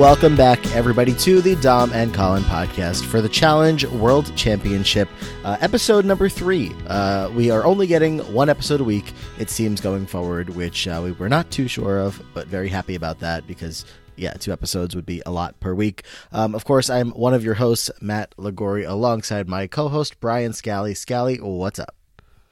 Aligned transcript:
Welcome 0.00 0.34
back, 0.34 0.74
everybody, 0.74 1.12
to 1.16 1.42
the 1.42 1.56
Dom 1.56 1.92
and 1.92 2.14
Colin 2.14 2.42
podcast 2.44 3.04
for 3.04 3.20
the 3.20 3.28
Challenge 3.28 3.84
World 3.84 4.34
Championship, 4.34 5.10
uh, 5.44 5.58
episode 5.60 6.06
number 6.06 6.26
three. 6.30 6.72
Uh, 6.86 7.30
we 7.36 7.50
are 7.50 7.66
only 7.66 7.86
getting 7.86 8.20
one 8.32 8.48
episode 8.48 8.80
a 8.80 8.84
week, 8.84 9.12
it 9.38 9.50
seems, 9.50 9.78
going 9.78 10.06
forward, 10.06 10.48
which 10.48 10.88
uh, 10.88 11.02
we 11.04 11.12
were 11.12 11.28
not 11.28 11.50
too 11.50 11.68
sure 11.68 11.98
of, 11.98 12.22
but 12.32 12.46
very 12.46 12.70
happy 12.70 12.94
about 12.94 13.20
that 13.20 13.46
because 13.46 13.84
yeah, 14.16 14.32
two 14.32 14.52
episodes 14.52 14.96
would 14.96 15.04
be 15.04 15.20
a 15.26 15.30
lot 15.30 15.60
per 15.60 15.74
week. 15.74 16.04
Um, 16.32 16.54
of 16.54 16.64
course, 16.64 16.88
I'm 16.88 17.10
one 17.10 17.34
of 17.34 17.44
your 17.44 17.54
hosts, 17.54 17.90
Matt 18.00 18.34
Lagori, 18.38 18.88
alongside 18.88 19.50
my 19.50 19.66
co-host 19.66 20.18
Brian 20.18 20.54
Scally. 20.54 20.94
Scally, 20.94 21.36
what's 21.42 21.78
up? 21.78 21.99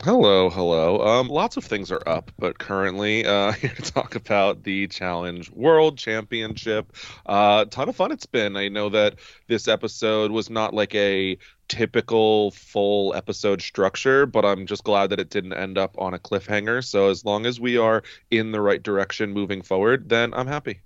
Hello, 0.04 0.48
hello. 0.48 1.00
Um, 1.04 1.26
lots 1.26 1.56
of 1.56 1.64
things 1.64 1.90
are 1.90 2.02
up, 2.06 2.30
but 2.38 2.56
currently 2.56 3.26
uh, 3.26 3.50
here 3.60 3.74
to 3.74 3.82
talk 3.82 4.14
about 4.14 4.62
the 4.62 4.86
Challenge 4.86 5.50
World 5.50 5.98
Championship. 5.98 6.92
Uh, 7.26 7.64
ton 7.64 7.88
of 7.88 7.96
fun 7.96 8.12
it's 8.12 8.24
been. 8.24 8.56
I 8.56 8.68
know 8.68 8.90
that 8.90 9.16
this 9.48 9.66
episode 9.66 10.30
was 10.30 10.50
not 10.50 10.72
like 10.72 10.94
a 10.94 11.36
typical 11.66 12.52
full 12.52 13.12
episode 13.12 13.60
structure, 13.60 14.24
but 14.24 14.44
I'm 14.44 14.66
just 14.66 14.84
glad 14.84 15.10
that 15.10 15.18
it 15.18 15.30
didn't 15.30 15.54
end 15.54 15.78
up 15.78 15.96
on 15.98 16.14
a 16.14 16.18
cliffhanger. 16.20 16.84
So 16.84 17.10
as 17.10 17.24
long 17.24 17.44
as 17.44 17.58
we 17.58 17.76
are 17.76 18.04
in 18.30 18.52
the 18.52 18.60
right 18.60 18.80
direction 18.80 19.32
moving 19.32 19.62
forward, 19.62 20.08
then 20.08 20.32
I'm 20.32 20.46
happy. 20.46 20.80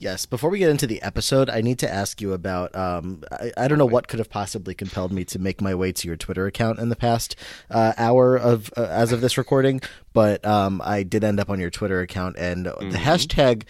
Yes. 0.00 0.24
Before 0.24 0.48
we 0.48 0.58
get 0.58 0.70
into 0.70 0.86
the 0.86 1.02
episode, 1.02 1.50
I 1.50 1.60
need 1.60 1.78
to 1.80 1.92
ask 1.92 2.22
you 2.22 2.32
about. 2.32 2.74
Um, 2.74 3.22
I, 3.30 3.52
I, 3.58 3.68
don't 3.68 3.76
know 3.76 3.84
what 3.84 4.08
could 4.08 4.18
have 4.18 4.30
possibly 4.30 4.74
compelled 4.74 5.12
me 5.12 5.26
to 5.26 5.38
make 5.38 5.60
my 5.60 5.74
way 5.74 5.92
to 5.92 6.08
your 6.08 6.16
Twitter 6.16 6.46
account 6.46 6.78
in 6.78 6.88
the 6.88 6.96
past 6.96 7.36
uh, 7.70 7.92
hour 7.98 8.34
of 8.34 8.72
uh, 8.78 8.86
as 8.86 9.12
of 9.12 9.20
this 9.20 9.36
recording, 9.36 9.82
but 10.14 10.42
um, 10.42 10.80
I 10.82 11.02
did 11.02 11.22
end 11.22 11.38
up 11.38 11.50
on 11.50 11.60
your 11.60 11.68
Twitter 11.68 12.00
account, 12.00 12.36
and 12.38 12.64
mm-hmm. 12.64 12.90
the 12.90 12.98
hashtag. 12.98 13.64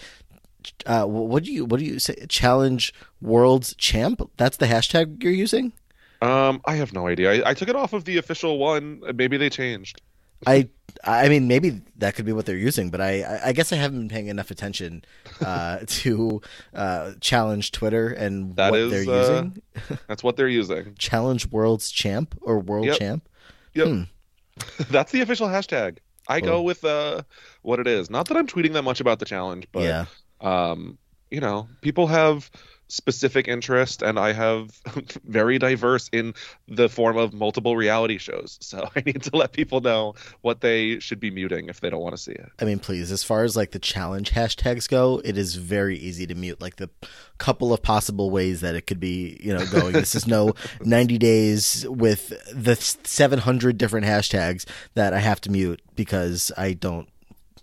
Uh, 0.86 1.04
what 1.04 1.42
do 1.42 1.52
you 1.52 1.64
what 1.64 1.80
do 1.80 1.84
you 1.84 1.98
say? 1.98 2.14
Challenge 2.28 2.94
World's 3.20 3.74
Champ. 3.74 4.22
That's 4.36 4.56
the 4.56 4.66
hashtag 4.66 5.20
you're 5.24 5.32
using. 5.32 5.72
Um, 6.22 6.60
I 6.64 6.76
have 6.76 6.92
no 6.92 7.08
idea. 7.08 7.42
I, 7.42 7.50
I 7.50 7.54
took 7.54 7.68
it 7.68 7.74
off 7.74 7.92
of 7.92 8.04
the 8.04 8.18
official 8.18 8.58
one. 8.58 9.02
Maybe 9.14 9.36
they 9.36 9.50
changed. 9.50 10.00
I 10.46 10.68
I 11.04 11.28
mean, 11.28 11.48
maybe 11.48 11.80
that 11.96 12.14
could 12.14 12.26
be 12.26 12.32
what 12.32 12.46
they're 12.46 12.56
using, 12.56 12.90
but 12.90 13.00
I, 13.00 13.40
I 13.46 13.52
guess 13.52 13.72
I 13.72 13.76
haven't 13.76 13.98
been 13.98 14.08
paying 14.08 14.26
enough 14.26 14.50
attention 14.50 15.04
uh, 15.44 15.80
to 15.86 16.42
uh, 16.74 17.12
challenge 17.20 17.72
Twitter 17.72 18.08
and 18.08 18.56
that 18.56 18.70
what 18.70 18.80
is, 18.80 18.90
they're 18.90 19.14
uh, 19.14 19.20
using. 19.20 19.62
that's 20.08 20.22
what 20.22 20.36
they're 20.36 20.48
using. 20.48 20.94
challenge 20.98 21.50
World's 21.50 21.90
Champ 21.90 22.36
or 22.42 22.58
World 22.58 22.86
Yep. 22.86 22.98
Champ. 22.98 23.28
Yep. 23.74 23.86
Hmm. 23.88 24.02
that's 24.90 25.12
the 25.12 25.20
official 25.20 25.48
hashtag. 25.48 25.98
I 26.28 26.40
go 26.40 26.62
with 26.62 26.84
uh, 26.84 27.22
what 27.62 27.80
it 27.80 27.88
is. 27.88 28.08
Not 28.08 28.28
that 28.28 28.36
I'm 28.36 28.46
tweeting 28.46 28.74
that 28.74 28.82
much 28.82 29.00
about 29.00 29.18
the 29.18 29.24
challenge, 29.24 29.66
but 29.72 29.82
yeah, 29.82 30.04
um, 30.40 30.96
you 31.30 31.40
know, 31.40 31.66
people 31.80 32.06
have 32.06 32.50
specific 32.90 33.48
interest, 33.48 34.02
and 34.02 34.18
I 34.18 34.32
have 34.32 34.80
very 35.24 35.58
diverse 35.58 36.08
in 36.12 36.34
the 36.68 36.88
form 36.88 37.16
of 37.16 37.32
multiple 37.32 37.76
reality 37.76 38.18
shows. 38.18 38.58
So 38.60 38.88
I 38.96 39.02
need 39.06 39.22
to 39.22 39.36
let 39.36 39.52
people 39.52 39.80
know 39.80 40.14
what 40.42 40.60
they 40.60 40.98
should 41.00 41.20
be 41.20 41.30
muting 41.30 41.68
if 41.68 41.80
they 41.80 41.88
don't 41.88 42.02
want 42.02 42.14
to 42.16 42.22
see 42.22 42.32
it. 42.32 42.50
I 42.60 42.64
mean, 42.64 42.78
please. 42.78 43.10
As 43.10 43.22
far 43.22 43.44
as 43.44 43.56
like 43.56 43.70
the 43.70 43.78
challenge 43.78 44.32
hashtags 44.32 44.88
go, 44.88 45.20
it 45.24 45.38
is 45.38 45.54
very 45.56 45.96
easy 45.98 46.26
to 46.26 46.34
mute. 46.34 46.60
Like 46.60 46.76
the 46.76 46.90
couple 47.38 47.72
of 47.72 47.82
possible 47.82 48.30
ways 48.30 48.60
that 48.60 48.74
it 48.74 48.82
could 48.86 49.00
be, 49.00 49.38
you 49.42 49.54
know, 49.54 49.64
going. 49.66 49.92
this 49.92 50.14
is 50.14 50.26
no 50.26 50.52
90 50.84 51.16
days 51.18 51.86
with 51.88 52.28
the 52.54 52.74
700 52.76 53.78
different 53.78 54.06
hashtags 54.06 54.66
that 54.94 55.14
I 55.14 55.20
have 55.20 55.40
to 55.42 55.50
mute 55.50 55.80
because 55.96 56.52
I 56.56 56.72
don't 56.74 57.08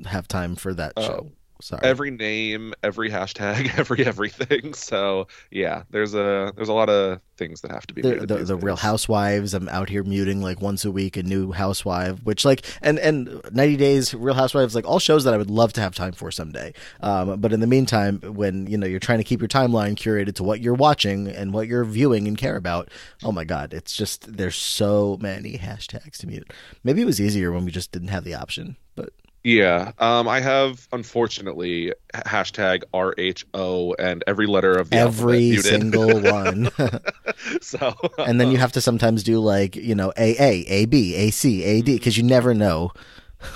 have 0.05 0.27
time 0.27 0.55
for 0.55 0.73
that 0.73 0.94
Oh. 0.95 1.01
show. 1.03 1.31
Sorry. 1.62 1.81
Every 1.84 2.12
name, 2.12 2.73
every 2.84 3.09
hashtag, 3.09 3.78
every 3.79 4.06
everything. 4.06 4.73
So 4.73 5.28
yeah, 5.51 5.84
there's 5.90 6.13
a 6.13 6.53
there's 6.56 6.69
a 6.69 6.73
lot 6.73 6.90
of 6.90 7.22
things 7.38 7.62
that 7.62 7.72
have 7.72 7.88
to 7.88 7.94
be 7.94 8.01
the 8.01 8.25
the, 8.25 8.38
the 8.38 8.56
Real. 8.56 8.75
Housewives. 8.75 9.53
I'm 9.53 9.69
out 9.69 9.90
here 9.90 10.03
muting 10.03 10.41
like 10.41 10.62
once 10.62 10.85
a 10.85 10.91
week 10.91 11.18
a 11.18 11.23
new 11.23 11.51
housewife, 11.51 12.23
which 12.23 12.45
like 12.45 12.66
and 12.81 13.00
and 13.00 13.41
90 13.51 13.78
Days, 13.78 14.13
Real 14.13 14.35
Housewives, 14.35 14.75
like 14.75 14.85
all 14.85 15.00
shows 15.00 15.23
that 15.23 15.34
I 15.34 15.38
would 15.38 15.50
love 15.50 15.73
to 15.73 15.81
have 15.81 15.95
time 15.95 16.13
for 16.13 16.31
someday. 16.31 16.73
Um, 17.01 17.40
but 17.40 17.53
in 17.53 17.59
the 17.59 17.68
meantime, 17.68 18.19
when 18.22 18.68
you 18.68 18.78
know 18.78 18.88
you're 18.88 19.00
trying 19.00 19.19
to 19.19 19.24
keep 19.24 19.39
your 19.39 19.47
timeline 19.47 19.95
curated 19.95 20.35
to 20.35 20.44
what 20.44 20.62
you're 20.62 20.74
watching 20.74 21.28
and 21.28 21.53
what 21.53 21.68
you're 21.68 21.85
viewing 21.85 22.28
and 22.28 22.38
care 22.38 22.56
about, 22.56 22.89
oh 23.24 23.31
my 23.31 23.44
god, 23.44 23.74
it's 23.74 23.95
just 23.95 24.38
there's 24.38 24.56
so 24.56 25.18
many 25.22 25.57
hashtags 25.57 26.18
to 26.18 26.28
mute. 26.28 26.51
Maybe 26.84 27.01
it 27.01 27.06
was 27.06 27.22
easier 27.22 27.51
when 27.51 27.66
we 27.66 27.72
just 27.72 27.91
didn't 27.91 28.09
have 28.09 28.24
the 28.24 28.35
option, 28.35 28.78
but 28.95 29.09
Yeah, 29.47 29.93
um, 29.99 30.27
I 30.27 30.41
have 30.41 30.89
unfortunately 30.91 31.93
hashtag 32.13 32.83
RHO 32.93 33.95
and 33.97 34.21
every 34.27 34.45
letter 34.45 34.77
of 34.77 34.89
the 34.89 34.97
alphabet 34.97 35.23
every 35.23 35.39
muted. 35.39 35.63
single 35.63 36.19
one. 36.19 36.69
so 37.61 37.95
and 38.17 38.41
then 38.41 38.51
you 38.51 38.57
have 38.57 38.73
to 38.73 38.81
sometimes 38.81 39.23
do 39.23 39.39
like 39.39 39.77
you 39.77 39.95
know 39.95 40.09
AA, 40.17 40.67
AB, 40.67 41.15
AC, 41.15 41.63
AD 41.79 41.85
because 41.85 42.17
you 42.17 42.23
never 42.23 42.53
know 42.53 42.91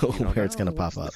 where 0.32 0.46
it's 0.46 0.56
going 0.56 0.64
to 0.64 0.72
pop 0.72 0.96
up. 0.96 1.12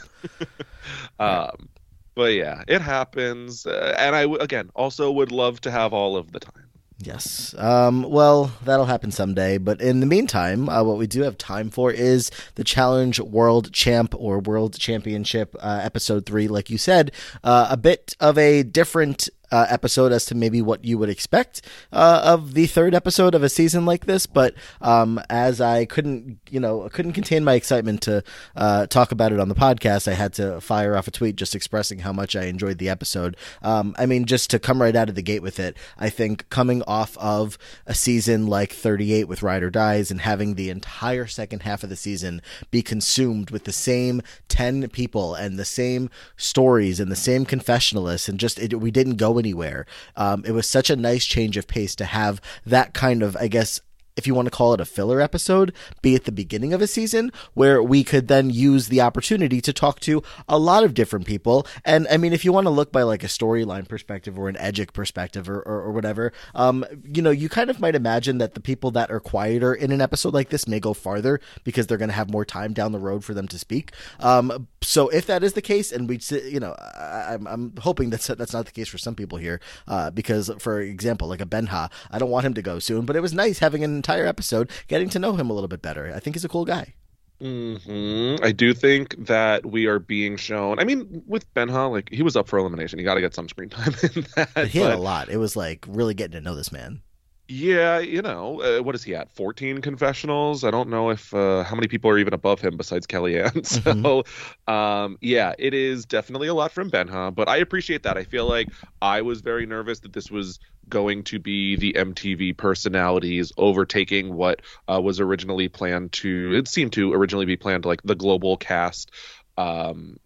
um, 1.18 1.70
but 2.14 2.34
yeah, 2.34 2.62
it 2.68 2.82
happens, 2.82 3.64
uh, 3.64 3.94
and 3.98 4.14
I 4.14 4.24
w- 4.24 4.42
again 4.42 4.68
also 4.74 5.10
would 5.10 5.32
love 5.32 5.58
to 5.62 5.70
have 5.70 5.94
all 5.94 6.18
of 6.18 6.32
the 6.32 6.40
time. 6.40 6.68
Yes. 6.98 7.54
Um, 7.58 8.04
well, 8.04 8.52
that'll 8.64 8.86
happen 8.86 9.10
someday. 9.10 9.58
But 9.58 9.82
in 9.82 10.00
the 10.00 10.06
meantime, 10.06 10.68
uh, 10.68 10.82
what 10.82 10.96
we 10.96 11.06
do 11.06 11.22
have 11.22 11.36
time 11.36 11.68
for 11.68 11.90
is 11.90 12.30
the 12.54 12.64
Challenge 12.64 13.20
World 13.20 13.72
Champ 13.72 14.14
or 14.16 14.38
World 14.38 14.78
Championship 14.78 15.54
uh, 15.60 15.80
episode 15.82 16.24
three. 16.24 16.48
Like 16.48 16.70
you 16.70 16.78
said, 16.78 17.12
uh, 17.44 17.68
a 17.70 17.76
bit 17.76 18.16
of 18.18 18.38
a 18.38 18.62
different. 18.62 19.28
Uh, 19.52 19.64
episode 19.68 20.10
as 20.10 20.24
to 20.26 20.34
maybe 20.34 20.60
what 20.60 20.84
you 20.84 20.98
would 20.98 21.08
expect 21.08 21.62
uh, 21.92 22.20
of 22.24 22.54
the 22.54 22.66
third 22.66 22.94
episode 22.94 23.34
of 23.34 23.42
a 23.42 23.48
season 23.48 23.86
like 23.86 24.06
this, 24.06 24.26
but 24.26 24.54
um, 24.80 25.20
as 25.30 25.60
I 25.60 25.84
couldn't, 25.84 26.40
you 26.50 26.58
know, 26.58 26.88
couldn't 26.88 27.12
contain 27.12 27.44
my 27.44 27.54
excitement 27.54 28.02
to 28.02 28.24
uh, 28.56 28.86
talk 28.86 29.12
about 29.12 29.32
it 29.32 29.38
on 29.38 29.48
the 29.48 29.54
podcast, 29.54 30.08
I 30.08 30.14
had 30.14 30.32
to 30.34 30.60
fire 30.60 30.96
off 30.96 31.06
a 31.06 31.12
tweet 31.12 31.36
just 31.36 31.54
expressing 31.54 32.00
how 32.00 32.12
much 32.12 32.34
I 32.34 32.44
enjoyed 32.44 32.78
the 32.78 32.88
episode. 32.88 33.36
Um, 33.62 33.94
I 33.98 34.06
mean, 34.06 34.24
just 34.24 34.50
to 34.50 34.58
come 34.58 34.82
right 34.82 34.96
out 34.96 35.08
of 35.08 35.14
the 35.14 35.22
gate 35.22 35.42
with 35.42 35.60
it, 35.60 35.76
I 35.96 36.10
think 36.10 36.48
coming 36.50 36.82
off 36.82 37.16
of 37.18 37.56
a 37.86 37.94
season 37.94 38.46
like 38.46 38.72
38 38.72 39.28
with 39.28 39.42
Ride 39.42 39.62
or 39.62 39.70
Dies 39.70 40.10
and 40.10 40.20
having 40.20 40.54
the 40.54 40.70
entire 40.70 41.26
second 41.26 41.62
half 41.62 41.84
of 41.84 41.88
the 41.88 41.96
season 41.96 42.42
be 42.70 42.82
consumed 42.82 43.50
with 43.50 43.64
the 43.64 43.72
same 43.72 44.22
10 44.48 44.88
people 44.88 45.34
and 45.34 45.58
the 45.58 45.64
same 45.64 46.10
stories 46.36 46.98
and 46.98 47.10
the 47.10 47.16
same 47.16 47.46
confessionalists, 47.46 48.28
and 48.28 48.40
just 48.40 48.58
it, 48.58 48.80
we 48.80 48.90
didn't 48.90 49.16
go 49.16 49.35
anywhere. 49.38 49.86
Um, 50.16 50.44
it 50.44 50.52
was 50.52 50.68
such 50.68 50.90
a 50.90 50.96
nice 50.96 51.24
change 51.24 51.56
of 51.56 51.66
pace 51.66 51.94
to 51.96 52.04
have 52.04 52.40
that 52.64 52.94
kind 52.94 53.22
of, 53.22 53.36
I 53.36 53.48
guess, 53.48 53.80
if 54.16 54.26
you 54.26 54.34
want 54.34 54.46
to 54.46 54.50
call 54.50 54.74
it 54.74 54.80
a 54.80 54.84
filler 54.84 55.20
episode, 55.20 55.72
be 56.02 56.14
at 56.14 56.24
the 56.24 56.32
beginning 56.32 56.72
of 56.72 56.80
a 56.80 56.86
season 56.86 57.30
where 57.54 57.82
we 57.82 58.02
could 58.02 58.28
then 58.28 58.50
use 58.50 58.88
the 58.88 59.00
opportunity 59.00 59.60
to 59.60 59.72
talk 59.72 60.00
to 60.00 60.22
a 60.48 60.58
lot 60.58 60.84
of 60.84 60.94
different 60.94 61.26
people. 61.26 61.66
And 61.84 62.06
I 62.10 62.16
mean, 62.16 62.32
if 62.32 62.44
you 62.44 62.52
want 62.52 62.66
to 62.66 62.70
look 62.70 62.92
by 62.92 63.02
like 63.02 63.22
a 63.22 63.28
storyline 63.28 63.86
perspective 63.88 64.38
or 64.38 64.48
an 64.48 64.56
edgic 64.56 64.92
perspective 64.92 65.48
or, 65.48 65.60
or, 65.60 65.82
or 65.82 65.92
whatever, 65.92 66.32
um, 66.54 66.84
you 67.04 67.22
know, 67.22 67.30
you 67.30 67.48
kind 67.48 67.70
of 67.70 67.78
might 67.78 67.94
imagine 67.94 68.38
that 68.38 68.54
the 68.54 68.60
people 68.60 68.90
that 68.92 69.10
are 69.10 69.20
quieter 69.20 69.74
in 69.74 69.92
an 69.92 70.00
episode 70.00 70.32
like 70.32 70.48
this 70.48 70.66
may 70.66 70.80
go 70.80 70.94
farther 70.94 71.40
because 71.64 71.86
they're 71.86 71.98
going 71.98 72.08
to 72.08 72.14
have 72.14 72.30
more 72.30 72.44
time 72.44 72.72
down 72.72 72.92
the 72.92 72.98
road 72.98 73.24
for 73.24 73.34
them 73.34 73.48
to 73.48 73.58
speak. 73.58 73.92
Um, 74.20 74.68
so 74.82 75.08
if 75.08 75.26
that 75.26 75.42
is 75.42 75.52
the 75.52 75.62
case, 75.62 75.92
and 75.92 76.08
we, 76.08 76.20
you 76.30 76.60
know, 76.60 76.74
I, 76.78 77.34
I'm, 77.34 77.46
I'm 77.46 77.74
hoping 77.78 78.10
that's 78.10 78.28
that's 78.28 78.52
not 78.52 78.66
the 78.66 78.72
case 78.72 78.88
for 78.88 78.98
some 78.98 79.14
people 79.14 79.38
here, 79.38 79.60
uh, 79.88 80.10
because 80.10 80.50
for 80.58 80.80
example, 80.80 81.28
like 81.28 81.40
a 81.40 81.46
Benja, 81.46 81.90
I 82.10 82.18
don't 82.18 82.30
want 82.30 82.46
him 82.46 82.54
to 82.54 82.62
go 82.62 82.78
soon, 82.78 83.04
but 83.04 83.16
it 83.16 83.20
was 83.20 83.34
nice 83.34 83.58
having 83.58 83.84
an 83.84 83.96
entire 84.06 84.26
episode 84.26 84.70
getting 84.88 85.08
to 85.10 85.18
know 85.18 85.34
him 85.34 85.50
a 85.50 85.52
little 85.52 85.68
bit 85.68 85.82
better. 85.82 86.12
I 86.14 86.20
think 86.20 86.36
he's 86.36 86.44
a 86.44 86.48
cool 86.48 86.64
guy. 86.64 86.94
hmm 87.40 88.36
I 88.42 88.52
do 88.52 88.72
think 88.72 89.14
that 89.26 89.66
we 89.66 89.86
are 89.86 89.98
being 89.98 90.36
shown. 90.36 90.78
I 90.78 90.84
mean, 90.84 91.22
with 91.26 91.52
Benja, 91.54 91.90
like 91.90 92.08
he 92.10 92.22
was 92.22 92.36
up 92.36 92.48
for 92.48 92.58
elimination. 92.58 92.98
He 92.98 93.04
got 93.04 93.14
to 93.14 93.20
get 93.20 93.34
some 93.34 93.48
screen 93.48 93.68
time 93.70 93.94
in 94.02 94.26
that. 94.36 94.50
But 94.54 94.68
he 94.68 94.78
had 94.78 94.92
a 94.92 94.96
lot. 94.96 95.28
It 95.28 95.36
was 95.38 95.56
like 95.56 95.84
really 95.88 96.14
getting 96.14 96.32
to 96.32 96.40
know 96.40 96.54
this 96.54 96.72
man. 96.72 97.02
Yeah, 97.48 98.00
you 98.00 98.22
know, 98.22 98.60
uh, 98.60 98.82
what 98.82 98.96
is 98.96 99.04
he 99.04 99.14
at? 99.14 99.30
14 99.30 99.80
confessionals? 99.80 100.64
I 100.64 100.72
don't 100.72 100.88
know 100.88 101.10
if 101.10 101.32
uh, 101.32 101.62
how 101.62 101.76
many 101.76 101.86
people 101.86 102.10
are 102.10 102.18
even 102.18 102.34
above 102.34 102.60
him 102.60 102.76
besides 102.76 103.06
Kellyanne. 103.06 103.64
So, 103.64 104.24
um, 104.72 105.16
yeah, 105.20 105.54
it 105.56 105.72
is 105.72 106.06
definitely 106.06 106.48
a 106.48 106.54
lot 106.54 106.72
from 106.72 106.90
Benja, 106.90 107.32
but 107.32 107.48
I 107.48 107.58
appreciate 107.58 108.02
that. 108.02 108.16
I 108.18 108.24
feel 108.24 108.48
like 108.48 108.68
I 109.00 109.22
was 109.22 109.42
very 109.42 109.64
nervous 109.64 110.00
that 110.00 110.12
this 110.12 110.28
was 110.28 110.58
going 110.88 111.24
to 111.24 111.38
be 111.38 111.76
the 111.76 111.94
MTV 111.94 112.56
personalities 112.56 113.52
overtaking 113.56 114.34
what 114.34 114.62
uh, 114.88 115.00
was 115.00 115.20
originally 115.20 115.68
planned 115.68 116.12
to, 116.12 116.54
it 116.54 116.68
seemed 116.68 116.92
to 116.94 117.12
originally 117.12 117.46
be 117.46 117.56
planned 117.56 117.84
like 117.84 118.02
the 118.02 118.14
global 118.14 118.56
cast 118.56 119.10
um, 119.58 120.18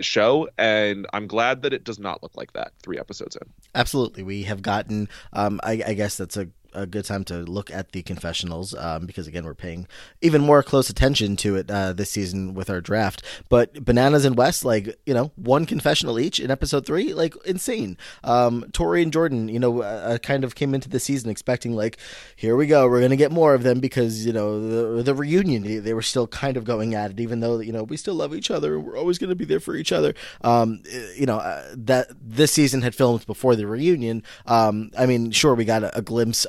show. 0.00 0.48
And 0.56 1.06
I'm 1.12 1.26
glad 1.26 1.62
that 1.62 1.72
it 1.72 1.84
does 1.84 1.98
not 1.98 2.22
look 2.22 2.36
like 2.36 2.52
that 2.52 2.72
three 2.82 2.98
episodes 2.98 3.36
in. 3.36 3.48
Absolutely, 3.74 4.22
we 4.22 4.42
have 4.44 4.62
gotten. 4.62 5.08
Um, 5.32 5.60
I, 5.62 5.82
I 5.86 5.94
guess 5.94 6.16
that's 6.16 6.36
a 6.36 6.48
a 6.72 6.86
good 6.86 7.04
time 7.04 7.24
to 7.24 7.38
look 7.38 7.70
at 7.70 7.92
the 7.92 8.02
confessionals 8.02 8.74
um, 8.74 9.06
because 9.06 9.26
again 9.26 9.44
we're 9.44 9.54
paying 9.54 9.86
even 10.20 10.42
more 10.42 10.62
close 10.62 10.90
attention 10.90 11.36
to 11.36 11.56
it 11.56 11.70
uh, 11.70 11.92
this 11.92 12.10
season 12.10 12.54
with 12.54 12.70
our 12.70 12.80
draft. 12.80 13.22
But 13.48 13.84
bananas 13.84 14.24
and 14.24 14.36
West, 14.36 14.64
like 14.64 14.98
you 15.06 15.14
know, 15.14 15.32
one 15.36 15.66
confessional 15.66 16.18
each 16.18 16.40
in 16.40 16.50
episode 16.50 16.86
three, 16.86 17.14
like 17.14 17.34
insane. 17.44 17.96
Um, 18.24 18.64
Tori 18.72 19.02
and 19.02 19.12
Jordan, 19.12 19.48
you 19.48 19.58
know, 19.58 19.82
uh, 19.82 20.18
kind 20.18 20.44
of 20.44 20.54
came 20.54 20.74
into 20.74 20.88
the 20.88 21.00
season 21.00 21.30
expecting 21.30 21.74
like, 21.74 21.98
here 22.36 22.56
we 22.56 22.66
go, 22.66 22.88
we're 22.88 23.00
gonna 23.00 23.16
get 23.16 23.32
more 23.32 23.54
of 23.54 23.62
them 23.62 23.80
because 23.80 24.26
you 24.26 24.32
know 24.32 24.96
the 24.96 25.02
the 25.02 25.14
reunion 25.14 25.82
they 25.82 25.94
were 25.94 26.02
still 26.02 26.26
kind 26.26 26.56
of 26.56 26.64
going 26.64 26.94
at 26.94 27.10
it, 27.10 27.20
even 27.20 27.40
though 27.40 27.60
you 27.60 27.72
know 27.72 27.84
we 27.84 27.96
still 27.96 28.14
love 28.14 28.34
each 28.34 28.50
other 28.50 28.76
and 28.76 28.84
we're 28.84 28.98
always 28.98 29.18
gonna 29.18 29.34
be 29.34 29.44
there 29.44 29.60
for 29.60 29.74
each 29.74 29.92
other. 29.92 30.14
Um, 30.42 30.82
you 31.16 31.26
know 31.26 31.38
uh, 31.38 31.64
that 31.74 32.08
this 32.20 32.52
season 32.52 32.82
had 32.82 32.94
filmed 32.94 33.26
before 33.26 33.56
the 33.56 33.66
reunion. 33.66 34.22
Um, 34.46 34.90
I 34.98 35.06
mean, 35.06 35.30
sure 35.30 35.54
we 35.54 35.64
got 35.64 35.82
a, 35.82 35.98
a 35.98 36.02
glimpse 36.02 36.44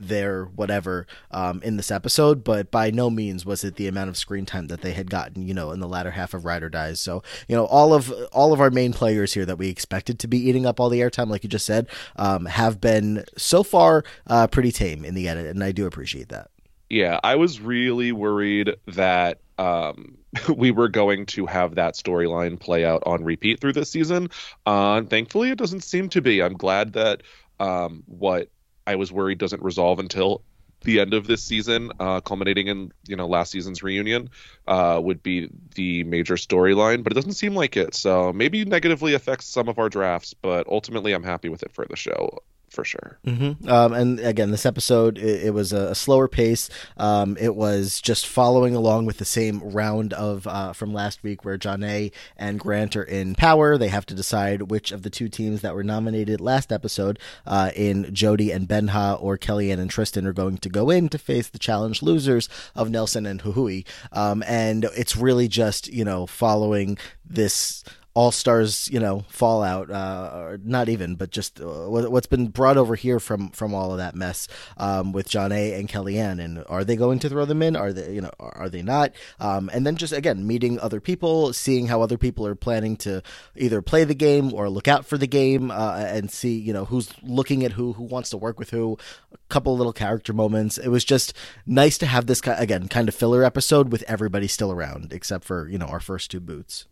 their 0.00 0.44
whatever 0.44 1.06
um, 1.30 1.60
in 1.62 1.76
this 1.76 1.90
episode, 1.90 2.44
but 2.44 2.70
by 2.70 2.90
no 2.90 3.10
means 3.10 3.44
was 3.44 3.64
it 3.64 3.76
the 3.76 3.88
amount 3.88 4.08
of 4.08 4.16
screen 4.16 4.46
time 4.46 4.68
that 4.68 4.80
they 4.80 4.92
had 4.92 5.10
gotten, 5.10 5.46
you 5.46 5.54
know, 5.54 5.72
in 5.72 5.80
the 5.80 5.88
latter 5.88 6.12
half 6.12 6.34
of 6.34 6.44
Ride 6.44 6.62
or 6.62 6.68
Dies. 6.68 7.00
So, 7.00 7.22
you 7.48 7.56
know, 7.56 7.64
all 7.66 7.92
of 7.92 8.12
all 8.32 8.52
of 8.52 8.60
our 8.60 8.70
main 8.70 8.92
players 8.92 9.34
here 9.34 9.44
that 9.46 9.58
we 9.58 9.68
expected 9.68 10.18
to 10.20 10.28
be 10.28 10.38
eating 10.38 10.66
up 10.66 10.78
all 10.78 10.88
the 10.88 11.00
airtime, 11.00 11.28
like 11.28 11.42
you 11.42 11.48
just 11.48 11.66
said, 11.66 11.88
um, 12.16 12.46
have 12.46 12.80
been 12.80 13.24
so 13.36 13.62
far 13.62 14.04
uh, 14.26 14.46
pretty 14.46 14.72
tame 14.72 15.04
in 15.04 15.14
the 15.14 15.28
edit, 15.28 15.46
and 15.46 15.62
I 15.62 15.72
do 15.72 15.86
appreciate 15.86 16.28
that. 16.28 16.50
Yeah, 16.90 17.20
I 17.22 17.36
was 17.36 17.60
really 17.60 18.12
worried 18.12 18.76
that 18.86 19.40
um, 19.58 20.16
we 20.56 20.70
were 20.70 20.88
going 20.88 21.26
to 21.26 21.46
have 21.46 21.74
that 21.74 21.94
storyline 21.94 22.58
play 22.58 22.84
out 22.84 23.02
on 23.04 23.24
repeat 23.24 23.60
through 23.60 23.74
this 23.74 23.90
season. 23.90 24.30
Uh, 24.66 24.96
and 24.96 25.10
thankfully, 25.10 25.50
it 25.50 25.58
doesn't 25.58 25.84
seem 25.84 26.08
to 26.10 26.22
be. 26.22 26.42
I'm 26.42 26.54
glad 26.54 26.94
that 26.94 27.22
um, 27.60 28.04
what 28.06 28.48
I 28.88 28.96
was 28.96 29.12
worried 29.12 29.36
doesn't 29.36 29.62
resolve 29.62 29.98
until 29.98 30.42
the 30.82 31.00
end 31.00 31.12
of 31.12 31.26
this 31.26 31.42
season, 31.42 31.92
uh, 32.00 32.20
culminating 32.20 32.68
in 32.68 32.90
you 33.06 33.16
know 33.16 33.26
last 33.26 33.50
season's 33.50 33.82
reunion, 33.82 34.30
uh, 34.66 34.98
would 35.02 35.22
be 35.22 35.50
the 35.74 36.04
major 36.04 36.36
storyline. 36.36 37.02
But 37.02 37.12
it 37.12 37.16
doesn't 37.16 37.34
seem 37.34 37.54
like 37.54 37.76
it, 37.76 37.94
so 37.94 38.32
maybe 38.32 38.64
negatively 38.64 39.12
affects 39.12 39.46
some 39.46 39.68
of 39.68 39.78
our 39.78 39.90
drafts. 39.90 40.34
But 40.34 40.66
ultimately, 40.68 41.12
I'm 41.12 41.22
happy 41.22 41.50
with 41.50 41.62
it 41.62 41.72
for 41.72 41.84
the 41.84 41.96
show 41.96 42.38
for 42.68 42.84
sure. 42.84 43.18
Mm-hmm. 43.26 43.68
Um, 43.68 43.92
and 43.92 44.20
again, 44.20 44.50
this 44.50 44.66
episode 44.66 45.18
it, 45.18 45.46
it 45.46 45.50
was 45.54 45.72
a, 45.72 45.94
slower 45.94 46.28
pace. 46.28 46.70
Um, 46.96 47.36
it 47.40 47.56
was 47.56 48.00
just 48.00 48.26
following 48.26 48.74
along 48.74 49.06
with 49.06 49.18
the 49.18 49.24
same 49.24 49.60
round 49.60 50.12
of 50.12 50.46
uh, 50.46 50.72
from 50.72 50.92
last 50.92 51.22
week, 51.22 51.44
where 51.44 51.58
Jonna 51.58 52.12
and 52.36 52.60
Grant 52.60 52.96
are 52.96 53.02
in 53.02 53.34
power. 53.34 53.76
They 53.76 53.88
have 53.88 54.06
to 54.06 54.14
decide 54.14 54.70
which 54.70 54.92
of 54.92 55.02
the 55.02 55.10
two 55.10 55.28
teams 55.28 55.62
that 55.62 55.74
were 55.74 55.82
nominated 55.82 56.40
last 56.40 56.72
episode, 56.72 57.18
uh, 57.46 57.70
in 57.74 58.14
Jody 58.14 58.50
and 58.52 58.68
Benja 58.68 59.20
or 59.22 59.38
Kellyanne 59.38 59.80
and 59.80 59.90
Tristan, 59.90 60.26
are 60.26 60.32
going 60.32 60.58
to 60.58 60.68
go 60.68 60.90
in 60.90 61.08
to 61.08 61.18
face 61.18 61.48
the 61.48 61.58
challenge 61.58 62.02
losers 62.02 62.48
of 62.74 62.90
Nelson 62.90 63.26
and 63.26 63.42
Juju. 63.42 63.82
Um, 64.12 64.42
and 64.46 64.84
it's 64.96 65.16
really 65.16 65.48
just 65.48 65.88
you 65.88 66.04
know 66.04 66.26
following 66.26 66.98
this 67.24 67.82
all 68.18 68.32
Stars, 68.32 68.90
you 68.90 68.98
know, 68.98 69.24
fallout, 69.28 69.92
uh, 69.92 70.30
or 70.34 70.58
not 70.64 70.88
even, 70.88 71.14
but 71.14 71.30
just 71.30 71.60
uh, 71.60 71.86
what's 71.86 72.26
been 72.26 72.48
brought 72.48 72.76
over 72.76 72.96
here 72.96 73.20
from 73.20 73.50
from 73.50 73.72
all 73.72 73.92
of 73.92 73.98
that 73.98 74.16
mess 74.16 74.48
um, 74.76 75.12
with 75.12 75.32
A 75.36 75.74
and 75.74 75.88
Kellyanne, 75.88 76.42
and 76.42 76.64
are 76.68 76.82
they 76.82 76.96
going 76.96 77.20
to 77.20 77.28
throw 77.28 77.44
them 77.44 77.62
in? 77.62 77.76
Are 77.76 77.92
they, 77.92 78.12
you 78.12 78.20
know, 78.20 78.32
are 78.40 78.68
they 78.68 78.82
not? 78.82 79.12
Um, 79.38 79.70
and 79.72 79.86
then 79.86 79.94
just 79.94 80.12
again 80.12 80.44
meeting 80.44 80.80
other 80.80 81.00
people, 81.00 81.52
seeing 81.52 81.86
how 81.86 82.02
other 82.02 82.18
people 82.18 82.44
are 82.44 82.56
planning 82.56 82.96
to 82.96 83.22
either 83.54 83.80
play 83.82 84.02
the 84.02 84.16
game 84.16 84.52
or 84.52 84.68
look 84.68 84.88
out 84.88 85.06
for 85.06 85.16
the 85.16 85.28
game, 85.28 85.70
uh, 85.70 85.94
and 85.98 86.28
see, 86.28 86.58
you 86.58 86.72
know, 86.72 86.86
who's 86.86 87.12
looking 87.22 87.64
at 87.64 87.70
who, 87.70 87.92
who 87.92 88.02
wants 88.02 88.30
to 88.30 88.36
work 88.36 88.58
with 88.58 88.70
who. 88.70 88.98
A 89.32 89.38
couple 89.48 89.76
little 89.76 89.92
character 89.92 90.32
moments. 90.32 90.76
It 90.76 90.88
was 90.88 91.04
just 91.04 91.34
nice 91.66 91.96
to 91.98 92.06
have 92.06 92.26
this 92.26 92.40
again 92.44 92.88
kind 92.88 93.08
of 93.08 93.14
filler 93.14 93.44
episode 93.44 93.92
with 93.92 94.02
everybody 94.08 94.48
still 94.48 94.72
around, 94.72 95.12
except 95.12 95.44
for 95.44 95.68
you 95.68 95.78
know 95.78 95.86
our 95.86 96.00
first 96.00 96.32
two 96.32 96.40
boots. 96.40 96.86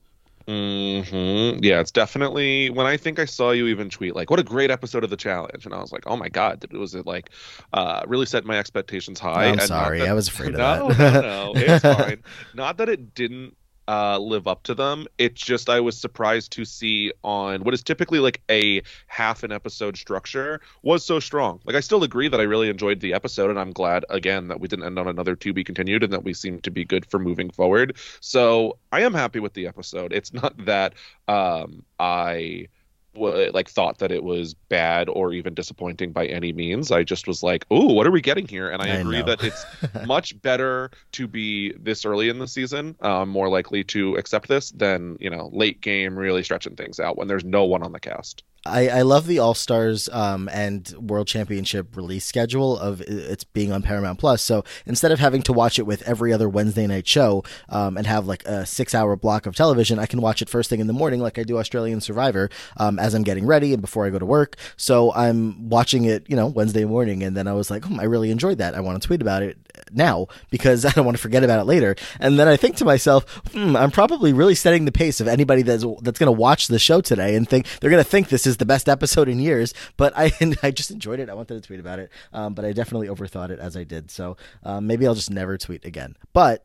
Mm-hmm. 0.49 1.65
Yeah, 1.65 1.81
it's 1.81 1.91
definitely 1.91 2.71
when 2.71 2.87
I 2.87 2.97
think 2.97 3.19
I 3.19 3.25
saw 3.25 3.51
you 3.51 3.67
even 3.67 3.91
tweet 3.91 4.15
like, 4.15 4.31
"What 4.31 4.39
a 4.39 4.45
great 4.45 4.71
episode 4.71 5.03
of 5.03 5.11
the 5.11 5.17
challenge," 5.17 5.65
and 5.65 5.75
I 5.75 5.81
was 5.81 5.91
like, 5.91 6.05
"Oh 6.07 6.17
my 6.17 6.29
god, 6.29 6.65
was 6.73 6.95
it 6.95 7.05
like 7.05 7.31
uh, 7.73 8.03
really 8.07 8.27
set 8.27 8.45
my 8.45 8.57
expectations 8.57 9.19
high?" 9.19 9.47
I'm 9.47 9.59
sorry, 9.59 10.01
that, 10.01 10.09
I 10.09 10.13
was 10.13 10.29
afraid 10.29 10.55
of 10.55 10.59
no, 10.59 10.93
that. 10.93 11.23
no, 11.25 11.53
no, 11.53 11.53
it's 11.57 11.83
fine. 11.99 12.23
Not 12.55 12.77
that 12.77 12.89
it 12.89 13.15
didn't 13.15 13.57
uh, 13.89 14.19
live 14.19 14.47
up 14.47 14.63
to 14.65 14.75
them. 14.75 15.07
It's 15.19 15.41
just 15.41 15.69
I 15.69 15.81
was 15.81 15.99
surprised 15.99 16.53
to 16.53 16.65
see 16.65 17.13
on 17.23 17.63
what 17.65 17.75
is 17.75 17.83
typically 17.83 18.19
like 18.19 18.43
a 18.51 18.83
half 19.07 19.43
an 19.43 19.53
episode 19.53 19.97
structure 19.97 20.61
was 20.83 21.05
so 21.05 21.21
strong. 21.21 21.61
Like 21.65 21.77
I 21.77 21.81
still 21.81 22.03
agree 22.03 22.29
that 22.29 22.41
I 22.41 22.45
really 22.45 22.69
enjoyed 22.69 23.01
the 23.01 23.15
episode, 23.15 23.51
and 23.51 23.59
I'm 23.59 23.73
glad 23.73 24.05
again 24.11 24.49
that 24.49 24.61
we 24.61 24.69
didn't 24.69 24.87
end 24.87 24.99
on 24.99 25.09
another 25.09 25.37
to 25.37 25.53
be 25.53 25.65
continued, 25.65 26.03
and 26.03 26.13
that 26.13 26.25
we 26.25 26.35
seem 26.35 26.61
to 26.61 26.71
be 26.71 26.85
good 26.85 27.07
for 27.07 27.19
moving 27.19 27.51
forward. 27.51 27.97
So 28.21 28.79
I 28.93 29.03
am 29.03 29.15
happy 29.15 29.41
with 29.41 29.55
the 29.55 29.67
episode. 29.67 30.13
It's 30.13 30.33
not 30.33 30.65
that 30.67 30.95
um, 31.29 31.85
I 31.99 32.69
like 33.17 33.69
thought 33.69 33.99
that 33.99 34.13
it 34.13 34.23
was 34.23 34.55
bad 34.55 35.09
or 35.09 35.33
even 35.33 35.55
disappointing 35.55 36.13
by 36.13 36.27
any 36.27 36.53
means. 36.53 36.91
I 36.91 37.03
just 37.03 37.27
was 37.27 37.43
like, 37.43 37.71
"Ooh, 37.73 37.93
what 37.93 38.07
are 38.07 38.11
we 38.11 38.21
getting 38.21 38.47
here?" 38.47 38.71
And 38.71 38.83
I, 38.83 38.87
I 38.87 38.89
agree 38.97 39.21
know. 39.21 39.27
that 39.27 39.43
it's 39.43 39.65
much 40.07 40.41
better 40.43 40.91
to 41.13 41.27
be 41.27 41.73
this 41.73 42.05
early 42.05 42.29
in 42.29 42.39
the 42.39 42.49
season, 42.49 42.97
um, 43.01 43.29
more 43.29 43.49
likely 43.49 43.85
to 43.85 44.17
accept 44.17 44.49
this 44.49 44.71
than 44.71 45.17
you 45.21 45.31
know 45.31 45.51
late 45.53 45.81
game 45.81 46.19
really 46.19 46.43
stretching 46.43 46.77
things 46.77 47.01
out 47.01 47.17
when 47.17 47.29
there's 47.29 47.45
no 47.45 47.65
one 47.65 47.83
on 47.83 47.93
the 47.93 48.01
cast. 48.01 48.43
I, 48.69 48.89
I 48.89 49.03
love 49.03 49.27
the 49.27 49.39
All 49.39 49.55
Stars 49.55 50.09
um, 50.11 50.49
and 50.53 50.93
World 50.99 51.27
Championship 51.27 51.97
release 51.97 52.25
schedule 52.25 52.79
of 52.79 53.01
it's 53.01 53.45
being 53.45 53.73
on 53.73 53.83
Paramount 53.83 54.19
Plus. 54.19 54.43
So 54.43 54.65
instead 54.85 55.13
of 55.13 55.19
having 55.19 55.43
to 55.43 55.53
watch 55.53 55.79
it 55.79 55.85
with 55.85 56.03
every 56.03 56.33
other 56.33 56.49
Wednesday 56.49 56.87
night 56.87 57.07
show 57.07 57.45
um, 57.69 57.97
and 57.97 58.07
have 58.07 58.27
like 58.27 58.45
a 58.45 58.67
six 58.67 58.95
hour 58.95 59.17
block 59.17 59.47
of 59.47 59.57
television, 59.57 59.99
I 59.99 60.07
can 60.07 60.21
watch 60.21 60.43
it 60.43 60.49
first 60.49 60.71
thing 60.71 60.81
in 60.81 60.87
the 60.87 60.93
morning, 60.93 61.21
like 61.21 61.39
I 61.39 61.43
do 61.43 61.59
Australian 61.59 62.01
Survivor, 62.01 62.51
um, 62.77 62.99
as 62.99 63.15
I'm 63.15 63.23
getting 63.23 63.47
ready 63.47 63.73
and 63.73 63.81
before 63.81 64.07
I 64.07 64.11
go 64.11 64.19
to 64.19 64.27
work. 64.27 64.57
So 64.77 65.13
I'm 65.15 65.69
watching 65.69 66.05
it, 66.05 66.29
you 66.29 66.37
know, 66.37 66.47
Wednesday 66.47 66.85
morning, 66.85 67.23
and 67.23 67.37
then 67.37 67.47
I 67.47 67.53
was 67.53 67.71
like, 67.71 67.91
oh, 67.91 67.97
I 68.01 68.05
really 68.05 68.31
enjoyed 68.31 68.59
that. 68.59 68.75
I 68.75 68.81
want 68.81 69.01
to 69.01 69.07
tweet 69.07 69.23
about 69.23 69.43
it 69.43 69.59
now 69.93 70.27
because 70.51 70.85
I 70.85 70.91
don't 70.91 71.05
want 71.05 71.17
to 71.17 71.23
forget 71.23 71.45
about 71.45 71.61
it 71.61 71.65
later. 71.65 71.97
And 72.21 72.39
then 72.39 72.49
I 72.49 72.57
think 72.57 72.77
to 72.77 72.85
myself, 72.85 73.43
hmm, 73.53 73.77
I'm 73.77 73.91
probably 73.91 74.33
really 74.33 74.55
setting 74.55 74.85
the 74.85 74.93
pace 74.93 75.21
of 75.21 75.29
anybody 75.29 75.63
that's 75.63 75.85
that's 76.03 76.19
going 76.19 76.27
to 76.27 76.33
watch 76.33 76.69
the 76.69 76.79
show 76.79 77.01
today 77.01 77.35
and 77.35 77.49
think 77.49 77.67
they're 77.81 77.91
going 77.91 78.03
to 78.03 78.09
think 78.09 78.29
this 78.29 78.47
is 78.47 78.56
the 78.57 78.67
best 78.67 78.89
episode 78.89 79.29
in 79.29 79.39
years. 79.39 79.75
But 79.97 80.13
I 80.17 80.33
I 80.63 80.71
just 80.71 80.91
enjoyed 80.91 81.21
it. 81.21 81.29
I 81.29 81.35
wanted 81.35 81.63
to 81.63 81.67
tweet 81.67 81.81
about 81.81 81.99
it, 81.99 82.11
um, 82.33 82.55
but 82.55 82.65
I 82.65 82.73
definitely 82.73 83.09
overthought 83.09 83.51
it 83.51 83.59
as 83.59 83.77
I 83.77 83.85
did. 83.85 84.11
So 84.11 84.37
um, 84.63 84.87
maybe 84.87 85.07
I'll 85.07 85.15
just 85.15 85.31
never 85.31 85.57
tweet 85.59 85.85
again. 85.85 86.17
But 86.33 86.65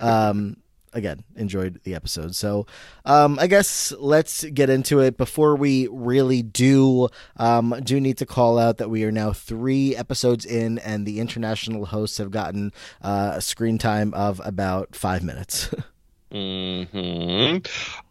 um, 0.00 0.56
again 0.96 1.22
enjoyed 1.36 1.78
the 1.84 1.94
episode 1.94 2.34
so 2.34 2.66
um, 3.04 3.38
i 3.38 3.46
guess 3.46 3.92
let's 3.98 4.44
get 4.44 4.70
into 4.70 5.00
it 5.00 5.16
before 5.16 5.54
we 5.54 5.86
really 5.88 6.42
do 6.42 7.08
um, 7.36 7.78
do 7.84 8.00
need 8.00 8.16
to 8.16 8.26
call 8.26 8.58
out 8.58 8.78
that 8.78 8.88
we 8.88 9.04
are 9.04 9.12
now 9.12 9.32
three 9.32 9.94
episodes 9.94 10.44
in 10.44 10.78
and 10.78 11.06
the 11.06 11.20
international 11.20 11.86
hosts 11.86 12.18
have 12.18 12.30
gotten 12.30 12.72
uh, 13.02 13.32
a 13.34 13.40
screen 13.40 13.78
time 13.78 14.12
of 14.14 14.40
about 14.44 14.96
five 14.96 15.22
minutes 15.22 15.72
Hmm. 16.30 17.58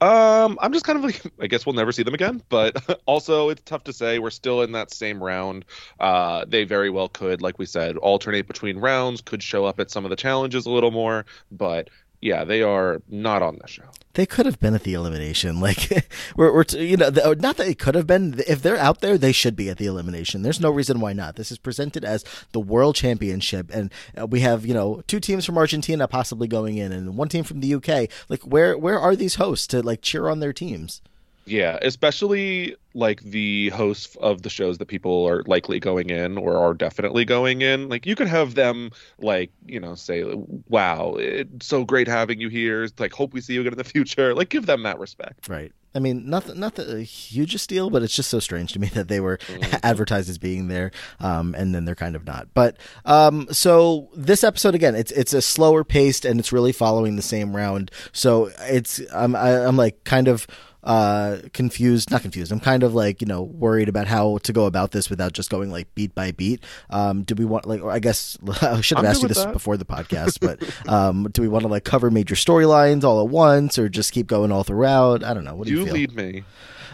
Um. 0.02 0.58
I'm 0.62 0.72
just 0.74 0.86
kind 0.86 0.98
of 0.98 1.04
like. 1.04 1.22
I 1.40 1.48
guess 1.48 1.66
we'll 1.66 1.76
never 1.76 1.92
see 1.92 2.04
them 2.04 2.14
again. 2.14 2.42
But 2.48 3.02
also, 3.06 3.50
it's 3.50 3.62
tough 3.64 3.84
to 3.86 3.94
say. 3.94 4.20
We're 4.20 4.30
still 4.30 4.62
in 4.62 4.72
that 4.72 4.94
same 4.94 5.22
round. 5.24 5.66
Uh. 6.00 6.46
They 6.48 6.64
very 6.64 6.90
well 6.90 7.10
could, 7.10 7.42
like 7.42 7.60
we 7.60 7.66
said, 7.66 7.98
alternate 7.98 8.48
between 8.48 8.78
rounds. 8.78 9.22
Could 9.22 9.44
show 9.44 9.66
up 9.66 9.80
at 9.80 9.92
some 9.92 10.06
of 10.06 10.10
the 10.10 10.16
challenges 10.16 10.66
a 10.66 10.72
little 10.72 10.92
more. 10.92 11.26
But 11.52 11.90
yeah, 12.26 12.44
they 12.44 12.64
are 12.64 13.04
not 13.08 13.44
on 13.44 13.60
the 13.62 13.68
show. 13.68 13.84
They 14.14 14.26
could 14.26 14.48
have 14.48 14.60
been 14.60 14.74
at 14.74 14.82
the 14.82 14.96
elimination. 14.96 15.60
Like 15.66 16.10
we're, 16.36 16.54
we're 16.54 16.66
you 16.72 16.98
know, 16.98 17.10
the, 17.10 17.36
not 17.40 17.58
that 17.58 17.66
they 17.66 17.76
could 17.76 17.96
have 17.96 18.08
been. 18.08 18.42
If 18.48 18.62
they're 18.62 18.78
out 18.78 19.02
there, 19.02 19.18
they 19.18 19.32
should 19.32 19.56
be 19.56 19.70
at 19.70 19.78
the 19.78 19.86
elimination. 19.86 20.42
There's 20.42 20.60
no 20.60 20.70
reason 20.70 21.00
why 21.00 21.14
not. 21.14 21.36
This 21.36 21.52
is 21.52 21.58
presented 21.58 22.04
as 22.04 22.24
the 22.52 22.60
World 22.60 22.96
Championship, 22.96 23.70
and 23.74 23.92
uh, 24.20 24.26
we 24.26 24.40
have 24.42 24.66
you 24.66 24.74
know 24.74 25.02
two 25.08 25.20
teams 25.20 25.46
from 25.46 25.58
Argentina 25.58 26.08
possibly 26.08 26.48
going 26.48 26.78
in, 26.78 26.92
and 26.92 27.16
one 27.16 27.30
team 27.30 27.44
from 27.44 27.62
the 27.62 27.74
UK. 27.76 28.10
Like 28.28 28.42
where 28.42 28.78
where 28.78 29.00
are 29.00 29.16
these 29.16 29.36
hosts 29.36 29.68
to 29.68 29.82
like 29.82 30.02
cheer 30.02 30.28
on 30.28 30.40
their 30.40 30.54
teams? 30.54 31.02
Yeah, 31.46 31.78
especially 31.82 32.76
like 32.96 33.22
the 33.22 33.70
hosts 33.70 34.16
of 34.18 34.42
the 34.42 34.50
shows 34.50 34.78
that 34.80 34.88
people 34.88 35.28
are 35.28 35.44
likely 35.44 35.80
going 35.80 36.10
in 36.10 36.38
or 36.38 36.58
are 36.58 36.74
definitely 36.74 37.26
going 37.26 37.62
in. 37.62 37.88
Like 37.90 38.06
you 38.06 38.16
could 38.16 38.28
have 38.28 38.56
them 38.56 38.92
like, 39.20 39.52
you 39.66 39.80
know, 39.80 39.96
say, 39.96 40.24
"Wow, 40.70 41.16
it's 41.20 41.68
so 41.68 41.86
great 41.86 42.08
having 42.08 42.40
you 42.40 42.50
here. 42.50 42.88
Like 42.98 43.14
hope 43.14 43.34
we 43.34 43.42
see 43.42 43.54
you 43.54 43.62
again 43.62 43.74
in 43.74 43.78
the 43.78 43.84
future." 43.96 44.34
Like 44.34 44.50
give 44.50 44.66
them 44.66 44.84
that 44.84 44.98
respect. 44.98 45.48
Right. 45.48 45.72
I 45.96 46.00
mean, 46.00 46.30
not 46.30 46.56
not 46.58 46.76
the 46.76 47.04
hugest 47.04 47.70
deal, 47.70 47.90
but 47.90 48.04
it's 48.04 48.14
just 48.14 48.30
so 48.30 48.40
strange 48.40 48.74
to 48.74 48.80
me 48.80 48.88
that 48.94 49.08
they 49.08 49.22
were 49.22 49.38
mm-hmm. 49.38 49.76
advertised 49.84 50.30
as 50.30 50.38
being 50.38 50.68
there, 50.68 50.92
um, 51.20 51.56
and 51.56 51.74
then 51.74 51.86
they're 51.86 51.96
kind 51.96 52.16
of 52.16 52.26
not. 52.26 52.50
But 52.54 52.78
um, 53.06 53.48
so 53.52 54.10
this 54.14 54.44
episode 54.44 54.76
again, 54.76 54.94
it's 54.94 55.12
it's 55.14 55.34
a 55.34 55.42
slower 55.42 55.84
paced 55.84 56.26
and 56.26 56.40
it's 56.40 56.52
really 56.52 56.74
following 56.74 57.16
the 57.16 57.22
same 57.22 57.56
round. 57.56 57.92
So 58.12 58.52
it's 58.62 59.00
I'm 59.14 59.36
I, 59.36 59.52
am 59.52 59.62
i 59.62 59.68
am 59.68 59.78
like 59.78 60.04
kind 60.04 60.28
of 60.28 60.48
uh, 60.86 61.38
confused. 61.52 62.12
Not 62.12 62.22
confused. 62.22 62.52
I'm 62.52 62.60
kind 62.60 62.84
of 62.84 62.94
like 62.94 63.22
you 63.22 63.28
know 63.28 63.42
worried 63.42 63.90
about 63.90 64.08
how 64.08 64.38
to 64.40 64.54
go 64.54 64.66
about 64.66 64.92
this 64.92 65.10
without 65.10 65.34
just 65.34 65.50
going 65.50 65.72
like 65.72 65.94
beat 65.96 66.14
by 66.16 66.32
beat. 66.32 66.64
Um, 66.90 67.24
do 67.24 67.36
we 67.36 67.44
want 67.46 67.66
like? 67.66 67.84
I 67.84 68.00
guess 68.00 68.38
I 68.62 68.80
should 68.82 68.98
have 68.98 69.06
I'm 69.06 69.12
asked 69.12 69.22
you 69.24 69.28
this 69.28 69.44
that. 69.44 69.54
before 69.54 69.78
the 69.78 69.86
podcast, 69.86 70.40
but 70.40 70.62
um, 70.92 71.28
do 71.32 71.42
we 71.42 71.48
want 71.48 71.64
to 71.64 71.68
like 71.68 71.84
cover 71.84 72.10
major 72.12 72.36
storylines 72.36 73.04
all 73.04 73.22
at 73.22 73.28
once, 73.30 73.78
or 73.80 73.90
just 73.90 74.14
keep 74.14 74.28
going 74.28 74.52
all 74.52 74.64
throughout? 74.64 75.24
I 75.24 75.34
don't 75.34 75.44
know. 75.44 75.56
What 75.56 75.68
do 75.68 75.74
you, 75.74 75.80
You 75.80 75.86
feel? 75.86 75.94
lead 75.94 76.16
me. 76.16 76.44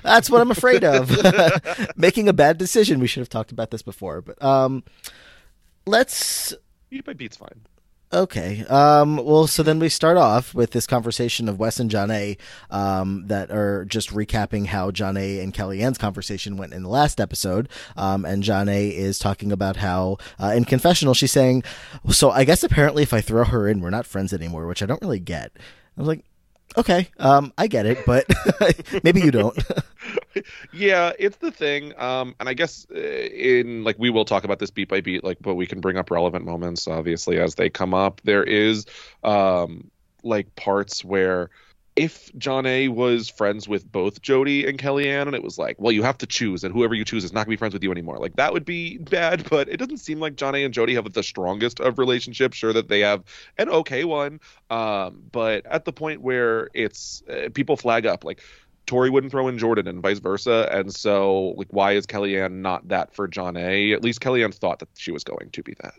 That's 0.03 0.29
what 0.31 0.41
I'm 0.41 0.49
afraid 0.49 0.83
of. 0.83 1.11
Making 1.95 2.27
a 2.27 2.33
bad 2.33 2.57
decision. 2.57 2.99
We 2.99 3.05
should 3.07 3.21
have 3.21 3.29
talked 3.29 3.51
about 3.51 3.69
this 3.69 3.83
before, 3.83 4.21
but 4.21 4.41
um, 4.43 4.83
let's 5.85 6.55
Beat 6.89 7.05
by 7.05 7.13
beat's 7.13 7.37
fine. 7.37 7.61
Okay. 8.13 8.65
Um, 8.65 9.17
well, 9.23 9.47
so 9.47 9.63
then 9.63 9.79
we 9.79 9.87
start 9.87 10.17
off 10.17 10.53
with 10.53 10.71
this 10.71 10.85
conversation 10.85 11.47
of 11.47 11.59
Wes 11.59 11.79
and 11.79 11.89
Jonna. 11.89 12.37
Um, 12.69 13.27
that 13.27 13.51
are 13.51 13.85
just 13.85 14.09
recapping 14.09 14.65
how 14.65 14.91
Jonna. 14.91 15.41
and 15.41 15.53
Kellyanne's 15.53 15.97
conversation 15.97 16.57
went 16.57 16.73
in 16.73 16.83
the 16.83 16.89
last 16.89 17.21
episode. 17.21 17.69
Um, 17.95 18.25
and 18.25 18.43
Jonna. 18.43 18.91
is 18.91 19.17
talking 19.17 19.51
about 19.51 19.77
how 19.77 20.17
uh, 20.41 20.47
in 20.55 20.65
confessional 20.65 21.13
she's 21.13 21.31
saying, 21.31 21.63
"So 22.09 22.31
I 22.31 22.43
guess 22.43 22.63
apparently 22.63 23.03
if 23.03 23.13
I 23.13 23.21
throw 23.21 23.45
her 23.45 23.67
in, 23.67 23.79
we're 23.79 23.89
not 23.89 24.05
friends 24.05 24.33
anymore," 24.33 24.67
which 24.67 24.83
I 24.83 24.85
don't 24.85 25.01
really 25.01 25.19
get. 25.19 25.51
I 25.97 26.01
was 26.01 26.07
like, 26.07 26.25
"Okay, 26.77 27.09
um, 27.17 27.53
I 27.57 27.67
get 27.67 27.85
it, 27.85 27.99
but 28.05 28.25
maybe 29.03 29.21
you 29.21 29.31
don't." 29.31 29.57
yeah, 30.73 31.11
it's 31.19 31.37
the 31.37 31.51
thing. 31.51 31.93
Um, 31.97 32.35
and 32.39 32.47
I 32.47 32.53
guess 32.53 32.85
uh, 32.93 32.97
in 32.97 33.83
like 33.83 33.97
we 33.99 34.09
will 34.09 34.25
talk 34.25 34.43
about 34.43 34.59
this 34.59 34.71
beat 34.71 34.89
by 34.89 35.01
beat, 35.01 35.23
like, 35.23 35.37
but 35.41 35.55
we 35.55 35.65
can 35.65 35.79
bring 35.79 35.97
up 35.97 36.11
relevant 36.11 36.45
moments 36.45 36.87
obviously 36.87 37.39
as 37.39 37.55
they 37.55 37.69
come 37.69 37.93
up. 37.93 38.21
There 38.23 38.43
is 38.43 38.85
um 39.23 39.91
like 40.23 40.55
parts 40.55 41.03
where 41.03 41.49
if 41.95 42.31
Jonna 42.33 42.87
was 42.89 43.29
friends 43.29 43.67
with 43.67 43.89
both 43.91 44.21
Jody 44.21 44.65
and 44.65 44.79
Kellyanne, 44.79 45.27
and 45.27 45.35
it 45.35 45.43
was 45.43 45.57
like, 45.57 45.75
well, 45.77 45.91
you 45.91 46.03
have 46.03 46.17
to 46.19 46.25
choose, 46.25 46.63
and 46.63 46.73
whoever 46.73 46.95
you 46.95 47.03
choose 47.03 47.23
is 47.25 47.33
not 47.33 47.41
gonna 47.45 47.53
be 47.53 47.57
friends 47.57 47.73
with 47.73 47.83
you 47.83 47.91
anymore. 47.91 48.17
Like 48.17 48.37
that 48.37 48.53
would 48.53 48.63
be 48.63 48.97
bad, 48.97 49.47
but 49.49 49.67
it 49.67 49.77
doesn't 49.77 49.97
seem 49.97 50.19
like 50.19 50.35
Jonna 50.35 50.63
and 50.63 50.73
Jody 50.73 50.95
have 50.95 51.11
the 51.11 51.23
strongest 51.23 51.79
of 51.79 51.99
relationships. 51.99 52.57
Sure 52.57 52.71
that 52.73 52.87
they 52.87 53.01
have 53.01 53.23
an 53.57 53.69
okay 53.69 54.05
one, 54.05 54.39
um, 54.69 55.21
but 55.31 55.65
at 55.65 55.83
the 55.85 55.91
point 55.91 56.21
where 56.21 56.69
it's 56.73 57.23
uh, 57.29 57.49
people 57.53 57.75
flag 57.75 58.05
up, 58.05 58.23
like 58.23 58.41
Tori 58.85 59.09
wouldn't 59.09 59.31
throw 59.31 59.47
in 59.47 59.57
Jordan 59.57 59.87
and 59.87 60.01
vice 60.01 60.19
versa. 60.19 60.67
And 60.71 60.93
so, 60.93 61.53
like, 61.57 61.67
why 61.71 61.93
is 61.93 62.05
Kellyanne 62.05 62.61
not 62.61 62.87
that 62.89 63.13
for 63.13 63.27
Jonna? 63.27 63.93
At 63.93 64.03
least 64.03 64.19
Kellyanne 64.19 64.53
thought 64.53 64.79
that 64.79 64.89
she 64.95 65.11
was 65.11 65.23
going 65.23 65.49
to 65.51 65.63
be 65.63 65.75
that. 65.81 65.93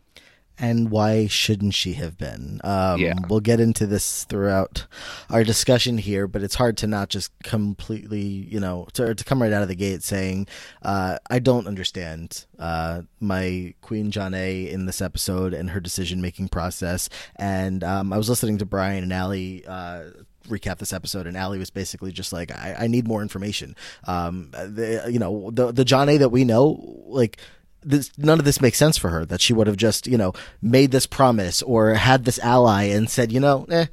and 0.59 0.91
why 0.91 1.27
shouldn't 1.27 1.75
she 1.75 1.95
have 1.95 2.19
been? 2.19 2.61
Um, 2.63 3.01
Yeah. 3.01 3.15
We'll 3.29 3.41
get 3.41 3.59
into 3.59 3.87
this 3.87 4.25
throughout 4.25 4.87
our 5.31 5.45
discussion 5.45 5.97
here, 5.99 6.29
but 6.29 6.43
it's 6.43 6.57
hard 6.57 6.77
to 6.79 6.87
not 6.87 7.09
just 7.09 7.33
completely, 7.43 8.21
you 8.21 8.61
know, 8.61 8.87
to, 8.93 9.15
to 9.15 9.25
come 9.25 9.41
right 9.41 9.53
out 9.53 9.63
of 9.63 9.69
the 9.69 9.75
gate 9.75 10.03
saying, 10.03 10.47
uh, 10.83 11.17
I 11.31 11.39
don't 11.39 11.67
understand 11.67 12.45
uh, 12.59 13.03
my 13.19 13.75
Queen 13.81 14.13
Jonna 14.13 14.69
in 14.71 14.85
this 14.87 15.01
episode 15.01 15.55
and 15.55 15.71
her 15.71 15.81
decision 15.81 16.21
making 16.21 16.49
process. 16.49 17.09
And 17.37 17.83
um, 17.83 18.13
I 18.13 18.19
was 18.19 18.29
listening 18.29 18.59
to 18.59 18.67
Brian 18.67 19.03
and 19.03 19.13
Allie. 19.13 19.65
Uh, 19.67 20.11
recap 20.45 20.79
this 20.79 20.93
episode 20.93 21.27
and 21.27 21.37
Allie 21.37 21.59
was 21.59 21.71
basically 21.71 22.13
just 22.13 22.33
like 22.33 22.51
I, 22.51 22.77
I 22.81 22.87
need 22.87 23.07
more 23.07 23.23
information. 23.23 23.77
Um 24.05 24.51
the, 24.53 25.09
you 25.11 25.19
know 25.19 25.51
the 25.53 25.73
the 25.73 25.85
Jonna 25.85 26.19
that 26.19 26.31
we 26.31 26.45
know 26.45 27.05
like 27.07 27.39
this 27.83 28.11
none 28.19 28.39
of 28.39 28.45
this 28.45 28.61
makes 28.61 28.79
sense 28.79 28.97
for 28.97 29.11
her 29.11 29.25
that 29.27 29.41
she 29.41 29.53
would 29.53 29.67
have 29.67 29.77
just 29.77 30.07
you 30.07 30.17
know 30.17 30.33
made 30.61 30.91
this 30.91 31.07
promise 31.07 31.63
or 31.63 31.95
had 31.95 32.25
this 32.25 32.39
ally 32.39 32.85
and 32.85 33.11
said 33.11 33.33
you 33.33 33.41
know 33.41 33.67
eh 33.71 33.87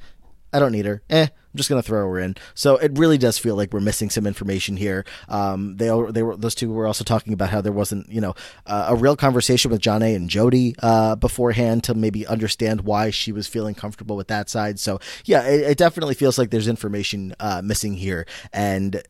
I 0.52 0.58
don't 0.58 0.72
need 0.72 0.86
her 0.86 1.02
eh 1.10 1.28
I'm 1.52 1.56
just 1.56 1.68
gonna 1.68 1.82
throw 1.82 2.08
her 2.08 2.18
in 2.18 2.36
so 2.54 2.76
it 2.76 2.96
really 2.98 3.18
does 3.18 3.38
feel 3.38 3.56
like 3.56 3.72
we're 3.72 3.80
missing 3.80 4.10
some 4.10 4.26
information 4.26 4.76
here 4.76 5.04
um 5.28 5.76
they 5.76 5.86
they 6.10 6.22
were 6.22 6.36
those 6.36 6.54
two 6.54 6.72
were 6.72 6.86
also 6.86 7.04
talking 7.04 7.32
about 7.32 7.50
how 7.50 7.60
there 7.60 7.72
wasn't 7.72 8.10
you 8.10 8.20
know 8.20 8.34
uh, 8.66 8.86
a 8.88 8.96
real 8.96 9.16
conversation 9.16 9.70
with 9.70 9.80
Jonna 9.80 10.14
and 10.14 10.30
Jody 10.30 10.74
uh 10.80 11.16
beforehand 11.16 11.84
to 11.84 11.94
maybe 11.94 12.26
understand 12.26 12.82
why 12.82 13.10
she 13.10 13.32
was 13.32 13.46
feeling 13.46 13.74
comfortable 13.74 14.16
with 14.16 14.28
that 14.28 14.48
side 14.48 14.78
so 14.78 15.00
yeah 15.24 15.42
it, 15.42 15.60
it 15.62 15.78
definitely 15.78 16.14
feels 16.14 16.38
like 16.38 16.50
there's 16.50 16.68
information 16.68 17.34
uh 17.40 17.60
missing 17.62 17.94
here 17.94 18.26
and 18.52 19.02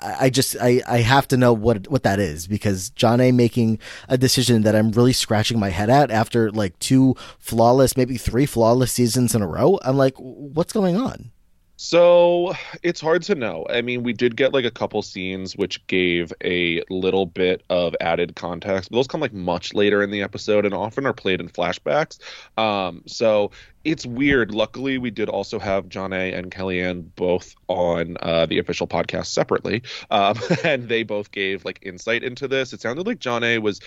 I 0.00 0.16
I 0.28 0.30
just 0.30 0.56
I, 0.60 0.80
I 0.86 0.98
have 0.98 1.26
to 1.28 1.36
know 1.36 1.52
what 1.52 1.88
what 1.88 2.02
that 2.04 2.20
is 2.20 2.46
because 2.46 2.90
Jonna 2.90 3.34
making 3.34 3.78
a 4.08 4.16
decision 4.16 4.62
that 4.62 4.76
I'm 4.76 4.92
really 4.92 5.12
scratching 5.12 5.58
my 5.58 5.70
head 5.70 5.90
at 5.90 6.10
after 6.10 6.50
like 6.50 6.78
two 6.78 7.16
flawless, 7.38 7.96
maybe 7.96 8.16
three 8.16 8.46
flawless 8.46 8.92
seasons 8.92 9.34
in 9.34 9.42
a 9.42 9.46
row. 9.46 9.78
I'm 9.82 9.96
like, 9.96 10.14
what's 10.18 10.72
going 10.72 10.96
on? 10.96 11.32
So 11.80 12.54
it's 12.82 13.00
hard 13.00 13.22
to 13.22 13.36
know. 13.36 13.64
I 13.70 13.82
mean, 13.82 14.02
we 14.02 14.12
did 14.12 14.36
get 14.36 14.52
like 14.52 14.64
a 14.64 14.70
couple 14.70 15.00
scenes 15.00 15.56
which 15.56 15.86
gave 15.86 16.32
a 16.42 16.82
little 16.90 17.24
bit 17.24 17.62
of 17.70 17.94
added 18.00 18.34
context. 18.34 18.90
But 18.90 18.96
those 18.96 19.06
come 19.06 19.20
like 19.20 19.32
much 19.32 19.74
later 19.74 20.02
in 20.02 20.10
the 20.10 20.20
episode 20.20 20.64
and 20.64 20.74
often 20.74 21.06
are 21.06 21.12
played 21.12 21.40
in 21.40 21.48
flashbacks. 21.48 22.18
Um, 22.58 23.04
so 23.06 23.52
it's 23.84 24.04
weird. 24.04 24.52
Luckily, 24.52 24.98
we 24.98 25.12
did 25.12 25.28
also 25.28 25.60
have 25.60 25.88
Jonna. 25.88 26.36
and 26.36 26.50
Kellyanne 26.50 27.10
both 27.14 27.54
on 27.68 28.16
uh, 28.22 28.46
the 28.46 28.58
official 28.58 28.88
podcast 28.88 29.26
separately, 29.26 29.84
um, 30.10 30.36
and 30.64 30.88
they 30.88 31.04
both 31.04 31.30
gave 31.30 31.64
like 31.64 31.78
insight 31.82 32.24
into 32.24 32.48
this. 32.48 32.72
It 32.72 32.80
sounded 32.80 33.06
like 33.06 33.20
Jonna. 33.20 33.62
was 33.62 33.80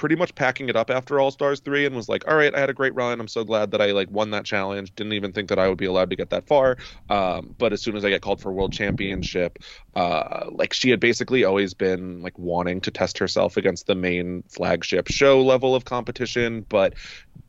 pretty 0.00 0.16
much 0.16 0.34
packing 0.34 0.70
it 0.70 0.76
up 0.76 0.88
after 0.88 1.20
All 1.20 1.30
Stars 1.30 1.60
3 1.60 1.84
and 1.84 1.94
was 1.94 2.08
like, 2.08 2.26
"All 2.26 2.34
right, 2.34 2.54
I 2.54 2.58
had 2.58 2.70
a 2.70 2.72
great 2.72 2.94
run. 2.94 3.20
I'm 3.20 3.28
so 3.28 3.44
glad 3.44 3.72
that 3.72 3.82
I 3.82 3.92
like 3.92 4.10
won 4.10 4.30
that 4.30 4.46
challenge. 4.46 4.94
Didn't 4.94 5.12
even 5.12 5.32
think 5.32 5.50
that 5.50 5.58
I 5.58 5.68
would 5.68 5.76
be 5.76 5.84
allowed 5.84 6.08
to 6.08 6.16
get 6.16 6.30
that 6.30 6.46
far. 6.46 6.78
Um, 7.10 7.54
but 7.58 7.74
as 7.74 7.82
soon 7.82 7.96
as 7.96 8.04
I 8.04 8.08
get 8.08 8.22
called 8.22 8.40
for 8.40 8.50
world 8.50 8.72
championship, 8.72 9.58
uh, 9.94 10.46
like 10.52 10.72
she 10.72 10.88
had 10.88 11.00
basically 11.00 11.44
always 11.44 11.74
been 11.74 12.22
like 12.22 12.38
wanting 12.38 12.80
to 12.80 12.90
test 12.90 13.18
herself 13.18 13.58
against 13.58 13.86
the 13.86 13.94
main 13.94 14.42
flagship 14.48 15.08
show 15.08 15.42
level 15.42 15.74
of 15.74 15.84
competition, 15.84 16.64
but 16.70 16.94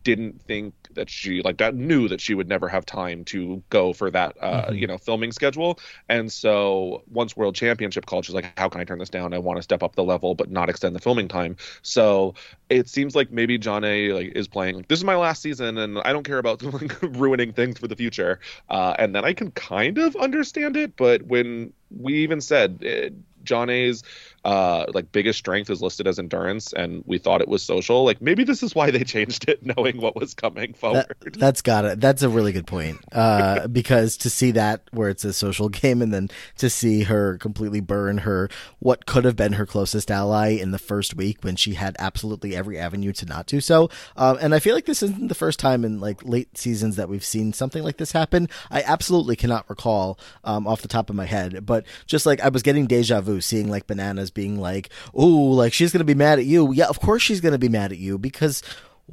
didn't 0.04 0.42
think 0.42 0.74
that 0.96 1.10
she 1.10 1.42
like 1.42 1.58
that 1.58 1.76
knew 1.76 2.08
that 2.08 2.22
she 2.22 2.34
would 2.34 2.48
never 2.48 2.68
have 2.68 2.86
time 2.86 3.24
to 3.26 3.64
go 3.70 3.94
for 3.94 4.10
that 4.12 4.36
uh 4.42 4.72
Mhm. 4.72 4.80
you 4.80 4.88
know 4.88 4.98
filming 4.98 5.32
schedule. 5.32 5.80
And 6.10 6.32
so 6.32 7.04
once 7.10 7.36
world 7.36 7.56
championship 7.56 8.06
called 8.06 8.26
she's 8.26 8.36
like 8.36 8.54
how 8.58 8.70
can 8.70 8.82
i 8.82 8.84
turn 8.84 9.00
this 9.00 9.10
down? 9.10 9.34
I 9.34 9.40
want 9.40 9.58
to 9.58 9.64
step 9.64 9.84
up 9.84 9.96
the 9.96 10.04
level 10.04 10.36
but 10.36 10.50
not 10.52 10.70
extend 10.70 10.96
the 10.96 11.00
filming 11.00 11.28
time. 11.28 11.56
So 11.82 12.34
it 12.70 12.88
seems 12.90 13.16
like 13.16 13.32
maybe 13.32 13.58
jonna 13.60 14.14
like 14.14 14.32
is 14.36 14.48
playing 14.48 14.76
like 14.76 14.88
this 14.88 15.00
is 15.00 15.06
my 15.06 15.16
last 15.16 15.42
season 15.42 15.78
and 15.78 16.00
i 16.00 16.14
don't 16.14 16.24
care 16.24 16.38
about 16.40 16.62
like, 16.82 17.02
ruining 17.02 17.54
things 17.54 17.78
for 17.80 17.88
the 17.88 17.96
future. 17.96 18.40
Uh 18.70 18.96
and 19.00 19.16
then 19.16 19.26
i 19.26 19.34
can 19.34 19.52
kind 19.52 19.98
of 19.98 20.16
understand 20.16 20.78
it 20.78 20.96
but 20.98 21.24
when 21.24 21.74
we 21.90 22.16
even 22.16 22.42
said 22.42 22.84
uh, 22.86 23.10
jonna's 23.44 24.04
uh 24.46 24.86
like 24.94 25.12
biggest 25.12 25.40
strength 25.40 25.70
is 25.70 25.82
listed 25.82 26.08
as 26.08 26.18
endurance 26.18 26.74
and 26.74 27.04
we 27.06 27.18
thought 27.18 27.42
it 27.42 27.48
was 27.48 27.62
social 27.62 28.04
like 28.04 28.22
maybe 28.22 28.44
this 28.44 28.64
is 28.64 28.74
why 28.74 28.90
they 28.90 29.04
changed 29.04 29.48
it 29.48 29.64
knowing 29.78 30.00
what 30.02 30.16
was 30.16 30.34
coming 30.34 30.74
forward 30.74 31.06
That, 31.22 31.34
that's 31.34 31.62
got 31.62 31.86
it. 31.86 32.02
That's 32.02 32.22
a 32.22 32.30
really 32.30 32.52
good 32.52 32.68
point. 32.68 33.00
Uh, 33.12 33.68
because 33.72 34.18
to 34.18 34.30
see 34.30 34.52
that 34.52 34.82
where 34.92 35.10
it's 35.10 35.24
a 35.24 35.34
social 35.34 35.70
game 35.82 36.02
and 36.02 36.14
then 36.14 36.30
to 36.58 36.70
see 36.70 37.04
her 37.04 37.38
completely 37.38 37.80
burn 37.80 38.20
her, 38.20 38.50
what 38.80 39.06
could 39.06 39.26
have 39.26 39.36
been 39.36 39.54
her 39.54 39.66
closest 39.66 40.10
ally 40.12 40.50
in 40.50 40.72
the 40.72 40.80
first 40.80 41.16
week 41.16 41.44
when 41.44 41.56
she 41.56 41.74
had 41.76 41.96
absolutely 42.00 42.56
every 42.56 42.78
avenue 42.78 43.12
to 43.14 43.26
not 43.26 43.46
do 43.48 43.62
so. 43.62 43.90
Um, 44.16 44.38
and 44.42 44.56
I 44.56 44.60
feel 44.60 44.76
like 44.76 44.86
this 44.86 45.04
isn't 45.04 45.28
the 45.28 45.36
first 45.36 45.60
time 45.60 45.86
in 45.86 46.00
like 46.00 46.24
late 46.24 46.58
seasons 46.58 46.96
that 46.96 47.10
we've 47.10 47.24
seen 47.24 47.54
something 47.54 47.84
like 47.84 47.98
this 47.98 48.12
happen. 48.12 48.50
I 48.70 48.82
absolutely 48.84 49.36
cannot 49.36 49.70
recall, 49.70 50.20
um, 50.44 50.68
off 50.68 50.82
the 50.82 50.88
top 50.88 51.10
of 51.10 51.16
my 51.16 51.26
head, 51.26 51.66
but 51.66 51.86
just 52.06 52.26
like 52.26 52.42
I 52.42 52.50
was 52.50 52.64
getting 52.64 52.88
deja 52.88 53.22
vu 53.22 53.42
seeing 53.42 53.70
like 53.70 53.88
bananas 53.88 54.31
being 54.34 54.60
like, 54.60 54.90
oh, 55.14 55.28
like 55.28 55.74
she's 55.74 55.92
going 55.92 56.00
to 56.00 56.06
be 56.06 56.16
mad 56.16 56.40
at 56.40 56.46
you. 56.46 56.72
Yeah, 56.74 56.88
of 56.88 57.00
course 57.00 57.22
she's 57.22 57.42
going 57.42 57.54
to 57.54 57.60
be 57.60 57.70
mad 57.70 57.92
at 57.92 57.98
you 57.98 58.18
because 58.18 58.62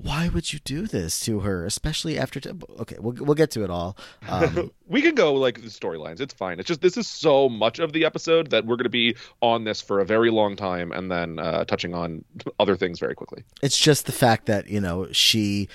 why 0.00 0.28
would 0.28 0.52
you 0.52 0.60
do 0.60 0.86
this 0.86 1.18
to 1.20 1.40
her, 1.40 1.64
especially 1.66 2.18
after? 2.18 2.38
T- 2.38 2.52
okay, 2.78 2.96
we'll 3.00 3.14
we'll 3.24 3.34
get 3.34 3.50
to 3.52 3.64
it 3.64 3.70
all. 3.70 3.96
Um, 4.28 4.70
we 4.86 5.02
can 5.02 5.14
go 5.14 5.34
like 5.34 5.60
the 5.60 5.68
storylines. 5.68 6.20
It's 6.20 6.34
fine. 6.34 6.60
It's 6.60 6.68
just 6.68 6.80
this 6.80 6.96
is 6.96 7.08
so 7.08 7.48
much 7.48 7.80
of 7.80 7.92
the 7.92 8.04
episode 8.04 8.50
that 8.50 8.64
we're 8.64 8.76
going 8.76 8.84
to 8.84 8.90
be 8.90 9.16
on 9.40 9.64
this 9.64 9.80
for 9.80 10.00
a 10.00 10.04
very 10.04 10.30
long 10.30 10.54
time, 10.54 10.92
and 10.92 11.10
then 11.10 11.38
uh, 11.38 11.64
touching 11.64 11.94
on 11.94 12.24
other 12.60 12.76
things 12.76 13.00
very 13.00 13.14
quickly. 13.14 13.42
it's 13.60 13.78
just 13.78 14.06
the 14.06 14.12
fact 14.12 14.46
that 14.46 14.68
you 14.68 14.80
know 14.80 15.08
she 15.10 15.68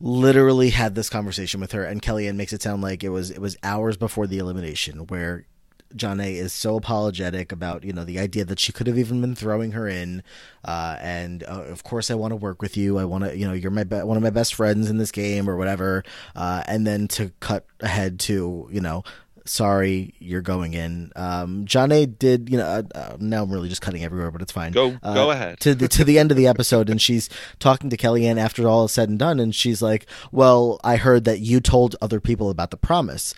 literally 0.00 0.70
had 0.70 0.94
this 0.94 1.10
conversation 1.10 1.60
with 1.60 1.72
her, 1.72 1.84
and 1.84 2.00
Kellyanne 2.00 2.36
makes 2.36 2.52
it 2.52 2.62
sound 2.62 2.82
like 2.82 3.02
it 3.02 3.08
was 3.08 3.30
it 3.30 3.40
was 3.40 3.56
hours 3.64 3.96
before 3.96 4.28
the 4.28 4.38
elimination, 4.38 5.06
where 5.08 5.46
Jonna 5.96 6.32
is 6.32 6.52
so 6.52 6.76
apologetic 6.76 7.52
about 7.52 7.84
you 7.84 7.92
know 7.92 8.04
the 8.04 8.18
idea 8.18 8.44
that 8.44 8.58
she 8.60 8.72
could 8.72 8.86
have 8.86 8.98
even 8.98 9.20
been 9.20 9.34
throwing 9.34 9.72
her 9.72 9.86
in, 9.88 10.22
uh, 10.64 10.96
and 11.00 11.42
uh, 11.44 11.62
of 11.64 11.82
course 11.84 12.10
I 12.10 12.14
want 12.14 12.32
to 12.32 12.36
work 12.36 12.60
with 12.62 12.76
you. 12.76 12.98
I 12.98 13.04
want 13.04 13.24
to 13.24 13.36
you 13.36 13.46
know 13.46 13.52
you're 13.52 13.70
my 13.70 13.84
be- 13.84 14.02
one 14.02 14.16
of 14.16 14.22
my 14.22 14.30
best 14.30 14.54
friends 14.54 14.88
in 14.90 14.98
this 14.98 15.10
game 15.12 15.48
or 15.48 15.56
whatever, 15.56 16.02
uh, 16.36 16.62
and 16.66 16.86
then 16.86 17.08
to 17.08 17.30
cut 17.40 17.66
ahead 17.80 18.18
to 18.20 18.68
you 18.70 18.80
know. 18.80 19.04
Sorry, 19.44 20.14
you're 20.20 20.40
going 20.40 20.72
in. 20.74 21.10
Um, 21.16 21.64
Jonna 21.66 22.06
did, 22.16 22.48
you 22.48 22.58
know. 22.58 22.64
Uh, 22.64 22.82
uh, 22.94 23.16
now 23.18 23.42
I'm 23.42 23.50
really 23.50 23.68
just 23.68 23.82
cutting 23.82 24.04
everywhere, 24.04 24.30
but 24.30 24.40
it's 24.40 24.52
fine 24.52 24.70
Go 24.70 24.96
Uh, 25.02 25.14
go 25.14 25.32
ahead. 25.32 25.58
to 25.60 25.74
the 25.74 25.88
to 25.88 26.04
the 26.04 26.16
end 26.16 26.30
of 26.30 26.36
the 26.36 26.46
episode, 26.46 26.88
and 26.88 27.02
she's 27.02 27.28
talking 27.58 27.90
to 27.90 27.96
Kellyanne 27.96 28.38
after 28.38 28.68
all 28.68 28.84
is 28.84 28.92
said 28.92 29.08
and 29.08 29.18
done, 29.18 29.40
and 29.40 29.52
she's 29.52 29.82
like, 29.82 30.06
"Well, 30.30 30.78
I 30.84 30.94
heard 30.94 31.24
that 31.24 31.40
you 31.40 31.58
told 31.60 31.96
other 32.00 32.20
people 32.20 32.50
about 32.50 32.70
the 32.70 32.76
promise," 32.76 33.34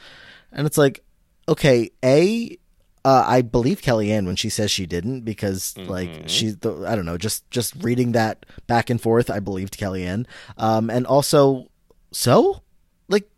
and 0.52 0.66
it's 0.66 0.76
like, 0.76 1.02
okay, 1.48 1.90
a. 2.04 2.56
Uh, 3.06 3.22
I 3.26 3.42
believe 3.42 3.82
Kellyanne 3.82 4.24
when 4.24 4.34
she 4.36 4.48
says 4.48 4.70
she 4.70 4.86
didn't 4.86 5.26
because 5.26 5.76
like 5.76 6.08
Mhm. 6.08 6.26
she's 6.26 6.56
the 6.56 6.86
I 6.88 6.96
don't 6.96 7.04
know 7.04 7.18
just 7.18 7.44
just 7.50 7.74
reading 7.82 8.12
that 8.12 8.46
back 8.66 8.88
and 8.88 8.98
forth 8.98 9.28
I 9.28 9.40
believed 9.40 9.76
Kellyanne 9.78 10.24
um 10.56 10.88
and 10.88 11.06
also 11.06 11.68
so 12.12 12.62
like 13.10 13.28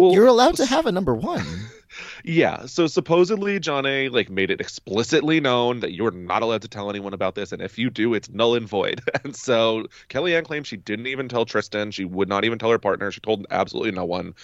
Well, 0.00 0.12
you're 0.14 0.26
allowed 0.26 0.56
to 0.56 0.64
have 0.64 0.86
a 0.86 0.92
number 0.92 1.14
one 1.14 1.44
Yeah, 2.24 2.64
so 2.64 2.86
supposedly 2.86 3.60
Jonna 3.60 4.10
like 4.10 4.30
made 4.30 4.50
it 4.50 4.62
explicitly 4.62 5.40
known 5.40 5.80
that 5.80 5.92
you're 5.92 6.10
not 6.10 6.40
allowed 6.42 6.62
to 6.62 6.68
tell 6.68 6.88
anyone 6.88 7.12
about 7.12 7.34
this, 7.34 7.52
and 7.52 7.60
if 7.60 7.76
you 7.76 7.90
do, 7.90 8.14
it's 8.14 8.30
null 8.30 8.54
and 8.54 8.66
void. 8.66 9.02
And 9.24 9.36
so 9.36 9.86
Kellyanne 10.08 10.44
claims 10.46 10.68
she 10.68 10.78
didn't 10.78 11.06
even 11.08 11.28
tell 11.28 11.44
Tristan, 11.44 11.90
she 11.90 12.06
would 12.06 12.30
not 12.30 12.44
even 12.46 12.58
tell 12.58 12.70
her 12.70 12.78
partner, 12.78 13.10
she 13.10 13.20
told 13.20 13.46
absolutely 13.50 13.90
no 13.92 14.06
one. 14.06 14.34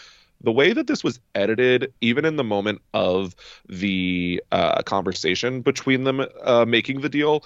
The 0.42 0.52
way 0.52 0.72
that 0.72 0.86
this 0.86 1.02
was 1.02 1.20
edited, 1.34 1.92
even 2.00 2.24
in 2.24 2.36
the 2.36 2.44
moment 2.44 2.80
of 2.94 3.34
the 3.68 4.42
uh, 4.52 4.82
conversation 4.82 5.62
between 5.62 6.04
them 6.04 6.24
uh, 6.42 6.64
making 6.64 7.00
the 7.00 7.08
deal, 7.08 7.44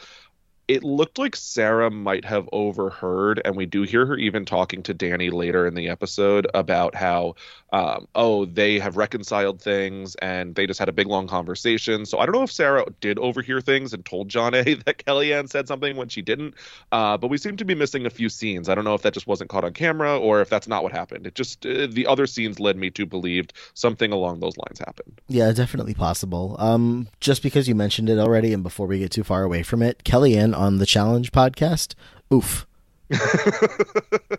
it 0.69 0.85
looked 0.85 1.19
like 1.19 1.35
Sarah 1.37 1.91
might 1.91 2.25
have 2.25 2.49
overheard, 2.53 3.41
and 3.45 3.57
we 3.57 3.67
do 3.67 3.83
hear 3.83 4.07
her 4.07 4.17
even 4.17 4.45
talking 4.45 4.83
to 4.85 4.95
Danny 4.95 5.31
later 5.31 5.67
in 5.67 5.75
the 5.75 5.89
episode 5.89 6.47
about 6.55 6.95
how, 6.95 7.35
um, 7.73 8.07
oh, 8.14 8.45
they 8.45 8.79
have 8.79 8.97
reconciled 8.97 9.61
things 9.61 10.14
and 10.17 10.55
they 10.55 10.67
just 10.67 10.79
had 10.79 10.88
a 10.88 10.93
big 10.93 11.07
long 11.07 11.26
conversation. 11.26 12.05
So 12.07 12.19
I 12.19 12.26
don't 12.26 12.35
know 12.35 12.43
if 12.43 12.52
Sarah 12.52 12.85
did 13.00 13.19
overhear 13.19 13.61
things 13.61 13.93
and 13.93 14.05
told 14.05 14.29
Jonna 14.29 14.85
that 14.85 14.99
Kellyanne 14.99 15.49
said 15.49 15.69
something 15.69 15.97
when 15.97 16.09
she 16.09 16.23
didn't, 16.23 16.55
uh, 16.93 17.17
but 17.17 17.29
we 17.29 17.38
seem 17.38 17.57
to 17.57 17.64
be 17.64 17.75
missing 17.75 18.07
a 18.07 18.11
few 18.11 18.29
scenes. 18.29 18.69
I 18.69 18.75
don't 18.75 18.85
know 18.85 18.95
if 18.95 19.02
that 19.02 19.14
just 19.14 19.26
wasn't 19.26 19.50
caught 19.50 19.64
on 19.64 19.73
camera 19.73 20.19
or 20.19 20.41
if 20.41 20.49
that's 20.50 20.69
not 20.69 20.83
what 20.83 20.93
happened. 20.93 21.26
It 21.26 21.35
just 21.35 21.64
uh, 21.64 21.87
the 21.91 22.07
other 22.07 22.26
scenes 22.26 22.61
led 22.61 22.76
me 22.76 22.91
to 22.91 23.07
believe 23.07 23.49
something 23.75 24.12
along 24.12 24.41
those 24.41 24.57
lines 24.57 24.79
happened. 24.79 25.21
yeah 25.29 25.50
definitely 25.52 25.95
possible 25.95 26.57
um 26.59 27.09
just 27.21 27.43
because 27.43 27.69
you 27.69 27.75
mentioned 27.75 28.09
it 28.09 28.19
already 28.19 28.52
and 28.52 28.62
before 28.62 28.87
we 28.87 28.99
get 28.99 29.11
too 29.11 29.25
far 29.25 29.43
away 29.43 29.62
from 29.62 29.83
it 29.83 30.05
Kellyanne 30.05 30.57
on 30.57 30.79
the 30.79 30.87
Challenge 30.87 31.33
podcast 31.33 31.95
oof 32.33 32.67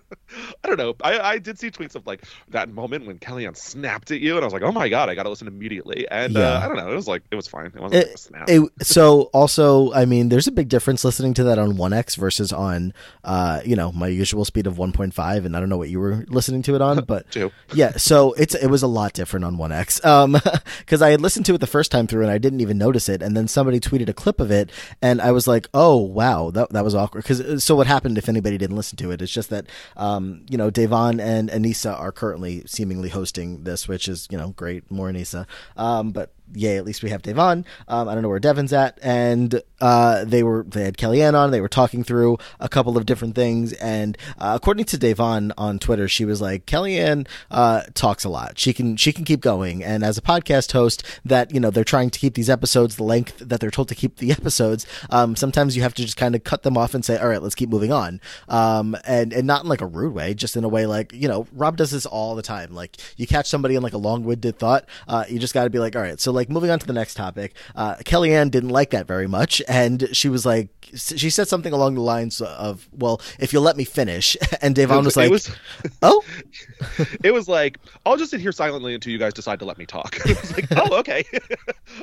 I 0.64 0.68
don't 0.68 0.78
know. 0.78 0.96
I, 1.04 1.20
I 1.20 1.38
did 1.38 1.60
see 1.60 1.70
tweets 1.70 1.96
of 1.96 2.08
like 2.08 2.24
that 2.50 2.70
moment 2.70 3.06
when 3.06 3.20
Kellyanne 3.20 3.56
snapped 3.56 4.10
at 4.12 4.20
you, 4.20 4.36
and 4.36 4.44
I 4.44 4.46
was 4.48 4.54
like, 4.54 4.64
"Oh 4.64 4.72
my 4.72 4.90
god, 4.90 5.10
I 5.10 5.16
got 5.16 5.24
to 5.24 5.30
listen 5.30 5.48
immediately." 5.48 6.08
And 6.10 6.34
Yeah. 6.34 6.54
uh, 6.54 6.60
I 6.62 6.68
don't 6.68 6.78
know. 6.78 6.92
It 6.92 6.96
was 6.96 7.08
like 7.08 7.22
it 7.32 7.36
was 7.36 7.48
fine. 7.48 7.68
It 7.68 7.76
wasn't 7.76 8.02
It- 8.02 8.08
like 8.08 8.16
a 8.16 8.18
snap. 8.18 8.50
It, 8.50 8.64
so 8.82 9.24
also, 9.34 9.92
I 9.94 10.06
mean, 10.06 10.30
there's 10.30 10.48
a 10.48 10.52
big 10.52 10.70
difference 10.70 11.04
listening 11.06 11.34
to 11.36 11.44
that 11.46 11.60
on 11.60 11.74
1x 11.78 12.16
versus 12.18 12.52
on, 12.52 12.94
uh, 13.24 13.62
you 13.66 13.76
know, 13.76 13.92
my 13.92 14.08
usual 14.08 14.46
speed 14.46 14.66
of 14.66 14.78
1.5, 14.78 15.46
and 15.46 15.56
I 15.56 15.60
don't 15.60 15.70
know 15.70 15.78
what 15.78 15.90
you 15.90 16.00
were 16.00 16.26
listening 16.30 16.62
to 16.64 16.76
it 16.76 16.82
on, 16.82 17.04
but 17.08 17.26
yeah. 17.74 17.92
So 17.98 18.34
it's 18.34 18.56
it 18.56 18.68
was 18.68 18.82
a 18.82 18.88
lot 18.88 19.14
different 19.14 19.46
on 19.46 19.58
1x, 19.58 20.04
um, 20.06 20.32
because 20.80 21.02
I 21.02 21.12
had 21.12 21.22
listened 21.22 21.46
to 21.48 21.54
it 21.54 21.60
the 21.60 21.68
first 21.68 21.92
time 21.92 22.08
through 22.08 22.24
and 22.24 22.32
I 22.32 22.38
didn't 22.40 22.62
even 22.62 22.78
notice 22.78 23.08
it, 23.10 23.22
and 23.22 23.38
then 23.38 23.48
somebody 23.48 23.80
tweeted 23.80 24.10
a 24.10 24.14
clip 24.14 24.40
of 24.40 24.50
it, 24.50 24.72
and 25.02 25.22
I 25.22 25.32
was 25.32 25.48
like, 25.48 25.68
oh 25.76 25.98
wow, 25.98 26.50
that 26.52 26.72
that 26.72 26.84
was 26.84 26.96
awkward. 26.96 27.24
Because 27.24 27.64
so 27.64 27.76
what 27.76 27.86
happened 27.86 28.18
if 28.18 28.28
anybody 28.30 28.58
didn't 28.64 28.78
listen 28.78 28.98
to 28.98 29.12
it? 29.12 29.22
It's 29.22 29.32
just 29.32 29.50
that, 29.50 29.68
um, 29.98 30.46
you 30.50 30.58
know, 30.58 30.70
Devin 30.70 31.20
and 31.20 31.50
Aneesa 31.50 31.98
are 32.00 32.12
currently 32.12 32.64
seemingly 32.66 33.10
hosting 33.10 33.64
this, 33.64 33.88
which 33.88 34.08
is 34.08 34.28
you 34.32 34.38
know 34.38 34.50
great, 34.50 34.90
more 34.90 35.12
Aneesa, 35.12 35.46
um, 35.78 36.12
but 36.12 36.34
yay, 36.54 36.78
at 36.78 36.86
least 36.86 37.04
we 37.04 37.10
have 37.10 37.22
Devin. 37.22 37.66
Um, 37.88 38.08
I 38.08 38.14
don't 38.14 38.24
know 38.24 38.30
where 38.30 38.40
Devin's 38.40 38.74
at, 38.74 39.00
and 39.02 39.62
uh, 39.82 40.24
they 40.26 40.44
were 40.44 40.64
they 40.68 40.84
had 40.84 40.98
Kellyanne 40.98 41.36
on. 41.36 41.52
They 41.52 41.62
were 41.62 41.68
talking 41.68 42.04
through 42.04 42.38
a 42.60 42.70
couple 42.70 42.98
of 42.98 43.06
different 43.06 43.36
things, 43.36 43.74
and 43.74 44.18
uh, 44.38 44.54
according 44.56 44.86
to 44.86 44.98
Devin 44.98 45.54
on 45.58 45.80
Twitter, 45.80 46.08
she 46.08 46.26
was 46.26 46.42
like, 46.42 46.66
Kellyanne 46.66 47.28
uh, 47.52 47.84
talks 47.94 48.24
a 48.24 48.30
lot. 48.30 48.58
She 48.58 48.74
can 48.74 48.96
she 48.96 49.12
can 49.12 49.26
keep 49.26 49.42
going, 49.42 49.84
and 49.84 50.04
as 50.04 50.18
a 50.18 50.22
podcast 50.22 50.72
host, 50.72 51.04
that 51.26 51.54
you 51.54 51.60
know 51.60 51.70
they're 51.70 51.84
trying 51.84 52.10
to 52.10 52.20
keep 52.20 52.36
these 52.36 52.50
episodes 52.50 52.96
the 52.96 53.04
length 53.04 53.40
that 53.40 53.60
they're 53.60 53.72
told 53.72 53.90
to 53.90 53.96
keep 53.96 54.18
the 54.18 54.32
episodes. 54.40 54.86
Um, 55.10 55.36
sometimes 55.36 55.76
you 55.76 55.84
have 55.84 55.94
to 55.96 56.04
just 56.04 56.18
kind 56.18 56.36
of 56.36 56.44
cut 56.44 56.64
them 56.64 56.78
off 56.78 56.94
and 56.94 57.04
say, 57.04 57.18
all 57.18 57.28
right, 57.28 57.42
let's 57.42 57.56
keep 57.56 57.70
moving 57.70 57.92
on, 57.92 58.22
um, 58.50 58.96
and 59.06 59.34
and 59.34 59.46
not 59.48 59.64
in 59.64 59.70
like 59.70 59.82
a 59.82 59.86
rude 59.86 60.14
way, 60.14 60.34
just 60.34 60.56
in 60.56 60.64
a 60.64 60.70
way 60.70 60.86
like 60.86 61.12
you 61.14 61.28
know 61.28 61.48
Rob 61.52 61.78
does 61.78 61.92
this 61.92 62.06
all 62.06 62.36
the 62.36 62.42
time. 62.42 62.74
Like 62.74 62.98
you 63.18 63.28
catch 63.28 63.50
somebody 63.50 63.76
in 63.76 63.84
like 63.84 63.94
a 63.94 63.98
long 63.98 64.24
winded 64.24 64.58
thought, 64.60 64.86
uh, 65.08 65.26
you 65.28 65.40
just 65.40 65.54
got 65.54 65.66
to 65.66 65.70
be 65.70 65.80
like, 65.80 65.96
all 65.96 66.02
right, 66.02 66.20
so 66.20 66.32
like 66.32 66.43
moving 66.50 66.70
on 66.70 66.80
to 66.80 66.88
the 66.88 66.94
next 66.94 67.16
topic. 67.16 67.56
Uh, 67.76 67.96
Kellyanne 67.98 68.52
didn't 68.52 68.70
like 68.70 68.92
that 68.92 69.08
very 69.08 69.28
much, 69.28 69.62
and 69.68 70.10
she 70.14 70.30
was 70.30 70.46
like, 70.46 70.70
she 70.96 71.30
said 71.30 71.48
something 71.48 71.74
along 71.74 71.96
the 71.96 72.02
lines 72.02 72.42
of, 72.42 72.88
"Well, 72.92 73.22
if 73.40 73.54
you'll 73.54 73.64
let 73.64 73.78
me 73.78 73.84
finish," 73.84 74.38
and 74.62 74.76
Devin 74.76 75.04
was 75.04 75.18
it 75.18 75.22
like, 75.22 75.32
was 75.32 75.56
"Oh, 76.02 76.24
it 77.24 77.32
was 77.32 77.48
like 77.48 77.80
I'll 78.06 78.18
just 78.18 78.32
sit 78.32 78.42
here 78.42 78.52
silently 78.52 78.94
until 78.94 79.12
you 79.12 79.20
guys 79.20 79.34
decide 79.34 79.60
to 79.60 79.66
let 79.66 79.78
me 79.78 79.86
talk. 79.86 80.18
it 80.26 80.40
was 80.40 80.52
like, 80.54 80.66
oh, 80.72 80.98
okay. 81.00 81.24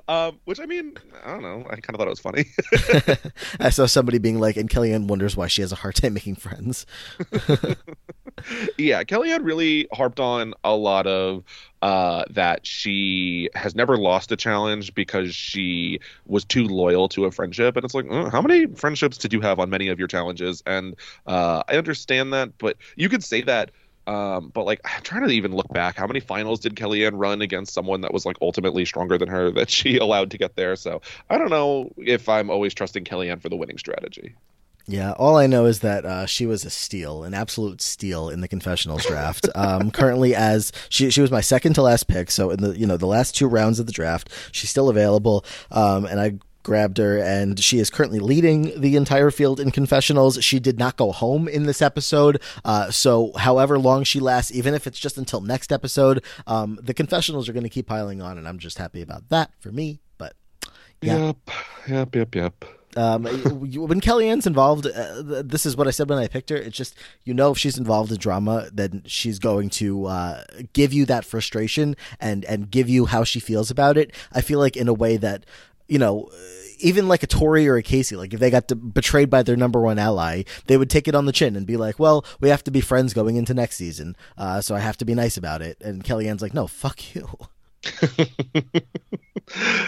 um, 0.09 0.39
which 0.45 0.61
I 0.61 0.67
mean, 0.67 0.97
I 1.25 1.33
don't 1.33 1.43
know. 1.43 1.65
I 1.69 1.77
kind 1.77 1.95
of 1.95 1.97
thought 1.97 2.07
it 2.07 2.11
was 2.11 2.21
funny. 2.21 2.45
I 3.61 3.71
saw 3.71 3.87
somebody 3.87 4.19
being 4.19 4.41
like, 4.41 4.57
and 4.57 4.69
Kellyanne 4.69 5.07
wonders 5.07 5.37
why 5.37 5.47
she 5.47 5.63
has 5.63 5.73
a 5.73 5.77
hard 5.77 5.95
time 5.97 6.15
making 6.15 6.37
friends. 6.37 6.87
yeah, 8.79 9.05
Kellyanne 9.05 9.45
really 9.45 9.89
harped 9.93 10.21
on 10.21 10.55
a 10.65 10.75
lot 10.75 11.07
of 11.07 11.45
uh, 11.83 12.25
that 12.31 12.67
she 12.67 13.49
has 13.55 13.75
never 13.75 13.97
lost 13.97 14.33
a 14.33 14.37
challenge 14.37 14.95
because 14.95 15.35
she 15.35 16.01
was 16.27 16.45
too 16.45 16.67
loyal 16.67 17.09
to 17.09 17.25
a 17.25 17.31
friendship. 17.31 17.77
And 17.77 17.85
it's 17.85 17.95
like, 17.95 18.07
uh, 18.11 18.29
how 18.31 18.43
many 18.43 18.67
friendships 18.67 19.17
did 19.17 19.33
you 19.33 19.41
have 19.41 19.59
on 19.59 19.71
many 19.71 19.89
of 19.89 19.99
your 19.99 20.09
challenges? 20.09 20.63
And 20.67 20.97
uh, 21.27 21.63
I 21.69 21.77
understand 21.77 22.33
that, 22.35 22.59
but 22.59 22.77
you 22.97 23.09
could 23.09 23.25
say 23.25 23.43
that. 23.43 23.71
Um, 24.07 24.51
but 24.53 24.67
like, 24.67 24.81
I'm 24.85 25.03
trying 25.03 25.27
to 25.27 25.33
even 25.33 25.55
look 25.55 25.69
back. 25.69 25.97
How 25.97 26.07
many 26.07 26.21
finals 26.21 26.61
did 26.61 26.75
Kellyanne 26.75 27.13
run 27.15 27.43
against 27.43 27.73
someone 27.73 28.01
that 28.01 28.13
was 28.13 28.27
like 28.27 28.37
ultimately 28.43 28.85
stronger 28.85 29.17
than 29.17 29.29
her 29.29 29.51
that 29.53 29.71
she 29.71 29.97
allowed 29.99 30.33
to 30.33 30.39
get 30.39 30.57
there? 30.57 30.77
So 30.77 31.01
I 31.29 31.39
don't 31.39 31.51
know 31.51 31.93
if 31.97 32.29
I'm 32.29 32.51
always 32.51 32.75
trusting 32.75 33.05
Kellyanne 33.05 33.41
for 33.41 33.49
the 33.49 33.57
winning 33.57 33.79
strategy. 33.79 34.35
Yeah, 34.87 35.13
all 35.13 35.37
I 35.37 35.47
know 35.47 35.67
is 35.67 35.81
that 35.81 36.05
uh, 36.05 36.27
she 36.27 36.47
was 36.47 36.65
a 36.65 36.71
steal, 36.71 37.23
an 37.23 37.35
absolute 37.35 37.81
steal 37.81 38.29
in 38.29 38.41
the 38.41 38.49
confessionals 38.49 39.05
draft. 39.05 39.49
um, 39.55 39.91
currently, 39.91 40.35
as 40.35 40.73
she 40.89 41.11
she 41.11 41.21
was 41.21 41.31
my 41.31 41.41
second 41.41 41.75
to 41.75 41.83
last 41.83 42.09
pick, 42.09 42.31
so 42.31 42.51
in 42.51 42.61
the 42.61 42.79
you 42.79 42.87
know 42.87 42.97
the 42.97 43.07
last 43.07 43.37
two 43.37 43.47
rounds 43.47 43.79
of 43.79 43.87
the 43.87 43.93
draft, 43.93 44.31
she's 44.53 44.71
still 44.71 44.89
available. 44.89 45.45
Um, 45.71 46.07
and 46.07 46.21
I 46.21 46.39
grabbed 46.63 46.99
her, 46.99 47.19
and 47.19 47.59
she 47.59 47.79
is 47.79 47.89
currently 47.89 48.19
leading 48.19 48.79
the 48.79 48.97
entire 48.97 49.31
field 49.31 49.61
in 49.61 49.71
confessionals. 49.71 50.43
She 50.43 50.59
did 50.59 50.79
not 50.79 50.97
go 50.97 51.13
home 51.13 51.49
in 51.49 51.65
this 51.65 51.81
episode, 51.81 52.43
uh, 52.65 52.91
so 52.91 53.33
however 53.37 53.79
long 53.79 54.05
she 54.05 54.21
lasts, 54.21 54.53
even 54.53 54.75
if 54.75 54.87
it's 54.87 54.99
just 54.99 55.19
until 55.19 55.41
next 55.41 55.73
episode, 55.73 56.23
um, 56.47 56.79
the 56.83 56.95
confessionals 56.95 57.49
are 57.49 57.53
going 57.53 57.65
to 57.65 57.71
keep 57.71 57.87
piling 57.87 58.21
on, 58.21 58.39
and 58.39 58.49
I'm 58.49 58.59
just 58.59 58.79
happy 58.79 59.03
about 59.03 59.29
that 59.29 59.53
for 59.61 59.71
me. 59.71 60.01
But 60.19 60.35
Yeah. 61.01 61.27
Yep. 61.29 61.37
Yep. 61.89 62.17
Yep. 62.17 62.35
Yep. 62.35 62.65
Um, 62.97 63.25
when 63.25 64.01
Kellyanne's 64.01 64.47
involved, 64.47 64.87
uh, 64.87 65.43
this 65.45 65.65
is 65.67 65.77
what 65.77 65.87
I 65.87 65.91
said 65.91 66.09
when 66.09 66.19
I 66.19 66.29
picked 66.29 66.51
her. 66.51 66.57
It's 66.57 66.77
just 66.77 66.95
you 67.25 67.35
know 67.35 67.53
if 67.53 67.59
she's 67.59 67.79
involved 67.79 68.11
in 68.13 68.19
drama, 68.19 68.69
then 68.73 69.03
she's 69.07 69.39
going 69.39 69.71
to 69.71 70.07
uh, 70.07 70.45
give 70.73 70.93
you 70.93 71.07
that 71.07 71.25
frustration 71.25 71.97
and 72.21 72.45
and 72.47 72.71
give 72.71 72.89
you 72.89 73.07
how 73.07 73.25
she 73.25 73.41
feels 73.41 73.71
about 73.71 73.97
it. 73.97 74.13
I 74.33 74.41
feel 74.41 74.59
like 74.59 74.77
in 74.77 74.89
a 74.89 74.95
way 74.95 75.17
that 75.19 75.47
you 75.89 75.99
know. 75.99 76.29
uh, 76.33 76.37
Even 76.83 77.09
like 77.09 77.23
a 77.23 77.27
Tori 77.27 77.69
or 77.69 77.77
a 77.77 77.83
Casey, 77.83 78.17
like 78.17 78.33
if 78.33 78.41
they 78.41 78.49
got 78.51 78.73
betrayed 78.95 79.29
by 79.29 79.43
their 79.43 79.55
number 79.57 79.81
one 79.83 79.99
ally, 79.99 80.45
they 80.65 80.79
would 80.79 80.89
take 80.89 81.07
it 81.09 81.15
on 81.15 81.27
the 81.27 81.33
chin 81.33 81.55
and 81.55 81.67
be 81.67 81.77
like, 81.77 81.99
"Well, 82.01 82.25
we 82.41 82.49
have 82.49 82.65
to 82.65 82.71
be 82.71 82.81
friends 82.81 83.13
going 83.13 83.37
into 83.37 83.53
next 83.53 83.77
season, 83.77 84.17
uh, 84.39 84.63
so 84.63 84.75
I 84.75 84.81
have 84.81 84.97
to 84.97 85.05
be 85.05 85.15
nice 85.15 85.37
about 85.37 85.61
it." 85.61 85.77
And 85.85 86.03
Kellyanne's 86.03 86.41
like, 86.41 86.55
"No, 86.55 86.67
fuck 86.67 87.15
you." 87.15 87.29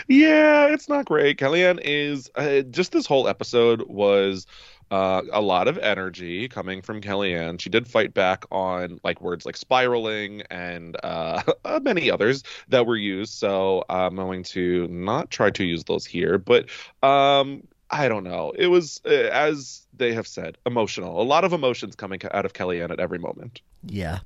yeah, 0.08 0.66
it's 0.66 0.88
not 0.88 1.04
great. 1.04 1.38
Kellyanne 1.38 1.80
is 1.82 2.30
uh, 2.34 2.62
just 2.62 2.92
this 2.92 3.06
whole 3.06 3.28
episode 3.28 3.82
was 3.88 4.46
uh, 4.90 5.22
a 5.32 5.40
lot 5.40 5.68
of 5.68 5.78
energy 5.78 6.48
coming 6.48 6.82
from 6.82 7.00
Kellyanne. 7.00 7.60
She 7.60 7.70
did 7.70 7.88
fight 7.88 8.12
back 8.12 8.44
on 8.50 9.00
like 9.02 9.20
words 9.22 9.46
like 9.46 9.56
spiraling 9.56 10.42
and 10.50 10.96
uh, 11.02 11.42
many 11.82 12.10
others 12.10 12.42
that 12.68 12.86
were 12.86 12.96
used. 12.96 13.32
So 13.32 13.84
I'm 13.88 14.16
going 14.16 14.42
to 14.44 14.86
not 14.88 15.30
try 15.30 15.50
to 15.50 15.64
use 15.64 15.84
those 15.84 16.04
here, 16.04 16.38
but 16.38 16.66
um, 17.02 17.66
I 17.90 18.08
don't 18.08 18.24
know. 18.24 18.52
It 18.56 18.66
was 18.66 19.00
uh, 19.06 19.10
as 19.10 19.86
they 19.94 20.12
have 20.12 20.26
said, 20.26 20.58
emotional. 20.66 21.20
A 21.20 21.24
lot 21.24 21.44
of 21.44 21.52
emotions 21.52 21.94
coming 21.94 22.20
out 22.30 22.44
of 22.44 22.52
Kellyanne 22.52 22.90
at 22.90 23.00
every 23.00 23.18
moment. 23.18 23.60
Yeah. 23.86 24.20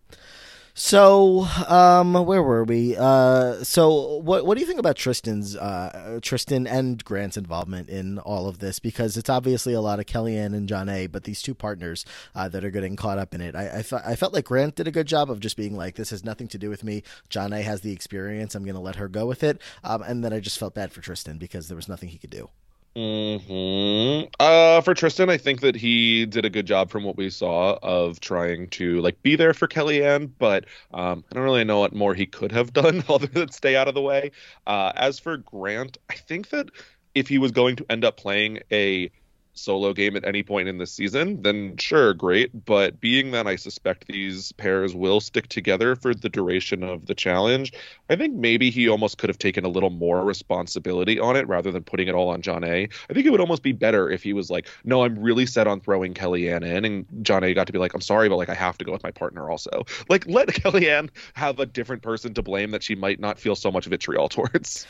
So, 0.79 1.49
um, 1.69 2.13
where 2.13 2.43
were 2.43 2.63
we? 2.63 2.97
Uh, 2.99 3.65
so 3.65 4.17
what 4.19 4.45
what 4.45 4.57
do 4.57 4.61
you 4.61 4.67
think 4.67 4.79
about 4.79 4.97
Tristan's 4.97 5.57
uh 5.57 6.19
Tristan 6.21 6.67
and 6.67 7.03
Grant's 7.03 7.39
involvement 7.39 7.89
in 7.89 8.19
all 8.19 8.47
of 8.47 8.59
this? 8.59 8.79
Because 8.79 9.17
it's 9.17 9.31
obviously 9.31 9.73
a 9.73 9.81
lot 9.81 10.01
of 10.01 10.05
Kellyanne 10.05 10.55
and 10.55 10.69
Jonna, 10.69 11.11
but 11.11 11.25
these 11.25 11.41
two 11.41 11.55
partners 11.55 12.05
uh, 12.35 12.51
that 12.51 12.63
are 12.63 12.71
getting 12.71 12.95
caught 12.95 13.17
up 13.17 13.33
in 13.35 13.41
it. 13.41 13.57
I 13.57 13.79
I, 13.79 13.83
fe- 13.83 14.03
I 14.05 14.17
felt 14.17 14.35
like 14.35 14.45
Grant 14.45 14.75
did 14.75 14.87
a 14.87 14.91
good 14.91 15.07
job 15.07 15.31
of 15.31 15.41
just 15.41 15.57
being 15.57 15.75
like, 15.75 15.95
this 15.95 16.11
has 16.11 16.23
nothing 16.23 16.49
to 16.49 16.59
do 16.59 16.69
with 16.69 16.85
me. 16.85 17.03
Jonna 17.31 17.63
has 17.63 17.81
the 17.81 17.93
experience. 17.93 18.55
I'm 18.55 18.65
going 18.65 18.75
to 18.75 18.81
let 18.81 18.97
her 18.97 19.09
go 19.09 19.25
with 19.25 19.43
it. 19.43 19.63
Um, 19.83 20.03
and 20.03 20.23
then 20.23 20.35
I 20.35 20.41
just 20.41 20.59
felt 20.59 20.75
bad 20.75 20.93
for 20.93 21.01
Tristan 21.01 21.39
because 21.39 21.69
there 21.69 21.77
was 21.77 21.89
nothing 21.89 22.11
he 22.11 22.19
could 22.19 22.29
do. 22.31 22.51
Hmm 22.97 24.23
Uh, 24.41 24.81
for 24.81 24.95
Tristan, 24.95 25.29
I 25.29 25.37
think 25.37 25.61
that 25.61 25.77
he 25.77 26.25
did 26.25 26.47
a 26.47 26.51
good 26.51 26.67
job 26.67 26.91
from 26.91 27.05
what 27.05 27.17
we 27.19 27.29
saw 27.29 27.79
of 27.83 28.21
trying 28.21 28.69
to 28.71 29.01
like 29.03 29.21
be 29.23 29.37
there 29.37 29.53
for 29.53 29.69
Kellyanne, 29.69 30.33
but 30.39 30.65
um, 30.95 31.23
I 31.31 31.35
don't 31.35 31.45
really 31.45 31.65
know 31.65 31.81
what 31.81 31.95
more 31.95 32.15
he 32.15 32.25
could 32.27 32.53
have 32.53 32.73
done 32.73 33.05
other 33.11 33.27
than 33.27 33.51
stay 33.51 33.77
out 33.77 33.89
of 33.89 33.95
the 33.95 34.01
way. 34.01 34.31
Uh, 34.67 34.93
as 34.97 35.19
for 35.19 35.37
Grant, 35.37 35.99
I 36.09 36.15
think 36.15 36.49
that 36.51 36.71
if 37.15 37.29
he 37.29 37.37
was 37.39 37.53
going 37.53 37.77
to 37.77 37.87
end 37.91 38.05
up 38.05 38.17
playing 38.17 38.61
a 38.73 39.11
solo 39.57 39.93
game 39.93 40.17
at 40.17 40.25
any 40.25 40.43
point 40.43 40.69
in 40.69 40.79
the 40.79 40.87
season, 40.87 41.43
then 41.43 41.77
sure, 41.77 42.15
great. 42.15 42.65
But 42.65 43.01
being 43.01 43.31
that 43.33 43.47
I 43.47 43.57
suspect 43.57 44.07
these 44.07 44.53
pairs 44.53 44.95
will 44.95 45.21
stick 45.21 45.49
together 45.49 45.97
for 45.97 46.15
the 46.15 46.29
duration 46.29 46.83
of 46.83 47.07
the 47.07 47.15
challenge, 47.15 47.73
I 48.11 48.17
think 48.17 48.35
maybe 48.35 48.71
he 48.71 48.89
almost 48.89 49.19
could 49.19 49.31
have 49.31 49.39
taken 49.39 49.65
a 49.65 49.69
little 49.69 49.91
more 49.91 50.25
responsibility 50.25 51.19
on 51.19 51.37
it 51.37 51.49
rather 51.49 51.73
than 51.73 51.83
putting 51.83 52.09
it 52.09 52.15
all 52.15 52.29
on 52.29 52.43
Jonna. 52.43 52.93
I 53.11 53.13
think 53.13 53.27
it 53.27 53.31
would 53.31 53.41
almost 53.41 53.63
be 53.63 53.73
better 53.73 54.11
if 54.11 54.23
he 54.23 54.33
was 54.33 54.51
like, 54.51 54.69
no, 54.85 55.05
I'm 55.05 55.19
really 55.19 55.47
set 55.47 55.67
on 55.67 55.81
throwing 55.81 56.15
Kellyanne 56.15 56.65
in. 56.65 56.85
And 56.85 57.07
Jonna 57.23 57.55
got 57.55 57.67
to 57.67 57.73
be 57.73 57.79
like, 57.79 57.95
I'm 57.95 58.01
sorry, 58.01 58.29
but 58.29 58.37
like 58.37 58.49
I 58.49 58.55
have 58.55 58.79
to 58.79 58.85
go 58.85 58.93
with 58.93 59.03
my 59.03 59.11
partner 59.11 59.51
also. 59.51 59.85
Like 60.09 60.27
let 60.27 60.49
Kellyanne 60.63 61.11
have 61.35 61.59
a 61.59 61.67
different 61.67 62.03
person 62.03 62.33
to 62.35 62.43
blame 62.43 62.71
that 62.71 62.83
she 62.83 62.95
might 62.95 63.19
not 63.19 63.41
feel 63.41 63.57
so 63.57 63.73
much 63.73 63.87
vitriol 63.87 64.29
towards. 64.37 64.87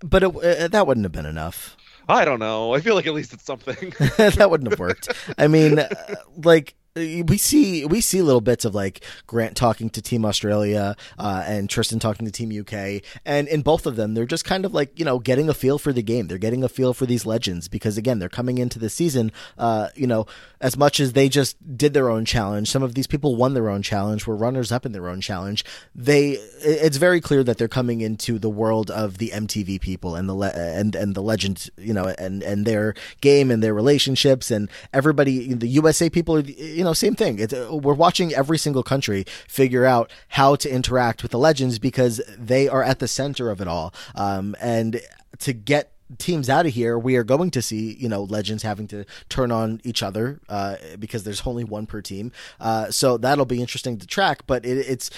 But 0.00 0.22
it, 0.22 0.36
uh, 0.36 0.68
that 0.68 0.86
wouldn't 0.86 1.04
have 1.04 1.12
been 1.12 1.26
enough. 1.26 1.76
I 2.08 2.24
don't 2.24 2.38
know. 2.38 2.74
I 2.74 2.80
feel 2.80 2.94
like 2.94 3.06
at 3.06 3.14
least 3.14 3.32
it's 3.32 3.44
something. 3.44 3.92
that 4.16 4.50
wouldn't 4.50 4.70
have 4.70 4.78
worked. 4.78 5.08
I 5.38 5.48
mean, 5.48 5.78
uh, 5.78 5.88
like 6.44 6.74
we 6.96 7.36
see 7.38 7.84
we 7.84 8.00
see 8.00 8.22
little 8.22 8.40
bits 8.40 8.64
of 8.64 8.72
like 8.72 9.04
Grant 9.26 9.56
talking 9.56 9.90
to 9.90 10.00
Team 10.00 10.24
Australia 10.24 10.94
uh, 11.18 11.42
and 11.44 11.68
Tristan 11.68 11.98
talking 11.98 12.24
to 12.24 12.30
Team 12.30 12.52
UK, 12.56 13.02
and 13.24 13.48
in 13.48 13.62
both 13.62 13.86
of 13.86 13.96
them, 13.96 14.14
they're 14.14 14.26
just 14.26 14.44
kind 14.44 14.64
of 14.64 14.72
like 14.72 14.96
you 14.96 15.04
know 15.04 15.18
getting 15.18 15.48
a 15.48 15.54
feel 15.54 15.78
for 15.78 15.92
the 15.92 16.02
game. 16.02 16.28
They're 16.28 16.38
getting 16.38 16.62
a 16.62 16.68
feel 16.68 16.94
for 16.94 17.04
these 17.04 17.26
legends 17.26 17.66
because 17.66 17.98
again, 17.98 18.20
they're 18.20 18.28
coming 18.28 18.58
into 18.58 18.78
the 18.78 18.88
season. 18.88 19.32
Uh, 19.58 19.88
you 19.96 20.06
know, 20.06 20.26
as 20.60 20.76
much 20.76 21.00
as 21.00 21.14
they 21.14 21.28
just 21.28 21.56
did 21.76 21.94
their 21.94 22.08
own 22.08 22.24
challenge, 22.24 22.70
some 22.70 22.84
of 22.84 22.94
these 22.94 23.08
people 23.08 23.34
won 23.34 23.54
their 23.54 23.68
own 23.68 23.82
challenge, 23.82 24.26
were 24.26 24.36
runners 24.36 24.70
up 24.70 24.86
in 24.86 24.92
their 24.92 25.08
own 25.08 25.20
challenge. 25.20 25.64
They, 25.96 26.38
it's 26.60 26.96
very 26.96 27.20
clear 27.20 27.42
that 27.42 27.58
they're 27.58 27.66
coming 27.66 28.02
into 28.02 28.38
the 28.38 28.50
world 28.50 28.92
of 28.92 29.18
the 29.18 29.30
MTV 29.30 29.80
people 29.80 30.14
and 30.14 30.28
the 30.28 30.34
le- 30.34 30.52
and 30.54 30.94
and 30.94 31.16
the 31.16 31.22
legend, 31.22 31.70
you 31.76 31.92
know, 31.92 32.14
and 32.18 32.40
and 32.44 32.64
their 32.64 32.94
game 33.20 33.50
and 33.50 33.64
their 33.64 33.74
relationships 33.74 34.52
and 34.52 34.70
everybody. 34.92 35.52
The 35.54 35.66
USA 35.66 36.08
people 36.08 36.36
are. 36.36 36.44
Same 36.92 37.14
thing. 37.14 37.38
It's, 37.38 37.52
uh, 37.52 37.68
we're 37.72 37.94
watching 37.94 38.34
every 38.34 38.58
single 38.58 38.82
country 38.82 39.24
figure 39.48 39.84
out 39.84 40.10
how 40.28 40.56
to 40.56 40.70
interact 40.70 41.22
with 41.22 41.32
the 41.32 41.38
legends 41.38 41.78
because 41.78 42.20
they 42.38 42.68
are 42.68 42.82
at 42.82 42.98
the 42.98 43.08
center 43.08 43.50
of 43.50 43.60
it 43.60 43.68
all. 43.68 43.94
Um, 44.14 44.54
and 44.60 45.00
to 45.40 45.52
get 45.52 45.90
teams 46.18 46.48
out 46.48 46.66
of 46.66 46.72
here, 46.72 46.98
we 46.98 47.16
are 47.16 47.24
going 47.24 47.50
to 47.52 47.62
see, 47.62 47.94
you 47.94 48.08
know, 48.08 48.24
legends 48.24 48.62
having 48.62 48.86
to 48.88 49.04
turn 49.28 49.50
on 49.50 49.80
each 49.84 50.02
other 50.02 50.40
uh, 50.48 50.76
because 50.98 51.24
there's 51.24 51.46
only 51.46 51.64
one 51.64 51.86
per 51.86 52.00
team. 52.00 52.32
Uh, 52.60 52.90
so 52.90 53.16
that'll 53.16 53.46
be 53.46 53.60
interesting 53.60 53.98
to 53.98 54.06
track, 54.06 54.46
but 54.46 54.64
it, 54.64 54.78
it's 54.78 55.10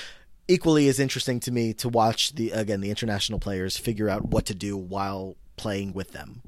equally 0.49 0.89
as 0.89 1.01
interesting 1.01 1.41
to 1.41 1.51
me 1.51 1.73
to 1.75 1.89
watch 1.89 2.35
the 2.35 2.51
again 2.53 2.81
the 2.81 2.91
international 2.91 3.41
players 3.41 3.77
figure 3.77 4.09
out 4.09 4.27
what 4.27 4.47
to 4.47 4.55
do 4.55 4.77
while 4.77 5.37
playing 5.57 5.93
with 5.93 6.13
them. 6.13 6.43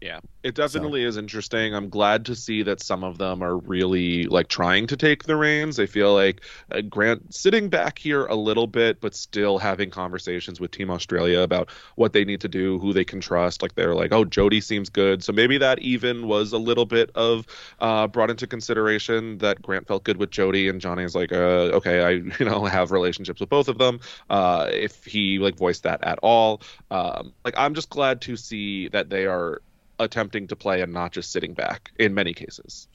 Yeah, 0.00 0.20
it 0.42 0.54
definitely 0.54 1.04
so. 1.04 1.08
is 1.08 1.16
interesting. 1.16 1.74
I'm 1.74 1.88
glad 1.88 2.26
to 2.26 2.36
see 2.36 2.62
that 2.64 2.82
some 2.82 3.02
of 3.02 3.16
them 3.16 3.42
are 3.42 3.56
really 3.56 4.24
like 4.24 4.48
trying 4.48 4.86
to 4.88 4.96
take 4.96 5.24
the 5.24 5.36
reins. 5.36 5.80
I 5.80 5.86
feel 5.86 6.12
like 6.12 6.42
uh, 6.70 6.82
Grant 6.82 7.34
sitting 7.34 7.70
back 7.70 7.98
here 7.98 8.26
a 8.26 8.34
little 8.34 8.66
bit, 8.66 9.00
but 9.00 9.14
still 9.14 9.56
having 9.56 9.88
conversations 9.88 10.60
with 10.60 10.70
Team 10.70 10.90
Australia 10.90 11.40
about 11.40 11.70
what 11.94 12.12
they 12.12 12.26
need 12.26 12.42
to 12.42 12.48
do, 12.48 12.78
who 12.78 12.92
they 12.92 13.04
can 13.04 13.20
trust. 13.20 13.62
Like 13.62 13.74
they're 13.74 13.94
like, 13.94 14.12
oh, 14.12 14.26
Jody 14.26 14.60
seems 14.60 14.90
good, 14.90 15.24
so 15.24 15.32
maybe 15.32 15.56
that 15.58 15.78
even 15.78 16.26
was 16.26 16.52
a 16.52 16.58
little 16.58 16.86
bit 16.86 17.10
of 17.14 17.46
uh, 17.80 18.06
brought 18.06 18.28
into 18.30 18.46
consideration 18.46 19.38
that 19.38 19.62
Grant 19.62 19.86
felt 19.86 20.04
good 20.04 20.18
with 20.18 20.30
Jody, 20.30 20.68
and 20.68 20.78
Johnny 20.78 21.04
is 21.04 21.14
like, 21.14 21.32
uh, 21.32 21.72
okay, 21.72 22.02
I 22.02 22.10
you 22.38 22.44
know 22.44 22.66
have 22.66 22.90
relationships 22.90 23.40
with 23.40 23.48
both 23.48 23.68
of 23.68 23.78
them. 23.78 24.00
Uh, 24.28 24.68
if 24.70 25.06
he 25.06 25.38
like 25.38 25.56
voiced 25.56 25.84
that 25.84 26.04
at 26.04 26.18
all, 26.22 26.60
um, 26.90 27.32
like 27.46 27.54
I'm 27.56 27.72
just 27.72 27.88
glad 27.88 28.20
to 28.22 28.36
see 28.36 28.88
that 28.88 29.08
they 29.08 29.24
are 29.24 29.62
attempting 29.98 30.46
to 30.48 30.56
play 30.56 30.80
and 30.80 30.92
not 30.92 31.12
just 31.12 31.32
sitting 31.32 31.54
back 31.54 31.90
in 31.98 32.14
many 32.14 32.34
cases. 32.34 32.88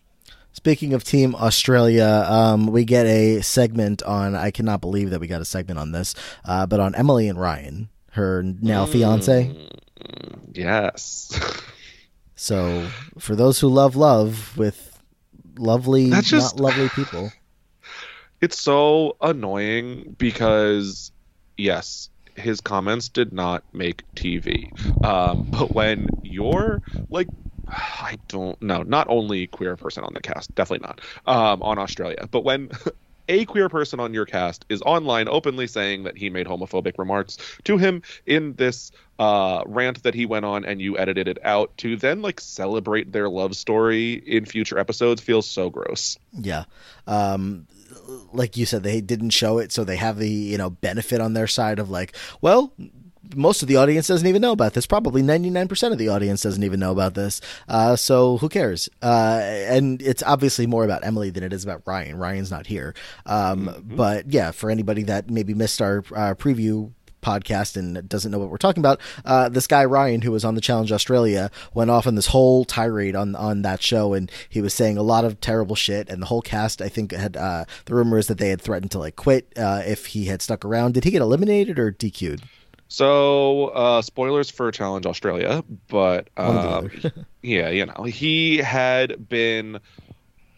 Speaking 0.54 0.94
of 0.94 1.04
Team 1.04 1.34
Australia, 1.36 2.26
um, 2.28 2.68
we 2.68 2.84
get 2.84 3.06
a 3.06 3.42
segment 3.42 4.04
on. 4.04 4.36
I 4.36 4.52
cannot 4.52 4.82
believe 4.82 5.12
that 5.12 5.22
we 5.22 5.28
got 5.28 5.42
a 5.42 5.46
segment 5.46 5.80
on 5.80 5.94
this, 5.94 6.14
uh, 6.44 6.66
but 6.66 6.82
on 6.82 6.94
Emily 6.94 7.30
and 7.30 7.40
Ryan, 7.40 7.90
her 8.12 8.44
now 8.44 8.86
mm, 8.86 8.92
fiance. 8.92 9.70
Yes. 10.54 11.32
so, 12.36 12.86
for 13.18 13.36
those 13.36 13.62
who 13.62 13.70
love 13.70 13.96
love 13.96 14.58
with 14.58 15.00
lovely, 15.58 16.10
just, 16.22 16.58
not 16.58 16.64
lovely 16.64 16.90
people, 16.90 17.32
it's 18.42 18.60
so 18.60 19.16
annoying 19.22 20.16
because 20.18 21.14
yes, 21.56 22.10
his 22.36 22.62
comments 22.62 23.10
did 23.10 23.34
not 23.34 23.64
make 23.74 24.04
TV. 24.16 24.72
Um, 25.06 25.48
but 25.50 25.74
when 25.74 26.08
you're 26.24 26.82
like 27.10 27.28
I 27.68 28.18
don't 28.28 28.62
know, 28.62 28.84
not 28.84 29.08
only 29.10 29.48
queer 29.48 29.78
person 29.78 30.04
on 30.04 30.14
the 30.14 30.20
cast, 30.20 30.54
definitely 30.56 30.88
not 30.88 31.02
um, 31.26 31.64
on 31.64 31.80
Australia, 31.80 32.28
but 32.30 32.44
when 32.44 32.70
a 33.30 33.46
queer 33.46 33.70
person 33.70 34.00
on 34.00 34.14
your 34.14 34.26
cast 34.26 34.66
is 34.68 34.82
online 34.82 35.28
openly 35.30 35.68
saying 35.68 36.04
that 36.04 36.18
he 36.18 36.30
made 36.30 36.48
homophobic 36.48 36.98
remarks 36.98 37.38
to 37.64 37.78
him 37.78 38.02
in 38.26 38.54
this 38.56 38.92
uh, 39.20 39.64
rant 39.66 40.04
that 40.04 40.14
he 40.14 40.26
went 40.26 40.44
on 40.44 40.66
and 40.66 40.82
you 40.82 40.98
edited 40.98 41.28
it 41.28 41.38
out 41.44 41.76
to 41.78 41.96
then 41.96 42.22
like 42.22 42.40
celebrate 42.40 43.12
their 43.12 43.30
love 43.30 43.56
story 43.56 44.14
in 44.14 44.46
future 44.46 44.78
episodes 44.78 45.22
feels 45.22 45.48
so 45.48 45.70
gross. 45.70 46.18
Yeah. 46.34 46.66
Um, 47.08 47.68
like 48.34 48.58
you 48.58 48.66
said, 48.66 48.84
they 48.84 49.02
didn't 49.02 49.32
show 49.32 49.58
it, 49.58 49.72
so 49.72 49.84
they 49.84 49.98
have 49.98 50.18
the 50.18 50.30
you 50.30 50.58
know 50.58 50.70
benefit 50.70 51.22
on 51.22 51.34
their 51.34 51.48
side 51.48 51.80
of 51.80 51.90
like, 51.90 52.16
well, 52.42 52.74
most 53.36 53.62
of 53.62 53.68
the 53.68 53.78
audience 53.78 54.08
doesn't 54.08 54.28
even 54.28 54.42
know 54.42 54.52
about 54.52 54.74
this. 54.74 54.86
Probably 54.86 55.22
99% 55.22 55.92
of 55.92 55.98
the 55.98 56.10
audience 56.10 56.42
doesn't 56.42 56.64
even 56.64 56.80
know 56.80 56.92
about 56.92 57.14
this. 57.14 57.42
Uh, 57.68 57.96
so 57.96 58.38
who 58.38 58.50
cares? 58.50 58.90
Uh, 59.02 59.40
and 59.44 60.02
it's 60.02 60.24
obviously 60.24 60.68
more 60.68 60.84
about 60.84 61.06
Emily 61.06 61.30
than 61.30 61.44
it 61.44 61.54
is 61.54 61.64
about 61.64 61.84
Ryan. 61.86 62.18
Ryan's 62.18 62.52
not 62.52 62.68
here. 62.68 62.94
Um, 63.26 63.68
mm-hmm. 63.68 63.96
But 63.96 64.32
yeah, 64.32 64.52
for 64.52 64.70
anybody 64.70 65.04
that 65.04 65.30
maybe 65.30 65.54
missed 65.54 65.82
our 65.82 66.00
uh, 66.16 66.36
preview 66.36 66.92
podcast 67.22 67.78
and 67.78 68.08
doesn't 68.08 68.32
know 68.32 68.40
what 68.40 68.50
we're 68.50 68.58
talking 68.58 68.82
about, 68.82 69.00
uh, 69.26 69.50
this 69.50 69.68
guy 69.68 69.86
Ryan, 69.86 70.22
who 70.22 70.32
was 70.32 70.46
on 70.46 70.56
the 70.56 70.62
Challenge 70.62 70.92
Australia, 70.92 71.52
went 71.74 71.90
off 71.90 72.08
on 72.08 72.16
this 72.16 72.28
whole 72.28 72.66
tirade 72.66 73.16
on 73.16 73.36
on 73.36 73.62
that 73.62 73.82
show, 73.82 74.14
and 74.14 74.32
he 74.50 74.62
was 74.62 74.74
saying 74.74 74.98
a 74.98 75.04
lot 75.04 75.26
of 75.26 75.40
terrible 75.42 75.76
shit. 75.76 76.10
And 76.10 76.22
the 76.22 76.28
whole 76.28 76.42
cast, 76.42 76.82
I 76.82 76.90
think, 76.90 77.12
had 77.12 77.38
uh, 77.38 77.66
the 77.86 77.96
rumor 77.96 78.18
is 78.18 78.28
that 78.28 78.38
they 78.38 78.50
had 78.50 78.62
threatened 78.62 78.92
to 78.92 79.00
like 79.00 79.16
quit 79.16 79.52
uh, 79.58 79.84
if 79.86 80.08
he 80.08 80.26
had 80.26 80.42
stuck 80.42 80.66
around. 80.66 80.94
Did 80.94 81.04
he 81.04 81.12
get 81.12 81.22
eliminated 81.22 81.80
or 81.80 81.92
DQ'd? 81.92 82.44
So, 82.88 83.68
uh, 83.68 84.02
spoilers 84.02 84.52
for 84.52 84.70
Challenge 84.70 85.06
Australia, 85.06 85.64
but 85.88 86.28
um, 86.36 86.92
yeah, 87.42 87.70
you 87.70 87.86
know, 87.86 88.04
he 88.04 88.58
had 88.58 89.30
been 89.30 89.80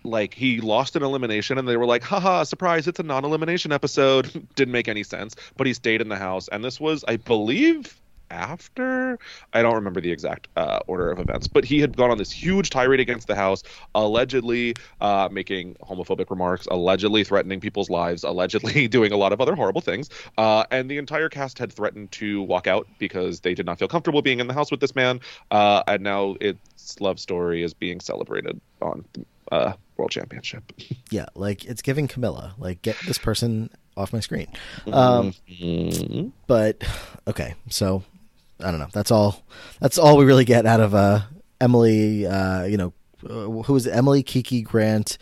like 0.04 0.34
he 0.34 0.62
lost 0.62 0.96
an 0.96 1.04
elimination 1.04 1.58
and 1.58 1.68
they 1.68 1.78
were 1.78 1.86
like 1.86 2.04
haha 2.04 2.44
surprise 2.44 2.88
it's 2.88 3.00
a 3.00 3.04
non-elimination 3.04 3.72
episode. 3.72 4.48
Didn't 4.56 4.72
make 4.72 4.88
any 4.88 5.04
sense 5.04 5.36
but 5.58 5.68
he 5.68 5.74
stayed 5.74 6.02
in 6.02 6.10
the 6.10 6.18
house 6.18 6.48
and 6.48 6.64
this 6.64 6.80
was 6.80 7.04
i 7.08 7.18
believe 7.18 8.00
after 8.32 9.20
i 9.54 9.62
don't 9.62 9.76
remember 9.76 10.02
the 10.02 10.12
exact 10.12 10.48
uh, 10.56 10.80
order 10.88 11.12
of 11.12 11.20
events 11.20 11.48
but 11.48 11.64
he 11.64 11.80
had 11.80 11.96
gone 11.96 12.10
on 12.10 12.18
this 12.18 12.32
huge 12.32 12.70
tirade 12.70 13.00
against 13.00 13.28
the 13.28 13.36
house 13.36 13.62
allegedly 13.94 14.74
uh, 15.02 15.30
making 15.32 15.76
homophobic 15.76 16.30
remarks 16.32 16.66
allegedly 16.72 17.24
threatening 17.24 17.60
people's 17.60 17.90
lives 17.90 18.24
allegedly 18.24 18.88
doing 18.98 19.12
a 19.12 19.18
lot 19.18 19.34
of 19.34 19.40
other 19.40 19.56
horrible 19.56 19.82
things 19.82 20.10
uh, 20.38 20.64
and 20.72 20.90
the 20.90 20.98
entire 20.98 21.30
cast 21.30 21.60
had 21.60 21.72
threatened 21.72 22.12
to 22.12 22.42
walk 22.42 22.66
out 22.66 22.88
because 22.98 23.42
they 23.42 23.54
did 23.54 23.66
not 23.66 23.78
feel 23.78 23.88
comfortable 23.88 24.22
being 24.22 24.40
in 24.40 24.48
the 24.48 24.54
house 24.54 24.72
with 24.72 24.80
this 24.80 24.96
man 24.96 25.20
uh, 25.52 25.84
and 25.88 26.02
now 26.02 26.36
its 26.42 27.00
love 27.00 27.20
story 27.20 27.62
is 27.62 27.74
being 27.74 28.00
celebrated 28.00 28.60
on 28.82 29.06
uh, 29.52 29.74
world 29.98 30.12
championship. 30.12 30.72
Yeah, 31.10 31.26
like 31.36 31.66
it's 31.66 31.82
giving 31.82 32.08
Camilla 32.08 32.56
like 32.58 32.82
get 32.82 32.98
this 33.08 33.18
person 33.18 33.70
off 33.96 34.14
my 34.14 34.20
screen. 34.20 34.48
Um, 34.92 35.34
mm-hmm. 35.50 36.30
But 36.48 36.84
okay, 37.28 37.56
so 37.70 38.04
I 38.60 38.72
don't 38.72 38.80
know. 38.80 38.90
That's 38.94 39.12
all. 39.12 39.44
That's 39.80 39.98
all 39.98 40.18
we 40.18 40.26
really 40.26 40.46
get 40.46 40.66
out 40.66 40.80
of 40.80 40.96
uh, 40.96 41.22
Emily. 41.60 42.26
Uh, 42.26 42.64
you 42.64 42.78
know, 42.78 42.94
uh, 43.30 43.64
who 43.64 43.76
is 43.76 43.86
it? 43.86 43.96
Emily 43.96 44.24
Kiki 44.24 44.62
Grant. 44.62 45.18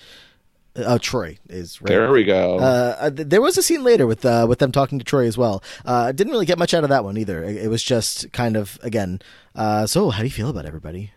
Oh, 0.78 0.98
Troy 0.98 1.38
is 1.50 1.82
right. 1.82 1.90
There 1.90 2.12
we 2.12 2.24
go. 2.24 2.58
Uh, 2.58 2.96
uh 2.98 3.10
there 3.14 3.42
was 3.42 3.58
a 3.58 3.64
scene 3.64 3.84
later 3.84 4.08
with 4.08 4.26
uh, 4.26 4.46
with 4.48 4.60
them 4.60 4.72
talking 4.72 5.00
to 5.00 5.06
Troy 5.06 5.28
as 5.28 5.38
well. 5.38 5.62
Uh, 5.84 6.12
didn't 6.14 6.32
really 6.32 6.46
get 6.46 6.58
much 6.58 6.74
out 6.74 6.84
of 6.84 6.90
that 6.90 7.04
one 7.04 7.18
either. 7.18 7.44
It, 7.44 7.58
it 7.58 7.68
was 7.68 7.84
just 7.84 8.32
kind 8.32 8.56
of 8.56 8.80
again. 8.82 9.22
Uh, 9.54 9.86
so, 9.86 10.10
how 10.10 10.20
do 10.20 10.26
you 10.26 10.32
feel 10.32 10.50
about 10.50 10.66
everybody? 10.66 11.12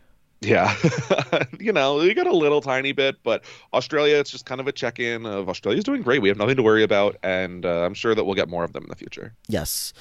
Yeah, 0.45 0.75
you 1.59 1.73
know, 1.73 1.97
we 1.97 2.15
got 2.15 2.27
a 2.27 2.37
little 2.37 2.61
tiny 2.61 2.93
bit, 2.93 3.17
but 3.23 3.45
Australia, 3.73 4.17
it's 4.17 4.31
just 4.31 4.47
kind 4.47 4.61
of 4.61 4.67
a 4.67 4.73
check 4.73 5.01
in 5.01 5.27
of 5.27 5.49
Australia's 5.49 5.85
doing 5.85 6.03
great. 6.03 6.23
We 6.23 6.29
have 6.29 6.39
nothing 6.39 6.57
to 6.57 6.63
worry 6.63 6.83
about, 6.83 7.17
and 7.23 7.65
uh, 7.65 7.85
I'm 7.85 7.95
sure 7.95 8.15
that 8.15 8.25
we'll 8.25 8.35
get 8.35 8.49
more 8.49 8.65
of 8.65 8.73
them 8.73 8.85
in 8.85 8.89
the 8.89 8.97
future. 8.97 9.33
Yes. 9.49 9.93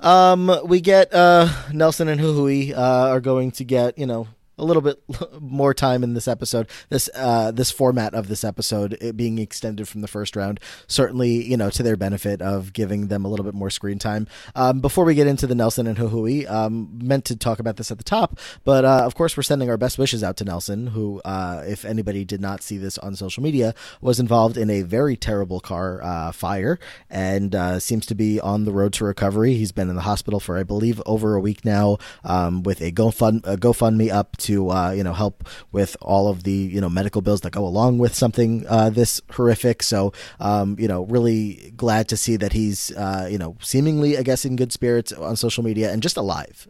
Um, 0.00 0.50
we 0.64 0.80
get 0.80 1.12
uh, 1.12 1.48
Nelson 1.72 2.08
and 2.08 2.20
Juju 2.20 2.74
uh, 2.74 3.08
are 3.10 3.20
going 3.20 3.50
to 3.52 3.64
get, 3.64 3.98
you 3.98 4.06
know, 4.06 4.28
a 4.60 4.64
little 4.64 4.82
bit 4.82 5.02
more 5.40 5.74
time 5.74 6.04
in 6.04 6.14
this 6.14 6.28
episode. 6.28 6.68
This 6.88 7.08
uh, 7.14 7.50
this 7.50 7.70
format 7.70 8.14
of 8.14 8.28
this 8.28 8.44
episode 8.44 8.96
being 9.16 9.38
extended 9.38 9.88
from 9.88 10.00
the 10.02 10.08
first 10.08 10.36
round 10.36 10.60
certainly 10.86 11.44
you 11.44 11.56
know 11.56 11.70
to 11.70 11.82
their 11.82 11.96
benefit 11.96 12.42
of 12.42 12.72
giving 12.72 13.08
them 13.08 13.24
a 13.24 13.28
little 13.28 13.44
bit 13.44 13.54
more 13.54 13.70
screen 13.70 13.98
time. 13.98 14.26
Um, 14.54 14.80
before 14.80 15.04
we 15.04 15.14
get 15.14 15.26
into 15.26 15.46
the 15.46 15.54
Nelson 15.54 15.86
and 15.86 15.96
Juju, 15.96 16.46
um, 16.48 16.98
meant 17.02 17.24
to 17.26 17.36
talk 17.36 17.58
about 17.58 17.76
this 17.76 17.90
at 17.90 17.98
the 17.98 18.04
top, 18.04 18.38
but 18.64 18.84
uh, 18.84 19.02
of 19.04 19.14
course 19.14 19.36
we're 19.36 19.42
sending 19.42 19.70
our 19.70 19.76
best 19.76 19.98
wishes 19.98 20.22
out 20.22 20.36
to 20.38 20.44
Nelson, 20.44 20.88
who, 20.88 21.20
uh, 21.24 21.62
if 21.66 21.84
anybody 21.84 22.24
did 22.24 22.40
not 22.40 22.62
see 22.62 22.78
this 22.78 22.98
on 22.98 23.16
social 23.16 23.42
media, 23.42 23.74
was 24.00 24.20
involved 24.20 24.56
in 24.56 24.70
a 24.70 24.82
very 24.82 25.16
terrible 25.16 25.60
car 25.60 26.02
uh, 26.02 26.32
fire 26.32 26.78
and 27.08 27.54
uh, 27.54 27.78
seems 27.78 28.06
to 28.06 28.14
be 28.14 28.40
on 28.40 28.64
the 28.64 28.72
road 28.72 28.92
to 28.94 29.04
recovery. 29.04 29.54
He's 29.54 29.72
been 29.72 29.88
in 29.88 29.96
the 29.96 30.02
hospital 30.02 30.40
for 30.40 30.58
I 30.58 30.62
believe 30.62 31.00
over 31.06 31.34
a 31.34 31.40
week 31.40 31.64
now, 31.64 31.98
um, 32.24 32.62
with 32.62 32.80
a 32.80 32.92
GoFund 32.92 33.40
a 33.44 33.56
GoFundMe 33.56 34.10
up 34.10 34.36
to 34.38 34.49
uh, 34.70 34.90
you 34.90 35.04
know 35.04 35.12
help 35.12 35.48
with 35.72 35.96
all 36.00 36.28
of 36.28 36.42
the 36.42 36.52
you 36.52 36.80
know 36.80 36.88
medical 36.88 37.22
bills 37.22 37.40
that 37.42 37.52
go 37.52 37.64
along 37.64 37.98
with 37.98 38.14
something 38.14 38.64
uh, 38.68 38.90
this 38.90 39.20
horrific. 39.30 39.82
So 39.82 40.12
um, 40.40 40.76
you 40.78 40.88
know 40.88 41.04
really 41.04 41.72
glad 41.76 42.08
to 42.08 42.16
see 42.16 42.36
that 42.36 42.52
he's 42.52 42.90
you 43.30 43.38
know 43.38 43.56
seemingly 43.60 44.18
I 44.18 44.22
guess 44.22 44.44
in 44.44 44.56
good 44.56 44.72
spirits 44.72 45.12
on 45.12 45.36
social 45.36 45.64
media 45.64 45.92
and 45.92 46.02
just 46.02 46.16
alive. 46.16 46.68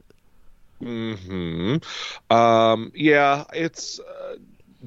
Hmm. 0.80 1.76
Um. 2.30 2.92
Yeah. 2.94 3.44
It's. 3.52 4.00
Uh, 4.00 4.36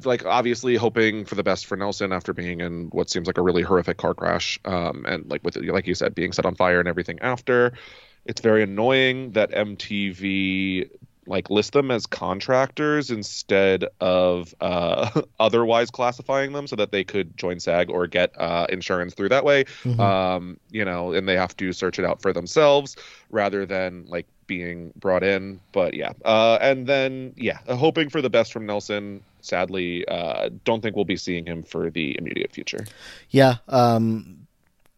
like 0.04 0.26
obviously 0.26 0.76
hoping 0.76 1.26
for 1.26 1.36
the 1.36 1.44
best 1.44 1.66
for 1.66 1.78
Nelson 1.78 2.12
after 2.12 2.34
being 2.34 2.62
in 2.62 2.88
what 2.90 3.10
seems 3.10 3.28
like 3.28 3.38
a 3.38 3.42
really 3.42 3.62
horrific 3.62 3.98
car 3.98 4.14
crash, 4.14 4.60
um, 4.66 5.06
and 5.08 5.30
like 5.30 5.44
with 5.44 5.56
like 5.56 5.88
you 5.88 5.96
said, 5.96 6.16
being 6.16 6.32
set 6.32 6.46
on 6.46 6.56
fire 6.56 6.80
and 6.80 6.88
everything 6.88 7.20
after. 7.20 7.74
It's 8.26 8.42
very 8.42 8.64
annoying 8.64 9.32
that 9.34 9.52
MTV 9.52 10.90
like 11.26 11.50
list 11.50 11.74
them 11.74 11.92
as 11.92 12.06
contractors 12.06 13.10
instead 13.10 13.86
of 14.02 14.54
uh, 14.62 15.22
otherwise 15.40 15.90
classifying 15.90 16.54
them 16.54 16.68
so 16.68 16.76
that 16.76 16.92
they 16.92 17.04
could 17.04 17.36
join 17.38 17.60
SAG 17.60 17.90
or 17.90 18.08
get 18.08 18.32
uh, 18.40 18.68
insurance 18.70 19.14
through 19.14 19.30
that 19.30 19.46
way. 19.46 19.64
Mm-hmm. 19.84 20.00
Um, 20.00 20.60
you 20.72 20.84
know, 20.84 21.14
and 21.14 21.28
they 21.28 21.36
have 21.36 21.56
to 21.58 21.72
search 21.74 22.00
it 22.00 22.06
out 22.06 22.22
for 22.22 22.34
themselves 22.34 22.96
rather 23.30 23.66
than 23.66 24.06
like 24.08 24.28
being 24.48 24.94
brought 24.96 25.24
in. 25.24 25.60
But 25.72 25.94
yeah, 25.94 26.14
uh, 26.26 26.58
and 26.62 26.88
then 26.88 27.34
yeah, 27.36 27.60
hoping 27.68 28.10
for 28.10 28.22
the 28.22 28.30
best 28.30 28.54
from 28.54 28.66
Nelson. 28.66 29.24
Sadly, 29.42 30.08
uh, 30.08 30.50
don't 30.64 30.82
think 30.82 30.96
we'll 30.96 31.06
be 31.06 31.18
seeing 31.18 31.46
him 31.46 31.64
for 31.64 31.90
the 31.90 32.18
immediate 32.18 32.54
future. 32.54 32.86
Yeah, 33.30 33.56
um, 33.68 34.48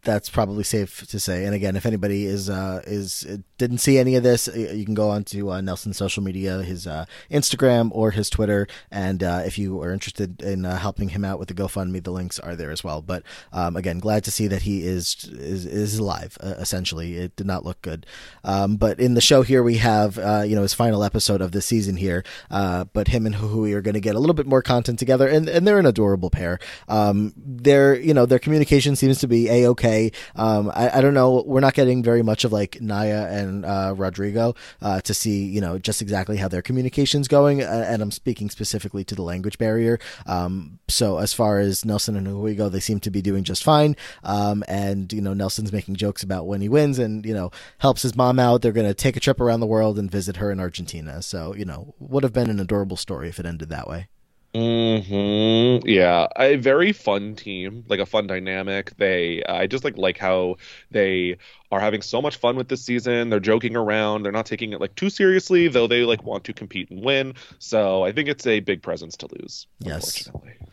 that's 0.06 0.30
probably 0.30 0.62
safe 0.62 1.06
to 1.08 1.18
say. 1.18 1.44
And 1.44 1.54
again, 1.54 1.76
if 1.76 1.84
anybody 1.84 2.26
is 2.26 2.48
uh, 2.48 2.82
is 2.86 3.26
uh, 3.28 3.36
didn't 3.58 3.78
see 3.78 3.98
any 3.98 4.16
of 4.16 4.22
this, 4.22 4.48
uh, 4.48 4.52
you 4.52 4.84
can 4.84 4.94
go 4.94 5.10
on 5.10 5.24
to 5.24 5.50
uh, 5.50 5.60
Nelson's 5.60 5.96
social 5.96 6.22
media, 6.22 6.62
his 6.62 6.86
uh, 6.86 7.06
Instagram 7.30 7.90
or 7.92 8.10
his 8.10 8.30
Twitter, 8.30 8.66
and 8.90 9.22
uh, 9.22 9.42
if 9.44 9.58
you 9.58 9.80
are 9.82 9.92
interested 9.92 10.42
in 10.42 10.64
helping 10.64 11.10
him 11.10 11.24
out 11.24 11.38
with 11.38 11.48
the 11.48 11.54
GoFundMe, 11.54 12.02
the 12.02 12.10
links 12.10 12.38
are 12.38 12.56
there 12.56 12.70
as 12.70 12.84
well. 12.84 13.02
But 13.02 13.22
um, 13.52 13.76
again, 13.76 13.98
glad 13.98 14.24
to 14.24 14.30
see 14.30 14.46
that 14.48 14.62
he 14.62 14.86
is 14.86 15.28
is 15.32 15.66
is 15.66 15.98
alive. 15.98 16.36
essentially, 16.42 17.16
it 17.16 17.36
did 17.36 17.46
not 17.46 17.64
look 17.64 17.80
good. 17.82 18.06
Um, 18.44 18.76
but 18.76 19.00
in 19.00 19.14
the 19.14 19.20
show 19.20 19.42
here, 19.42 19.62
we 19.62 19.76
have 19.76 20.16
you 20.46 20.54
know 20.54 20.62
his 20.62 20.74
final 20.74 21.02
episode 21.02 21.40
of 21.40 21.52
this 21.52 21.66
season 21.66 21.96
here. 21.96 22.24
but 22.50 23.08
him 23.08 23.26
and 23.26 23.36
Juju 23.36 23.76
are 23.76 23.82
going 23.82 23.94
to 23.94 24.00
get 24.00 24.14
a 24.14 24.20
little 24.20 24.34
bit 24.34 24.46
more 24.46 24.62
content 24.62 24.98
together, 24.98 25.28
and, 25.28 25.48
and 25.48 25.66
they're 25.66 25.78
an 25.78 25.86
adorable 25.86 26.30
pair. 26.30 26.58
Um, 26.88 27.32
their 27.36 27.98
you 27.98 28.14
know 28.14 28.26
their 28.26 28.38
communication 28.38 28.96
seems 28.96 29.18
to 29.20 29.28
be 29.28 29.48
a 29.48 29.68
okay. 29.70 30.12
Um, 30.34 30.70
I, 30.74 30.98
I, 30.98 31.00
don't 31.00 31.14
know. 31.14 31.42
We're 31.46 31.60
not 31.60 31.74
getting 31.74 32.02
very 32.02 32.22
much 32.22 32.44
of 32.44 32.52
like 32.52 32.80
Naya 32.80 33.26
and 33.30 33.45
uh, 33.64 33.94
Rodrigo 33.96 34.54
uh, 34.82 35.00
to 35.02 35.14
see, 35.14 35.44
you 35.44 35.60
know, 35.60 35.78
just 35.78 36.02
exactly 36.02 36.36
how 36.36 36.48
their 36.48 36.62
communication's 36.62 37.28
going. 37.28 37.62
And 37.62 38.02
I'm 38.02 38.10
speaking 38.10 38.50
specifically 38.50 39.04
to 39.04 39.14
the 39.14 39.22
language 39.22 39.58
barrier. 39.58 39.98
Um, 40.26 40.78
so 40.88 41.18
as 41.18 41.32
far 41.32 41.58
as 41.58 41.84
Nelson 41.84 42.16
and 42.16 42.26
Juju 42.26 42.54
go, 42.54 42.68
they 42.68 42.80
seem 42.80 43.00
to 43.00 43.10
be 43.10 43.22
doing 43.22 43.44
just 43.44 43.64
fine. 43.64 43.96
Um, 44.24 44.64
and, 44.68 45.12
you 45.12 45.20
know, 45.20 45.34
Nelson's 45.34 45.72
making 45.72 45.96
jokes 45.96 46.22
about 46.22 46.46
when 46.46 46.60
he 46.60 46.68
wins 46.68 46.98
and, 46.98 47.24
you 47.24 47.34
know, 47.34 47.50
helps 47.78 48.02
his 48.02 48.16
mom 48.16 48.38
out. 48.38 48.62
They're 48.62 48.72
going 48.72 48.86
to 48.86 48.94
take 48.94 49.16
a 49.16 49.20
trip 49.20 49.40
around 49.40 49.60
the 49.60 49.66
world 49.66 49.98
and 49.98 50.10
visit 50.10 50.36
her 50.36 50.50
in 50.50 50.60
Argentina. 50.60 51.22
So, 51.22 51.54
you 51.54 51.64
know, 51.64 51.94
would 51.98 52.22
have 52.22 52.32
been 52.32 52.50
an 52.50 52.60
adorable 52.60 52.96
story 52.96 53.28
if 53.28 53.38
it 53.38 53.46
ended 53.46 53.68
that 53.70 53.88
way. 53.88 54.08
Hmm. 54.54 55.80
Yeah, 55.84 56.28
a 56.34 56.56
very 56.56 56.92
fun 56.92 57.34
team, 57.36 57.84
like 57.88 58.00
a 58.00 58.06
fun 58.06 58.26
dynamic. 58.26 58.96
They, 58.96 59.42
I 59.44 59.66
just 59.66 59.84
like 59.84 59.98
like 59.98 60.16
how 60.16 60.56
they 60.90 61.36
are 61.70 61.80
having 61.80 62.02
so 62.02 62.22
much 62.22 62.36
fun 62.36 62.56
with 62.56 62.68
this 62.68 62.82
season. 62.82 63.30
They're 63.30 63.40
joking 63.40 63.76
around. 63.76 64.22
They're 64.22 64.32
not 64.32 64.46
taking 64.46 64.72
it 64.72 64.80
like 64.80 64.94
too 64.94 65.10
seriously, 65.10 65.68
though 65.68 65.86
they 65.86 66.02
like 66.04 66.24
want 66.24 66.44
to 66.44 66.52
compete 66.52 66.90
and 66.90 67.04
win. 67.04 67.34
So 67.58 68.04
I 68.04 68.12
think 68.12 68.28
it's 68.28 68.46
a 68.46 68.60
big 68.60 68.82
presence 68.82 69.16
to 69.18 69.28
lose. 69.38 69.66
Yes. 69.80 70.26
Unfortunately. 70.26 70.66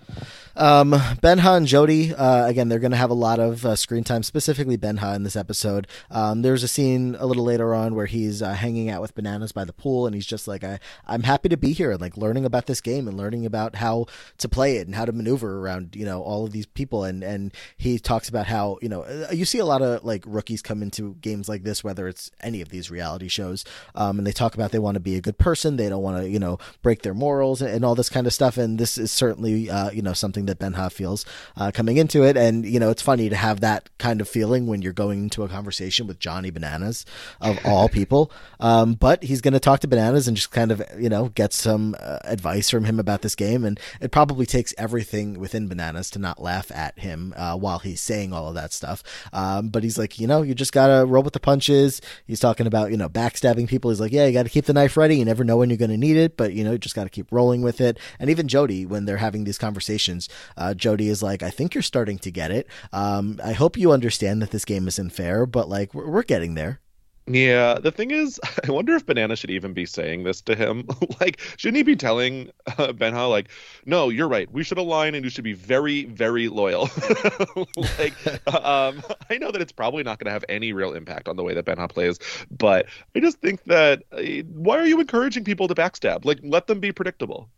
Um, 0.56 0.92
Benja 0.92 1.58
and 1.58 1.66
Jody, 1.66 2.14
uh, 2.14 2.46
again, 2.46 2.70
they're 2.70 2.78
going 2.78 2.92
to 2.92 2.98
have 2.98 3.10
a 3.10 3.16
lot 3.16 3.40
of 3.40 3.66
uh, 3.66 3.76
screen 3.76 4.04
time, 4.04 4.22
specifically 4.22 4.78
Benja 4.78 5.16
in 5.16 5.24
this 5.24 5.36
episode. 5.36 5.88
Um, 6.12 6.44
there's 6.44 6.62
a 6.62 6.68
scene 6.68 7.16
a 7.18 7.26
little 7.26 7.44
later 7.44 7.74
on 7.74 7.96
where 7.96 8.06
he's 8.06 8.44
uh, 8.44 8.54
hanging 8.54 8.88
out 8.88 9.02
with 9.02 9.16
bananas 9.16 9.52
by 9.52 9.66
the 9.66 9.74
pool, 9.74 10.06
and 10.06 10.14
he's 10.14 10.28
just 10.28 10.48
like, 10.48 10.64
I, 10.64 10.80
I'm 11.08 11.24
happy 11.24 11.50
to 11.50 11.58
be 11.58 11.74
here 11.74 11.90
and 11.90 12.00
like 12.00 12.18
learning 12.18 12.46
about 12.46 12.68
this 12.68 12.82
game 12.82 13.08
and 13.08 13.18
learning 13.18 13.48
about 13.48 13.78
how 13.78 14.06
to 14.38 14.48
play 14.48 14.78
it 14.78 14.86
and 14.86 14.96
how 14.96 15.06
to 15.06 15.12
maneuver 15.12 15.60
around, 15.60 15.96
you 15.96 16.06
know, 16.06 16.22
all 16.22 16.46
of 16.46 16.52
these 16.52 16.68
people. 16.68 17.04
And, 17.04 17.24
and 17.24 17.52
he 17.78 17.98
talks 17.98 18.30
about 18.30 18.46
how, 18.46 18.78
you 18.80 18.90
know, 18.90 19.02
uh, 19.02 19.30
you 19.32 19.46
see 19.46 19.58
a 19.58 19.66
lot 19.66 19.82
of 19.82 20.04
like 20.04 20.24
rookies 20.28 20.62
come 20.62 20.83
into 20.84 21.16
games 21.22 21.50
like 21.50 21.64
this, 21.64 21.84
whether 21.84 22.08
it's 22.08 22.30
any 22.42 22.62
of 22.62 22.70
these 22.70 22.92
reality 22.92 23.30
shows, 23.30 23.64
um, 23.96 24.18
and 24.18 24.28
they 24.28 24.34
talk 24.34 24.54
about 24.54 24.72
they 24.72 24.80
want 24.80 24.96
to 24.96 25.00
be 25.00 25.16
a 25.16 25.22
good 25.22 25.38
person, 25.38 25.78
they 25.78 25.90
don't 25.90 26.04
want 26.04 26.22
to, 26.22 26.30
you 26.30 26.40
know, 26.40 26.60
break 26.82 27.02
their 27.02 27.14
morals 27.14 27.62
and 27.62 27.86
all 27.86 27.96
this 27.96 28.10
kind 28.10 28.28
of 28.28 28.34
stuff. 28.34 28.58
And 28.58 28.78
this 28.78 28.98
is 28.98 29.12
certainly, 29.12 29.70
uh, 29.70 29.90
you 29.92 30.02
know, 30.02 30.14
something 30.14 30.46
that 30.46 30.60
Ben 30.60 30.74
Benja 30.74 30.92
feels 30.92 31.26
uh, 31.56 31.72
coming 31.72 31.98
into 31.98 32.24
it. 32.24 32.38
And, 32.38 32.66
you 32.66 32.80
know, 32.80 32.90
it's 32.90 33.02
funny 33.02 33.30
to 33.30 33.36
have 33.36 33.62
that 33.62 33.90
kind 33.98 34.22
of 34.22 34.28
feeling 34.28 34.68
when 34.68 34.82
you're 34.82 34.94
going 34.94 35.24
into 35.24 35.44
a 35.44 35.50
conversation 35.50 36.08
with 36.08 36.20
Johnny 36.20 36.50
Bananas, 36.50 37.06
of 37.42 37.60
all 37.66 37.90
people. 37.90 38.32
Um, 38.60 38.94
but 38.94 39.24
he's 39.24 39.42
going 39.42 39.54
to 39.54 39.60
talk 39.60 39.80
to 39.82 39.88
Bananas 39.88 40.28
and 40.28 40.38
just 40.38 40.52
kind 40.52 40.72
of, 40.72 40.82
you 40.98 41.10
know, 41.10 41.30
get 41.30 41.54
some 41.54 41.96
uh, 42.00 42.20
advice 42.24 42.70
from 42.70 42.86
him 42.86 43.00
about 43.00 43.22
this 43.22 43.36
game. 43.36 43.64
And 43.64 43.80
it 44.02 44.12
probably 44.12 44.46
takes 44.46 44.74
everything 44.78 45.40
within 45.40 45.68
Bananas 45.68 46.10
to 46.12 46.20
not 46.20 46.42
laugh 46.42 46.72
at 46.72 47.00
him 47.00 47.34
uh, 47.38 47.56
while 47.58 47.80
he's 47.80 48.02
saying 48.02 48.34
all 48.34 48.50
of 48.50 48.56
that 48.56 48.74
stuff. 48.74 49.04
Um, 49.32 49.70
but 49.70 49.84
he's 49.84 49.98
like, 49.98 50.20
you 50.20 50.28
know, 50.28 50.42
you 50.42 50.56
just 50.56 50.73
got 50.74 50.88
to 50.88 51.06
roll 51.06 51.24
with 51.24 51.34
the 51.34 51.40
punches. 51.40 52.02
He's 52.26 52.42
talking 52.42 52.68
about, 52.68 52.92
you 52.92 52.98
know, 52.98 53.08
backstabbing 53.08 53.70
people. 53.70 53.92
He's 53.92 54.02
like, 54.02 54.12
yeah, 54.12 54.26
you 54.26 54.34
got 54.34 54.44
to 54.44 54.50
keep 54.50 54.66
the 54.66 54.74
knife 54.74 54.98
ready. 54.98 55.16
You 55.16 55.24
never 55.24 55.46
know 55.46 55.56
when 55.56 55.70
you're 55.70 55.78
going 55.78 55.92
to 55.92 55.98
need 55.98 56.18
it, 56.18 56.36
but, 56.36 56.54
you 56.54 56.64
know, 56.64 56.74
you 56.74 56.78
just 56.78 56.96
got 56.96 57.06
to 57.06 57.10
keep 57.10 57.32
rolling 57.32 57.62
with 57.62 57.80
it. 57.80 57.98
And 58.20 58.30
even 58.30 58.50
Jody, 58.50 58.86
when 58.86 59.06
they're 59.06 59.18
having 59.18 59.46
these 59.46 59.58
conversations, 59.58 60.28
uh, 60.58 60.74
Jody 60.74 61.08
is 61.08 61.24
like, 61.24 61.42
I 61.42 61.50
think 61.50 61.74
you're 61.74 61.82
starting 61.82 62.18
to 62.20 62.32
get 62.32 62.52
it. 62.52 62.68
Um, 62.92 63.40
I 63.44 63.54
hope 63.54 63.78
you 63.78 63.94
understand 63.94 64.42
that 64.42 64.52
this 64.52 64.66
game 64.66 64.88
isn't 64.88 65.12
fair, 65.12 65.46
but 65.46 65.70
like 65.70 65.94
we're, 65.94 66.10
we're 66.10 66.24
getting 66.24 66.56
there. 66.56 66.82
Yeah, 67.26 67.76
the 67.76 67.92
thing 67.92 68.12
is, 68.12 68.40
I 68.68 68.72
wonder 68.72 68.96
if 68.96 69.06
Banana 69.06 69.36
should 69.36 69.50
even 69.50 69.74
be 69.74 69.86
saying 69.86 70.24
this 70.24 70.42
to 70.42 70.56
him. 70.56 70.88
like, 71.22 71.40
shouldn't 71.58 71.78
he 71.78 71.84
be 71.84 71.96
telling 71.96 72.52
uh, 72.68 72.88
Benja, 72.88 73.30
like, 73.30 73.50
no, 73.86 74.10
you're 74.10 74.28
right. 74.28 74.52
We 74.52 74.64
should 74.64 74.78
align 74.78 75.16
and 75.16 75.24
you 75.24 75.30
should 75.30 75.44
be 75.44 75.54
very, 75.54 76.06
very 76.06 76.50
loyal. 76.50 76.90
like, 77.78 78.14
um, 78.54 79.02
I 79.30 79.38
know 79.38 79.52
that 79.52 79.62
it's 79.62 79.72
probably 79.72 80.04
not 80.04 80.20
going 80.20 80.26
to 80.26 80.32
have 80.32 80.44
any 80.50 80.74
real 80.74 80.94
impact 80.94 81.30
on 81.30 81.38
the 81.38 81.44
way 81.44 81.54
that 81.54 81.66
Benja 81.66 81.90
plays, 81.90 82.20
but 82.52 82.88
I 83.16 83.20
just 83.20 83.40
think 83.40 83.64
that 83.66 84.04
uh, 84.12 84.44
why 84.54 84.78
are 84.78 84.86
you 84.86 85.00
encouraging 85.00 85.46
people 85.46 85.68
to 85.70 85.76
backstab? 85.76 86.26
Like, 86.26 86.40
let 86.44 86.68
them 86.68 86.80
be 86.82 86.92
predictable. 86.92 87.50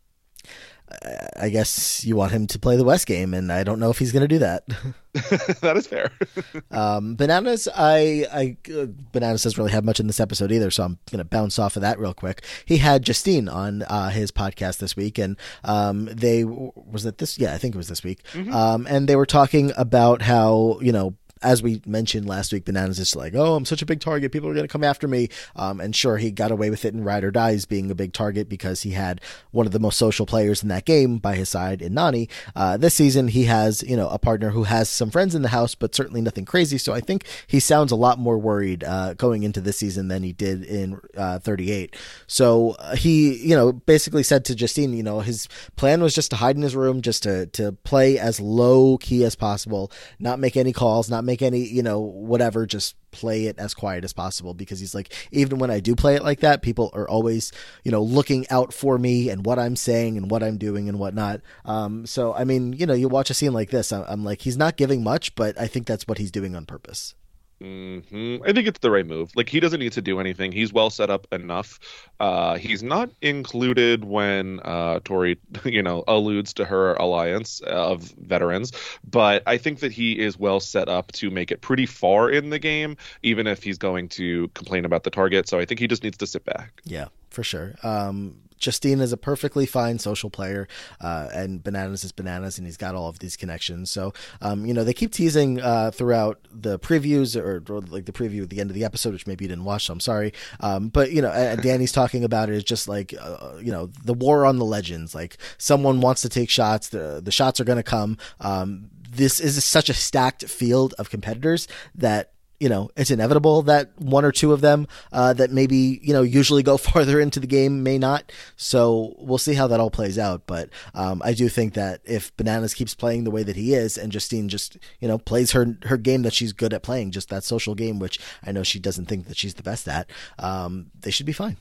I 1.40 1.50
guess 1.50 2.06
you 2.06 2.16
want 2.16 2.32
him 2.32 2.48
to 2.48 2.60
play 2.60 2.78
the 2.78 2.84
West 2.84 3.08
game, 3.08 3.34
and 3.34 3.52
I 3.52 3.64
don't 3.64 3.80
know 3.80 3.90
if 3.90 4.00
he's 4.00 4.12
going 4.12 4.22
to 4.22 4.28
do 4.28 4.40
that. 4.40 4.66
that 5.62 5.76
is 5.78 5.88
fair. 5.88 6.12
um, 6.72 7.16
bananas, 7.16 7.68
I, 7.74 8.28
I, 8.32 8.58
uh, 8.74 8.88
bananas 9.14 9.44
doesn't 9.44 9.58
really 9.58 9.72
have 9.72 9.86
much 9.86 10.00
in 10.00 10.08
this 10.08 10.20
episode 10.20 10.52
either, 10.52 10.70
so 10.70 10.84
I'm 10.84 11.00
going 11.10 11.20
to 11.20 11.26
bounce 11.26 11.58
off 11.58 11.78
of 11.78 11.82
that 11.84 12.00
real 12.00 12.14
quick. 12.14 12.44
He 12.66 12.78
had 12.78 13.04
Justine 13.04 13.48
on 13.48 13.84
uh, 13.84 14.10
his 14.10 14.32
podcast 14.32 14.80
this 14.80 14.96
week, 14.96 15.18
and 15.18 15.38
um, 15.64 16.06
they 16.06 16.44
was 16.44 17.06
it 17.06 17.18
this? 17.18 17.38
Yeah, 17.38 17.54
I 17.54 17.58
think 17.58 17.76
it 17.76 17.78
was 17.78 17.88
this 17.88 18.04
week. 18.04 18.24
Mm-hmm. 18.34 18.54
Um, 18.54 18.88
and 18.90 19.08
they 19.08 19.16
were 19.16 19.26
talking 19.26 19.72
about 19.78 20.22
how 20.22 20.80
you 20.82 20.92
know 20.92 21.16
as 21.42 21.62
we 21.62 21.82
mentioned 21.86 22.28
last 22.28 22.54
week, 22.54 22.66
Bananas 22.66 23.00
is 23.00 23.16
like, 23.16 23.36
oh, 23.36 23.56
I'm 23.56 23.66
such 23.66 23.82
a 23.82 23.86
big 23.86 24.00
target. 24.00 24.32
People 24.32 24.50
are 24.50 24.54
going 24.54 24.68
to 24.68 24.72
come 24.72 24.84
after 24.84 25.08
me. 25.08 25.30
Um, 25.56 25.82
and 25.82 25.96
sure, 25.96 26.18
he 26.18 26.32
got 26.32 26.52
away 26.52 26.70
with 26.70 26.86
it 26.86 26.94
in 26.94 27.04
Ride 27.04 27.24
or 27.24 27.32
Dies 27.32 27.66
being 27.66 27.92
a 27.92 27.96
big 27.96 28.14
target 28.14 28.48
because 28.48 28.84
he 28.84 28.92
had 28.92 29.20
one 29.52 29.66
of 29.66 29.74
the 29.74 29.80
most 29.80 29.98
social 29.98 30.26
players 30.26 30.64
in 30.64 30.70
that 30.70 30.86
game 30.86 31.18
by 31.18 31.36
his 31.36 31.50
side 31.50 31.82
in 31.82 31.94
Nany. 31.94 32.30
Uh, 32.56 32.78
this 32.78 32.94
season, 32.94 33.28
he 33.28 33.44
has, 33.46 33.84
you 33.84 33.98
know, 33.98 34.08
a 34.10 34.18
partner 34.18 34.50
who 34.50 34.64
has 34.64 34.90
some 34.90 35.12
friends 35.12 35.36
in 35.36 35.42
the 35.42 35.50
house, 35.50 35.76
but 35.76 35.94
certainly 35.94 36.22
nothing 36.22 36.46
crazy. 36.46 36.78
So 36.78 36.94
I 36.94 37.02
think 37.02 37.26
he 37.48 37.60
sounds 37.60 37.92
a 37.92 37.98
lot 37.98 38.18
more 38.18 38.38
worried 38.38 38.84
uh, 38.84 39.14
going 39.16 39.44
into 39.44 39.60
this 39.60 39.78
season 39.78 40.08
than 40.08 40.24
he 40.24 40.32
did 40.32 40.64
in 40.64 41.00
uh, 41.18 41.40
38. 41.40 41.96
So 42.28 42.72
uh, 42.80 42.96
he, 42.96 43.36
you 43.36 43.56
know, 43.56 43.74
basically 43.74 44.24
said 44.24 44.46
to 44.46 44.56
Justine, 44.56 44.94
you 44.94 45.04
know, 45.04 45.20
his 45.20 45.50
plan 45.76 46.02
was 46.02 46.16
just 46.16 46.32
to 46.32 46.38
hide 46.38 46.56
in 46.56 46.62
his 46.62 46.76
room, 46.76 47.02
just 47.02 47.24
to, 47.24 47.48
to 47.48 47.74
play 47.84 48.18
as 48.18 48.40
low 48.40 48.98
key 48.98 49.26
as 49.26 49.36
possible, 49.36 49.92
not 50.18 50.40
make 50.40 50.56
any 50.56 50.72
calls, 50.72 51.10
not 51.10 51.26
make 51.26 51.35
make 51.36 51.42
any, 51.42 51.68
you 51.68 51.84
know, 51.84 52.00
whatever, 52.00 52.66
just 52.66 52.96
play 53.12 53.46
it 53.46 53.60
as 53.60 53.74
quiet 53.74 54.04
as 54.06 54.14
possible 54.14 54.54
because 54.54 54.80
he's 54.80 54.96
like, 54.96 55.14
even 55.32 55.60
when 55.60 55.70
I 55.70 55.80
do 55.82 55.96
play 55.96 56.16
it 56.16 56.24
like 56.24 56.40
that, 56.40 56.62
people 56.62 56.92
are 56.94 57.08
always, 57.08 57.52
you 57.84 57.92
know, 57.92 58.02
looking 58.02 58.46
out 58.50 58.74
for 58.74 58.98
me 58.98 59.30
and 59.30 59.46
what 59.46 59.60
I'm 59.60 59.76
saying 59.76 60.18
and 60.18 60.32
what 60.32 60.44
I'm 60.44 60.58
doing 60.58 60.88
and 60.88 60.98
whatnot. 60.98 61.42
Um, 61.66 62.06
so, 62.06 62.34
I 62.34 62.46
mean, 62.46 62.74
you 62.74 62.86
know, 62.86 62.94
you 62.94 63.10
watch 63.10 63.30
a 63.30 63.34
scene 63.34 63.54
like 63.54 63.70
this, 63.70 63.92
I'm 63.92 64.24
like, 64.24 64.42
he's 64.42 64.58
not 64.58 64.78
giving 64.78 65.04
much, 65.04 65.36
but 65.36 65.60
I 65.60 65.68
think 65.68 65.88
that's 65.88 66.08
what 66.08 66.18
he's 66.18 66.32
doing 66.32 66.56
on 66.56 66.66
purpose. 66.66 67.16
Mm-hmm. 67.62 68.44
I 68.44 68.52
think 68.52 68.68
it's 68.68 68.80
the 68.80 68.92
right 68.92 69.06
move. 69.06 69.32
Like 69.36 69.48
he 69.48 69.60
doesn't 69.60 69.80
need 69.80 69.94
to 69.94 70.02
do 70.02 70.20
anything. 70.20 70.52
He's 70.52 70.74
well 70.74 70.90
set 70.90 71.10
up 71.10 71.26
enough. 71.32 71.80
Uh, 72.20 72.58
he's 72.58 72.84
not 72.84 73.10
included 73.22 74.04
when 74.04 74.60
uh, 74.62 75.00
Tori, 75.04 75.40
you 75.64 75.82
know, 75.82 76.04
alludes 76.08 76.54
to 76.56 76.66
her 76.66 76.94
alliance 76.96 77.62
of 77.62 78.02
veterans, 78.20 78.74
but 79.10 79.44
I 79.48 79.58
think 79.58 79.80
that 79.80 79.92
he 79.92 80.20
is 80.20 80.38
well 80.38 80.60
set 80.60 80.90
up 80.90 81.12
to 81.14 81.30
make 81.30 81.52
it 81.52 81.62
pretty 81.62 81.86
far 81.86 82.30
in 82.30 82.50
the 82.50 82.60
game, 82.60 82.98
even 83.24 83.48
if 83.48 83.64
he's 83.64 83.78
going 83.78 84.10
to 84.10 84.50
complain 84.50 84.84
about 84.86 85.04
the 85.04 85.10
target. 85.10 85.48
So 85.48 85.60
I 85.60 85.66
think 85.66 85.80
he 85.80 85.88
just 85.88 86.04
needs 86.04 86.18
to 86.18 86.28
sit 86.28 86.44
back. 86.44 86.82
Yeah, 86.84 87.08
for 87.30 87.44
sure. 87.44 87.76
Um, 87.84 88.36
Justine 88.66 89.00
is 89.00 89.14
a 89.14 89.18
perfectly 89.18 89.68
fine 89.68 90.00
social 90.00 90.32
player, 90.32 90.68
uh, 91.00 91.30
and 91.32 91.64
Bananas 91.64 92.04
is 92.04 92.12
Bananas, 92.12 92.58
and 92.58 92.66
he's 92.66 92.78
got 92.78 92.96
all 92.96 93.08
of 93.08 93.20
these 93.20 93.38
connections. 93.38 93.92
So, 93.92 94.12
um, 94.42 94.66
you 94.66 94.74
know, 94.74 94.84
they 94.84 94.94
keep 94.94 95.12
teasing 95.12 95.62
uh, 95.62 95.92
throughout 95.92 96.40
the 96.52 96.80
previews 96.80 97.40
or, 97.40 97.64
or, 97.72 97.82
like 97.82 98.06
the 98.06 98.12
preview 98.12 98.42
at 98.42 98.50
the 98.50 98.60
end 98.60 98.72
of 98.72 98.74
the 98.74 98.84
episode, 98.84 99.14
which 99.14 99.28
maybe 99.28 99.46
you 99.46 99.50
didn't 99.50 99.66
watch, 99.66 99.86
so 99.86 99.94
I'm 99.94 100.00
sorry. 100.00 100.34
Um, 100.62 100.90
but, 100.90 101.12
you 101.12 101.22
know, 101.22 101.30
and 101.32 101.62
Danny's 101.64 101.92
talking 101.92 102.24
about 102.24 102.50
it 102.50 102.56
is 102.56 102.64
just 102.64 102.88
like, 102.88 103.14
uh, 103.20 103.58
you 103.62 103.72
know, 103.72 103.92
the 104.04 104.16
war 104.16 104.46
on 104.48 104.58
the 104.58 104.66
legends. 104.66 105.14
Like, 105.14 105.38
someone 105.60 106.02
wants 106.02 106.24
to 106.24 106.30
take 106.30 106.50
shots, 106.50 106.90
the, 106.90 107.22
the 107.24 107.32
shots 107.32 107.60
are 107.60 107.66
going 107.66 107.78
to 107.78 107.84
come. 107.84 108.18
Um, 108.40 108.90
this 109.08 109.40
is 109.40 109.64
such 109.64 109.90
a 109.90 109.94
stacked 109.94 110.46
field 110.46 110.94
of 110.98 111.10
competitors 111.10 111.68
that 111.94 112.32
you 112.66 112.70
know, 112.70 112.90
it's 112.98 113.12
inevitable 113.12 113.62
that 113.62 113.92
one 114.00 114.26
or 114.26 114.32
two 114.32 114.52
of 114.52 114.62
them 114.62 114.88
uh, 115.14 115.34
that 115.34 115.52
maybe, 115.52 116.00
you 116.02 116.14
know, 116.14 116.24
usually 116.24 116.64
go 116.64 116.78
farther 116.90 117.20
into 117.20 117.40
the 117.40 117.46
game 117.46 117.84
may 117.84 118.00
not. 118.00 118.32
So 118.56 119.14
we'll 119.20 119.38
see 119.38 119.54
how 119.54 119.68
that 119.68 119.80
all 119.80 119.92
plays 119.92 120.18
out. 120.18 120.48
But 120.48 120.72
um, 120.96 121.22
I 121.24 121.34
do 121.34 121.48
think 121.48 121.76
that 121.76 122.02
if 122.06 122.36
Bananas 122.38 122.74
keeps 122.74 122.96
playing 122.96 123.24
the 123.24 123.30
way 123.30 123.44
that 123.44 123.56
he 123.56 123.76
is 123.76 124.00
and 124.00 124.12
Justine 124.12 124.50
just, 124.50 124.80
you 125.00 125.08
know, 125.08 125.20
plays 125.20 125.52
her, 125.52 125.78
her 125.84 125.98
game 125.98 126.24
that 126.24 126.34
she's 126.34 126.54
good 126.54 126.74
at 126.74 126.82
playing, 126.82 127.12
just 127.12 127.30
that 127.30 127.44
social 127.44 127.76
game, 127.76 128.00
which 128.00 128.20
I 128.44 128.52
know 128.52 128.64
she 128.64 128.80
doesn't 128.80 129.06
think 129.06 129.28
that 129.28 129.38
she's 129.38 129.54
the 129.54 129.62
best 129.62 129.88
at, 129.88 130.10
um, 130.40 130.90
they 131.02 131.12
should 131.12 131.28
be 131.28 131.34
fine. 131.34 131.58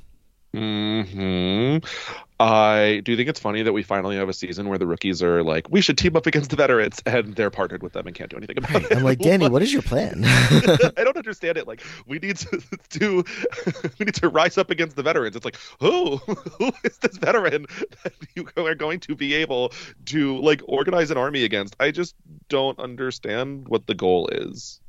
Hmm. 0.55 1.79
I 2.39 3.01
do 3.05 3.17
think 3.17 3.29
it's 3.29 3.41
funny 3.41 3.63
that 3.63 3.73
we 3.73 3.83
finally 3.83 4.17
have 4.17 4.29
a 4.29 4.33
season 4.33 4.69
where 4.69 4.79
the 4.79 4.87
rookies 4.87 5.23
are 5.23 5.43
like, 5.43 5.69
we 5.71 5.81
should 5.81 5.99
team 5.99 6.17
up 6.17 6.27
against 6.27 6.51
the 6.51 6.57
veterans, 6.57 7.01
and 7.07 7.35
they're 7.35 7.51
partnered 7.51 7.83
with 7.83 7.93
them 7.93 8.07
and 8.07 8.15
can't 8.15 8.31
do 8.31 8.37
anything 8.37 8.59
about 8.59 8.73
right. 8.75 8.85
it. 8.85 8.97
I'm 8.97 9.03
like, 9.03 9.19
Danny, 9.21 9.49
what 9.49 9.63
is 9.63 9.73
your 9.73 9.83
plan? 9.83 10.23
I 10.25 11.05
don't 11.05 11.17
understand 11.17 11.59
it. 11.59 11.67
Like, 11.67 11.83
we 12.07 12.19
need 12.19 12.37
to 12.39 12.63
do, 12.91 13.25
we 13.99 14.05
need 14.05 14.15
to 14.17 14.29
rise 14.29 14.59
up 14.59 14.71
against 14.71 14.95
the 14.95 15.03
veterans. 15.03 15.35
It's 15.35 15.45
like, 15.45 15.59
who, 15.81 16.17
who 16.17 16.73
is 16.85 16.99
this 16.99 17.17
veteran 17.17 17.67
that 18.03 18.13
you 18.35 18.49
are 18.57 18.75
going 18.75 19.01
to 19.01 19.17
be 19.17 19.35
able 19.35 19.73
to 20.07 20.39
like 20.39 20.61
organize 20.67 21.11
an 21.11 21.17
army 21.17 21.45
against? 21.45 21.75
I 21.81 21.91
just 21.91 22.15
don't 22.49 22.79
understand 22.79 23.69
what 23.69 23.87
the 23.87 23.95
goal 23.95 24.29
is 24.29 24.81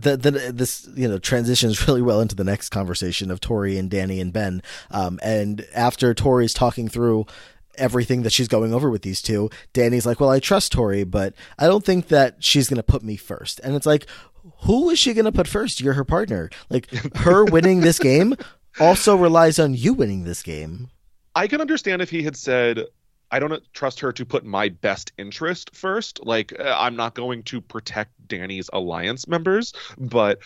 the, 0.00 0.16
the 0.16 0.30
this 0.52 0.88
you 0.94 1.08
know 1.08 1.18
transitions 1.18 1.86
really 1.88 2.02
well 2.02 2.20
into 2.20 2.34
the 2.34 2.44
next 2.44 2.70
conversation 2.70 3.30
of 3.30 3.40
Tori 3.40 3.78
and 3.78 3.90
Danny 3.90 4.20
and 4.20 4.32
Ben. 4.32 4.62
Um, 4.90 5.18
and 5.22 5.66
after 5.74 6.14
Tori's 6.14 6.54
talking 6.54 6.88
through 6.88 7.26
everything 7.76 8.22
that 8.22 8.32
she's 8.32 8.48
going 8.48 8.74
over 8.74 8.90
with 8.90 9.02
these 9.02 9.22
two, 9.22 9.50
Danny's 9.72 10.06
like, 10.06 10.20
"Well, 10.20 10.30
I 10.30 10.40
trust 10.40 10.72
Tori, 10.72 11.04
but 11.04 11.34
I 11.58 11.66
don't 11.66 11.84
think 11.84 12.08
that 12.08 12.42
she's 12.42 12.68
going 12.68 12.76
to 12.76 12.82
put 12.82 13.02
me 13.02 13.16
first. 13.16 13.60
And 13.60 13.74
it's 13.74 13.86
like, 13.86 14.06
who 14.62 14.90
is 14.90 14.98
she 14.98 15.14
going 15.14 15.24
to 15.24 15.32
put 15.32 15.48
first? 15.48 15.80
You're 15.80 15.94
her 15.94 16.04
partner. 16.04 16.50
Like 16.68 16.92
her 17.16 17.44
winning 17.50 17.80
this 17.80 17.98
game 17.98 18.34
also 18.78 19.16
relies 19.16 19.58
on 19.58 19.74
you 19.74 19.94
winning 19.94 20.24
this 20.24 20.42
game. 20.42 20.90
I 21.34 21.46
can 21.46 21.60
understand 21.60 22.02
if 22.02 22.10
he 22.10 22.22
had 22.22 22.36
said, 22.36 22.86
I 23.30 23.38
don't 23.38 23.62
trust 23.72 24.00
her 24.00 24.12
to 24.12 24.24
put 24.24 24.44
my 24.44 24.68
best 24.68 25.12
interest 25.18 25.74
first. 25.74 26.24
Like, 26.24 26.52
uh, 26.58 26.76
I'm 26.78 26.96
not 26.96 27.14
going 27.14 27.42
to 27.44 27.60
protect 27.60 28.10
Danny's 28.26 28.70
alliance 28.72 29.28
members, 29.28 29.72
but 29.98 30.40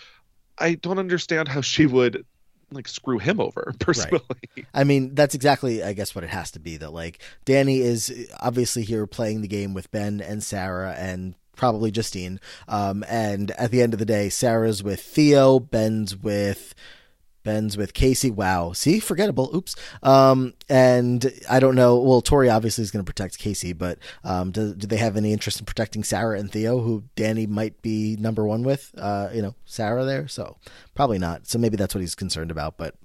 I 0.59 0.75
don't 0.75 0.99
understand 0.99 1.49
how 1.49 1.61
she 1.61 1.87
would 1.87 2.25
like 2.71 2.89
screw 2.89 3.19
him 3.19 3.41
over 3.41 3.73
personally. 3.79 4.21
Right. 4.57 4.67
I 4.75 4.85
mean, 4.85 5.15
that's 5.15 5.35
exactly 5.35 5.83
I 5.83 5.93
guess 5.93 6.15
what 6.15 6.25
it 6.25 6.31
has 6.31 6.51
to 6.53 6.61
be 6.61 6.77
that 6.79 6.93
like 6.93 7.21
Danny 7.45 7.81
is 7.81 8.29
obviously 8.41 8.83
here 8.83 9.07
playing 9.07 9.43
the 9.43 9.49
game 9.49 9.75
with 9.75 9.91
Ben 9.91 10.21
and 10.21 10.43
Sarah 10.43 10.93
and 10.93 11.35
probably 11.57 11.91
Justine. 11.91 12.41
Um, 12.69 13.05
and 13.09 13.51
at 13.53 13.71
the 13.71 13.81
end 13.83 13.93
of 13.93 13.99
the 13.99 14.05
day, 14.05 14.29
Sarah's 14.29 14.83
with 14.83 15.01
Theo, 15.01 15.61
Ben's 15.61 16.17
with 16.17 16.75
Ben's 17.45 17.77
with 17.77 17.95
Casey. 17.95 18.31
Wow. 18.31 18.73
See, 18.73 18.99
forgettable. 18.99 19.51
Oops. 19.55 19.77
Um, 20.03 20.55
and 20.69 21.33
I 21.49 21.61
don't 21.61 21.77
know. 21.77 22.01
Well, 22.01 22.21
Tori 22.21 22.49
obviously 22.51 22.83
is 22.83 22.91
going 22.91 23.05
to 23.05 23.09
protect 23.09 23.39
Casey, 23.39 23.73
but 23.73 23.99
um, 24.25 24.51
do, 24.51 24.75
do 24.75 24.87
they 24.87 24.97
have 24.97 25.17
any 25.17 25.33
interest 25.33 25.61
in 25.61 25.67
protecting 25.67 26.03
Sarah 26.03 26.39
and 26.39 26.51
Theo, 26.51 26.81
who 26.81 27.05
Danny 27.15 27.47
might 27.47 27.81
be 27.83 28.17
number 28.17 28.45
one 28.45 28.65
with? 28.65 28.93
Uh, 28.99 29.29
you 29.33 29.43
know, 29.43 29.55
Sarah 29.65 30.05
there. 30.05 30.27
So 30.27 30.57
probably 30.95 31.19
not. 31.19 31.47
So 31.47 31.59
maybe 31.59 31.77
that's 31.77 31.95
what 31.95 32.01
he's 32.01 32.15
concerned 32.15 32.51
about. 32.51 32.77
But 32.77 32.97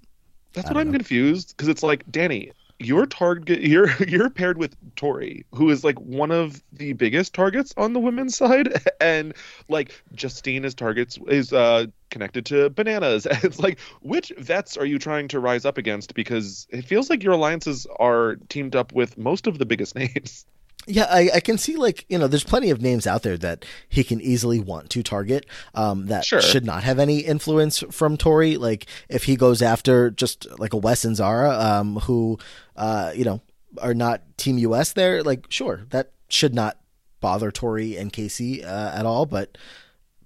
that's 0.54 0.69
what 0.69 0.78
I'm 0.78 0.88
know. 0.88 0.97
confused 0.97 1.56
because 1.56 1.67
it's 1.67 1.84
like 1.84 2.10
Danny, 2.10 2.52
you're 2.80 3.06
target 3.06 3.62
you're 3.62 3.89
you're 4.08 4.30
paired 4.30 4.58
with 4.58 4.75
Tori, 4.95 5.45
who 5.54 5.69
is 5.69 5.84
like 5.84 5.99
one 5.99 6.32
of 6.32 6.63
the 6.73 6.93
biggest 6.93 7.34
targets 7.34 7.73
on 7.78 7.93
the 7.93 7.99
women's 7.99 8.36
side, 8.38 8.82
and 8.99 9.34
like 9.67 10.02
Justine 10.13 10.65
is 10.65 10.73
targets 10.73 11.19
is 11.28 11.54
uh 11.54 11.88
connected 12.10 12.45
to 12.48 12.69
bananas. 12.69 13.28
It's 13.43 13.60
like 13.60 13.80
which 14.02 14.32
vets 14.38 14.78
are 14.78 14.86
you 14.86 15.00
trying 15.00 15.28
to 15.30 15.39
rise 15.39 15.65
up 15.65 15.78
against? 15.78 16.13
Because 16.13 16.67
it 16.69 16.86
feels 16.86 17.10
like 17.10 17.24
your 17.24 17.34
alliances 17.34 17.88
are 18.00 18.36
teamed 18.50 18.76
up 18.76 18.93
with 18.93 19.17
most 19.17 19.48
of 19.48 19.58
the 19.58 19.65
biggest 19.65 19.95
names. 19.95 20.45
Yeah, 20.88 21.08
I, 21.10 21.30
I, 21.36 21.39
can 21.39 21.58
see 21.58 21.76
like 21.76 22.06
you 22.10 22.17
know, 22.17 22.28
there's 22.28 22.43
plenty 22.43 22.69
of 22.69 22.82
names 22.82 23.06
out 23.06 23.22
there 23.24 23.38
that 23.38 23.65
he 23.89 24.04
can 24.04 24.22
easily 24.22 24.60
want 24.60 24.89
to 24.91 25.04
target. 25.04 25.45
Um, 25.76 26.08
that 26.08 26.26
sure. 26.26 26.41
should 26.41 26.65
not 26.65 26.84
have 26.84 27.00
any 27.00 27.19
influence 27.19 27.84
from 27.91 28.17
Tori. 28.17 28.58
Like 28.58 28.88
if 29.08 29.26
he 29.26 29.36
goes 29.36 29.62
after 29.62 30.10
just 30.10 30.48
like 30.58 30.74
a 30.74 30.78
Wes 30.78 31.06
and 31.06 31.15
Zara, 31.15 31.52
um, 31.52 31.98
who, 31.98 32.39
uh, 32.76 33.12
you 33.15 33.26
know, 33.26 33.41
are 33.82 33.93
not 33.93 34.22
Team 34.38 34.58
US 34.58 34.93
there. 34.93 35.22
Like 35.22 35.45
sure, 35.50 35.82
that 35.89 36.12
should 36.30 36.56
not 36.56 36.80
bother 37.19 37.52
Tori 37.52 37.98
and 37.98 38.12
Casey 38.12 38.63
uh, 38.63 38.98
at 38.98 39.06
all. 39.06 39.26
But 39.26 39.58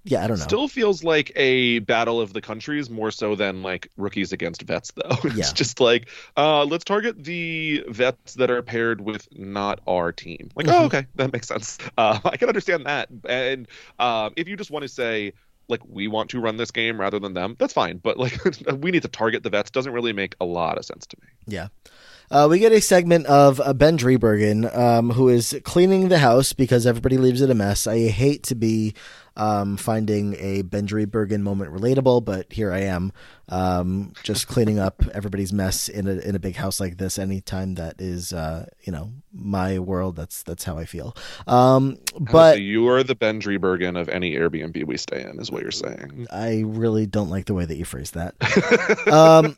yeah, 0.06 0.24
I 0.24 0.28
don't 0.28 0.38
know. 0.38 0.44
Still 0.44 0.68
feels 0.68 1.04
like 1.04 1.32
a 1.36 1.80
battle 1.80 2.20
of 2.20 2.34
the 2.34 2.42
countries 2.42 2.90
more 2.90 3.10
so 3.10 3.36
than 3.36 3.64
like 3.64 3.90
rookies 3.96 4.34
against 4.34 4.62
vets, 4.64 4.92
though. 4.92 5.04
it's 5.24 5.36
yeah. 5.36 5.54
just 5.54 5.80
like, 5.80 6.10
uh, 6.36 6.66
let's 6.66 6.84
target 6.84 7.24
the 7.24 7.86
vets 7.88 8.34
that 8.34 8.52
are 8.52 8.62
paired 8.62 9.00
with 9.00 9.28
not 9.32 9.80
our 9.88 10.12
team. 10.12 10.50
Like, 10.56 10.66
mm-hmm. 10.66 10.82
oh, 10.82 10.86
okay, 10.86 11.08
that 11.16 11.32
makes 11.32 11.48
sense. 11.48 11.78
Uh, 11.96 12.20
I 12.26 12.38
can 12.38 12.48
understand 12.48 12.88
that. 12.88 13.10
And 13.30 13.68
um, 14.00 14.34
if 14.36 14.48
you 14.48 14.58
just 14.58 14.72
want 14.72 14.82
to 14.82 14.90
say, 14.90 15.34
like, 15.68 15.82
we 15.88 16.08
want 16.08 16.32
to 16.32 16.40
run 16.40 16.58
this 16.58 16.72
game 16.72 17.00
rather 17.00 17.20
than 17.20 17.34
them, 17.34 17.56
that's 17.60 17.74
fine. 17.74 17.98
But 17.98 18.18
like, 18.18 18.40
we 18.80 18.90
need 18.90 19.04
to 19.04 19.08
target 19.08 19.44
the 19.44 19.52
vets 19.52 19.70
doesn't 19.70 19.94
really 19.94 20.12
make 20.12 20.36
a 20.42 20.46
lot 20.46 20.78
of 20.80 20.86
sense 20.86 21.06
to 21.08 21.18
me. 21.22 21.28
Yeah. 21.46 21.68
Uh, 22.32 22.48
we 22.50 22.58
get 22.58 22.72
a 22.72 22.82
segment 22.82 23.28
of 23.28 23.62
uh, 23.62 23.74
Ben 23.74 23.98
Driebergen, 23.98 24.76
um, 24.76 25.12
who 25.12 25.30
is 25.30 25.60
cleaning 25.64 26.10
the 26.10 26.18
house 26.18 26.52
because 26.52 26.88
everybody 26.88 27.18
leaves 27.18 27.42
it 27.42 27.52
a 27.52 27.56
mess. 27.56 27.86
I 27.86 28.08
hate 28.08 28.42
to 28.44 28.56
be 28.56 28.96
um, 29.36 29.78
finding 29.78 30.36
a 30.40 30.62
Ben 30.62 30.88
Driebergen 30.88 31.42
moment 31.42 31.74
relatable, 31.74 32.24
but 32.24 32.52
here 32.52 32.72
I 32.72 32.82
am, 32.82 33.12
um, 33.50 34.14
just 34.24 34.48
cleaning 34.48 34.80
up 34.80 35.04
everybody's 35.14 35.52
mess 35.52 35.90
in 35.90 36.08
a 36.08 36.14
in 36.14 36.36
a 36.36 36.40
big 36.40 36.56
house 36.56 36.80
like 36.80 36.98
this. 36.98 37.18
Anytime 37.18 37.76
that 37.76 38.00
is, 38.00 38.34
uh, 38.34 38.68
you 38.84 38.94
know, 38.94 39.12
my 39.34 39.80
world, 39.80 40.16
that's 40.16 40.44
that's 40.44 40.64
how 40.64 40.78
I 40.78 40.86
feel. 40.86 41.16
Um, 41.48 41.98
but 42.20 42.62
you 42.62 42.88
are 42.90 43.04
the 43.04 43.16
Ben 43.16 43.42
Driebergen 43.42 44.00
of 44.00 44.10
any 44.10 44.36
Airbnb 44.36 44.86
we 44.86 44.98
stay 44.98 45.24
in, 45.24 45.40
is 45.40 45.52
what 45.52 45.62
you're 45.62 45.72
saying. 45.72 46.28
I 46.32 46.64
really 46.66 47.06
don't 47.06 47.30
like 47.30 47.46
the 47.46 47.54
way 47.54 47.66
that 47.66 47.76
you 47.76 47.86
phrase 47.86 48.12
that. 48.12 48.36
um, 49.12 49.58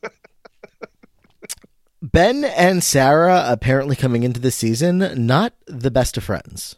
Ben 2.01 2.45
and 2.45 2.83
Sarah 2.83 3.45
apparently 3.47 3.95
coming 3.95 4.23
into 4.23 4.39
the 4.39 4.51
season 4.51 5.25
not 5.25 5.53
the 5.65 5.91
best 5.91 6.17
of 6.17 6.23
friends. 6.23 6.75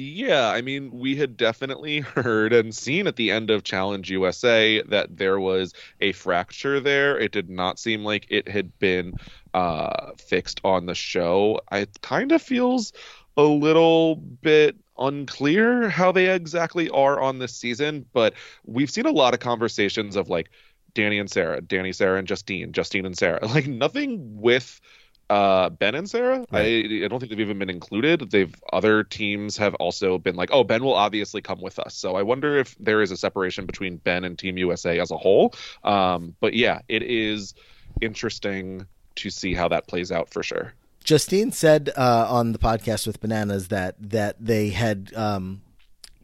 Yeah, 0.00 0.48
I 0.50 0.62
mean, 0.62 0.92
we 0.92 1.16
had 1.16 1.36
definitely 1.36 2.00
heard 2.00 2.52
and 2.52 2.74
seen 2.74 3.06
at 3.08 3.16
the 3.16 3.32
end 3.32 3.50
of 3.50 3.64
Challenge 3.64 4.08
USA 4.10 4.80
that 4.82 5.16
there 5.16 5.40
was 5.40 5.72
a 6.00 6.12
fracture 6.12 6.78
there. 6.78 7.18
It 7.18 7.32
did 7.32 7.50
not 7.50 7.80
seem 7.80 8.04
like 8.04 8.26
it 8.30 8.46
had 8.48 8.78
been 8.78 9.14
uh, 9.54 10.12
fixed 10.16 10.60
on 10.62 10.86
the 10.86 10.94
show. 10.94 11.60
It 11.72 12.00
kind 12.00 12.30
of 12.30 12.40
feels 12.40 12.92
a 13.36 13.42
little 13.42 14.14
bit 14.16 14.76
unclear 14.98 15.88
how 15.88 16.12
they 16.12 16.32
exactly 16.32 16.88
are 16.90 17.20
on 17.20 17.38
this 17.40 17.56
season, 17.56 18.06
but 18.12 18.34
we've 18.66 18.90
seen 18.90 19.06
a 19.06 19.10
lot 19.10 19.34
of 19.34 19.40
conversations 19.40 20.14
of 20.14 20.28
like 20.28 20.50
Danny 20.94 21.18
and 21.18 21.30
Sarah, 21.30 21.60
Danny, 21.60 21.92
Sarah, 21.92 22.18
and 22.18 22.28
Justine, 22.28 22.72
Justine 22.72 23.06
and 23.06 23.18
Sarah. 23.18 23.40
Like 23.48 23.66
nothing 23.66 24.40
with 24.40 24.80
uh, 25.30 25.68
Ben 25.70 25.94
and 25.94 26.08
Sarah. 26.08 26.44
Right. 26.50 26.86
I, 26.86 27.04
I 27.04 27.08
don't 27.08 27.20
think 27.20 27.30
they've 27.30 27.40
even 27.40 27.58
been 27.58 27.70
included. 27.70 28.30
They've 28.30 28.54
other 28.72 29.04
teams 29.04 29.56
have 29.56 29.74
also 29.76 30.18
been 30.18 30.36
like, 30.36 30.50
oh, 30.52 30.64
Ben 30.64 30.82
will 30.82 30.94
obviously 30.94 31.42
come 31.42 31.60
with 31.60 31.78
us. 31.78 31.94
So 31.94 32.16
I 32.16 32.22
wonder 32.22 32.56
if 32.56 32.76
there 32.78 33.02
is 33.02 33.10
a 33.10 33.16
separation 33.16 33.66
between 33.66 33.98
Ben 33.98 34.24
and 34.24 34.38
Team 34.38 34.56
USA 34.58 34.98
as 35.00 35.10
a 35.10 35.16
whole. 35.16 35.54
Um, 35.84 36.34
but 36.40 36.54
yeah, 36.54 36.80
it 36.88 37.02
is 37.02 37.54
interesting 38.00 38.86
to 39.16 39.30
see 39.30 39.54
how 39.54 39.68
that 39.68 39.86
plays 39.86 40.10
out 40.12 40.30
for 40.30 40.42
sure. 40.42 40.72
Justine 41.04 41.52
said 41.52 41.90
uh, 41.96 42.26
on 42.28 42.52
the 42.52 42.58
podcast 42.58 43.06
with 43.06 43.20
Bananas 43.20 43.68
that 43.68 43.96
that 43.98 44.36
they 44.38 44.70
had 44.70 45.12
um, 45.16 45.62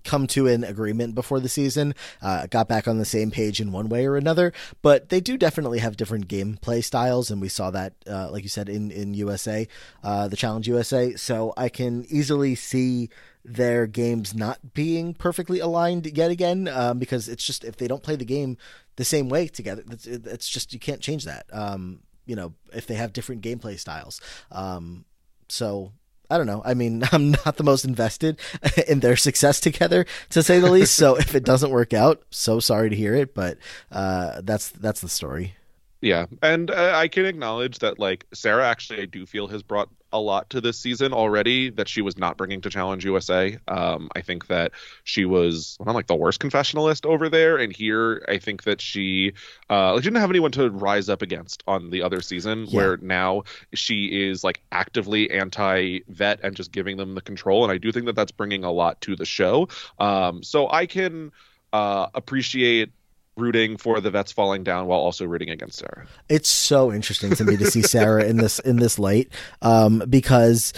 come 0.04 0.26
to 0.28 0.46
an 0.46 0.64
agreement 0.64 1.14
before 1.14 1.40
the 1.40 1.48
season, 1.48 1.94
uh, 2.22 2.46
got 2.46 2.68
back 2.68 2.86
on 2.86 2.98
the 2.98 3.04
same 3.04 3.30
page 3.30 3.60
in 3.60 3.72
one 3.72 3.88
way 3.88 4.06
or 4.06 4.16
another. 4.16 4.52
But 4.82 5.08
they 5.08 5.20
do 5.20 5.36
definitely 5.36 5.78
have 5.80 5.96
different 5.96 6.28
gameplay 6.28 6.84
styles, 6.84 7.30
and 7.30 7.40
we 7.40 7.48
saw 7.48 7.70
that, 7.70 7.94
uh, 8.08 8.30
like 8.30 8.42
you 8.42 8.48
said, 8.48 8.68
in 8.68 8.90
in 8.90 9.14
USA, 9.14 9.66
uh, 10.02 10.28
the 10.28 10.36
Challenge 10.36 10.68
USA. 10.68 11.14
So 11.16 11.52
I 11.56 11.68
can 11.68 12.04
easily 12.08 12.54
see 12.54 13.08
their 13.44 13.86
games 13.86 14.34
not 14.34 14.72
being 14.72 15.12
perfectly 15.12 15.60
aligned 15.60 16.06
yet 16.16 16.30
again, 16.30 16.68
um, 16.68 16.98
because 16.98 17.28
it's 17.28 17.44
just 17.44 17.64
if 17.64 17.76
they 17.76 17.88
don't 17.88 18.02
play 18.02 18.16
the 18.16 18.24
game 18.24 18.56
the 18.96 19.04
same 19.04 19.28
way 19.28 19.48
together, 19.48 19.82
it's, 19.90 20.06
it's 20.06 20.48
just 20.48 20.72
you 20.72 20.78
can't 20.78 21.00
change 21.00 21.24
that. 21.24 21.46
Um, 21.52 22.00
you 22.26 22.36
know, 22.36 22.54
if 22.72 22.86
they 22.86 22.94
have 22.94 23.12
different 23.12 23.42
gameplay 23.42 23.78
styles. 23.78 24.20
Um, 24.50 25.04
so 25.48 25.92
I 26.30 26.38
don't 26.38 26.46
know. 26.46 26.62
I 26.64 26.74
mean, 26.74 27.02
I'm 27.12 27.32
not 27.32 27.56
the 27.56 27.64
most 27.64 27.84
invested 27.84 28.38
in 28.88 29.00
their 29.00 29.16
success 29.16 29.60
together, 29.60 30.06
to 30.30 30.42
say 30.42 30.58
the 30.60 30.70
least. 30.70 30.94
So 30.94 31.16
if 31.16 31.34
it 31.34 31.44
doesn't 31.44 31.70
work 31.70 31.92
out, 31.92 32.22
so 32.30 32.60
sorry 32.60 32.90
to 32.90 32.96
hear 32.96 33.14
it, 33.14 33.34
but 33.34 33.58
uh, 33.92 34.40
that's 34.42 34.70
that's 34.70 35.00
the 35.00 35.08
story. 35.08 35.54
Yeah, 36.00 36.26
and 36.42 36.70
uh, 36.70 36.92
I 36.94 37.08
can 37.08 37.24
acknowledge 37.24 37.78
that 37.78 37.98
like 37.98 38.26
Sarah 38.34 38.66
actually 38.66 39.00
I 39.00 39.06
do 39.06 39.24
feel 39.24 39.46
has 39.48 39.62
brought 39.62 39.88
a 40.14 40.18
lot 40.18 40.48
to 40.50 40.60
this 40.60 40.78
season 40.78 41.12
already 41.12 41.70
that 41.70 41.88
she 41.88 42.00
was 42.00 42.16
not 42.16 42.36
bringing 42.36 42.60
to 42.62 42.70
Challenge 42.70 43.04
USA. 43.04 43.58
Um, 43.66 44.08
I 44.14 44.20
think 44.20 44.46
that 44.46 44.70
she 45.02 45.24
was 45.24 45.76
well, 45.78 45.86
not 45.86 45.96
like 45.96 46.06
the 46.06 46.14
worst 46.14 46.40
confessionalist 46.40 47.04
over 47.04 47.28
there, 47.28 47.58
and 47.58 47.74
here 47.74 48.24
I 48.28 48.38
think 48.38 48.62
that 48.62 48.80
she 48.80 49.32
uh, 49.68 49.98
didn't 49.98 50.20
have 50.20 50.30
anyone 50.30 50.52
to 50.52 50.70
rise 50.70 51.08
up 51.08 51.20
against 51.20 51.64
on 51.66 51.90
the 51.90 52.02
other 52.02 52.22
season. 52.22 52.66
Yeah. 52.68 52.76
Where 52.76 52.96
now 52.98 53.42
she 53.74 54.28
is 54.28 54.44
like 54.44 54.62
actively 54.70 55.30
anti-vet 55.30 56.40
and 56.44 56.54
just 56.54 56.70
giving 56.70 56.96
them 56.96 57.16
the 57.16 57.20
control, 57.20 57.64
and 57.64 57.72
I 57.72 57.78
do 57.78 57.90
think 57.90 58.06
that 58.06 58.14
that's 58.14 58.32
bringing 58.32 58.62
a 58.62 58.70
lot 58.70 59.00
to 59.02 59.16
the 59.16 59.26
show. 59.26 59.68
Um, 59.98 60.44
so 60.44 60.70
I 60.70 60.86
can 60.86 61.32
uh, 61.72 62.06
appreciate 62.14 62.92
rooting 63.36 63.76
for 63.76 64.00
the 64.00 64.10
vets 64.10 64.32
falling 64.32 64.62
down 64.64 64.86
while 64.86 65.00
also 65.00 65.24
rooting 65.24 65.50
against 65.50 65.78
Sarah. 65.78 66.06
It's 66.28 66.48
so 66.48 66.92
interesting 66.92 67.34
to 67.36 67.44
me 67.44 67.56
to 67.56 67.70
see 67.70 67.82
Sarah 67.82 68.24
in 68.24 68.36
this 68.36 68.58
in 68.60 68.76
this 68.76 68.98
light 68.98 69.28
um, 69.62 70.02
because, 70.08 70.72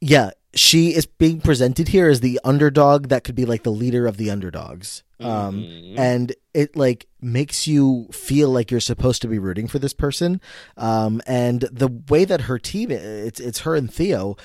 yeah, 0.00 0.30
she 0.54 0.94
is 0.94 1.06
being 1.06 1.40
presented 1.40 1.88
here 1.88 2.08
as 2.08 2.20
the 2.20 2.40
underdog 2.42 3.08
that 3.08 3.24
could 3.24 3.34
be 3.34 3.44
like 3.44 3.62
the 3.62 3.70
leader 3.70 4.06
of 4.06 4.16
the 4.16 4.30
underdogs. 4.30 5.02
Um, 5.18 5.62
Mhm. 5.62 5.98
and 5.98 6.34
it 6.52 6.76
like 6.76 7.06
makes 7.22 7.66
you 7.66 8.06
feel 8.12 8.50
like 8.50 8.70
you're 8.70 8.80
supposed 8.80 9.22
to 9.22 9.28
be 9.28 9.38
rooting 9.38 9.66
for 9.66 9.78
this 9.78 9.94
person. 9.94 10.42
Um, 10.76 11.22
and 11.26 11.62
the 11.72 11.88
way 12.10 12.26
that 12.26 12.42
her 12.42 12.58
team, 12.58 12.90
it's 12.90 13.40
it's 13.40 13.60
her 13.60 13.74
and 13.76 13.92
Theo, 13.92 14.36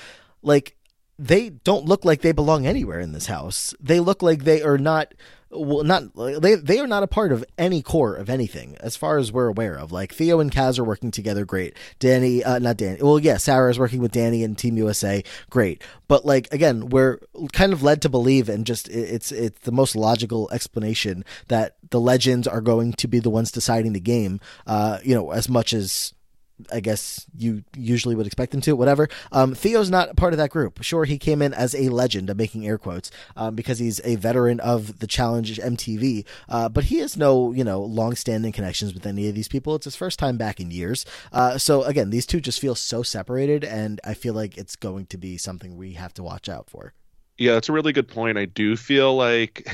like 0.42 0.76
they 1.18 1.50
don't 1.50 1.84
look 1.84 2.04
like 2.06 2.22
they 2.22 2.32
belong 2.32 2.66
anywhere 2.66 3.00
in 3.00 3.12
this 3.12 3.26
house. 3.26 3.74
They 3.80 4.00
look 4.00 4.22
like 4.22 4.44
they 4.44 4.62
are 4.62 4.78
not 4.78 5.12
well 5.52 5.84
not 5.84 6.04
they 6.40 6.54
they 6.54 6.80
are 6.80 6.86
not 6.86 7.02
a 7.02 7.06
part 7.06 7.30
of 7.32 7.44
any 7.58 7.82
core 7.82 8.14
of 8.14 8.30
anything 8.30 8.76
as 8.80 8.96
far 8.96 9.18
as 9.18 9.30
we're 9.30 9.48
aware 9.48 9.78
of. 9.78 9.92
Like 9.92 10.12
Theo 10.14 10.40
and 10.40 10.50
Kaz 10.50 10.78
are 10.78 10.84
working 10.84 11.10
together 11.10 11.44
great. 11.44 11.76
Danny 11.98 12.42
uh 12.42 12.58
not 12.58 12.76
Danny. 12.78 13.00
Well 13.02 13.18
yeah, 13.18 13.36
Sarah 13.36 13.70
is 13.70 13.78
working 13.78 14.00
with 14.00 14.12
Danny 14.12 14.42
and 14.44 14.56
Team 14.56 14.76
USA 14.78 15.22
great. 15.50 15.82
But 16.08 16.24
like 16.24 16.52
again, 16.52 16.88
we're 16.88 17.18
kind 17.52 17.72
of 17.72 17.82
led 17.82 18.02
to 18.02 18.08
believe 18.08 18.48
and 18.48 18.66
just 18.66 18.88
it- 18.88 19.10
it's 19.14 19.30
it's 19.32 19.60
the 19.60 19.72
most 19.72 19.94
logical 19.94 20.48
explanation 20.52 21.24
that 21.48 21.76
the 21.90 22.00
legends 22.00 22.46
are 22.48 22.60
going 22.60 22.92
to 22.94 23.06
be 23.08 23.18
the 23.18 23.30
ones 23.30 23.52
deciding 23.52 23.92
the 23.92 24.00
game 24.00 24.40
uh 24.66 24.98
you 25.02 25.14
know 25.14 25.30
as 25.32 25.48
much 25.48 25.74
as 25.74 26.14
I 26.70 26.80
guess 26.80 27.26
you 27.36 27.64
usually 27.76 28.14
would 28.14 28.26
expect 28.26 28.52
them 28.52 28.60
to, 28.62 28.76
whatever. 28.76 29.08
Um, 29.30 29.54
Theo's 29.54 29.90
not 29.90 30.16
part 30.16 30.32
of 30.32 30.38
that 30.38 30.50
group. 30.50 30.82
Sure, 30.82 31.04
he 31.04 31.18
came 31.18 31.42
in 31.42 31.52
as 31.54 31.74
a 31.74 31.88
legend, 31.88 32.30
I'm 32.30 32.36
making 32.36 32.66
air 32.66 32.78
quotes, 32.78 33.10
um, 33.36 33.54
because 33.54 33.78
he's 33.78 34.00
a 34.04 34.16
veteran 34.16 34.60
of 34.60 34.98
the 35.00 35.06
Challenge 35.06 35.58
MTV, 35.58 36.24
uh, 36.48 36.68
but 36.68 36.84
he 36.84 36.98
has 36.98 37.16
no, 37.16 37.52
you 37.52 37.64
know, 37.64 37.80
long-standing 37.82 38.52
connections 38.52 38.94
with 38.94 39.06
any 39.06 39.28
of 39.28 39.34
these 39.34 39.48
people. 39.48 39.74
It's 39.74 39.84
his 39.84 39.96
first 39.96 40.18
time 40.18 40.36
back 40.36 40.60
in 40.60 40.70
years. 40.70 41.04
Uh, 41.32 41.58
so 41.58 41.82
again, 41.84 42.10
these 42.10 42.26
two 42.26 42.40
just 42.40 42.60
feel 42.60 42.74
so 42.74 43.02
separated, 43.02 43.64
and 43.64 44.00
I 44.04 44.14
feel 44.14 44.34
like 44.34 44.56
it's 44.56 44.76
going 44.76 45.06
to 45.06 45.18
be 45.18 45.36
something 45.36 45.76
we 45.76 45.94
have 45.94 46.14
to 46.14 46.22
watch 46.22 46.48
out 46.48 46.70
for. 46.70 46.94
Yeah, 47.38 47.54
that's 47.54 47.68
a 47.68 47.72
really 47.72 47.92
good 47.92 48.08
point. 48.08 48.38
I 48.38 48.44
do 48.44 48.76
feel 48.76 49.16
like 49.16 49.66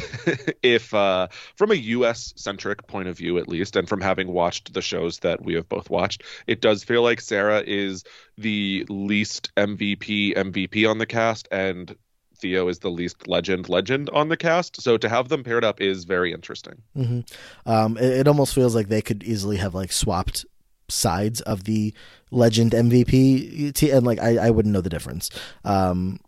if, 0.63 0.95
uh, 0.95 1.29
from 1.57 1.71
a 1.73 1.75
US 1.75 2.33
centric 2.37 2.87
point 2.87 3.09
of 3.09 3.19
view, 3.19 3.37
at 3.39 3.49
least, 3.49 3.77
and 3.77 3.89
from 3.89 4.01
having 4.01 4.29
watched 4.29 4.73
the 4.73 4.81
shows 4.81 5.19
that 5.19 5.43
we 5.45 5.55
have 5.55 5.69
both 5.69 5.91
watched, 5.91 6.23
it 6.47 6.61
does 6.61 6.85
feel 6.85 7.03
like 7.03 7.21
Sarah 7.21 7.63
is 7.67 8.05
the 8.37 8.87
least 8.89 9.51
MVP 9.57 10.35
MVP 10.37 10.87
on 10.87 10.99
the 10.99 11.07
cast, 11.07 11.49
and 11.51 11.95
Theo 12.37 12.69
is 12.69 12.79
the 12.79 12.91
least 12.91 13.27
legend 13.27 13.69
legend 13.69 14.09
on 14.11 14.29
the 14.29 14.37
cast. 14.37 14.81
So 14.81 14.97
to 14.97 15.09
have 15.09 15.29
them 15.29 15.43
paired 15.43 15.65
up 15.65 15.81
is 15.81 16.05
very 16.05 16.33
interesting. 16.33 16.83
hmm 16.95 17.21
Um, 17.67 17.97
it, 17.99 18.21
it 18.21 18.29
almost 18.29 18.55
feels 18.55 18.75
like 18.75 18.89
they 18.89 19.03
could 19.03 19.25
easily 19.25 19.57
have 19.57 19.75
like 19.75 19.93
swapped 19.93 20.47
sides 20.89 21.41
of 21.43 21.65
the 21.65 21.93
legend 22.31 22.73
MVP, 22.73 23.73
and 23.93 24.07
like 24.07 24.21
I, 24.21 24.47
I 24.47 24.51
wouldn't 24.51 24.73
know 24.73 24.81
the 24.81 24.89
difference. 24.89 25.29
Um, 25.65 26.21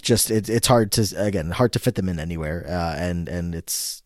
just 0.00 0.30
it, 0.30 0.48
it's 0.48 0.66
hard 0.68 0.92
to 0.92 1.06
again 1.16 1.50
hard 1.50 1.72
to 1.74 1.78
fit 1.78 1.94
them 1.94 2.08
in 2.08 2.18
anywhere, 2.18 2.66
uh, 2.68 2.94
and 2.96 3.28
and 3.28 3.54
it's 3.54 4.02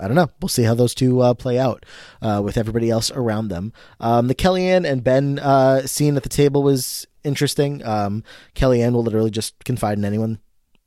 I 0.00 0.06
don't 0.08 0.14
know. 0.16 0.28
We'll 0.40 0.48
see 0.48 0.64
how 0.64 0.74
those 0.74 0.94
two 0.94 1.20
uh, 1.20 1.34
play 1.34 1.58
out 1.58 1.86
uh, 2.20 2.42
with 2.44 2.56
everybody 2.56 2.90
else 2.90 3.10
around 3.10 3.48
them. 3.48 3.72
Um, 4.00 4.28
the 4.28 4.34
Kellyanne 4.34 4.84
and 4.86 5.02
Ben 5.02 5.38
uh, 5.38 5.86
scene 5.86 6.16
at 6.16 6.22
the 6.22 6.28
table 6.28 6.62
was 6.62 7.06
interesting. 7.24 7.84
Um, 7.84 8.22
Kellyanne 8.54 8.92
will 8.92 9.02
literally 9.02 9.30
just 9.30 9.64
confide 9.64 9.98
in 9.98 10.04
anyone 10.04 10.38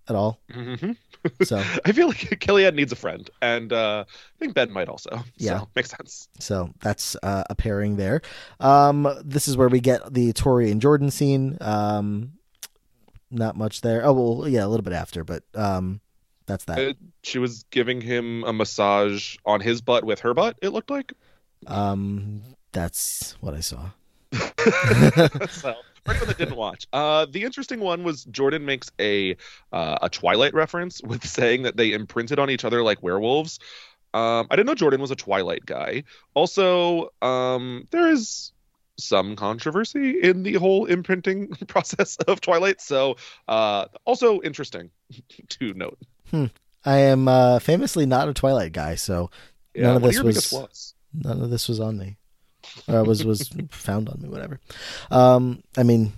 at 0.08 0.16
all. 0.16 0.40
hmm 0.52 0.92
So 1.44 1.58
I 1.86 1.92
feel 1.92 2.08
like 2.08 2.18
Kellyanne 2.18 2.76
needs 2.76 2.92
a 2.92 2.96
friend, 2.96 3.30
and 3.42 3.74
uh, 3.74 4.06
I 4.08 4.40
think 4.40 4.54
Ben 4.54 4.72
might 4.72 4.90
also. 4.90 5.24
Yeah. 5.38 5.60
so, 5.60 5.70
makes 5.76 5.90
sense. 5.90 6.28
So 6.40 6.74
that's 6.82 7.16
uh, 7.24 7.44
a 7.50 7.56
pairing 7.56 7.98
there. 7.98 8.22
Um, 8.60 9.08
this 9.24 9.48
is 9.48 9.58
where 9.58 9.70
we 9.70 9.80
get 9.80 10.14
the 10.14 10.34
Tori 10.34 10.72
and 10.72 10.82
Jordan 10.82 11.12
scene. 11.12 11.58
Um, 11.62 12.34
not 13.32 13.56
much 13.56 13.82
there. 13.82 14.06
Oh 14.06 14.14
well, 14.14 14.48
yeah, 14.48 14.66
a 14.66 14.68
little 14.68 14.84
bit 14.84 14.94
after, 14.94 15.24
but 15.24 15.44
um, 15.56 16.02
that's 16.46 16.66
that. 16.66 16.80
Uh, 16.80 16.94
she 17.24 17.40
was 17.40 17.64
giving 17.72 18.02
him 18.02 18.44
a 18.44 18.54
massage 18.54 19.38
on 19.46 19.62
his 19.62 19.82
butt 19.82 20.04
with 20.04 20.22
her 20.22 20.34
butt. 20.34 20.58
It 20.62 20.70
looked 20.70 20.90
like. 20.90 21.14
Um, 21.68 22.42
that's 22.72 23.36
what 23.42 23.54
I 23.54 23.60
saw. 23.60 23.90
so, 24.32 25.76
for 26.06 26.12
anyone 26.12 26.28
that 26.28 26.38
didn't 26.38 26.56
watch, 26.56 26.88
uh, 26.94 27.26
the 27.30 27.44
interesting 27.44 27.80
one 27.80 28.04
was 28.04 28.26
Jordan 28.26 28.66
makes 28.66 28.92
a 29.00 29.36
uh, 29.72 30.00
a 30.02 30.10
Twilight 30.10 30.54
reference 30.54 31.02
with 31.04 31.26
saying 31.26 31.64
that 31.64 31.78
they 31.78 31.94
imprinted 31.94 32.40
on 32.40 32.50
each 32.50 32.66
other 32.66 32.84
like 32.84 33.02
werewolves. 33.04 33.60
Um, 34.14 34.48
I 34.50 34.56
didn't 34.56 34.66
know 34.66 34.76
Jordan 34.76 35.02
was 35.02 35.12
a 35.12 35.16
Twilight 35.16 35.66
guy. 35.66 36.04
Also, 36.34 37.10
um, 37.22 37.88
there 37.92 38.10
is 38.10 38.52
some 39.00 39.36
controversy 39.36 40.22
in 40.22 40.44
the 40.44 40.54
whole 40.54 40.86
imprinting 40.86 41.48
process 41.68 42.16
of 42.28 42.42
Twilight. 42.42 42.82
So, 42.82 43.16
uh, 43.48 43.86
also 44.06 44.42
interesting 44.42 44.90
to 45.50 45.74
note. 45.74 45.98
I 46.86 46.98
am 46.98 47.28
uh, 47.28 47.60
famously 47.60 48.06
not 48.06 48.30
a 48.30 48.34
Twilight 48.34 48.72
guy, 48.74 48.96
so 48.96 49.32
Yeah, 49.74 49.88
None 49.88 49.96
of 49.98 50.02
this 50.04 50.22
was- 50.24 50.94
none 51.14 51.42
of 51.42 51.50
this 51.50 51.68
was 51.68 51.80
on 51.80 51.98
me, 51.98 52.18
or 52.88 53.04
was 53.04 53.26
was 53.26 53.50
found 53.72 54.10
on 54.10 54.22
me. 54.22 54.30
Whatever. 54.30 54.60
Um, 55.10 55.64
I 55.78 55.84
mean, 55.84 56.14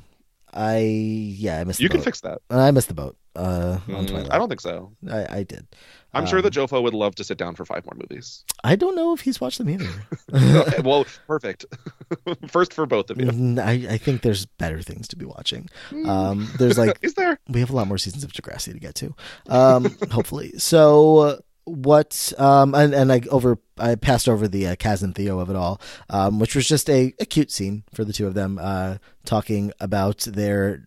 I 0.53 0.77
yeah, 0.79 1.59
I 1.59 1.63
missed. 1.63 1.79
You 1.79 1.89
can 1.89 1.99
boat. 1.99 2.05
fix 2.05 2.21
that. 2.21 2.39
I 2.49 2.71
missed 2.71 2.87
the 2.89 2.93
boat 2.93 3.17
uh, 3.35 3.79
on 3.87 4.05
Mm, 4.05 4.07
Twilight. 4.07 4.31
I 4.33 4.37
don't 4.37 4.49
think 4.49 4.61
so. 4.61 4.91
I, 5.09 5.37
I 5.37 5.43
did. 5.43 5.65
I'm 6.13 6.25
sure 6.25 6.39
Um, 6.39 6.43
that 6.43 6.53
Jofo 6.53 6.83
would 6.83 6.93
love 6.93 7.15
to 7.15 7.23
sit 7.23 7.37
down 7.37 7.55
for 7.55 7.63
five 7.63 7.85
more 7.85 7.95
movies. 7.95 8.43
I 8.65 8.75
don't 8.75 8.95
know 8.95 9.13
if 9.13 9.21
he's 9.21 9.39
watched 9.39 9.59
them 9.59 9.69
either. 9.69 9.89
well, 10.83 11.05
perfect. 11.25 11.65
First 12.49 12.73
for 12.73 12.85
both 12.85 13.09
of 13.09 13.19
you. 13.21 13.29
I, 13.61 13.71
I 13.91 13.97
think 13.97 14.21
there's 14.21 14.45
better 14.45 14.81
things 14.81 15.07
to 15.09 15.15
be 15.15 15.23
watching. 15.23 15.69
Um, 16.05 16.49
there's 16.57 16.77
like 16.77 16.97
Is 17.01 17.13
there? 17.13 17.39
we 17.47 17.61
have 17.61 17.69
a 17.69 17.75
lot 17.75 17.87
more 17.87 17.97
seasons 17.97 18.25
of 18.25 18.33
Degrassi 18.33 18.73
to 18.73 18.79
get 18.79 18.95
to, 18.95 19.15
um, 19.47 19.95
hopefully. 20.11 20.51
So 20.57 21.17
uh, 21.19 21.37
what? 21.65 22.33
Um, 22.37 22.73
and, 22.73 22.93
and 22.93 23.11
I 23.11 23.21
over 23.29 23.59
I 23.77 23.95
passed 23.95 24.29
over 24.29 24.47
the 24.47 24.67
uh, 24.67 24.75
Kaz 24.75 25.03
and 25.03 25.15
Theo 25.15 25.39
of 25.39 25.49
it 25.49 25.55
all, 25.55 25.81
um, 26.09 26.39
which 26.39 26.55
was 26.55 26.67
just 26.67 26.89
a, 26.89 27.13
a 27.19 27.25
cute 27.25 27.51
scene 27.51 27.83
for 27.93 28.05
the 28.05 28.13
two 28.13 28.27
of 28.27 28.33
them 28.33 28.59
uh, 28.61 28.97
talking 29.25 29.71
about 29.79 30.19
their, 30.19 30.83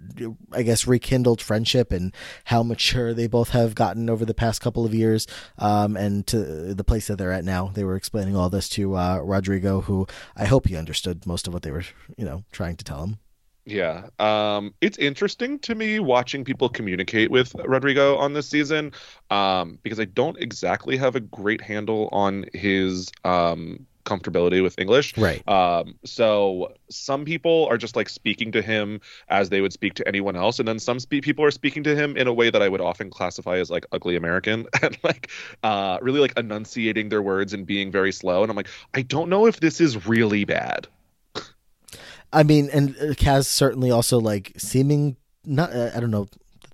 I 0.53 0.63
guess, 0.63 0.87
rekindled 0.87 1.41
friendship 1.41 1.93
and 1.93 2.15
how 2.45 2.63
mature 2.63 3.13
they 3.15 3.27
both 3.27 3.51
have 3.51 3.75
gotten 3.75 4.09
over 4.09 4.25
the 4.25 4.35
past 4.35 4.61
couple 4.61 4.85
of 4.85 4.95
years, 4.95 5.27
um, 5.59 5.97
and 5.97 6.27
to 6.29 6.75
the 6.75 6.85
place 6.85 7.09
that 7.09 7.17
they're 7.17 7.33
at 7.33 7.45
now. 7.45 7.71
They 7.75 7.85
were 7.85 7.97
explaining 7.97 8.37
all 8.37 8.51
this 8.51 8.69
to 8.71 8.97
uh, 8.97 9.19
Rodrigo, 9.19 9.81
who 9.83 10.07
I 10.37 10.47
hope 10.47 10.69
he 10.69 10.77
understood 10.77 11.27
most 11.27 11.47
of 11.47 11.53
what 11.53 11.63
they 11.63 11.71
were, 11.71 11.85
you 12.17 12.25
know, 12.25 12.45
trying 12.53 12.77
to 12.77 12.85
tell 12.85 13.03
him. 13.03 13.19
Yeah. 13.67 14.09
Um, 14.19 14.75
it's 14.81 14.99
interesting 14.99 15.59
to 15.61 15.75
me 15.75 15.99
watching 15.99 16.45
people 16.45 16.69
communicate 16.69 17.31
with 17.31 17.55
Rodrigo 17.65 18.17
on 18.17 18.33
this 18.35 18.49
season 18.49 18.93
um, 19.31 19.79
because 19.83 19.99
I 19.99 20.05
don't 20.05 20.39
exactly 20.39 20.97
have 20.97 21.17
a 21.17 21.21
great 21.21 21.61
handle 21.61 22.09
on 22.13 22.45
his 22.53 23.11
um, 23.25 23.87
comfortability 24.05 24.63
with 24.63 24.79
English. 24.79 25.17
Right. 25.17 25.47
Um, 25.49 25.95
so 26.05 26.75
some 26.91 27.25
people 27.25 27.67
are 27.71 27.79
just 27.79 27.97
like 27.97 28.09
speaking 28.09 28.53
to 28.53 28.63
him 28.63 29.01
as 29.29 29.49
they 29.49 29.61
would 29.61 29.73
speak 29.73 29.95
to 29.95 30.07
anyone 30.07 30.37
else, 30.37 30.59
and 30.59 30.69
then 30.69 30.79
some 30.79 31.01
spe- 31.01 31.23
people 31.23 31.45
are 31.45 31.51
speaking 31.51 31.83
to 31.85 31.97
him 31.97 32.17
in 32.17 32.27
a 32.27 32.33
way 32.33 32.51
that 32.51 32.63
I 32.63 32.69
would 32.69 32.81
often 32.81 33.11
classify 33.11 33.57
as 33.59 33.71
like 33.71 33.87
ugly 33.93 34.17
American 34.17 34.67
and 34.83 34.97
like 35.03 35.31
uh, 35.63 35.99
really 36.03 36.21
like 36.21 36.39
enunciating 36.39 37.09
their 37.09 37.23
words 37.23 37.53
and 37.55 37.67
being 37.67 37.91
very 37.91 38.13
slow. 38.13 38.43
And 38.43 38.51
I'm 38.51 38.57
like, 38.57 38.69
I 38.93 39.03
don't 39.03 39.29
know 39.29 39.47
if 39.47 39.61
this 39.61 39.81
is 39.81 40.07
really 40.07 40.45
bad. 40.45 40.87
I 42.35 42.43
mean, 42.43 42.69
and 42.73 42.91
uh, 42.97 43.15
Kaz 43.15 43.47
certainly 43.47 43.91
also 43.91 44.19
like 44.21 44.53
seeming 44.59 45.17
not. 45.45 45.73
Uh, 45.73 45.91
I 45.95 46.01
don't 46.01 46.11
know 46.11 46.27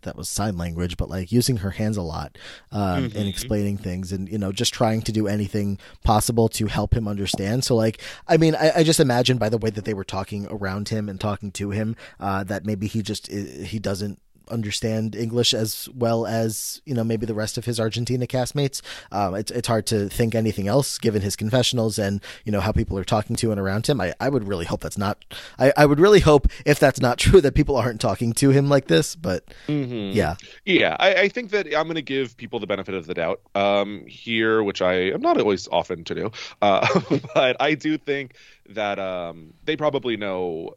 that 0.02 0.16
was 0.16 0.30
sign 0.30 0.56
language, 0.56 0.96
but 0.96 1.11
like 1.11 1.30
using 1.30 1.58
her 1.58 1.72
hands 1.72 1.98
a 1.98 2.02
lot 2.02 2.38
um, 2.72 3.11
Mhm. 3.11 3.16
and 3.16 3.28
explaining 3.28 3.76
things, 3.76 4.12
and 4.12 4.28
you 4.30 4.38
know, 4.38 4.50
just 4.50 4.72
trying 4.72 5.02
to 5.02 5.12
do 5.12 5.26
anything 5.28 5.78
possible 6.04 6.48
to 6.48 6.66
help 6.68 6.94
him 6.94 7.06
understand. 7.06 7.64
So, 7.64 7.76
like, 7.76 8.00
I 8.26 8.38
mean, 8.38 8.54
I, 8.54 8.72
I 8.76 8.82
just 8.82 8.98
imagine 9.00 9.36
by 9.36 9.50
the 9.50 9.58
way 9.58 9.68
that 9.68 9.84
they 9.84 9.92
were 9.92 10.04
talking 10.04 10.46
around 10.50 10.88
him 10.88 11.08
and 11.11 11.20
talking 11.20 11.50
to 11.52 11.70
him, 11.70 11.96
uh, 12.18 12.44
that 12.44 12.64
maybe 12.64 12.86
he 12.86 13.02
just 13.02 13.30
uh, 13.30 13.36
he 13.64 13.78
doesn't 13.78 14.18
understand 14.51 15.14
English 15.14 15.55
as 15.55 15.88
well 15.94 16.26
as 16.26 16.80
you 16.84 16.94
know 16.94 17.05
maybe 17.05 17.26
the 17.26 17.34
rest 17.34 17.57
of 17.59 17.64
his 17.64 17.78
Argentina 17.80 18.26
castmates. 18.26 18.82
Um, 19.12 19.34
it's 19.34 19.51
it's 19.51 19.68
hard 19.68 19.86
to 19.86 20.09
think 20.09 20.34
anything 20.34 20.68
else 20.68 20.98
given 20.98 21.22
his 21.22 21.36
confessionals 21.36 21.98
and 21.98 22.20
you 22.44 22.53
know 22.53 22.61
how 22.61 22.72
people 22.72 22.98
are 22.98 23.05
talking 23.05 23.36
to 23.36 23.51
and 23.51 23.61
around 23.61 23.86
him. 23.86 24.01
I, 24.01 24.14
I 24.20 24.28
would 24.28 24.46
really 24.46 24.64
hope 24.66 24.80
that's 24.80 24.98
not. 24.98 25.24
I, 25.59 25.72
I 25.76 25.86
would 25.86 26.01
really 26.01 26.20
hope 26.20 26.48
if 26.66 26.78
that's 26.78 27.01
not 27.01 27.18
true 27.26 27.40
that 27.40 27.55
people 27.55 27.76
aren't 27.76 28.01
talking 28.01 28.32
to 28.34 28.51
him 28.51 28.68
like 28.68 28.86
this. 28.88 29.16
But 29.16 29.44
Mhm. 29.68 30.14
yeah, 30.14 30.36
Yeah, 30.64 30.96
I, 30.98 31.14
I 31.14 31.28
think 31.28 31.51
that 31.51 31.66
I'm 31.66 31.84
going 31.84 31.94
to 31.94 32.03
give 32.03 32.36
people 32.36 32.59
the 32.59 32.66
benefit 32.66 32.94
of 32.94 33.07
the 33.07 33.14
doubt 33.14 33.40
um, 33.55 34.05
here, 34.07 34.62
which 34.62 34.82
I 34.82 34.94
am 35.12 35.20
not 35.20 35.38
always 35.38 35.68
often 35.68 36.05
to 36.05 36.14
do. 36.14 36.30
Uh, 36.61 36.86
but 37.34 37.57
I 37.61 37.74
do 37.74 37.98
think 37.98 38.34
that 38.68 38.98
um, 38.98 39.53
they 39.64 39.76
probably 39.76 40.16
know 40.16 40.74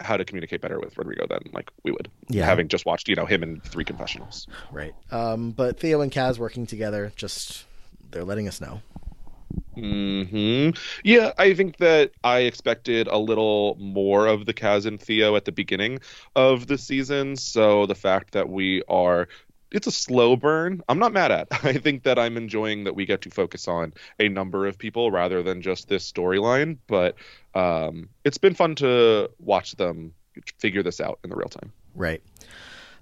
how 0.00 0.16
to 0.16 0.24
communicate 0.24 0.60
better 0.60 0.78
with 0.78 0.96
Rodrigo 0.98 1.26
than 1.28 1.40
like 1.52 1.70
we 1.84 1.90
would, 1.92 2.10
Yeah. 2.28 2.44
having 2.44 2.68
just 2.68 2.84
watched 2.86 3.08
you 3.08 3.14
know 3.16 3.26
him 3.26 3.42
in 3.42 3.60
three 3.60 3.84
confessionals. 3.84 4.46
right. 4.72 4.94
Um, 5.10 5.50
but 5.52 5.78
Theo 5.80 6.00
and 6.00 6.12
Kaz 6.12 6.38
working 6.38 6.66
together, 6.66 7.12
just 7.16 7.64
they're 8.10 8.24
letting 8.24 8.46
us 8.48 8.60
know. 8.60 8.82
hmm 9.74 10.70
Yeah, 11.04 11.32
I 11.38 11.54
think 11.54 11.76
that 11.78 12.12
I 12.24 12.40
expected 12.40 13.06
a 13.08 13.18
little 13.18 13.76
more 13.78 14.26
of 14.26 14.46
the 14.46 14.54
Kaz 14.54 14.86
and 14.86 15.00
Theo 15.00 15.36
at 15.36 15.44
the 15.44 15.52
beginning 15.52 16.00
of 16.34 16.66
the 16.66 16.78
season. 16.78 17.36
So 17.36 17.86
the 17.86 17.94
fact 17.94 18.32
that 18.32 18.48
we 18.48 18.82
are, 18.88 19.28
it's 19.70 19.86
a 19.86 19.92
slow 19.92 20.36
burn. 20.36 20.82
I'm 20.88 20.98
not 20.98 21.12
mad 21.12 21.30
at. 21.30 21.48
I 21.64 21.74
think 21.74 22.04
that 22.04 22.18
I'm 22.18 22.36
enjoying 22.36 22.84
that 22.84 22.94
we 22.94 23.06
get 23.06 23.22
to 23.22 23.30
focus 23.30 23.68
on 23.68 23.92
a 24.18 24.28
number 24.28 24.66
of 24.66 24.78
people 24.78 25.10
rather 25.10 25.42
than 25.42 25.62
just 25.62 25.88
this 25.88 26.10
storyline. 26.10 26.78
But 26.86 27.16
um, 27.54 28.08
it's 28.24 28.38
been 28.38 28.54
fun 28.54 28.74
to 28.76 29.30
watch 29.38 29.76
them 29.76 30.12
figure 30.58 30.82
this 30.82 31.00
out 31.00 31.18
in 31.24 31.30
the 31.30 31.36
real 31.36 31.48
time. 31.48 31.72
Right. 31.94 32.22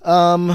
Um, 0.03 0.51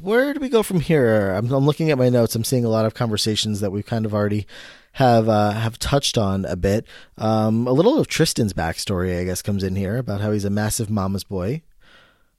where 0.00 0.32
do 0.32 0.40
we 0.40 0.48
go 0.48 0.62
from 0.62 0.80
here? 0.80 1.32
I'm, 1.32 1.52
I'm 1.52 1.66
looking 1.66 1.90
at 1.90 1.98
my 1.98 2.08
notes. 2.08 2.34
I'm 2.34 2.44
seeing 2.44 2.64
a 2.64 2.70
lot 2.70 2.86
of 2.86 2.94
conversations 2.94 3.60
that 3.60 3.70
we've 3.70 3.84
kind 3.84 4.06
of 4.06 4.14
already 4.14 4.46
have 4.92 5.28
uh, 5.28 5.50
have 5.50 5.78
touched 5.78 6.16
on 6.16 6.44
a 6.44 6.56
bit. 6.56 6.86
Um, 7.18 7.66
a 7.66 7.72
little 7.72 7.98
of 7.98 8.06
Tristan's 8.08 8.52
backstory, 8.52 9.20
I 9.20 9.24
guess, 9.24 9.42
comes 9.42 9.62
in 9.62 9.76
here 9.76 9.98
about 9.98 10.20
how 10.20 10.32
he's 10.32 10.44
a 10.44 10.50
massive 10.50 10.88
mama's 10.88 11.24
boy. 11.24 11.62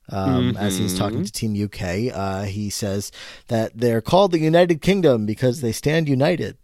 Um, 0.09 0.55
As 0.57 0.77
he's 0.77 0.97
talking 0.97 1.23
to 1.23 1.31
Team 1.31 1.55
UK, 1.61 2.13
uh, 2.13 2.43
he 2.43 2.69
says 2.69 3.11
that 3.47 3.71
they're 3.75 4.01
called 4.01 4.31
the 4.31 4.39
United 4.39 4.81
Kingdom 4.81 5.25
because 5.25 5.61
they 5.61 5.71
stand 5.71 6.07
united. 6.07 6.57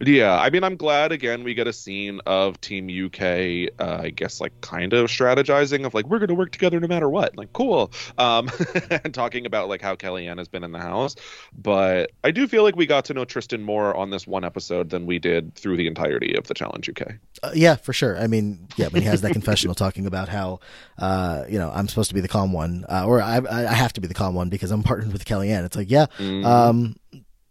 Yeah, 0.00 0.38
I 0.38 0.50
mean, 0.50 0.64
I'm 0.64 0.76
glad 0.76 1.12
again 1.12 1.44
we 1.44 1.54
get 1.54 1.66
a 1.66 1.72
scene 1.72 2.20
of 2.26 2.60
Team 2.60 2.88
UK, 2.88 3.70
uh, 3.78 4.02
I 4.02 4.10
guess, 4.10 4.40
like 4.40 4.60
kind 4.60 4.92
of 4.92 5.06
strategizing 5.06 5.86
of 5.86 5.94
like 5.94 6.06
we're 6.06 6.18
going 6.18 6.28
to 6.28 6.34
work 6.34 6.50
together 6.50 6.80
no 6.80 6.88
matter 6.88 7.08
what. 7.08 7.36
Like, 7.36 7.52
cool. 7.52 7.92
Um, 8.18 8.50
and 8.90 9.14
talking 9.14 9.46
about 9.46 9.68
like 9.68 9.80
how 9.80 9.94
Kellyanne 9.94 10.38
has 10.38 10.48
been 10.48 10.64
in 10.64 10.72
the 10.72 10.80
house, 10.80 11.14
but 11.56 12.10
I 12.24 12.30
do 12.30 12.48
feel 12.48 12.62
like 12.64 12.76
we 12.76 12.86
got 12.86 13.04
to 13.06 13.14
know 13.14 13.24
Tristan 13.24 13.62
more 13.62 13.94
on 13.96 14.10
this 14.10 14.26
one 14.26 14.44
episode 14.44 14.90
than 14.90 15.06
we 15.06 15.18
did 15.18 15.54
through 15.54 15.76
the 15.76 15.86
entirety 15.86 16.34
of 16.34 16.46
the 16.46 16.54
Challenge 16.54 16.88
UK. 16.88 17.14
Uh, 17.42 17.52
yeah, 17.54 17.76
for 17.76 17.92
sure. 17.92 18.18
I 18.18 18.26
mean, 18.26 18.68
yeah, 18.76 18.88
when 18.88 19.02
he 19.02 19.08
has 19.08 19.20
that 19.22 19.32
confessional 19.32 19.74
talking 19.74 20.06
about 20.06 20.28
how, 20.28 20.60
uh, 20.98 21.44
you 21.48 21.58
know, 21.58 21.70
I'm 21.72 21.88
supposed 21.88 22.10
to 22.10 22.14
be 22.14 22.20
the 22.20 22.28
calm 22.28 22.52
one, 22.52 22.84
uh, 22.88 23.06
or 23.06 23.22
I, 23.22 23.40
I 23.48 23.74
have 23.74 23.92
to 23.94 24.00
be 24.00 24.08
the 24.08 24.14
calm 24.14 24.34
one 24.34 24.48
because 24.48 24.70
I'm 24.70 24.82
partnered 24.82 25.12
with 25.12 25.24
Kellyanne. 25.24 25.64
It's 25.64 25.76
like, 25.76 25.90
yeah, 25.90 26.06
um, 26.44 26.96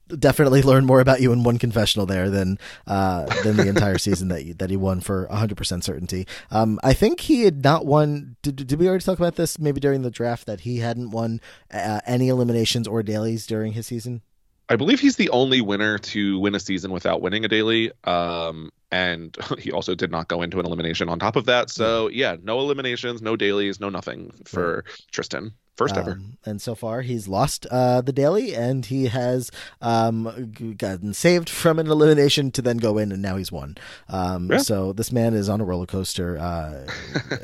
definitely 0.08 0.62
learn 0.62 0.86
more 0.86 1.00
about 1.00 1.22
you 1.22 1.32
in 1.32 1.44
one 1.44 1.58
confessional 1.58 2.06
there 2.06 2.30
than 2.30 2.58
uh, 2.88 3.26
than 3.44 3.58
the 3.58 3.68
entire 3.68 3.98
season 3.98 4.28
that 4.30 4.46
you, 4.46 4.54
that 4.56 4.70
he 4.70 4.78
won 4.78 5.00
for 5.00 5.28
100 5.28 5.58
percent 5.58 5.84
certainty. 5.84 6.28
Um, 6.52 6.80
I 6.84 6.94
think 6.94 7.22
he 7.22 7.44
had 7.44 7.64
not 7.64 7.86
won. 7.86 8.36
Did, 8.42 8.68
did 8.68 8.80
we 8.80 8.88
already 8.88 9.04
talk 9.04 9.18
about 9.18 9.36
this? 9.36 9.60
Maybe 9.60 9.80
during 9.80 10.02
the 10.02 10.12
draft 10.12 10.46
that 10.46 10.62
he 10.62 10.80
hadn't 10.80 11.12
won 11.12 11.42
uh, 11.74 12.02
any 12.06 12.30
eliminations 12.30 12.88
or 12.88 13.04
dailies 13.04 13.48
during 13.48 13.74
his 13.74 13.88
season. 13.88 14.22
I 14.70 14.76
believe 14.76 15.00
he's 15.00 15.18
the 15.18 15.30
only 15.30 15.62
winner 15.62 15.98
to 15.98 16.40
win 16.40 16.56
a 16.56 16.60
season 16.60 16.92
without 16.92 17.22
winning 17.22 17.44
a 17.44 17.48
daily. 17.48 17.92
Um, 18.06 18.72
and 18.92 19.36
he 19.60 19.72
also 19.72 19.96
did 19.96 20.12
not 20.12 20.28
go 20.28 20.42
into 20.42 20.60
an 20.60 20.66
elimination 20.66 21.10
on 21.10 21.20
top 21.20 21.36
of 21.36 21.46
that. 21.46 21.70
So 21.70 22.08
yeah, 22.10 22.38
no 22.42 22.60
eliminations, 22.60 23.22
no 23.22 23.36
dailies, 23.36 23.80
no 23.80 23.90
nothing 23.90 24.32
for 24.46 24.86
Tristan. 25.12 25.54
First 25.76 25.98
ever. 25.98 26.12
Um, 26.12 26.38
and 26.46 26.62
so 26.62 26.76
far, 26.76 27.02
he's 27.02 27.28
lost 27.28 27.66
uh, 27.72 28.02
the 28.02 28.14
daily, 28.14 28.54
and 28.56 28.86
he 28.86 29.08
has 29.08 29.50
um, 29.82 30.54
gotten 30.78 31.16
saved 31.16 31.50
from 31.50 31.80
an 31.80 31.88
elimination 31.88 32.52
to 32.52 32.62
then 32.62 32.78
go 32.78 33.00
in, 33.00 33.12
and 33.12 33.24
now 33.24 33.38
he's 33.38 33.52
won. 33.52 33.76
Um, 34.08 34.52
Yeah. 34.52 34.60
So 34.60 34.94
this 34.94 35.12
man 35.12 35.34
is 35.34 35.50
on 35.50 35.62
a 35.62 35.64
roller 35.64 35.88
coaster 35.88 36.38
uh, 36.38 36.86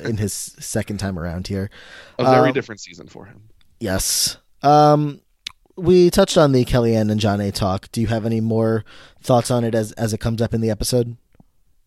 in 0.03 0.17
his 0.17 0.32
second 0.34 0.99
time 0.99 1.17
around 1.17 1.47
here. 1.47 1.72
A 2.20 2.24
very 2.24 2.49
um, 2.49 2.53
different 2.53 2.82
season 2.82 3.07
for 3.07 3.26
him. 3.26 3.49
Yes. 3.80 4.38
Um, 4.61 5.22
we 5.80 6.09
touched 6.09 6.38
on 6.38 6.51
the 6.51 6.65
Kellyanne 6.65 7.11
and 7.11 7.19
Jonna 7.19 7.53
talk. 7.53 7.91
Do 7.91 8.01
you 8.01 8.07
have 8.07 8.25
any 8.25 8.41
more 8.41 8.84
thoughts 9.21 9.49
on 9.51 9.63
it 9.63 9.73
as 9.75 9.91
as 9.93 10.13
it 10.13 10.19
comes 10.19 10.41
up 10.41 10.53
in 10.53 10.61
the 10.61 10.69
episode? 10.69 11.17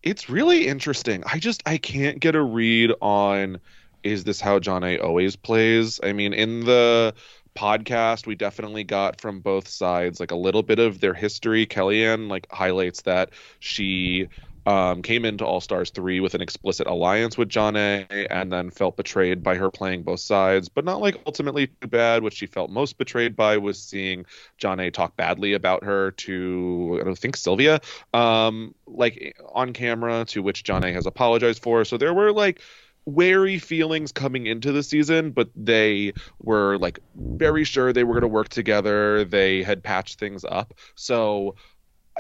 It's 0.02 0.28
really 0.28 0.66
interesting. 0.66 1.22
I 1.26 1.38
just 1.38 1.62
I 1.66 1.78
can't 1.78 2.18
get 2.20 2.34
a 2.34 2.42
read 2.42 2.92
on 3.00 3.60
is 4.02 4.24
this 4.24 4.40
how 4.40 4.58
Jonna 4.58 5.02
always 5.02 5.36
plays? 5.36 6.00
I 6.02 6.12
mean, 6.12 6.32
in 6.32 6.64
the 6.64 7.14
podcast 7.54 8.26
we 8.26 8.34
definitely 8.34 8.82
got 8.82 9.20
from 9.20 9.40
both 9.40 9.68
sides 9.68 10.18
like 10.18 10.30
a 10.30 10.36
little 10.36 10.62
bit 10.62 10.78
of 10.78 11.00
their 11.00 11.14
history. 11.14 11.66
Kellyanne 11.66 12.28
like 12.28 12.46
highlights 12.50 13.02
that 13.02 13.30
she 13.60 14.28
um, 14.66 15.02
came 15.02 15.24
into 15.24 15.44
All 15.44 15.60
Stars 15.60 15.90
3 15.90 16.20
with 16.20 16.34
an 16.34 16.40
explicit 16.40 16.86
alliance 16.86 17.36
with 17.36 17.48
Jonna 17.48 18.06
and 18.30 18.52
then 18.52 18.70
felt 18.70 18.96
betrayed 18.96 19.42
by 19.42 19.56
her 19.56 19.70
playing 19.70 20.02
both 20.02 20.20
sides, 20.20 20.68
but 20.68 20.84
not 20.84 21.00
like 21.00 21.20
ultimately 21.26 21.66
too 21.66 21.88
bad. 21.88 22.22
What 22.22 22.32
she 22.32 22.46
felt 22.46 22.70
most 22.70 22.98
betrayed 22.98 23.34
by 23.34 23.58
was 23.58 23.82
seeing 23.82 24.24
Jonna 24.60 24.92
talk 24.92 25.16
badly 25.16 25.54
about 25.54 25.84
her 25.84 26.12
to, 26.12 26.98
I 27.00 27.04
don't 27.04 27.18
think, 27.18 27.36
Sylvia, 27.36 27.80
um, 28.14 28.74
like 28.86 29.36
on 29.52 29.72
camera, 29.72 30.24
to 30.26 30.42
which 30.42 30.64
Jonna 30.64 30.92
has 30.92 31.06
apologized 31.06 31.62
for. 31.62 31.84
So 31.84 31.96
there 31.96 32.14
were 32.14 32.32
like, 32.32 32.60
wary 33.04 33.58
feelings 33.58 34.12
coming 34.12 34.46
into 34.46 34.72
the 34.72 34.82
season, 34.82 35.32
but 35.32 35.50
they 35.56 36.12
were 36.40 36.78
like 36.78 37.00
very 37.16 37.64
sure 37.64 37.92
they 37.92 38.04
were 38.04 38.14
going 38.14 38.22
to 38.22 38.28
work 38.28 38.48
together. 38.48 39.24
They 39.24 39.62
had 39.62 39.82
patched 39.82 40.18
things 40.18 40.44
up. 40.44 40.74
So 40.94 41.56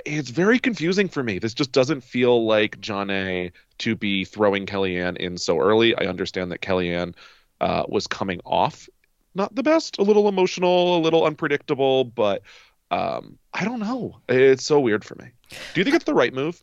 it's 0.06 0.30
very 0.30 0.58
confusing 0.58 1.08
for 1.08 1.22
me. 1.22 1.38
This 1.38 1.54
just 1.54 1.72
doesn't 1.72 2.02
feel 2.02 2.46
like 2.46 2.80
Jonna 2.80 3.52
to 3.78 3.96
be 3.96 4.24
throwing 4.24 4.66
Kellyanne 4.66 5.16
in 5.18 5.36
so 5.38 5.58
early. 5.58 5.94
I 5.96 6.04
understand 6.06 6.50
that 6.52 6.60
Kellyanne 6.62 7.14
uh, 7.60 7.84
was 7.88 8.06
coming 8.06 8.40
off 8.44 8.88
not 9.34 9.54
the 9.54 9.62
best, 9.62 9.98
a 9.98 10.02
little 10.02 10.28
emotional, 10.28 10.98
a 10.98 11.00
little 11.00 11.24
unpredictable, 11.24 12.04
but 12.04 12.42
um, 12.90 13.38
I 13.54 13.64
don't 13.64 13.80
know. 13.80 14.20
It's 14.28 14.64
so 14.64 14.78
weird 14.78 15.04
for 15.04 15.14
me. 15.14 15.26
Do 15.72 15.80
you 15.80 15.84
think 15.84 15.96
it's 15.96 16.04
the 16.04 16.12
right 16.14 16.34
move 16.34 16.62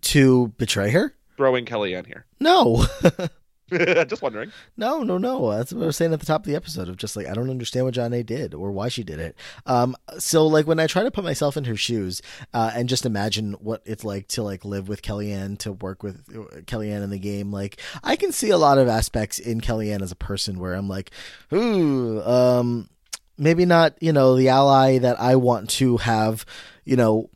To 0.00 0.48
betray 0.56 0.90
her? 0.90 1.14
throwing 1.36 1.66
Kellyanne 1.66 2.06
here? 2.06 2.24
No. 2.40 2.86
just 4.06 4.22
wondering. 4.22 4.52
No, 4.76 5.02
no, 5.02 5.18
no. 5.18 5.50
That's 5.50 5.72
what 5.72 5.82
I 5.82 5.86
was 5.86 5.96
saying 5.96 6.12
at 6.12 6.20
the 6.20 6.26
top 6.26 6.42
of 6.42 6.46
the 6.46 6.54
episode 6.54 6.88
of 6.88 6.96
just 6.96 7.16
like 7.16 7.26
I 7.26 7.34
don't 7.34 7.50
understand 7.50 7.84
what 7.84 7.94
Jonna 7.94 8.24
did 8.24 8.54
or 8.54 8.70
why 8.70 8.88
she 8.88 9.02
did 9.02 9.18
it. 9.18 9.36
Um, 9.66 9.96
so 10.18 10.46
like 10.46 10.66
when 10.68 10.78
I 10.78 10.86
try 10.86 11.02
to 11.02 11.10
put 11.10 11.24
myself 11.24 11.56
in 11.56 11.64
her 11.64 11.76
shoes, 11.76 12.22
uh, 12.54 12.70
and 12.74 12.88
just 12.88 13.04
imagine 13.04 13.54
what 13.54 13.82
it's 13.84 14.04
like 14.04 14.28
to 14.28 14.42
like 14.42 14.64
live 14.64 14.88
with 14.88 15.02
Kellyanne, 15.02 15.58
to 15.58 15.72
work 15.72 16.04
with 16.04 16.24
uh, 16.30 16.60
Kellyanne 16.60 17.02
in 17.02 17.10
the 17.10 17.18
game, 17.18 17.50
like 17.50 17.80
I 18.04 18.14
can 18.14 18.30
see 18.30 18.50
a 18.50 18.58
lot 18.58 18.78
of 18.78 18.86
aspects 18.86 19.40
in 19.40 19.60
Kellyanne 19.60 20.02
as 20.02 20.12
a 20.12 20.16
person 20.16 20.60
where 20.60 20.74
I'm 20.74 20.88
like, 20.88 21.10
ooh, 21.52 22.22
um, 22.22 22.88
maybe 23.36 23.64
not, 23.64 24.00
you 24.00 24.12
know, 24.12 24.36
the 24.36 24.48
ally 24.48 24.98
that 24.98 25.20
I 25.20 25.36
want 25.36 25.70
to 25.70 25.96
have, 25.98 26.46
you 26.84 26.96
know, 26.96 27.30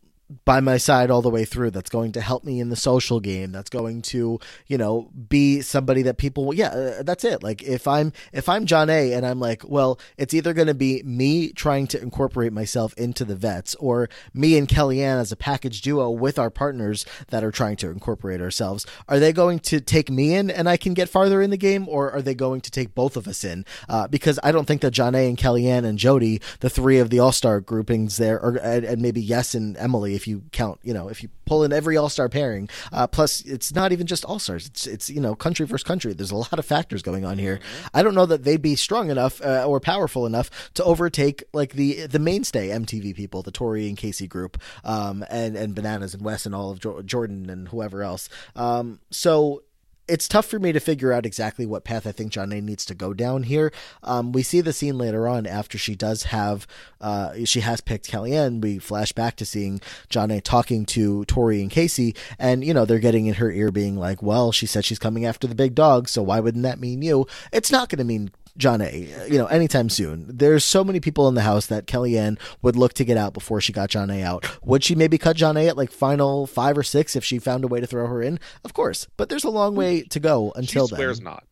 by 0.44 0.60
my 0.60 0.76
side 0.76 1.10
all 1.10 1.22
the 1.22 1.30
way 1.30 1.44
through. 1.44 1.70
That's 1.70 1.90
going 1.90 2.12
to 2.12 2.20
help 2.20 2.44
me 2.44 2.60
in 2.60 2.70
the 2.70 2.76
social 2.76 3.20
game. 3.20 3.52
That's 3.52 3.70
going 3.70 4.02
to 4.02 4.38
you 4.66 4.78
know 4.78 5.10
be 5.28 5.60
somebody 5.60 6.02
that 6.02 6.18
people 6.18 6.54
yeah 6.54 6.68
uh, 6.68 7.02
that's 7.02 7.24
it. 7.24 7.42
Like 7.42 7.62
if 7.62 7.86
i'm 7.86 8.12
if 8.32 8.48
i'm 8.48 8.66
jonna 8.66 9.16
and 9.16 9.26
i'm 9.26 9.40
like 9.40 9.62
well 9.68 9.98
it's 10.16 10.34
either 10.34 10.52
going 10.52 10.66
to 10.66 10.74
be 10.74 11.02
me 11.04 11.52
trying 11.52 11.86
to 11.88 12.00
incorporate 12.00 12.52
myself 12.52 12.94
into 12.94 13.24
the 13.24 13.36
vets 13.36 13.74
or 13.76 14.08
me 14.34 14.56
and 14.56 14.68
kellyanne 14.68 15.20
as 15.20 15.32
a 15.32 15.36
package 15.36 15.82
duo 15.82 16.10
with 16.10 16.38
our 16.38 16.50
partners 16.50 17.04
that 17.28 17.44
are 17.44 17.50
trying 17.50 17.76
to 17.76 17.90
incorporate 17.90 18.40
ourselves 18.40 18.86
are 19.08 19.18
they 19.18 19.32
going 19.32 19.58
to 19.58 19.80
take 19.80 20.10
me 20.10 20.34
in 20.34 20.50
and 20.50 20.68
i 20.68 20.76
can 20.76 20.94
get 20.94 21.08
farther 21.08 21.42
in 21.42 21.50
the 21.50 21.56
game 21.56 21.88
or 21.88 22.10
are 22.10 22.22
they 22.22 22.34
going 22.34 22.60
to 22.60 22.70
take 22.70 22.94
both 22.94 23.16
of 23.16 23.26
us 23.28 23.44
in? 23.44 23.64
Uh, 23.88 24.06
because 24.08 24.38
i 24.42 24.52
don't 24.52 24.66
think 24.66 24.80
that 24.80 24.94
jonna 24.94 25.28
and 25.28 25.38
kellyanne 25.38 25.84
and 25.84 25.98
jodi 25.98 26.40
the 26.60 26.70
three 26.70 26.98
of 26.98 27.10
the 27.10 27.18
all-star 27.18 27.60
groupings 27.60 28.16
there 28.16 28.40
or 28.40 28.56
and, 28.56 28.84
and 28.84 29.02
maybe 29.02 29.20
yes 29.20 29.54
and 29.54 29.76
emily 29.76 30.14
if 30.20 30.28
you 30.28 30.42
count, 30.52 30.78
you 30.82 30.92
know, 30.92 31.08
if 31.08 31.22
you 31.22 31.30
pull 31.46 31.64
in 31.64 31.72
every 31.72 31.96
All 31.96 32.08
Star 32.08 32.28
pairing. 32.28 32.68
Uh, 32.92 33.06
plus, 33.06 33.40
it's 33.42 33.74
not 33.74 33.92
even 33.92 34.06
just 34.06 34.24
All 34.24 34.38
Stars; 34.38 34.66
it's 34.66 34.86
it's 34.86 35.08
you 35.08 35.20
know 35.20 35.34
country 35.34 35.66
versus 35.66 35.82
country. 35.82 36.12
There's 36.12 36.30
a 36.30 36.36
lot 36.36 36.58
of 36.58 36.66
factors 36.66 37.02
going 37.02 37.24
on 37.24 37.38
here. 37.38 37.56
Mm-hmm. 37.56 37.86
I 37.94 38.02
don't 38.02 38.14
know 38.14 38.26
that 38.26 38.44
they'd 38.44 38.62
be 38.62 38.76
strong 38.76 39.10
enough 39.10 39.42
uh, 39.42 39.64
or 39.66 39.80
powerful 39.80 40.26
enough 40.26 40.72
to 40.74 40.84
overtake 40.84 41.42
like 41.52 41.72
the 41.72 42.06
the 42.06 42.18
mainstay 42.18 42.68
MTV 42.68 43.14
people, 43.14 43.42
the 43.42 43.50
Tori 43.50 43.88
and 43.88 43.96
Casey 43.96 44.28
group, 44.28 44.60
um, 44.84 45.24
and 45.30 45.56
and 45.56 45.74
Bananas 45.74 46.14
and 46.14 46.22
Wes 46.22 46.46
and 46.46 46.54
all 46.54 46.70
of 46.70 46.80
jo- 46.80 47.02
Jordan 47.02 47.48
and 47.48 47.68
whoever 47.68 48.02
else. 48.02 48.28
Um, 48.54 49.00
so 49.10 49.62
it's 50.11 50.26
tough 50.26 50.46
for 50.46 50.58
me 50.58 50.72
to 50.72 50.80
figure 50.80 51.12
out 51.12 51.24
exactly 51.24 51.64
what 51.64 51.84
path 51.84 52.06
I 52.06 52.12
think 52.12 52.32
Jonna 52.32 52.61
needs 52.61 52.84
to 52.86 52.94
go 52.94 53.14
down 53.14 53.44
here. 53.44 53.72
Um, 54.02 54.32
we 54.32 54.42
see 54.42 54.61
the 54.61 54.72
scene 54.72 54.98
later 54.98 55.28
on 55.28 55.46
after 55.46 55.78
she 55.78 55.94
does 55.94 56.24
have, 56.24 56.66
uh, 57.00 57.44
she 57.44 57.61
has 57.61 57.80
picked 57.80 58.11
Kellyanne. 58.11 58.61
We 58.61 58.78
flash 58.78 59.12
back 59.12 59.36
to 59.36 59.46
seeing 59.46 59.80
Jonna 60.11 60.42
talking 60.42 60.84
to 60.86 61.24
Tori 61.26 61.62
and 61.62 61.70
Casey, 61.70 62.16
and 62.38 62.64
you 62.64 62.74
know 62.74 62.84
they're 62.84 62.98
getting 62.98 63.26
in 63.26 63.34
her 63.34 63.50
ear, 63.50 63.70
being 63.70 63.96
like, 63.96 64.22
"Well, 64.22 64.50
she 64.50 64.66
said 64.66 64.84
she's 64.84 64.98
coming 64.98 65.24
after 65.24 65.46
the 65.46 65.54
big 65.54 65.74
dog, 65.74 66.08
so 66.08 66.22
why 66.22 66.40
wouldn't 66.40 66.64
that 66.64 66.80
mean 66.80 67.02
you?" 67.02 67.26
It's 67.52 67.70
not 67.70 67.88
going 67.88 67.98
to 67.98 68.04
mean 68.04 68.32
Jonna, 68.61 69.28
you 69.30 69.38
know, 69.38 69.46
anytime 69.46 69.88
soon. 69.88 70.26
There's 70.28 70.64
so 70.64 70.84
many 70.84 71.00
people 71.00 71.26
in 71.28 71.34
the 71.34 71.40
house 71.42 71.66
that 71.66 71.86
Kellyanne 71.86 72.38
would 72.62 72.76
look 72.76 72.92
to 72.94 73.04
get 73.04 73.16
out 73.16 73.32
before 73.34 73.61
she 73.61 73.72
got 73.72 73.90
Jonna 73.90 74.22
out. 74.22 74.44
Would 74.64 74.84
she 74.84 74.94
maybe 74.94 75.18
cut 75.18 75.36
Jonna 75.36 75.66
at 75.68 75.76
like 75.76 75.90
final 75.90 76.46
five 76.46 76.76
or 76.78 76.82
six 76.82 77.16
if 77.16 77.24
she 77.24 77.38
found 77.38 77.64
a 77.64 77.68
way 77.68 77.80
to 77.80 77.86
throw 77.86 78.06
her 78.06 78.22
in? 78.22 78.38
Of 78.64 78.74
course, 78.74 79.08
but 79.16 79.28
there's 79.28 79.44
a 79.44 79.50
long 79.50 79.74
way 79.74 80.02
to 80.02 80.20
go 80.20 80.52
until 80.54 80.86
then. 80.86 80.96
she 80.98 81.02
swears 81.02 81.18
then. 81.18 81.24
not. 81.24 81.44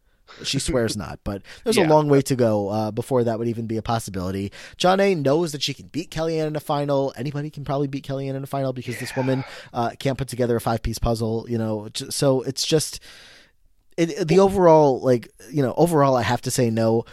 She 0.43 0.59
swears 0.59 0.95
not, 0.95 1.21
but 1.25 1.41
there's 1.65 1.79
Yeah. 1.79 1.87
a 1.87 1.89
long 1.89 2.09
way 2.11 2.21
to 2.21 2.37
go 2.37 2.69
uh, 2.69 2.91
before 2.91 3.25
that 3.25 3.39
would 3.39 3.49
even 3.49 3.67
be 3.67 3.79
a 3.79 3.83
possibility. 3.83 4.53
Jonna 4.77 5.17
knows 5.21 5.53
that 5.53 5.63
she 5.63 5.73
can 5.73 5.87
beat 5.87 6.11
Kellyanne 6.11 6.47
in 6.49 6.55
a 6.55 6.61
final. 6.61 7.15
Anybody 7.17 7.49
can 7.49 7.65
probably 7.65 7.87
beat 7.89 8.05
Kellyanne 8.07 8.35
in 8.35 8.43
a 8.45 8.47
final 8.47 8.75
because 8.75 9.01
this 9.01 9.17
woman 9.17 9.43
uh, 9.73 9.91
can't 9.99 10.19
put 10.19 10.29
together 10.29 10.55
a 10.55 10.61
five 10.61 10.83
piece 10.83 10.99
puzzle. 10.99 11.47
You 11.49 11.57
know, 11.57 11.89
so 11.95 12.43
it's 12.43 12.67
just 12.67 13.01
it, 13.99 14.29
the 14.29 14.39
overall 14.39 15.01
like 15.01 15.29
you 15.51 15.63
know 15.63 15.75
overall 15.77 16.17
I 16.17 16.23
have 16.23 16.41
to 16.43 16.51
say 16.51 16.71
no, 16.71 17.05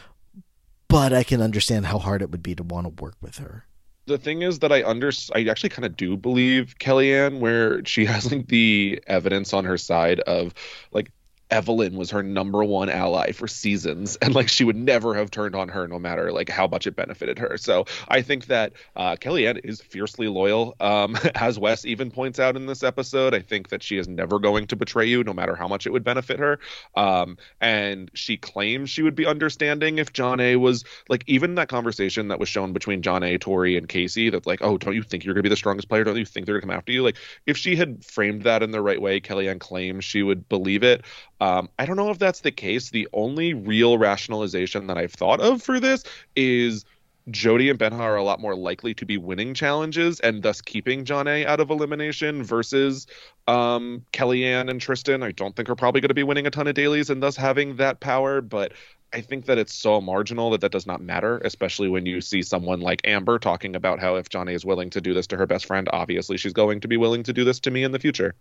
but 0.88 1.12
I 1.14 1.24
can 1.24 1.42
understand 1.42 1.88
how 1.88 1.98
hard 1.98 2.22
it 2.22 2.32
would 2.32 2.44
be 2.44 2.56
to 2.56 2.64
want 2.64 2.86
to 2.86 3.04
work 3.04 3.16
with 3.22 3.38
her. 3.38 3.66
the 4.06 4.18
thing 4.20 4.44
is 4.44 4.60
that 4.60 4.72
I 4.72 4.84
under 4.84 5.12
I 5.34 5.46
actually 5.46 5.70
kind 5.70 5.86
of 5.86 5.98
do 5.98 6.16
believe 6.16 6.76
Kellyanne, 6.80 7.40
where 7.40 7.84
she 7.86 8.06
has 8.14 8.32
like 8.32 8.48
the 8.48 9.02
evidence 9.08 9.54
on 9.54 9.66
her 9.66 9.78
side 9.78 10.20
of 10.22 10.54
like 10.92 11.12
Evelyn 11.52 11.96
was 11.96 12.12
her 12.12 12.24
number 12.24 12.64
one 12.64 12.90
ally 12.90 13.32
for 13.32 13.48
seasons, 13.48 14.16
and 14.22 14.34
like 14.34 14.50
she 14.50 14.64
would 14.64 14.76
never 14.76 15.14
have 15.16 15.30
turned 15.30 15.56
on 15.56 15.70
her 15.70 15.88
no 15.88 16.00
matter 16.00 16.32
like 16.32 16.50
how 16.50 16.68
much 16.68 16.88
it 16.88 16.96
benefited 16.96 17.38
her. 17.40 17.58
So 17.58 17.86
I 18.08 18.22
think 18.22 18.48
that 18.48 18.74
uh, 18.96 19.16
Kellyanne 19.16 19.62
is 19.64 19.82
fiercely 19.82 20.28
loyal, 20.28 20.76
um, 20.80 21.18
as 21.36 21.60
Wes 21.60 21.86
even 21.86 22.12
points 22.12 22.40
out 22.40 22.56
in 22.56 22.66
this 22.66 22.84
episode. 22.84 23.34
I 23.34 23.42
think 23.42 23.70
that 23.70 23.84
she 23.84 23.98
is 23.98 24.08
never 24.08 24.40
going 24.40 24.68
to 24.68 24.76
betray 24.76 25.06
you, 25.06 25.24
no 25.24 25.34
matter 25.34 25.56
how 25.56 25.68
much 25.68 25.86
it 25.86 25.92
would 25.92 26.04
benefit 26.04 26.40
her. 26.40 26.60
Um, 26.96 27.38
and 27.62 28.10
she 28.14 28.38
claims 28.38 28.90
she 28.90 29.04
would 29.04 29.16
be 29.16 29.26
understanding 29.26 30.00
if 30.00 30.14
Jonna 30.14 30.60
was 30.60 30.84
like 31.10 31.24
even 31.28 31.56
that 31.56 31.70
conversation 31.70 32.30
that 32.30 32.40
was 32.40 32.50
shown 32.50 32.74
between 32.74 33.02
Jonna, 33.02 33.40
Tori, 33.40 33.78
and 33.78 33.88
Casey. 33.88 34.30
That 34.30 34.48
like, 34.48 34.62
oh, 34.62 34.78
don't 34.78 34.96
you 34.96 35.04
think 35.04 35.24
you're 35.24 35.34
gonna 35.34 35.44
be 35.44 35.50
the 35.50 35.56
strongest 35.56 35.90
player? 35.90 36.04
Don't 36.04 36.18
you 36.18 36.26
think 36.26 36.46
they're 36.46 36.56
gonna 36.56 36.72
come 36.74 36.78
after 36.78 36.92
you? 36.92 37.04
Like, 37.04 37.18
if 37.46 37.58
she 37.58 37.76
had 37.76 38.04
framed 38.04 38.44
that 38.44 38.64
in 38.64 38.72
the 38.72 38.82
right 38.82 39.02
way, 39.02 39.22
Kellyanne 39.22 39.60
claims 39.60 40.04
she 40.04 40.24
would 40.24 40.50
believe 40.50 40.84
it. 40.84 41.04
Um, 41.42 41.70
I 41.78 41.86
don't 41.86 41.98
know 41.98 42.10
if 42.12 42.20
that's 42.20 42.42
the 42.42 42.52
case. 42.52 42.90
The 42.90 43.08
only 43.14 43.54
real 43.54 43.98
rationalization 43.98 44.88
that 44.88 44.98
I've 44.98 45.14
thought 45.14 45.42
of 45.42 45.62
for 45.62 45.80
this 45.80 46.04
is 46.36 46.86
Jodi 47.32 47.70
and 47.70 47.80
Benja 47.80 48.00
are 48.00 48.16
a 48.16 48.24
lot 48.24 48.40
more 48.40 48.56
likely 48.56 48.94
to 48.96 49.06
be 49.06 49.18
winning 49.18 49.54
challenges 49.54 50.20
and 50.20 50.44
thus 50.44 50.62
keeping 50.62 51.06
Jonna 51.06 51.46
out 51.46 51.60
of 51.60 51.72
elimination 51.72 52.44
versus 52.44 53.08
um, 53.48 54.06
Kellyanne 54.14 54.70
and 54.70 54.80
Tristan. 54.80 55.24
I 55.24 55.32
don't 55.32 55.56
think 55.56 55.70
are 55.70 55.76
probably 55.76 56.02
going 56.02 56.10
to 56.10 56.16
be 56.16 56.24
winning 56.24 56.46
a 56.46 56.52
ton 56.52 56.68
of 56.68 56.76
dailies 56.76 57.10
and 57.10 57.24
thus 57.24 57.36
having 57.36 57.78
that 57.78 58.00
power, 58.00 58.42
but 58.42 58.74
I 59.12 59.22
think 59.22 59.46
that 59.46 59.58
it's 59.58 59.74
so 59.74 60.02
marginal 60.02 60.52
that 60.52 60.62
that 60.62 60.72
does 60.72 60.86
not 60.86 61.02
matter, 61.02 61.40
especially 61.40 61.88
when 61.88 62.06
you 62.06 62.22
see 62.22 62.44
someone 62.44 62.82
like 62.82 63.02
Amber 63.06 63.40
talking 63.40 63.76
about 63.76 64.00
how 64.00 64.16
if 64.16 64.30
Jonna 64.30 64.54
is 64.54 64.66
willing 64.66 64.92
to 64.92 65.02
do 65.02 65.14
this 65.14 65.28
to 65.28 65.38
her 65.38 65.48
best 65.48 65.66
friend, 65.66 65.90
obviously 65.92 66.38
she's 66.38 66.54
going 66.54 66.82
to 66.82 66.88
be 66.88 66.98
willing 66.98 67.24
to 67.24 67.34
do 67.34 67.44
this 67.44 67.60
to 67.62 67.72
me 67.72 67.84
in 67.84 67.92
the 67.92 68.00
future. 68.00 68.36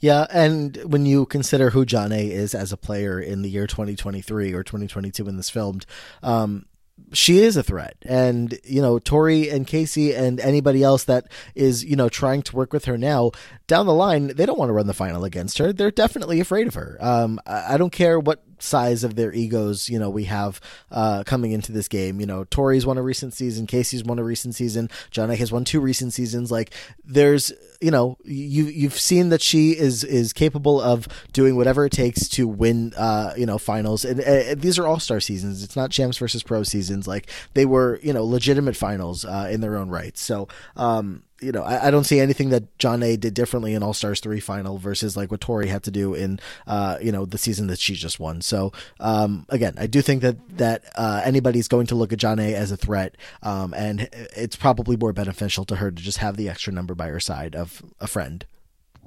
Yeah, 0.00 0.26
and 0.30 0.76
when 0.84 1.06
you 1.06 1.26
consider 1.26 1.70
who 1.70 1.86
Jonna 1.86 2.28
is 2.30 2.54
as 2.54 2.72
a 2.72 2.76
player 2.76 3.20
in 3.20 3.42
the 3.42 3.50
year 3.50 3.66
2023 3.66 4.52
or 4.52 4.62
2022 4.62 5.24
when 5.24 5.36
this 5.36 5.50
filmed, 5.50 5.86
um, 6.22 6.66
she 7.12 7.38
is 7.38 7.56
a 7.56 7.62
threat. 7.62 7.96
And, 8.02 8.58
you 8.64 8.80
know, 8.80 8.98
Tori 8.98 9.48
and 9.50 9.66
Casey 9.66 10.14
and 10.14 10.40
anybody 10.40 10.82
else 10.82 11.04
that 11.04 11.26
is, 11.54 11.84
you 11.84 11.96
know, 11.96 12.08
trying 12.08 12.42
to 12.42 12.56
work 12.56 12.72
with 12.72 12.86
her 12.86 12.96
now, 12.96 13.32
down 13.66 13.86
the 13.86 13.94
line, 13.94 14.28
they 14.28 14.46
don't 14.46 14.58
want 14.58 14.70
to 14.70 14.72
run 14.72 14.86
the 14.86 14.94
final 14.94 15.24
against 15.24 15.58
her. 15.58 15.72
They're 15.72 15.90
definitely 15.90 16.40
afraid 16.40 16.66
of 16.66 16.74
her. 16.74 16.96
Um, 17.00 17.38
I, 17.46 17.74
I 17.74 17.76
don't 17.76 17.92
care 17.92 18.18
what 18.18 18.42
size 18.58 19.04
of 19.04 19.16
their 19.16 19.32
egos, 19.32 19.88
you 19.88 19.98
know, 19.98 20.10
we 20.10 20.24
have 20.24 20.60
uh, 20.90 21.24
coming 21.24 21.52
into 21.52 21.72
this 21.72 21.88
game. 21.88 22.20
You 22.20 22.26
know, 22.26 22.44
Tori's 22.44 22.86
won 22.86 22.98
a 22.98 23.02
recent 23.02 23.34
season, 23.34 23.66
Casey's 23.66 24.04
won 24.04 24.18
a 24.18 24.24
recent 24.24 24.54
season, 24.54 24.90
Jonna 25.10 25.36
has 25.36 25.52
won 25.52 25.64
two 25.64 25.80
recent 25.80 26.12
seasons. 26.12 26.50
Like, 26.50 26.72
there's, 27.04 27.52
you 27.80 27.90
know, 27.90 28.16
you 28.24 28.64
you've 28.64 28.98
seen 28.98 29.28
that 29.30 29.42
she 29.42 29.72
is 29.72 30.04
is 30.04 30.32
capable 30.32 30.80
of 30.80 31.08
doing 31.32 31.56
whatever 31.56 31.86
it 31.86 31.92
takes 31.92 32.28
to 32.30 32.48
win, 32.48 32.92
uh, 32.96 33.34
you 33.36 33.46
know, 33.46 33.58
finals. 33.58 34.04
And 34.04 34.20
uh, 34.20 34.54
these 34.56 34.78
are 34.78 34.86
all 34.86 35.00
star 35.00 35.20
seasons. 35.20 35.62
It's 35.62 35.76
not 35.76 35.90
champs 35.90 36.18
versus 36.18 36.42
pro 36.42 36.62
seasons. 36.62 37.06
Like 37.06 37.30
they 37.54 37.66
were, 37.66 38.00
you 38.02 38.12
know, 38.12 38.24
legitimate 38.24 38.76
finals 38.76 39.24
uh, 39.24 39.48
in 39.50 39.60
their 39.60 39.76
own 39.76 39.90
right. 39.90 40.16
So, 40.16 40.48
um, 40.76 41.22
you 41.40 41.52
know, 41.52 41.62
I, 41.62 41.88
I 41.88 41.90
don't 41.90 42.04
see 42.04 42.20
anything 42.20 42.50
that 42.50 42.78
Jonna 42.78 43.18
did 43.18 43.34
differently 43.34 43.74
in 43.74 43.82
All 43.82 43.92
Stars 43.92 44.20
three 44.20 44.40
final 44.40 44.78
versus 44.78 45.16
like 45.16 45.30
what 45.30 45.40
Tori 45.40 45.68
had 45.68 45.82
to 45.84 45.90
do 45.90 46.14
in, 46.14 46.40
uh, 46.66 46.98
you 47.00 47.12
know, 47.12 47.26
the 47.26 47.38
season 47.38 47.66
that 47.68 47.78
she 47.78 47.94
just 47.94 48.18
won. 48.18 48.40
So, 48.40 48.72
um, 49.00 49.46
again, 49.48 49.74
I 49.76 49.86
do 49.86 50.02
think 50.02 50.22
that 50.22 50.36
that 50.56 50.84
uh, 50.96 51.22
anybody's 51.24 51.68
going 51.68 51.86
to 51.88 51.94
look 51.94 52.12
at 52.12 52.18
Jonna 52.18 52.52
as 52.52 52.70
a 52.72 52.76
threat, 52.76 53.16
um, 53.42 53.74
and 53.74 54.08
it's 54.12 54.56
probably 54.56 54.96
more 54.96 55.12
beneficial 55.12 55.64
to 55.66 55.76
her 55.76 55.90
to 55.90 56.02
just 56.02 56.18
have 56.18 56.36
the 56.36 56.48
extra 56.48 56.72
number 56.72 56.94
by 56.94 57.08
her 57.08 57.20
side 57.20 57.54
of 57.54 57.82
a 58.00 58.06
friend. 58.06 58.46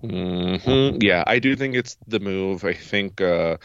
hmm 0.02 0.98
Yeah, 1.02 1.24
I 1.28 1.40
do 1.40 1.56
think 1.56 1.76
it's 1.76 1.98
the 2.08 2.20
move. 2.20 2.64
I 2.64 2.74
think 2.74 3.22
uh, 3.22 3.58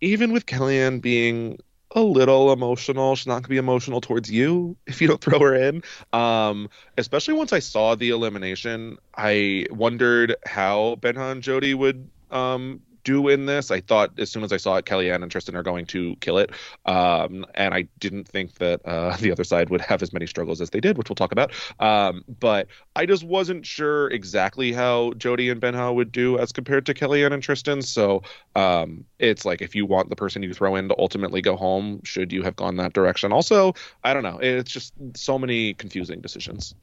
even 0.00 0.32
with 0.32 0.46
Kellyanne 0.46 1.00
being 1.00 1.58
a 1.96 2.00
little 2.00 2.52
emotional, 2.52 3.16
she's 3.16 3.26
not 3.26 3.42
to 3.42 3.48
be 3.48 3.56
emotional 3.56 4.00
towards 4.00 4.30
you 4.30 4.76
if 4.86 5.00
you 5.00 5.08
don't 5.08 5.20
throw 5.20 5.40
her 5.40 5.54
in. 5.54 5.82
Um, 6.12 6.68
especially 6.96 7.34
once 7.34 7.52
I 7.52 7.58
saw 7.58 7.96
the 7.96 8.10
elimination, 8.10 8.98
I 9.16 9.66
wondered 9.70 10.36
how 10.46 10.96
Benja 11.00 11.32
and 11.32 11.42
Jodi 11.42 11.74
would 11.74 12.10
um, 12.30 12.82
do 13.06 13.28
in 13.28 13.46
this. 13.46 13.70
I 13.70 13.80
thought 13.80 14.18
as 14.18 14.30
soon 14.30 14.42
as 14.42 14.52
I 14.52 14.56
saw 14.56 14.76
it, 14.76 14.84
Kellyanne 14.84 15.22
and 15.22 15.30
Tristan 15.30 15.54
are 15.54 15.62
going 15.62 15.86
to 15.86 16.16
kill 16.16 16.38
it. 16.38 16.50
Um, 16.86 17.46
and 17.54 17.72
I 17.72 17.86
didn't 18.00 18.26
think 18.26 18.54
that 18.54 18.80
uh, 18.84 19.16
the 19.20 19.30
other 19.30 19.44
side 19.44 19.70
would 19.70 19.80
have 19.80 20.02
as 20.02 20.12
many 20.12 20.26
struggles 20.26 20.60
as 20.60 20.70
they 20.70 20.80
did, 20.80 20.98
which 20.98 21.08
we'll 21.08 21.14
talk 21.14 21.30
about. 21.30 21.52
Um, 21.78 22.24
but 22.40 22.66
I 22.96 23.06
just 23.06 23.22
wasn't 23.22 23.64
sure 23.64 24.10
exactly 24.10 24.72
how 24.72 25.12
Jodi 25.12 25.48
and 25.48 25.60
Benja 25.60 25.94
would 25.94 26.10
do 26.10 26.36
as 26.36 26.50
compared 26.50 26.84
to 26.86 26.94
Kellyanne 26.94 27.32
and 27.32 27.42
Tristan. 27.42 27.80
So 27.80 28.22
um, 28.56 29.04
it's 29.20 29.44
like 29.44 29.62
if 29.62 29.76
you 29.76 29.86
want 29.86 30.10
the 30.10 30.16
person 30.16 30.42
you 30.42 30.52
throw 30.52 30.74
in 30.74 30.88
to 30.88 30.98
ultimately 30.98 31.40
go 31.40 31.56
home, 31.56 32.00
should 32.02 32.32
you 32.32 32.42
have 32.42 32.56
gone 32.56 32.76
that 32.76 32.92
direction? 32.92 33.32
Also, 33.32 33.72
I 34.02 34.14
don't 34.14 34.24
know. 34.24 34.38
It's 34.38 34.72
just 34.72 34.92
so 35.14 35.38
many 35.38 35.74
confusing 35.74 36.20
decisions. 36.20 36.74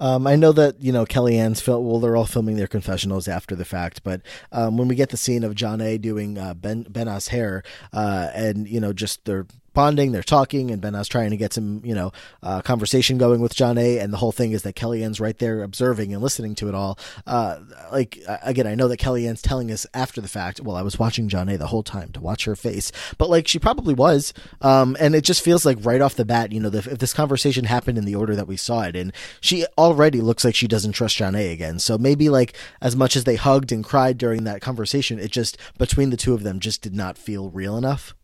Um, 0.00 0.26
I 0.26 0.36
know 0.36 0.52
that 0.52 0.80
you 0.80 0.92
know 0.92 1.04
Kellyanne's 1.04 1.60
film. 1.60 1.86
Well, 1.86 2.00
they're 2.00 2.16
all 2.16 2.26
filming 2.26 2.56
their 2.56 2.66
confessionals 2.66 3.26
after 3.28 3.56
the 3.56 3.64
fact, 3.64 4.02
but 4.04 4.22
um, 4.52 4.76
when 4.76 4.88
we 4.88 4.94
get 4.94 5.10
the 5.10 5.16
scene 5.16 5.44
of 5.44 5.54
Jonna. 5.54 6.00
doing 6.00 6.38
uh, 6.38 6.54
Ben 6.54 6.82
Benja's 6.84 7.28
hair, 7.28 7.62
uh, 7.92 8.28
and 8.34 8.68
you 8.68 8.80
know 8.80 8.92
just 8.92 9.24
they're 9.24 9.46
they're 9.78 10.22
talking, 10.22 10.70
and 10.70 10.82
Benja's 10.82 11.08
trying 11.08 11.30
to 11.30 11.36
get 11.36 11.52
some, 11.52 11.80
you 11.84 11.94
know, 11.94 12.12
uh, 12.42 12.60
conversation 12.62 13.16
going 13.16 13.40
with 13.40 13.54
Jonna. 13.54 14.02
And 14.02 14.12
the 14.12 14.16
whole 14.16 14.32
thing 14.32 14.52
is 14.52 14.62
that 14.62 14.74
Kellyanne's 14.74 15.20
right 15.20 15.38
there 15.38 15.62
observing 15.62 16.12
and 16.12 16.22
listening 16.22 16.54
to 16.56 16.68
it 16.68 16.74
all. 16.74 16.98
Uh, 17.26 17.60
like, 17.92 18.18
again, 18.42 18.66
I 18.66 18.74
know 18.74 18.88
that 18.88 18.98
Kellyanne's 18.98 19.40
telling 19.40 19.70
us 19.70 19.86
after 19.94 20.20
the 20.20 20.28
fact, 20.28 20.60
well, 20.60 20.76
I 20.76 20.82
was 20.82 20.98
watching 20.98 21.28
Jonna. 21.28 21.56
the 21.56 21.68
whole 21.68 21.84
time 21.84 22.10
to 22.12 22.20
watch 22.20 22.44
her 22.44 22.56
face, 22.56 22.90
but 23.18 23.30
like 23.30 23.46
she 23.46 23.58
probably 23.58 23.94
was. 23.94 24.34
Um, 24.60 24.96
and 24.98 25.14
it 25.14 25.22
just 25.22 25.42
feels 25.42 25.64
like 25.64 25.78
right 25.82 26.00
off 26.00 26.16
the 26.16 26.24
bat, 26.24 26.52
you 26.52 26.60
know, 26.60 26.70
the, 26.70 26.78
if 26.78 26.98
this 26.98 27.14
conversation 27.14 27.64
happened 27.64 27.98
in 27.98 28.04
the 28.04 28.16
order 28.16 28.34
that 28.34 28.48
we 28.48 28.56
saw 28.56 28.82
it 28.82 28.96
in, 28.96 29.12
she 29.40 29.64
already 29.76 30.20
looks 30.20 30.44
like 30.44 30.56
she 30.56 30.68
doesn't 30.68 30.92
trust 30.92 31.16
Jonna. 31.16 31.52
again. 31.52 31.78
So 31.78 31.96
maybe 31.96 32.28
like 32.28 32.56
as 32.80 32.96
much 32.96 33.14
as 33.16 33.24
they 33.24 33.36
hugged 33.36 33.70
and 33.70 33.84
cried 33.84 34.18
during 34.18 34.44
that 34.44 34.60
conversation, 34.60 35.18
it 35.18 35.30
just 35.30 35.56
between 35.78 36.10
the 36.10 36.16
two 36.16 36.34
of 36.34 36.42
them 36.42 36.58
just 36.58 36.82
did 36.82 36.94
not 36.94 37.16
feel 37.16 37.50
real 37.50 37.76
enough. 37.76 38.14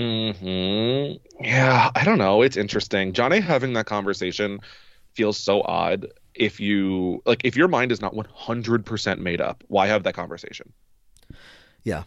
Hmm. 0.00 1.44
Yeah, 1.44 1.90
I 1.94 2.04
don't 2.04 2.18
know. 2.18 2.42
It's 2.42 2.56
interesting. 2.56 3.12
Jonna 3.12 3.42
having 3.42 3.74
that 3.74 3.86
conversation 3.86 4.60
feels 5.14 5.36
so 5.36 5.62
odd. 5.62 6.06
If 6.34 6.58
you 6.60 7.22
like, 7.26 7.42
if 7.44 7.56
your 7.56 7.68
mind 7.68 7.92
is 7.92 8.00
not 8.00 8.14
one 8.14 8.26
hundred 8.32 8.86
percent 8.86 9.20
made 9.20 9.40
up, 9.40 9.62
why 9.68 9.88
have 9.88 10.04
that 10.04 10.14
conversation? 10.14 10.72
Yeah, 11.84 12.04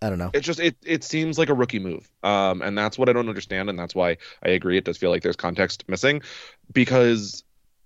I 0.00 0.08
don't 0.08 0.18
know. 0.18 0.30
It 0.32 0.40
just 0.40 0.60
it 0.60 0.76
it 0.84 1.02
seems 1.02 1.38
like 1.38 1.48
a 1.48 1.54
rookie 1.54 1.80
move, 1.80 2.08
um, 2.22 2.62
and 2.62 2.78
that's 2.78 2.96
what 2.96 3.08
I 3.08 3.12
don't 3.12 3.28
understand, 3.28 3.70
and 3.70 3.78
that's 3.78 3.94
why 3.94 4.18
I 4.44 4.50
agree. 4.50 4.76
It 4.78 4.84
does 4.84 4.98
feel 4.98 5.10
like 5.10 5.22
there's 5.22 5.36
context 5.36 5.84
missing, 5.88 6.22
because 6.72 7.42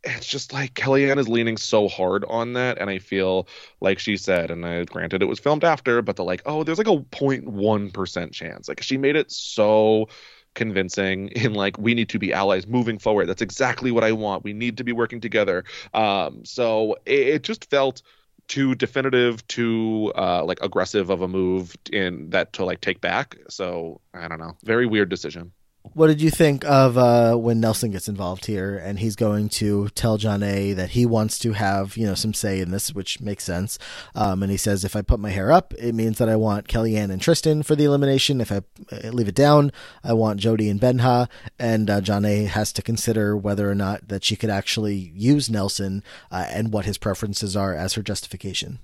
it's 0.07 0.27
just 0.27 0.53
like 0.53 0.75
Kellyanne 0.75 1.19
is 1.19 1.29
leaning 1.29 1.57
so 1.57 1.89
hard 1.89 2.25
on 2.29 2.53
that, 2.55 2.79
and 2.79 2.89
I 2.89 2.99
feel 2.99 3.49
like 3.81 3.99
she 3.99 4.17
said, 4.17 4.51
and 4.51 4.65
I 4.65 4.85
granted 4.85 5.23
it 5.23 5.27
was 5.27 5.39
filmed 5.39 5.65
after, 5.65 6.03
but 6.03 6.17
the 6.17 6.25
like, 6.25 6.43
oh, 6.47 6.63
there's 6.65 6.79
like 6.79 6.87
a 6.87 6.97
0.1 6.97 7.93
percent 7.93 8.33
chance. 8.33 8.69
Like 8.69 8.83
she 8.83 8.97
made 8.97 9.17
it 9.17 9.31
so 9.31 10.09
convincing 10.55 11.29
in 11.37 11.55
like 11.55 11.79
we 11.79 11.95
need 11.95 12.09
to 12.11 12.19
be 12.19 12.33
allies 12.33 12.67
moving 12.67 12.99
forward. 12.99 13.27
That's 13.27 13.43
exactly 13.43 13.91
what 13.91 14.05
I 14.05 14.13
want. 14.13 14.45
We 14.45 14.53
need 14.53 14.77
to 14.79 14.85
be 14.85 14.93
working 14.93 15.21
together. 15.21 15.65
Um, 15.95 16.45
so 16.45 16.97
it, 17.07 17.29
it 17.29 17.43
just 17.43 17.71
felt 17.71 18.03
too 18.49 18.75
definitive, 18.75 19.47
too 19.49 20.13
uh, 20.17 20.45
like 20.45 20.59
aggressive 20.63 21.11
of 21.11 21.21
a 21.21 21.29
move 21.29 21.77
in 21.93 22.31
that 22.31 22.53
to 22.55 22.65
like 22.65 22.81
take 22.81 23.01
back. 23.01 23.37
So 23.49 24.01
I 24.15 24.29
don't 24.29 24.39
know. 24.39 24.57
Very 24.65 24.87
weird 24.87 25.09
decision. 25.09 25.53
What 25.95 26.09
did 26.09 26.21
you 26.21 26.31
think 26.31 26.65
of 26.65 26.99
uh, 26.99 27.35
when 27.37 27.61
Nelson 27.61 27.91
gets 27.91 28.09
involved 28.09 28.47
here 28.47 28.77
and 28.77 28.99
he's 28.99 29.17
going 29.17 29.49
to 29.51 29.89
tell 29.91 30.19
Jonna 30.19 30.75
that 30.75 30.91
he 30.91 31.07
wants 31.07 31.39
to 31.41 31.53
have 31.53 31.97
you 31.97 32.07
know 32.07 32.15
some 32.15 32.35
say 32.35 32.61
in 32.61 32.71
this, 32.71 32.95
which 32.95 33.21
makes 33.21 33.45
sense. 33.45 33.79
Um, 34.15 34.43
and 34.43 34.51
he 34.51 34.59
says, 34.59 34.85
if 34.85 34.97
I 34.97 35.03
put 35.03 35.21
my 35.21 35.31
hair 35.31 35.53
up, 35.53 35.75
it 35.75 35.95
means 35.95 36.19
that 36.19 36.29
I 36.29 36.37
want 36.37 36.69
Kellyanne 36.69 37.11
and 37.11 37.21
Tristan 37.21 37.63
for 37.63 37.75
the 37.75 37.85
elimination. 37.85 38.41
If 38.41 38.53
I 38.53 38.63
uh, 38.93 39.09
leave 39.11 39.29
it 39.29 39.35
down, 39.35 39.73
I 40.05 40.13
want 40.13 40.41
Jodi 40.41 40.69
and 40.69 40.81
Benja. 40.81 41.29
And 41.59 41.89
uh, 41.89 42.01
Jonna 42.01 42.47
has 42.47 42.73
to 42.75 42.83
consider 42.83 43.37
whether 43.37 43.71
or 43.71 43.75
not 43.75 44.09
that 44.09 44.25
she 44.25 44.37
could 44.37 44.51
actually 44.51 45.13
use 45.15 45.51
Nelson 45.51 46.03
uh, 46.31 46.47
and 46.49 46.73
what 46.73 46.85
his 46.85 46.99
preferences 46.99 47.57
are 47.57 47.75
as 47.75 47.95
her 47.95 48.03
justification. 48.03 48.79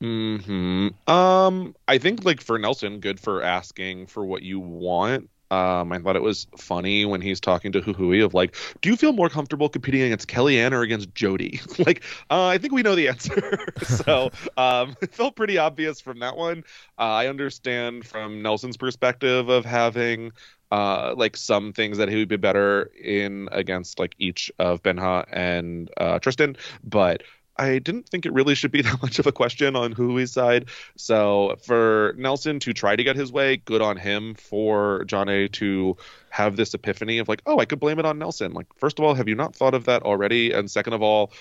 Hmm. 0.00 0.88
Um. 1.06 1.74
I 1.88 1.96
think 1.96 2.24
like 2.24 2.42
for 2.42 2.58
Nelson, 2.58 3.00
good 3.00 3.18
for 3.18 3.42
asking 3.42 4.08
for 4.08 4.26
what 4.26 4.42
you 4.42 4.60
want. 4.60 5.30
Um, 5.50 5.92
I 5.92 5.98
thought 5.98 6.16
it 6.16 6.22
was 6.22 6.46
funny 6.58 7.04
when 7.04 7.20
he's 7.20 7.40
talking 7.40 7.72
to 7.72 7.80
Juju 7.80 8.24
of 8.24 8.34
like, 8.34 8.56
do 8.80 8.88
you 8.88 8.96
feel 8.96 9.12
more 9.12 9.28
comfortable 9.28 9.68
competing 9.68 10.02
against 10.02 10.28
Kellyanne 10.28 10.72
or 10.72 10.82
against 10.82 11.14
Jodi? 11.14 11.60
like, 11.86 12.02
uh, 12.30 12.46
I 12.46 12.58
think 12.58 12.72
we 12.72 12.82
know 12.82 12.94
the 12.94 13.08
answer. 13.08 13.72
so 13.82 14.30
um, 14.56 14.96
it 15.02 15.14
felt 15.14 15.36
pretty 15.36 15.58
obvious 15.58 16.00
from 16.00 16.18
that 16.20 16.36
one. 16.36 16.64
Uh, 16.98 17.02
I 17.02 17.28
understand 17.28 18.06
from 18.06 18.42
Nelson's 18.42 18.76
perspective 18.76 19.48
of 19.48 19.64
having 19.64 20.32
uh, 20.72 21.14
like 21.16 21.36
some 21.36 21.72
things 21.72 21.98
that 21.98 22.08
he 22.08 22.16
would 22.16 22.28
be 22.28 22.36
better 22.36 22.90
in 23.00 23.48
against 23.52 23.98
like 23.98 24.14
each 24.18 24.50
of 24.58 24.82
Benja 24.82 25.24
and 25.30 25.90
uh, 25.96 26.18
Tristan, 26.18 26.56
but 26.82 27.22
I 27.58 27.78
didn't 27.78 28.08
think 28.08 28.26
it 28.26 28.32
really 28.32 28.54
should 28.54 28.70
be 28.70 28.82
that 28.82 29.02
much 29.02 29.18
of 29.18 29.26
a 29.26 29.32
question 29.32 29.76
on 29.76 29.94
Juju's 29.94 30.32
side. 30.32 30.66
So 30.96 31.56
for 31.62 32.14
Nelson 32.16 32.60
to 32.60 32.72
try 32.72 32.96
to 32.96 33.04
get 33.04 33.16
his 33.16 33.32
way, 33.32 33.56
good 33.56 33.82
on 33.82 33.96
him. 33.96 34.34
For 34.34 35.04
Jonna 35.06 35.50
to 35.52 35.96
have 36.30 36.56
this 36.56 36.74
epiphany 36.74 37.18
of 37.18 37.28
like, 37.28 37.42
oh, 37.46 37.58
I 37.58 37.64
could 37.64 37.80
blame 37.80 37.98
it 37.98 38.04
on 38.04 38.18
Nelson. 38.18 38.52
Like, 38.52 38.66
first 38.76 38.98
of 38.98 39.04
all, 39.04 39.14
have 39.14 39.28
you 39.28 39.34
not 39.34 39.54
thought 39.54 39.74
of 39.74 39.84
that 39.86 40.02
already? 40.02 40.52
And 40.52 40.70
second 40.70 40.92
of 40.92 41.02
all, 41.02 41.32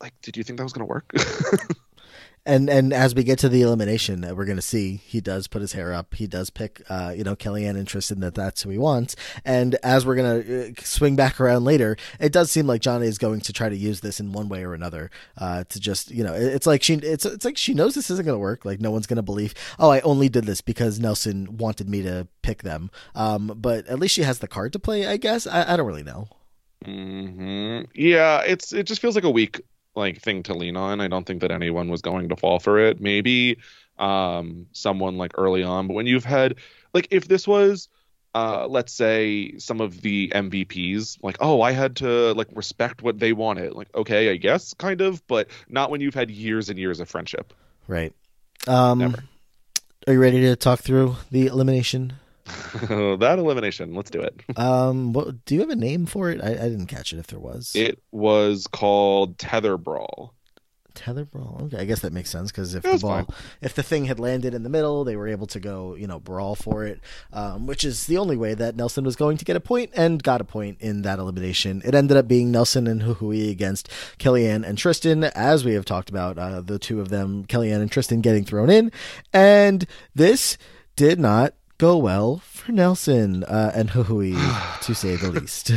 like, 0.00 0.14
did 0.22 0.36
you 0.36 0.44
think 0.44 0.58
that 0.58 0.64
was 0.64 0.72
going 0.72 0.86
to 0.86 0.90
work? 0.90 1.12
and 2.48 2.70
and 2.70 2.92
as 2.94 3.14
we 3.14 3.22
get 3.24 3.38
to 3.40 3.48
the 3.48 3.60
elimination, 3.60 4.22
we're 4.34 4.46
going 4.46 4.56
to 4.56 4.62
see 4.62 4.96
he 4.96 5.20
does 5.20 5.46
put 5.46 5.60
his 5.60 5.74
hair 5.74 5.92
up. 5.92 6.14
He 6.14 6.26
does 6.26 6.48
pick, 6.48 6.82
uh, 6.88 7.12
you 7.14 7.22
know, 7.22 7.36
Kellyanne 7.36 7.76
interest 7.76 8.10
in 8.10 8.20
that 8.20 8.34
that's 8.34 8.62
who 8.62 8.70
he 8.70 8.78
wants. 8.78 9.14
And 9.44 9.74
as 9.82 10.06
we're 10.06 10.16
going 10.16 10.42
to 10.42 10.70
uh, 10.70 10.72
swing 10.82 11.14
back 11.14 11.38
around 11.40 11.64
later, 11.64 11.96
it 12.18 12.32
does 12.32 12.50
seem 12.50 12.66
like 12.66 12.80
Jonna 12.80 13.04
is 13.04 13.18
going 13.18 13.42
to 13.42 13.52
try 13.52 13.68
to 13.68 13.76
use 13.76 14.00
this 14.00 14.18
in 14.18 14.32
one 14.32 14.48
way 14.48 14.64
or 14.64 14.72
another 14.72 15.10
uh, 15.36 15.64
to 15.64 15.78
just, 15.78 16.10
you 16.10 16.24
know, 16.24 16.32
it's 16.32 16.66
like 16.66 16.82
she 16.82 16.94
it's 16.94 17.26
it's 17.26 17.44
like 17.44 17.58
she 17.58 17.74
knows 17.74 17.94
this 17.94 18.10
isn't 18.10 18.24
going 18.24 18.34
to 18.34 18.40
work. 18.40 18.64
Like 18.64 18.80
no 18.80 18.90
one's 18.90 19.06
going 19.06 19.16
to 19.16 19.22
believe. 19.22 19.52
Oh, 19.78 19.90
I 19.90 20.00
only 20.00 20.30
did 20.30 20.44
this 20.44 20.62
because 20.62 20.98
Nelson 20.98 21.58
wanted 21.58 21.90
me 21.90 22.00
to 22.02 22.28
pick 22.40 22.62
them. 22.62 22.90
Um, 23.14 23.52
but 23.56 23.86
at 23.88 23.98
least 23.98 24.14
she 24.14 24.22
has 24.22 24.38
the 24.38 24.48
card 24.48 24.72
to 24.72 24.78
play. 24.78 25.06
I 25.06 25.18
guess 25.18 25.46
I, 25.46 25.74
I 25.74 25.76
don't 25.76 25.86
really 25.86 26.02
know. 26.02 26.28
Mm-hmm. 26.86 27.90
Yeah, 27.94 28.40
it's 28.46 28.72
it 28.72 28.84
just 28.84 29.02
feels 29.02 29.16
like 29.16 29.24
a 29.24 29.30
week 29.30 29.60
like 29.98 30.22
thing 30.22 30.42
to 30.44 30.54
lean 30.54 30.76
on. 30.76 31.00
I 31.00 31.08
don't 31.08 31.26
think 31.26 31.42
that 31.42 31.50
anyone 31.50 31.88
was 31.88 32.00
going 32.00 32.30
to 32.30 32.36
fall 32.36 32.58
for 32.58 32.78
it. 32.78 33.00
Maybe 33.00 33.58
um, 33.98 34.66
someone 34.72 35.18
like 35.18 35.32
early 35.36 35.62
on, 35.62 35.88
but 35.88 35.94
when 35.94 36.06
you've 36.06 36.24
had 36.24 36.54
like 36.94 37.08
if 37.10 37.28
this 37.28 37.46
was 37.46 37.88
uh, 38.34 38.66
let's 38.68 38.92
say 38.92 39.56
some 39.58 39.80
of 39.80 40.00
the 40.00 40.28
MVPs, 40.28 41.18
like, 41.22 41.38
oh, 41.40 41.60
I 41.60 41.72
had 41.72 41.96
to 41.96 42.32
like 42.34 42.48
respect 42.52 43.02
what 43.02 43.18
they 43.18 43.32
wanted. 43.32 43.72
Like, 43.72 43.88
okay, 43.94 44.30
I 44.30 44.36
guess 44.36 44.74
kind 44.74 45.00
of, 45.00 45.26
but 45.26 45.48
not 45.68 45.90
when 45.90 46.00
you've 46.00 46.14
had 46.14 46.30
years 46.30 46.68
and 46.68 46.78
years 46.78 47.00
of 47.00 47.08
friendship. 47.08 47.52
Right. 47.86 48.12
Um, 48.66 48.98
Never. 48.98 49.24
Are 50.06 50.12
you 50.12 50.20
ready 50.20 50.40
to 50.42 50.56
talk 50.56 50.80
through 50.80 51.16
the 51.30 51.46
elimination 51.46 52.14
that 53.18 53.36
elimination. 53.38 53.94
Let's 53.94 54.10
do 54.10 54.20
it. 54.20 54.40
um, 54.56 55.12
what, 55.12 55.44
do 55.44 55.54
you 55.54 55.60
have 55.60 55.70
a 55.70 55.76
name 55.76 56.06
for 56.06 56.30
it? 56.30 56.42
I, 56.42 56.50
I 56.50 56.68
didn't 56.68 56.86
catch 56.86 57.12
it. 57.12 57.18
If 57.18 57.28
there 57.28 57.40
was, 57.40 57.72
it 57.74 58.02
was 58.10 58.66
called 58.66 59.38
Tether 59.38 59.76
Brawl. 59.76 60.34
Tether 60.98 61.24
brawl. 61.24 61.60
Okay, 61.62 61.78
I 61.78 61.84
guess 61.84 62.00
that 62.00 62.12
makes 62.12 62.28
sense 62.28 62.50
because 62.50 62.74
if 62.74 62.82
the 62.82 62.98
ball, 62.98 63.22
fine. 63.22 63.26
if 63.62 63.72
the 63.72 63.84
thing 63.84 64.06
had 64.06 64.18
landed 64.18 64.52
in 64.52 64.64
the 64.64 64.68
middle, 64.68 65.04
they 65.04 65.14
were 65.14 65.28
able 65.28 65.46
to 65.46 65.60
go, 65.60 65.94
you 65.94 66.08
know, 66.08 66.18
brawl 66.18 66.56
for 66.56 66.84
it, 66.84 67.00
um, 67.32 67.68
which 67.68 67.84
is 67.84 68.06
the 68.06 68.18
only 68.18 68.36
way 68.36 68.52
that 68.54 68.74
Nelson 68.74 69.04
was 69.04 69.14
going 69.14 69.36
to 69.36 69.44
get 69.44 69.54
a 69.54 69.60
point 69.60 69.92
and 69.94 70.20
got 70.20 70.40
a 70.40 70.44
point 70.44 70.78
in 70.80 71.02
that 71.02 71.20
elimination. 71.20 71.82
It 71.84 71.94
ended 71.94 72.16
up 72.16 72.26
being 72.26 72.50
Nelson 72.50 72.88
and 72.88 73.00
Juju 73.00 73.48
against 73.48 73.88
Kellyanne 74.18 74.66
and 74.66 74.76
Tristan, 74.76 75.22
as 75.22 75.64
we 75.64 75.74
have 75.74 75.84
talked 75.84 76.10
about. 76.10 76.36
Uh, 76.36 76.60
the 76.62 76.80
two 76.80 77.00
of 77.00 77.10
them, 77.10 77.44
Kellyanne 77.44 77.80
and 77.80 77.92
Tristan, 77.92 78.20
getting 78.20 78.44
thrown 78.44 78.68
in, 78.68 78.90
and 79.32 79.86
this 80.16 80.58
did 80.96 81.20
not 81.20 81.54
go 81.78 81.96
well 81.96 82.38
for 82.38 82.72
Nelson 82.72 83.44
uh, 83.44 83.72
and 83.74 83.90
Juju, 83.90 84.36
to 84.82 84.94
say 84.94 85.16
the 85.16 85.30
least. 85.30 85.72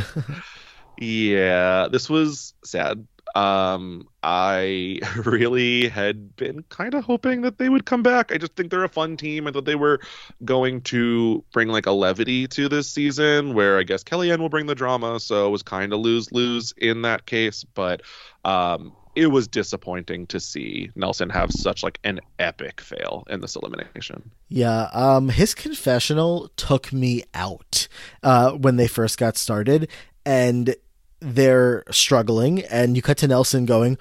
yeah, 0.98 1.88
this 1.90 2.10
was 2.10 2.54
sad. 2.64 3.06
Um, 3.34 4.08
I 4.22 5.00
really 5.24 5.88
had 5.88 6.36
been 6.36 6.64
kind 6.68 6.92
of 6.94 7.04
hoping 7.04 7.42
that 7.42 7.58
they 7.58 7.68
would 7.68 7.86
come 7.86 8.02
back. 8.02 8.30
I 8.30 8.36
just 8.36 8.54
think 8.56 8.70
they're 8.70 8.84
a 8.84 8.88
fun 8.88 9.16
team. 9.16 9.46
I 9.46 9.52
thought 9.52 9.64
they 9.64 9.74
were 9.74 10.00
going 10.44 10.82
to 10.82 11.42
bring 11.52 11.68
like 11.68 11.86
a 11.86 11.92
levity 11.92 12.46
to 12.48 12.68
this 12.68 12.88
season 12.88 13.54
where 13.54 13.78
I 13.78 13.84
guess 13.84 14.04
Kellyanne 14.04 14.38
will 14.38 14.50
bring 14.50 14.66
the 14.66 14.74
drama. 14.74 15.18
So 15.18 15.46
it 15.46 15.50
was 15.50 15.62
kind 15.62 15.92
of 15.92 16.00
lose 16.00 16.30
lose 16.30 16.74
in 16.76 17.02
that 17.02 17.24
case. 17.24 17.64
But 17.64 18.02
um, 18.44 18.92
it 19.14 19.26
was 19.26 19.46
disappointing 19.46 20.26
to 20.28 20.40
see 20.40 20.90
Nelson 20.94 21.28
have 21.30 21.50
such 21.52 21.82
like 21.82 21.98
an 22.04 22.20
epic 22.38 22.80
fail 22.80 23.24
in 23.28 23.40
this 23.40 23.56
elimination. 23.56 24.30
Yeah, 24.48 24.88
um 24.92 25.28
his 25.28 25.54
confessional 25.54 26.50
took 26.56 26.92
me 26.92 27.24
out 27.34 27.88
uh 28.22 28.52
when 28.52 28.76
they 28.76 28.86
first 28.86 29.18
got 29.18 29.36
started 29.36 29.88
and 30.24 30.74
they're 31.20 31.84
struggling 31.90 32.62
and 32.64 32.96
you 32.96 33.02
cut 33.02 33.18
to 33.18 33.28
Nelson 33.28 33.66
going, 33.66 33.98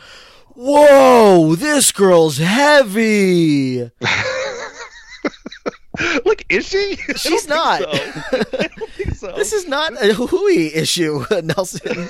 "Whoa, 0.56 1.56
this 1.56 1.92
girl's 1.92 2.38
heavy." 2.38 3.82
like, 6.26 6.46
is 6.50 6.68
she? 6.68 6.96
She's 7.16 7.48
not. 7.50 7.82
So. 7.82 7.92
so. 9.16 9.32
This 9.36 9.54
is 9.54 9.68
not 9.68 9.94
a 10.04 10.14
hooey 10.14 10.74
issue, 10.74 11.26
Nelson 11.44 12.10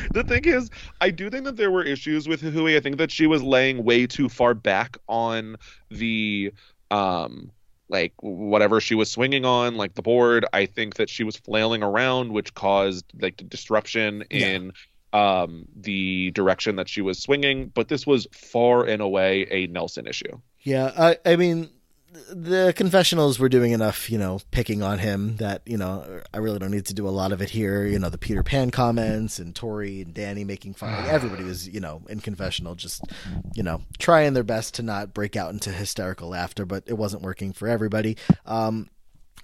the 0.12 0.24
thing 0.24 0.44
is, 0.44 0.70
I 1.00 1.10
do 1.10 1.30
think 1.30 1.44
that 1.44 1.56
there 1.56 1.70
were 1.70 1.84
issues 1.84 2.28
with 2.28 2.40
Juju. 2.40 2.76
I 2.76 2.80
think 2.80 2.98
that 2.98 3.10
she 3.10 3.26
was 3.26 3.42
laying 3.42 3.84
way 3.84 4.06
too 4.06 4.28
far 4.28 4.54
back 4.54 4.96
on 5.08 5.56
the 5.90 6.52
um 6.90 7.50
like 7.88 8.14
whatever 8.20 8.80
she 8.80 8.94
was 8.94 9.10
swinging 9.10 9.44
on, 9.44 9.76
like 9.76 9.94
the 9.94 10.02
board. 10.02 10.46
I 10.52 10.66
think 10.66 10.94
that 10.94 11.10
she 11.10 11.24
was 11.24 11.36
flailing 11.36 11.82
around, 11.82 12.32
which 12.32 12.54
caused 12.54 13.04
like 13.20 13.36
disruption 13.48 14.22
in 14.30 14.72
yeah. 15.12 15.42
um 15.42 15.66
the 15.76 16.30
direction 16.30 16.76
that 16.76 16.88
she 16.88 17.02
was 17.02 17.18
swinging. 17.18 17.68
But 17.68 17.88
this 17.88 18.06
was 18.06 18.26
far 18.32 18.84
and 18.84 19.02
away 19.02 19.46
a 19.50 19.66
Nelson 19.66 20.06
issue. 20.06 20.40
Yeah, 20.60 20.92
I 20.96 21.18
I 21.24 21.36
mean 21.36 21.70
the 22.30 22.74
confessionals 22.76 23.38
were 23.38 23.48
doing 23.48 23.72
enough, 23.72 24.10
you 24.10 24.18
know, 24.18 24.40
picking 24.50 24.82
on 24.82 24.98
him 24.98 25.36
that, 25.36 25.62
you 25.64 25.76
know, 25.78 26.20
I 26.32 26.38
really 26.38 26.58
don't 26.58 26.70
need 26.70 26.86
to 26.86 26.94
do 26.94 27.08
a 27.08 27.10
lot 27.10 27.32
of 27.32 27.40
it 27.40 27.50
here. 27.50 27.86
You 27.86 27.98
know, 27.98 28.10
the 28.10 28.18
Peter 28.18 28.42
Pan 28.42 28.70
comments 28.70 29.38
and 29.38 29.54
Tori 29.54 30.02
and 30.02 30.12
Danny 30.12 30.44
making 30.44 30.74
fun. 30.74 30.92
Everybody 31.06 31.44
was, 31.44 31.68
you 31.68 31.80
know, 31.80 32.02
in 32.08 32.20
confessional, 32.20 32.74
just, 32.74 33.02
you 33.54 33.62
know, 33.62 33.82
trying 33.98 34.34
their 34.34 34.42
best 34.42 34.74
to 34.74 34.82
not 34.82 35.14
break 35.14 35.36
out 35.36 35.52
into 35.52 35.70
hysterical 35.70 36.28
laughter, 36.28 36.66
but 36.66 36.84
it 36.86 36.94
wasn't 36.94 37.22
working 37.22 37.52
for 37.52 37.66
everybody. 37.66 38.16
Um, 38.44 38.90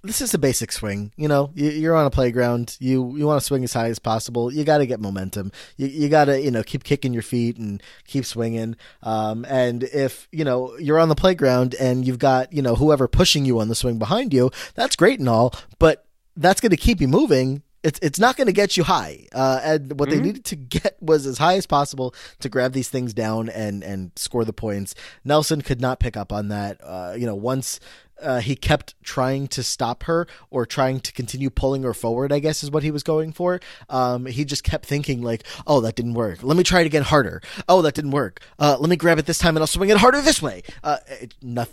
this 0.03 0.21
is 0.21 0.33
a 0.35 0.39
basic 0.39 0.73
swing. 0.73 1.13
You 1.17 1.29
know, 1.29 1.51
you, 1.55 1.91
are 1.91 1.97
on 1.97 2.07
a 2.07 2.11
playground. 2.11 2.77
You 2.81 3.17
you 3.17 3.27
want 3.27 3.41
to 3.41 3.45
swing 3.45 3.65
as 3.65 3.73
high 3.73 3.89
as 3.89 3.99
possible. 3.99 4.53
You 4.53 4.65
got 4.65 4.79
to 4.79 4.87
get 4.87 5.01
momentum. 5.01 5.53
You 5.77 5.87
you 5.89 6.09
got 6.09 6.27
to 6.27 6.41
you 6.41 6.51
know 6.51 6.63
keep 6.63 6.85
kicking 6.85 7.13
your 7.13 7.23
feet 7.23 7.57
and 7.57 7.83
keep 8.07 8.25
swinging. 8.25 8.77
Um, 9.03 9.45
and 9.49 9.83
if 9.85 10.29
you 10.31 10.45
know 10.45 10.77
you're 10.79 10.99
on 10.99 11.09
the 11.09 11.15
playground 11.15 11.75
and 11.81 12.07
you've 12.07 12.19
got 12.19 12.53
you 12.53 12.63
know 12.63 12.75
whoever 12.75 13.09
pushing 13.09 13.45
you 13.45 13.59
on 13.61 13.69
the 13.69 13.75
swing 13.75 13.99
behind 13.99 14.33
you, 14.33 14.51
that's 14.75 14.97
great 14.97 15.19
and 15.19 15.29
all, 15.29 15.55
but 15.79 16.07
that's 16.37 16.61
going 16.61 16.71
to 16.71 16.77
keep 16.77 17.01
you 17.01 17.09
moving 17.09 17.63
it's 17.83 17.99
it's 18.03 18.19
not 18.19 18.37
going 18.37 18.47
to 18.47 18.53
get 18.53 18.77
you 18.77 18.85
high. 18.85 19.27
Uh, 19.33 19.61
and 19.63 19.99
what 19.99 20.09
mm-hmm. 20.09 20.19
they 20.19 20.25
needed 20.25 20.45
to 20.47 20.57
get 20.57 20.97
was 21.01 21.27
as 21.27 21.39
high 21.39 21.55
as 21.55 21.67
possible 21.67 22.15
to 22.41 22.49
grab 22.49 22.73
these 22.73 22.89
things 22.89 23.15
down 23.15 23.49
and 23.49 23.83
and 23.83 24.13
score 24.17 24.45
the 24.45 24.53
points. 24.53 24.95
Nelson 25.25 25.63
could 25.63 25.81
not 25.81 26.01
pick 26.01 26.17
up 26.17 26.33
on 26.33 26.49
that. 26.49 26.81
Uh, 26.83 27.15
you 27.17 27.27
know, 27.27 27.35
once 27.35 27.81
uh, 28.21 28.41
he 28.41 28.57
kept 28.57 28.95
trying 29.03 29.49
to 29.49 29.63
stop 29.63 30.05
her 30.05 30.27
or 30.51 30.67
trying 30.67 31.01
to 31.01 31.13
continue 31.13 31.51
pulling 31.51 31.83
her 31.83 31.95
forward, 31.95 32.33
I 32.33 32.39
guess 32.39 32.63
is 32.63 32.71
what 32.71 32.83
he 32.83 32.91
was 32.91 33.03
going 33.03 33.33
for. 33.33 33.61
Um, 33.89 34.27
he 34.27 34.45
just 34.45 34.65
kept 34.65 34.87
thinking 34.87 35.23
like, 35.23 35.45
oh, 35.67 35.81
that 35.81 35.95
didn't 35.95 36.15
work. 36.15 36.43
Let 36.43 36.57
me 36.57 36.63
try 36.63 36.81
it 36.81 36.87
again 36.87 37.03
harder. 37.03 37.41
Oh, 37.69 37.83
that 37.83 37.95
didn't 37.95 38.13
work. 38.13 38.41
Uh, 38.59 38.77
let 38.79 38.91
me 38.91 38.97
grab 38.97 39.19
it 39.19 39.27
this 39.27 39.39
time 39.39 39.57
and 39.57 39.63
I'll 39.63 39.67
swing 39.67 39.91
it 39.91 39.99
harder 39.99 40.21
this 40.21 40.43
way. 40.43 40.63
Uh, 40.83 40.99
it, 41.09 41.35
not, 41.43 41.69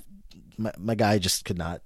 my, 0.57 0.71
my 0.77 0.95
guy 0.95 1.17
just 1.17 1.45
could 1.45 1.57
not, 1.57 1.81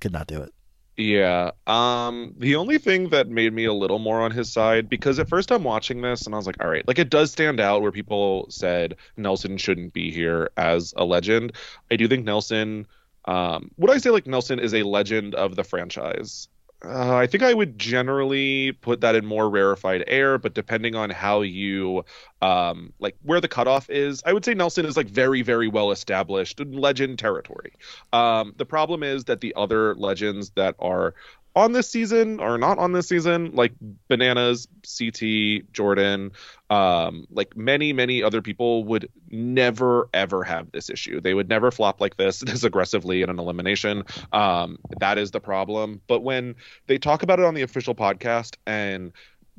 could 0.00 0.12
not 0.12 0.26
do 0.26 0.42
it. 0.42 0.52
Yeah. 0.98 1.52
Um 1.66 2.34
the 2.36 2.56
only 2.56 2.76
thing 2.76 3.08
that 3.08 3.26
made 3.26 3.54
me 3.54 3.64
a 3.64 3.72
little 3.72 3.98
more 3.98 4.20
on 4.20 4.30
his 4.30 4.52
side 4.52 4.90
because 4.90 5.18
at 5.18 5.28
first 5.28 5.50
I'm 5.50 5.64
watching 5.64 6.02
this 6.02 6.26
and 6.26 6.34
I 6.34 6.38
was 6.38 6.46
like, 6.46 6.62
all 6.62 6.68
right, 6.68 6.86
like 6.86 6.98
it 6.98 7.08
does 7.08 7.32
stand 7.32 7.60
out 7.60 7.80
where 7.80 7.90
people 7.90 8.46
said 8.50 8.96
Nelson 9.16 9.56
shouldn't 9.56 9.94
be 9.94 10.10
here 10.12 10.50
as 10.58 10.92
a 10.96 11.04
legend. 11.04 11.52
I 11.90 11.96
do 11.96 12.06
think 12.08 12.26
Nelson 12.26 12.86
um, 13.26 13.70
would 13.76 13.90
I 13.90 13.98
say 13.98 14.10
like 14.10 14.26
Nelson 14.26 14.58
is 14.58 14.74
a 14.74 14.82
legend 14.82 15.34
of 15.34 15.56
the 15.56 15.64
franchise? 15.64 16.48
Uh, 16.84 17.14
I 17.14 17.28
think 17.28 17.44
I 17.44 17.54
would 17.54 17.78
generally 17.78 18.72
put 18.72 19.02
that 19.02 19.14
in 19.14 19.24
more 19.24 19.48
rarefied 19.48 20.02
air, 20.08 20.36
but 20.36 20.52
depending 20.52 20.96
on 20.96 21.10
how 21.10 21.42
you 21.42 22.04
um, 22.40 22.92
like 22.98 23.14
where 23.22 23.40
the 23.40 23.46
cutoff 23.46 23.88
is, 23.88 24.20
I 24.26 24.32
would 24.32 24.44
say 24.44 24.52
Nelson 24.52 24.84
is 24.84 24.96
like 24.96 25.06
very, 25.06 25.42
very 25.42 25.68
well 25.68 25.92
established 25.92 26.58
legend 26.58 27.20
territory. 27.20 27.74
Um, 28.12 28.54
the 28.56 28.66
problem 28.66 29.04
is 29.04 29.24
that 29.24 29.40
the 29.40 29.54
other 29.54 29.94
legends 29.94 30.50
that 30.56 30.74
are 30.80 31.14
on 31.54 31.72
this 31.72 31.90
season 31.90 32.40
or 32.40 32.56
not 32.56 32.78
on 32.78 32.92
this 32.92 33.08
season, 33.08 33.52
like 33.54 33.72
Bananas, 34.08 34.66
CT, 34.98 35.72
Jordan, 35.72 36.32
um, 36.70 37.26
like 37.30 37.56
many, 37.56 37.92
many 37.92 38.22
other 38.22 38.40
people 38.40 38.84
would 38.84 39.08
never 39.30 40.08
ever 40.14 40.42
have 40.44 40.72
this 40.72 40.88
issue. 40.88 41.20
They 41.20 41.34
would 41.34 41.48
never 41.48 41.70
flop 41.70 42.00
like 42.00 42.16
this 42.16 42.40
this 42.46 42.64
aggressively 42.64 43.22
in 43.22 43.30
an 43.30 43.38
elimination. 43.38 44.04
Um, 44.32 44.78
that 44.98 45.18
is 45.18 45.30
the 45.30 45.40
problem. 45.40 46.00
But 46.06 46.20
when 46.20 46.54
they 46.86 46.98
talk 46.98 47.22
about 47.22 47.38
it 47.38 47.44
on 47.44 47.54
the 47.54 47.62
official 47.62 47.94
podcast 47.94 48.56
and 48.66 49.12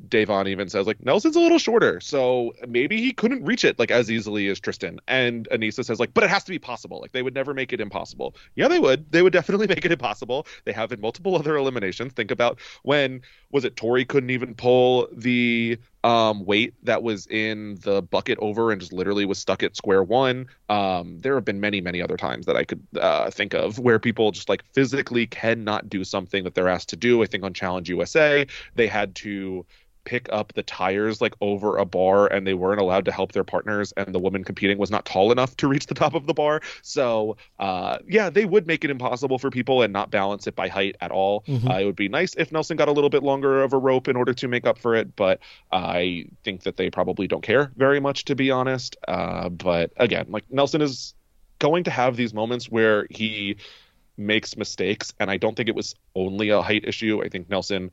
Da'Vonne 0.08 0.48
even 0.48 0.68
says 0.68 0.86
like 0.86 1.04
Nelson's 1.04 1.36
a 1.36 1.40
little 1.40 1.58
shorter, 1.58 2.00
so 2.00 2.52
maybe 2.66 3.00
he 3.00 3.12
couldn't 3.12 3.44
reach 3.44 3.64
it 3.64 3.78
like 3.78 3.90
as 3.90 4.10
easily 4.10 4.48
as 4.48 4.58
Tristan. 4.58 4.98
And 5.06 5.48
Aneesa 5.50 5.84
says 5.84 6.00
like, 6.00 6.12
but 6.12 6.24
it 6.24 6.30
has 6.30 6.44
to 6.44 6.50
be 6.50 6.58
possible. 6.58 7.00
Like 7.00 7.12
they 7.12 7.22
would 7.22 7.34
never 7.34 7.54
make 7.54 7.72
it 7.72 7.80
impossible. 7.80 8.34
Yeah, 8.56 8.68
they 8.68 8.80
would. 8.80 9.10
They 9.12 9.22
would 9.22 9.32
definitely 9.32 9.66
make 9.68 9.84
it 9.84 9.92
impossible. 9.92 10.46
They 10.64 10.72
have 10.72 10.92
in 10.92 11.00
multiple 11.00 11.36
other 11.36 11.56
eliminations. 11.56 12.12
Think 12.12 12.30
about 12.30 12.58
when 12.82 13.22
was 13.50 13.64
it 13.64 13.76
Tori 13.76 14.04
couldn't 14.04 14.30
even 14.30 14.54
pull 14.54 15.08
the 15.12 15.78
um, 16.02 16.44
weight 16.44 16.74
that 16.82 17.02
was 17.02 17.26
in 17.28 17.76
the 17.82 18.02
bucket 18.02 18.38
over 18.40 18.70
and 18.70 18.80
just 18.80 18.92
literally 18.92 19.24
was 19.24 19.38
stuck 19.38 19.62
at 19.62 19.74
square 19.74 20.02
one. 20.02 20.46
Um, 20.68 21.18
there 21.20 21.34
have 21.34 21.46
been 21.46 21.60
many, 21.60 21.80
many 21.80 22.02
other 22.02 22.18
times 22.18 22.44
that 22.46 22.56
I 22.56 22.64
could 22.64 22.86
uh, 23.00 23.30
think 23.30 23.54
of 23.54 23.78
where 23.78 23.98
people 23.98 24.30
just 24.30 24.50
like 24.50 24.64
physically 24.74 25.26
cannot 25.26 25.88
do 25.88 26.04
something 26.04 26.44
that 26.44 26.54
they're 26.54 26.68
asked 26.68 26.90
to 26.90 26.96
do. 26.96 27.22
I 27.22 27.26
think 27.26 27.42
on 27.42 27.54
Challenge 27.54 27.88
USA, 27.88 28.46
they 28.74 28.86
had 28.86 29.14
to 29.16 29.64
pick 30.04 30.28
up 30.32 30.52
the 30.54 30.62
tires 30.62 31.20
like 31.20 31.34
over 31.40 31.76
a 31.76 31.84
bar 31.84 32.26
and 32.26 32.46
they 32.46 32.54
weren't 32.54 32.80
allowed 32.80 33.04
to 33.06 33.12
help 33.12 33.32
their 33.32 33.44
partners 33.44 33.92
and 33.96 34.14
the 34.14 34.18
woman 34.18 34.44
competing 34.44 34.78
was 34.78 34.90
not 34.90 35.04
tall 35.04 35.32
enough 35.32 35.56
to 35.56 35.68
reach 35.68 35.86
the 35.86 35.94
top 35.94 36.14
of 36.14 36.26
the 36.26 36.34
bar. 36.34 36.60
So 36.82 37.36
uh, 37.58 37.98
yeah 38.06 38.30
they 38.30 38.44
would 38.44 38.66
make 38.66 38.84
it 38.84 38.90
impossible 38.90 39.38
for 39.38 39.50
people 39.50 39.82
and 39.82 39.92
not 39.92 40.10
balance 40.10 40.46
it 40.46 40.54
by 40.54 40.68
height 40.68 40.96
at 41.00 41.10
all. 41.10 41.42
Mm-hmm. 41.46 41.68
uh, 41.68 41.78
it 41.78 41.84
would 41.84 41.96
be 41.96 42.08
nice 42.08 42.34
if 42.34 42.52
nelson 42.52 42.76
got 42.76 42.88
a 42.88 42.92
little 42.92 43.10
bit 43.10 43.22
longer 43.22 43.62
of 43.62 43.72
a 43.72 43.78
rope 43.78 44.08
in 44.08 44.16
order 44.16 44.32
to 44.34 44.48
make 44.48 44.66
up 44.66 44.78
for 44.78 44.94
it 44.94 45.16
but 45.16 45.40
i 45.72 46.26
think 46.42 46.62
that 46.62 46.76
they 46.76 46.90
probably 46.90 47.26
don't 47.26 47.42
care 47.42 47.72
very 47.76 48.00
much 48.00 48.24
to 48.26 48.34
be 48.34 48.50
honest. 48.50 48.96
Uh, 49.06 49.48
but 49.48 49.92
again 49.96 50.26
like 50.28 50.44
nelson 50.50 50.80
is 50.80 51.14
going 51.58 51.84
to 51.84 51.90
have 51.90 52.16
these 52.16 52.34
moments 52.34 52.70
where 52.70 53.06
he 53.10 53.56
makes 54.16 54.56
mistakes 54.56 55.12
and 55.18 55.30
i 55.30 55.36
don't 55.36 55.56
think 55.56 55.68
it 55.68 55.74
was 55.74 55.94
only 56.14 56.50
a 56.50 56.62
height 56.62 56.84
issue. 56.84 57.22
I 57.24 57.28
think 57.28 57.50
nelson 57.50 57.90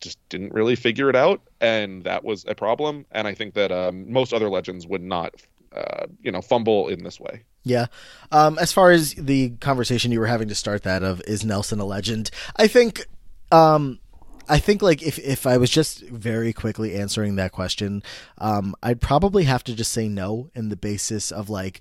just 0.00 0.18
didn't 0.28 0.52
really 0.52 0.76
figure 0.76 1.08
it 1.10 1.16
out, 1.16 1.40
and 1.60 2.04
that 2.04 2.24
was 2.24 2.44
a 2.46 2.54
problem. 2.54 3.06
And 3.12 3.26
I 3.26 3.34
think 3.34 3.54
that 3.54 3.72
um, 3.72 4.10
most 4.10 4.32
other 4.32 4.48
legends 4.48 4.86
would 4.86 5.02
not, 5.02 5.34
uh, 5.74 6.06
you 6.22 6.30
know, 6.30 6.42
fumble 6.42 6.88
in 6.88 7.02
this 7.04 7.18
way. 7.20 7.42
Yeah. 7.64 7.86
Um, 8.30 8.58
as 8.58 8.72
far 8.72 8.90
as 8.90 9.14
the 9.14 9.50
conversation 9.60 10.12
you 10.12 10.20
were 10.20 10.26
having 10.26 10.48
to 10.48 10.54
start 10.54 10.82
that 10.84 11.02
of 11.02 11.20
is 11.26 11.44
Nelson 11.44 11.80
a 11.80 11.84
legend, 11.84 12.30
I 12.56 12.68
think. 12.68 13.06
Um, 13.50 14.00
I 14.48 14.58
think 14.58 14.82
like 14.82 15.02
if 15.02 15.18
if 15.18 15.46
I 15.46 15.56
was 15.56 15.70
just 15.70 16.02
very 16.02 16.52
quickly 16.52 16.94
answering 16.94 17.36
that 17.36 17.52
question, 17.52 18.02
um, 18.38 18.76
I'd 18.82 19.00
probably 19.00 19.44
have 19.44 19.64
to 19.64 19.74
just 19.74 19.90
say 19.90 20.08
no 20.08 20.50
in 20.54 20.68
the 20.68 20.76
basis 20.76 21.32
of 21.32 21.50
like 21.50 21.80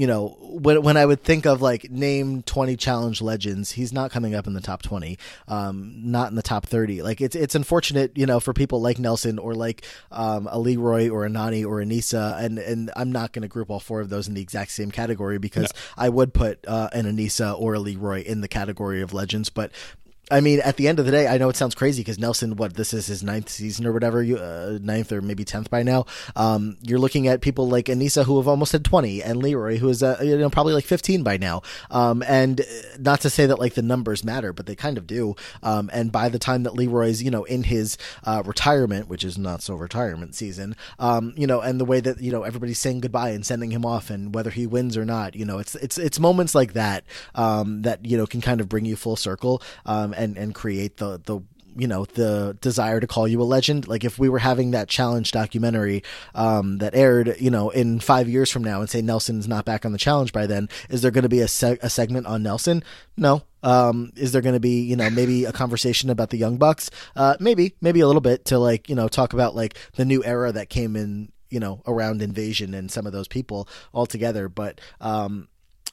you 0.00 0.06
know, 0.06 0.34
when 0.40 0.80
when 0.80 0.96
I 0.96 1.04
would 1.04 1.22
think 1.22 1.44
of 1.44 1.60
like 1.60 1.90
name 1.90 2.42
twenty 2.44 2.74
challenge 2.74 3.20
legends, 3.20 3.72
he's 3.72 3.92
not 3.92 4.10
coming 4.10 4.34
up 4.34 4.46
in 4.46 4.54
the 4.54 4.60
top 4.62 4.80
twenty, 4.80 5.18
um, 5.46 5.92
not 6.10 6.30
in 6.30 6.36
the 6.36 6.42
top 6.42 6.64
thirty. 6.64 7.02
Like 7.02 7.20
it's 7.20 7.36
it's 7.36 7.54
unfortunate, 7.54 8.16
you 8.16 8.24
know, 8.24 8.40
for 8.40 8.54
people 8.54 8.80
like 8.80 8.98
Nelson 8.98 9.38
or 9.38 9.54
like 9.54 9.84
um, 10.10 10.48
a 10.50 10.58
Leroy 10.58 11.10
or 11.10 11.26
a 11.26 11.28
Nany 11.28 11.66
or 11.66 11.82
a 11.82 11.84
Aneesa, 11.84 12.42
and 12.42 12.58
and 12.58 12.90
I'm 12.96 13.12
not 13.12 13.34
going 13.34 13.42
to 13.42 13.48
group 13.48 13.68
all 13.68 13.78
four 13.78 14.00
of 14.00 14.08
those 14.08 14.26
in 14.26 14.32
the 14.32 14.40
exact 14.40 14.70
same 14.70 14.90
category 14.90 15.36
because 15.36 15.64
no. 15.64 16.04
I 16.04 16.08
would 16.08 16.32
put 16.32 16.66
uh, 16.66 16.88
an 16.94 17.04
Aneesa 17.04 17.60
or 17.60 17.74
a 17.74 17.78
Leroy 17.78 18.22
in 18.22 18.40
the 18.40 18.48
category 18.48 19.02
of 19.02 19.12
legends, 19.12 19.50
but 19.50 19.70
I 20.30 20.40
mean, 20.40 20.60
at 20.60 20.76
the 20.76 20.88
end 20.88 20.98
of 20.98 21.06
the 21.06 21.10
day, 21.10 21.26
I 21.26 21.38
know 21.38 21.48
it 21.48 21.56
sounds 21.56 21.74
crazy 21.74 22.02
because 22.02 22.18
Nelson, 22.18 22.56
what 22.56 22.74
this 22.74 22.92
is 22.94 23.06
his 23.06 23.22
ninth 23.22 23.48
season 23.48 23.86
or 23.86 23.92
whatever, 23.92 24.20
uh, 24.22 24.78
ninth 24.80 25.12
or 25.12 25.20
maybe 25.20 25.44
tenth 25.44 25.70
by 25.70 25.82
now. 25.82 26.06
Um, 26.36 26.76
you're 26.82 26.98
looking 26.98 27.26
at 27.26 27.40
people 27.40 27.68
like 27.68 27.86
Aneesa 27.86 28.24
who 28.24 28.36
have 28.38 28.46
almost 28.46 28.72
had 28.72 28.84
twenty, 28.84 29.22
and 29.22 29.42
Leroy 29.42 29.78
who 29.78 29.88
is 29.88 30.02
uh, 30.02 30.18
you 30.22 30.36
know 30.38 30.50
probably 30.50 30.74
like 30.74 30.84
fifteen 30.84 31.22
by 31.22 31.36
now. 31.36 31.62
Um, 31.90 32.22
and 32.26 32.60
uh, 32.60 32.64
not 32.98 33.20
to 33.22 33.30
say 33.30 33.46
that 33.46 33.58
like 33.58 33.74
the 33.74 33.82
numbers 33.82 34.24
matter, 34.24 34.52
but 34.52 34.66
they 34.66 34.76
kind 34.76 34.98
of 34.98 35.06
do. 35.06 35.34
Um, 35.62 35.90
and 35.92 36.12
by 36.12 36.28
the 36.28 36.38
time 36.38 36.62
that 36.62 36.74
Leroy's 36.74 37.22
you 37.22 37.30
know 37.30 37.44
in 37.44 37.64
his 37.64 37.98
uh, 38.24 38.42
retirement, 38.44 39.08
which 39.08 39.24
is 39.24 39.36
not 39.36 39.62
so 39.62 39.74
retirement 39.74 40.34
season, 40.34 40.76
um, 40.98 41.32
you 41.36 41.46
know, 41.46 41.60
and 41.60 41.80
the 41.80 41.84
way 41.84 42.00
that 42.00 42.20
you 42.20 42.30
know 42.30 42.42
everybody's 42.44 42.78
saying 42.78 43.00
goodbye 43.00 43.30
and 43.30 43.44
sending 43.44 43.70
him 43.70 43.84
off, 43.84 44.10
and 44.10 44.34
whether 44.34 44.50
he 44.50 44.66
wins 44.66 44.96
or 44.96 45.04
not, 45.04 45.34
you 45.34 45.44
know, 45.44 45.58
it's 45.58 45.74
it's 45.76 45.98
it's 45.98 46.20
moments 46.20 46.54
like 46.54 46.74
that 46.74 47.04
um, 47.34 47.82
that 47.82 48.04
you 48.04 48.16
know 48.16 48.26
can 48.26 48.40
kind 48.40 48.60
of 48.60 48.68
bring 48.68 48.84
you 48.84 48.96
full 48.96 49.16
circle. 49.16 49.62
Um, 49.86 50.14
and 50.20 50.36
and 50.36 50.54
create 50.54 50.98
the 50.98 51.20
the 51.24 51.40
you 51.76 51.86
know 51.86 52.04
the 52.04 52.56
desire 52.60 53.00
to 53.00 53.06
call 53.06 53.26
you 53.28 53.40
a 53.40 53.44
legend. 53.44 53.88
Like 53.88 54.04
if 54.04 54.18
we 54.18 54.28
were 54.28 54.38
having 54.38 54.72
that 54.72 54.88
challenge 54.88 55.32
documentary 55.32 56.02
um, 56.34 56.78
that 56.78 56.94
aired 56.94 57.36
you 57.38 57.50
know 57.50 57.70
in 57.70 58.00
five 58.00 58.28
years 58.28 58.50
from 58.50 58.64
now 58.64 58.80
and 58.80 58.90
say 58.90 59.02
nelson's 59.02 59.48
not 59.48 59.64
back 59.64 59.84
on 59.84 59.92
the 59.92 59.98
challenge 59.98 60.32
by 60.32 60.46
then 60.46 60.68
is 60.88 61.02
there 61.02 61.10
going 61.10 61.22
to 61.22 61.28
be 61.28 61.40
a, 61.40 61.44
a 61.44 61.90
segment 61.90 62.26
on 62.26 62.42
nelson? 62.42 62.82
No. 63.16 63.42
Um, 63.62 64.10
is 64.16 64.32
there 64.32 64.40
going 64.40 64.54
to 64.54 64.60
be 64.60 64.82
you 64.82 64.96
know 64.96 65.10
maybe 65.10 65.44
a 65.44 65.52
conversation 65.52 66.10
about 66.10 66.30
the 66.30 66.38
young 66.38 66.56
bucks? 66.56 66.90
Uh, 67.14 67.36
maybe 67.40 67.74
maybe 67.80 68.00
a 68.00 68.06
little 68.06 68.22
bit 68.22 68.44
to 68.46 68.58
like 68.58 68.88
you 68.88 68.94
know 68.94 69.08
talk 69.08 69.32
about 69.32 69.54
like 69.54 69.76
the 69.94 70.04
new 70.04 70.24
era 70.24 70.52
that 70.52 70.70
came 70.70 70.96
in 70.96 71.30
you 71.50 71.60
know 71.60 71.82
around 71.86 72.22
invasion 72.22 72.74
and 72.74 72.90
some 72.90 73.06
of 73.06 73.12
those 73.12 73.28
people 73.28 73.68
all 73.92 74.06
together 74.06 74.48
but 74.48 74.80
um, 75.00 75.48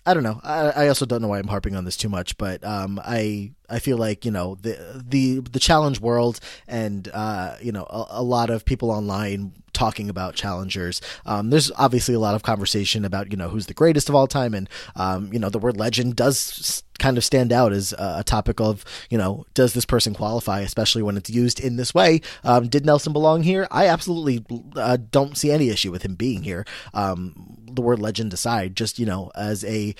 I 0.08 0.14
don't 0.14 0.24
know. 0.24 0.40
I, 0.42 0.70
I, 0.70 0.88
also 0.88 1.06
don't 1.06 1.22
know 1.22 1.28
why 1.28 1.38
I'm 1.38 1.50
harping 1.50 1.76
on 1.76 1.84
this 1.84 1.98
too 1.98 2.08
much, 2.08 2.38
but 2.38 2.64
um, 2.64 2.98
I 3.04 3.52
I 3.70 3.80
feel 3.80 3.98
like 3.98 4.24
you 4.24 4.32
know 4.32 4.56
the 4.56 5.04
the 5.06 5.42
the 5.42 5.60
challenge 5.60 6.00
world 6.00 6.40
and 6.66 7.10
uh, 7.14 7.58
you 7.62 7.74
know 7.74 7.86
a, 7.90 8.06
a, 8.12 8.24
lot 8.24 8.50
of 8.50 8.64
people 8.64 8.90
online 8.90 9.52
talking 9.78 10.10
about 10.10 10.34
challengers. 10.34 11.00
Um, 11.26 11.52
there's 11.52 11.72
obviously 11.78 12.16
a 12.16 12.20
lot 12.20 12.34
of 12.34 12.42
conversation 12.42 13.06
about 13.06 13.30
you 13.32 13.38
know 13.38 13.50
who's 13.50 13.68
the 13.68 13.76
greatest 13.76 14.10
of 14.10 14.16
all 14.16 14.26
time, 14.26 14.56
and 14.56 14.68
um, 14.96 15.32
you 15.32 15.38
know 15.38 15.50
the 15.50 15.60
word 15.60 15.78
legend 15.78 16.16
does 16.16 16.84
kind 16.98 17.16
of 17.16 17.24
stand 17.24 17.54
out 17.54 17.72
as 17.72 17.94
a 18.00 18.24
topic 18.24 18.60
of 18.60 18.84
you 19.12 19.18
know 19.20 19.46
does 19.54 19.74
this 19.74 19.86
person 19.86 20.16
qualify, 20.16 20.62
especially 20.62 21.04
when 21.04 21.16
it's 21.16 21.30
used 21.30 21.60
in 21.60 21.76
this 21.76 21.94
way. 21.94 22.22
Um, 22.44 22.68
did 22.68 22.86
Nelson 22.86 23.14
belong 23.14 23.44
here? 23.44 23.68
I 23.70 23.86
absolutely 23.88 24.44
uh, 24.76 24.98
don't 25.12 25.38
see 25.38 25.52
any 25.52 25.70
issue 25.70 25.92
with 25.92 26.02
him 26.02 26.16
being 26.16 26.42
here. 26.42 26.66
Um, 26.96 27.58
the 27.72 27.84
word 27.84 28.00
legend 28.00 28.34
aside, 28.34 28.76
just 28.76 28.98
you 28.98 29.06
know 29.06 29.32
as 29.36 29.64
a 29.64 29.94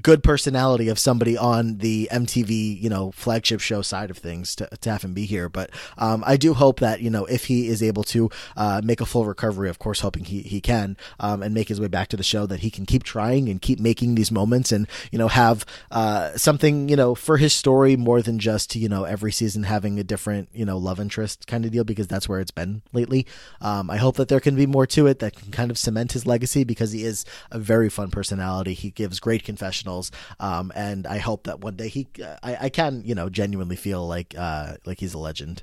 good 0.00 0.22
personality 0.22 0.88
of 0.88 0.98
somebody 0.98 1.36
on 1.36 1.78
the 1.78 2.08
MTV, 2.12 2.80
you 2.80 2.88
know, 2.88 3.10
flagship 3.12 3.60
show 3.60 3.82
side 3.82 4.10
of 4.10 4.18
things 4.18 4.54
to, 4.56 4.68
to 4.80 4.90
have 4.90 5.02
him 5.02 5.12
be 5.12 5.26
here. 5.26 5.48
But 5.48 5.70
um, 5.98 6.22
I 6.26 6.36
do 6.36 6.54
hope 6.54 6.80
that, 6.80 7.00
you 7.00 7.10
know, 7.10 7.24
if 7.26 7.46
he 7.46 7.68
is 7.68 7.82
able 7.82 8.04
to 8.04 8.30
uh, 8.56 8.80
make 8.84 9.00
a 9.00 9.06
full 9.06 9.24
recovery, 9.24 9.68
of 9.68 9.78
course, 9.78 10.00
hoping 10.00 10.24
he, 10.24 10.42
he 10.42 10.60
can, 10.60 10.96
um, 11.18 11.42
and 11.42 11.54
make 11.54 11.68
his 11.68 11.80
way 11.80 11.88
back 11.88 12.08
to 12.08 12.16
the 12.16 12.22
show, 12.22 12.46
that 12.46 12.60
he 12.60 12.70
can 12.70 12.86
keep 12.86 13.02
trying 13.02 13.48
and 13.48 13.60
keep 13.60 13.80
making 13.80 14.14
these 14.14 14.30
moments 14.30 14.72
and, 14.72 14.86
you 15.10 15.18
know, 15.18 15.28
have 15.28 15.66
uh, 15.90 16.36
something, 16.36 16.88
you 16.88 16.96
know, 16.96 17.14
for 17.14 17.36
his 17.36 17.52
story 17.52 17.96
more 17.96 18.22
than 18.22 18.38
just, 18.38 18.76
you 18.76 18.88
know, 18.88 19.04
every 19.04 19.32
season 19.32 19.64
having 19.64 19.98
a 19.98 20.04
different, 20.04 20.48
you 20.52 20.64
know, 20.64 20.78
love 20.78 21.00
interest 21.00 21.46
kind 21.46 21.64
of 21.64 21.72
deal, 21.72 21.84
because 21.84 22.06
that's 22.06 22.28
where 22.28 22.40
it's 22.40 22.50
been 22.50 22.82
lately. 22.92 23.26
Um, 23.60 23.90
I 23.90 23.96
hope 23.96 24.16
that 24.16 24.28
there 24.28 24.40
can 24.40 24.54
be 24.54 24.66
more 24.66 24.86
to 24.86 25.06
it 25.06 25.18
that 25.18 25.34
can 25.34 25.50
kind 25.50 25.70
of 25.70 25.78
cement 25.78 26.12
his 26.12 26.26
legacy 26.26 26.64
because 26.64 26.92
he 26.92 27.04
is 27.04 27.24
a 27.50 27.58
very 27.58 27.88
fun 27.88 28.10
personality. 28.10 28.74
He 28.74 28.90
gives 28.90 29.18
great 29.18 29.42
confessions 29.44 29.71
professionals. 29.72 30.10
Um, 30.38 30.72
and 30.74 31.06
I 31.06 31.18
hope 31.18 31.44
that 31.44 31.60
one 31.60 31.76
day 31.76 31.88
he, 31.88 32.06
I, 32.42 32.56
I 32.62 32.68
can, 32.68 33.02
you 33.04 33.14
know, 33.14 33.28
genuinely 33.28 33.76
feel 33.76 34.06
like, 34.06 34.34
uh, 34.36 34.74
like 34.84 35.00
he's 35.00 35.14
a 35.14 35.18
legend. 35.18 35.62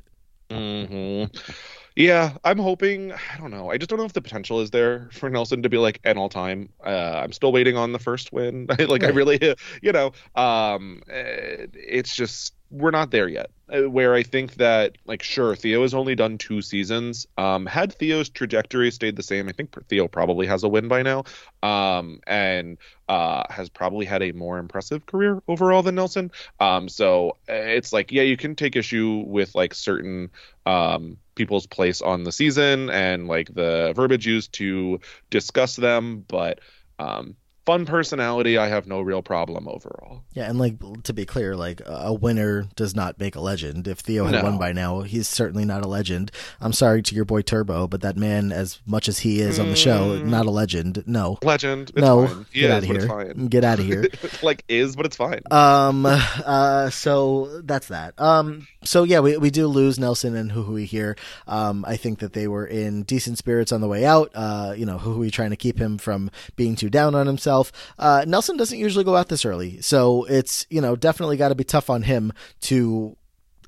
Mm-hmm. 0.50 1.38
Yeah, 1.96 2.38
I'm 2.44 2.58
hoping. 2.58 3.12
I 3.12 3.38
don't 3.38 3.52
know. 3.52 3.70
I 3.70 3.78
just 3.78 3.90
don't 3.90 4.00
know 4.00 4.06
if 4.06 4.14
the 4.14 4.22
potential 4.22 4.62
is 4.62 4.72
there 4.72 5.10
for 5.12 5.30
Nelson 5.30 5.62
to 5.62 5.70
be 5.70 5.78
like 5.78 6.00
an 6.06 6.18
all 6.18 6.30
time. 6.30 6.70
Uh, 6.84 7.22
I'm 7.24 7.32
still 7.34 7.52
waiting 7.52 7.78
on 7.78 7.92
the 7.92 8.00
first 8.00 8.34
win. 8.34 8.66
like 8.80 8.80
right. 8.80 9.04
I 9.04 9.08
really, 9.10 9.56
you 9.84 9.92
know, 9.92 10.12
um, 10.36 11.04
eh, 11.08 11.68
it's 11.74 12.16
just 12.16 12.56
we're 12.72 12.92
not 12.92 13.12
there 13.12 13.28
yet. 13.28 13.50
Uh, 13.72 13.90
where 13.90 14.16
I 14.16 14.24
think 14.24 14.56
that, 14.56 14.98
like, 15.06 15.22
sure, 15.22 15.56
Theo 15.56 15.84
has 15.84 15.94
only 15.94 16.16
done 16.16 16.40
two 16.40 16.62
seasons. 16.62 17.28
Um, 17.38 17.68
had 17.68 17.94
Theo's 17.94 18.30
trajectory 18.30 18.90
stayed 18.90 19.16
the 19.16 19.24
same, 19.24 19.48
I 19.48 19.52
think 19.52 19.76
Theo 19.88 20.08
probably 20.08 20.48
has 20.48 20.64
a 20.64 20.68
win 20.68 20.88
by 20.88 21.04
now, 21.04 21.26
um, 21.62 22.20
and 22.26 22.78
uh, 23.08 23.44
has 23.50 23.70
probably 23.70 24.06
had 24.06 24.24
a 24.24 24.32
more 24.32 24.58
impressive 24.58 25.06
career 25.06 25.42
overall 25.48 25.84
than 25.84 25.96
Nelson. 25.96 26.32
Um, 26.60 26.90
so 26.90 27.38
uh, 27.48 27.54
it's 27.54 27.94
like, 27.94 28.12
yeah, 28.12 28.24
you 28.24 28.38
can 28.38 28.56
take 28.56 28.76
issue 28.76 29.24
with 29.28 29.54
like 29.54 29.76
certain 29.76 30.32
um, 30.66 31.18
people's 31.36 31.68
place 31.68 32.02
on 32.02 32.24
the 32.24 32.32
season 32.32 32.90
and 32.90 33.28
like 33.28 33.54
the 33.54 33.94
verbiage 33.96 34.26
used 34.26 34.54
to 34.54 35.00
discuss 35.30 35.76
them, 35.76 36.26
but 36.28 36.60
um, 36.98 37.36
fun 37.66 37.86
personality, 37.86 38.58
I 38.58 38.68
have 38.68 38.88
no 38.88 39.02
real 39.02 39.22
problem 39.22 39.68
overall. 39.68 40.24
Yeah, 40.34 40.50
and 40.50 40.60
like 40.60 41.04
to 41.04 41.14
be 41.14 41.26
clear, 41.26 41.56
like 41.56 41.82
a 41.86 42.14
winner 42.14 42.68
does 42.76 42.96
not 42.96 43.20
make 43.20 43.36
a 43.36 43.42
legend. 43.42 43.88
If 43.88 44.00
Theo 44.00 44.26
had 44.26 44.36
no. 44.36 44.44
won 44.44 44.58
by 44.58 44.72
now, 44.72 45.02
he's 45.02 45.28
certainly 45.28 45.66
not 45.66 45.84
a 45.84 45.88
legend. 45.88 46.32
I'm 46.62 46.74
sorry 46.74 47.02
to 47.04 47.16
your 47.16 47.26
boy 47.26 47.42
Turbo, 47.42 47.88
but 47.88 48.02
that 48.02 48.18
man, 48.18 48.52
as 48.52 48.80
much 48.86 49.08
as 49.08 49.20
he 49.20 49.42
is 49.42 49.60
on 49.60 49.70
the 49.70 49.76
show, 49.76 50.20
mm. 50.20 50.26
not 50.26 50.46
a 50.46 50.52
legend. 50.52 51.04
No, 51.06 51.38
legend. 51.44 51.90
It's 51.90 52.00
no, 52.00 52.28
fine. 52.28 52.46
get 52.54 52.72
out 52.72 52.84
of 52.84 52.90
here. 52.90 53.34
Get 53.34 53.64
out 53.64 53.80
of 53.80 53.86
here. 53.86 54.08
like 54.42 54.64
is, 54.68 54.96
but 54.96 55.06
it's 55.06 55.18
fine. 55.18 55.42
Um. 55.52 56.06
Uh. 56.06 56.90
So 56.90 57.62
that's 57.64 57.88
that. 57.90 58.20
Um. 58.20 58.68
So 58.84 59.04
yeah, 59.04 59.20
we 59.20 59.38
we 59.38 59.50
do 59.50 59.68
lose 59.68 60.00
Nelson 60.00 60.36
and 60.36 60.52
Juju 60.52 60.86
here. 60.86 61.16
Um. 61.48 61.86
I 61.88 61.98
think 61.98 62.20
that 62.20 62.34
they 62.34 62.48
were 62.48 62.66
in 62.66 63.04
decent 63.04 63.38
spirits 63.38 63.72
on 63.72 63.82
the 63.82 63.88
way 63.88 64.06
out. 64.06 64.32
Uh. 64.34 64.74
You 64.78 64.86
know, 64.86 64.98
Juju 64.98 65.30
trying 65.30 65.52
to 65.52 65.58
keep 65.58 65.78
him 65.78 65.98
from 65.98 66.32
being 66.56 66.76
too 66.76 66.90
down 66.90 67.16
on 67.16 67.28
himself 67.28 67.49
himself. 67.50 67.72
Uh, 67.98 68.26
Nelson 68.28 68.58
doesn't 68.58 68.78
usually 68.78 69.04
go 69.04 69.16
out 69.16 69.30
this 69.30 69.46
early, 69.46 69.82
so 69.82 70.26
it's 70.26 70.66
you 70.70 70.82
know 70.82 70.96
definitely 70.96 71.38
got 71.38 71.50
to 71.50 71.56
be 71.56 71.64
tough 71.64 71.90
on 71.90 72.04
him 72.04 72.32
to 72.62 73.18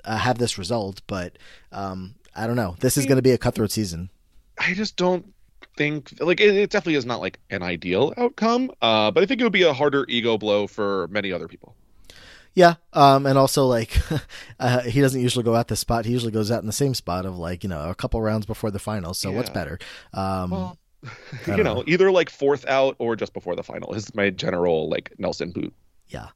uh, 0.06 0.18
have 0.18 0.38
this 0.38 0.58
result. 0.58 1.02
But 1.08 1.38
um, 1.72 2.16
I 2.36 2.48
don't 2.48 2.56
know. 2.56 2.76
This 2.80 2.98
is 2.98 3.06
going 3.06 3.18
to 3.18 3.22
be 3.22 3.32
a 3.32 3.38
cutthroat 3.38 3.72
season. 3.72 4.10
I 4.60 4.74
just 4.74 4.96
don't 4.96 5.34
think 5.78 6.14
like 6.20 6.40
it, 6.40 6.56
it, 6.56 6.70
definitely 6.70 6.96
is 6.96 7.06
not 7.06 7.22
like 7.22 7.40
an 7.50 7.64
ideal 7.64 8.14
outcome. 8.18 8.72
Uh, 8.82 9.12
but 9.12 9.24
I 9.24 9.26
think 9.26 9.42
it 9.42 9.44
would 9.44 9.54
be 9.54 9.64
a 9.64 9.74
harder 9.74 10.06
ego 10.08 10.38
blow 10.38 10.68
for 10.68 11.08
many 11.10 11.32
other 11.32 11.48
people. 11.48 11.76
Yeah, 12.54 12.76
um, 12.92 13.26
and 13.26 13.38
also 13.38 13.66
like 13.66 13.98
uh, 14.60 14.82
he 14.82 15.00
doesn't 15.00 15.22
usually 15.22 15.44
go 15.44 15.56
out 15.56 15.70
this 15.70 15.80
spot. 15.80 16.06
He 16.06 16.12
usually 16.12 16.34
goes 16.34 16.52
out 16.52 16.60
in 16.60 16.68
the 16.68 16.74
same 16.74 16.94
spot 16.94 17.26
of 17.26 17.38
like 17.38 17.64
you 17.64 17.70
know 17.70 17.90
a 17.90 17.96
couple 17.96 18.22
rounds 18.22 18.46
before 18.46 18.72
the 18.72 18.80
finals. 18.80 19.18
So 19.18 19.30
yeah. 19.30 19.38
what's 19.38 19.50
better? 19.50 19.80
Um, 20.14 20.52
well, 20.52 20.78
you 21.48 21.58
know, 21.58 21.76
know, 21.76 21.84
either 21.88 22.12
like 22.12 22.30
fourth 22.30 22.66
out 22.68 22.96
or 23.00 23.16
just 23.16 23.34
before 23.34 23.56
the 23.56 23.64
final 23.64 23.94
is 23.94 24.14
my 24.14 24.30
general 24.30 24.90
like 24.90 25.14
Nelson 25.18 25.52
boot. 25.52 25.74
Yeah. 26.08 26.30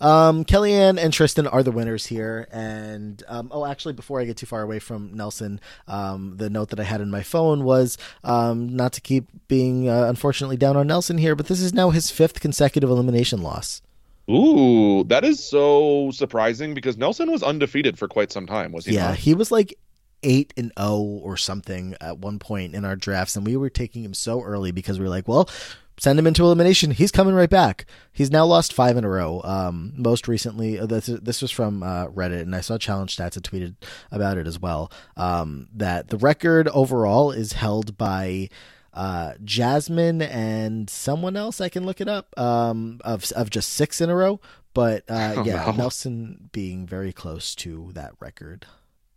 Um, 0.00 0.44
Kellyanne 0.46 0.98
and 0.98 1.12
Tristan 1.12 1.46
are 1.46 1.62
the 1.62 1.70
winners 1.70 2.06
here. 2.06 2.48
And 2.50 3.22
um, 3.28 3.48
oh, 3.52 3.66
actually, 3.66 3.92
before 3.92 4.20
I 4.20 4.24
get 4.24 4.36
too 4.36 4.46
far 4.46 4.62
away 4.62 4.78
from 4.78 5.12
Nelson, 5.12 5.60
um, 5.86 6.36
the 6.38 6.48
note 6.48 6.70
that 6.70 6.80
I 6.80 6.84
had 6.84 7.00
in 7.00 7.10
my 7.10 7.22
phone 7.22 7.64
was 7.64 7.98
um, 8.24 8.74
not 8.74 8.92
to 8.94 9.00
keep 9.00 9.26
being 9.48 9.88
uh, 9.88 10.06
unfortunately 10.08 10.56
down 10.56 10.76
on 10.76 10.86
Nelson 10.86 11.18
here, 11.18 11.36
but 11.36 11.46
this 11.46 11.60
is 11.60 11.74
now 11.74 11.90
his 11.90 12.10
fifth 12.10 12.40
consecutive 12.40 12.88
elimination 12.88 13.42
loss. 13.42 13.82
Ooh, 14.30 15.04
that 15.04 15.24
is 15.24 15.44
so 15.44 16.10
surprising 16.12 16.72
because 16.72 16.96
Nelson 16.96 17.30
was 17.30 17.42
undefeated 17.42 17.98
for 17.98 18.06
quite 18.06 18.30
some 18.30 18.46
time, 18.46 18.70
was 18.70 18.86
he? 18.86 18.94
Yeah, 18.94 19.08
not? 19.08 19.16
he 19.16 19.34
was 19.34 19.50
like 19.50 19.76
eight 20.22 20.52
and 20.56 20.72
zero 20.78 20.88
oh 20.88 21.20
or 21.22 21.36
something 21.36 21.94
at 22.00 22.18
one 22.18 22.38
point 22.38 22.74
in 22.74 22.84
our 22.84 22.96
drafts, 22.96 23.36
and 23.36 23.46
we 23.46 23.56
were 23.56 23.70
taking 23.70 24.04
him 24.04 24.14
so 24.14 24.42
early 24.42 24.72
because 24.72 24.98
we 24.98 25.04
were 25.04 25.10
like, 25.10 25.28
well, 25.28 25.48
send 26.00 26.18
him 26.18 26.26
into 26.26 26.42
elimination. 26.42 26.90
He's 26.90 27.12
coming 27.12 27.34
right 27.34 27.50
back. 27.50 27.84
He's 28.12 28.30
now 28.30 28.46
lost 28.46 28.72
five 28.72 28.96
in 28.96 29.04
a 29.04 29.08
row. 29.08 29.42
Um, 29.44 29.92
most 29.96 30.28
recently, 30.28 30.78
uh, 30.78 30.86
this, 30.86 31.06
this 31.06 31.42
was 31.42 31.50
from 31.50 31.82
uh, 31.82 32.06
Reddit, 32.06 32.42
and 32.42 32.56
I 32.56 32.62
saw 32.62 32.78
Challenge 32.78 33.14
Stats 33.14 33.34
had 33.34 33.44
tweeted 33.44 33.74
about 34.10 34.38
it 34.38 34.46
as 34.46 34.58
well. 34.58 34.90
Um, 35.16 35.68
that 35.74 36.08
the 36.08 36.16
record 36.16 36.68
overall 36.68 37.30
is 37.30 37.52
held 37.52 37.98
by 37.98 38.48
uh, 38.94 39.34
Jasmine 39.44 40.22
and 40.22 40.88
someone 40.88 41.36
else. 41.36 41.60
I 41.60 41.68
can 41.68 41.84
look 41.84 42.00
it 42.00 42.08
up. 42.08 42.38
Um, 42.38 43.00
of 43.04 43.30
of 43.32 43.50
just 43.50 43.72
six 43.72 44.00
in 44.00 44.10
a 44.10 44.16
row, 44.16 44.40
but 44.74 45.04
uh, 45.08 45.34
oh, 45.38 45.44
yeah, 45.44 45.66
no. 45.66 45.72
Nelson 45.72 46.48
being 46.52 46.86
very 46.86 47.12
close 47.12 47.54
to 47.56 47.90
that 47.92 48.12
record. 48.20 48.66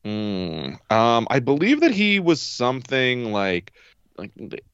Mm, 0.06 0.80
um, 0.92 1.28
I 1.30 1.40
believe 1.40 1.80
that 1.82 1.92
he 1.92 2.20
was 2.20 2.42
something 2.42 3.32
like 3.32 3.72
like 4.18 4.32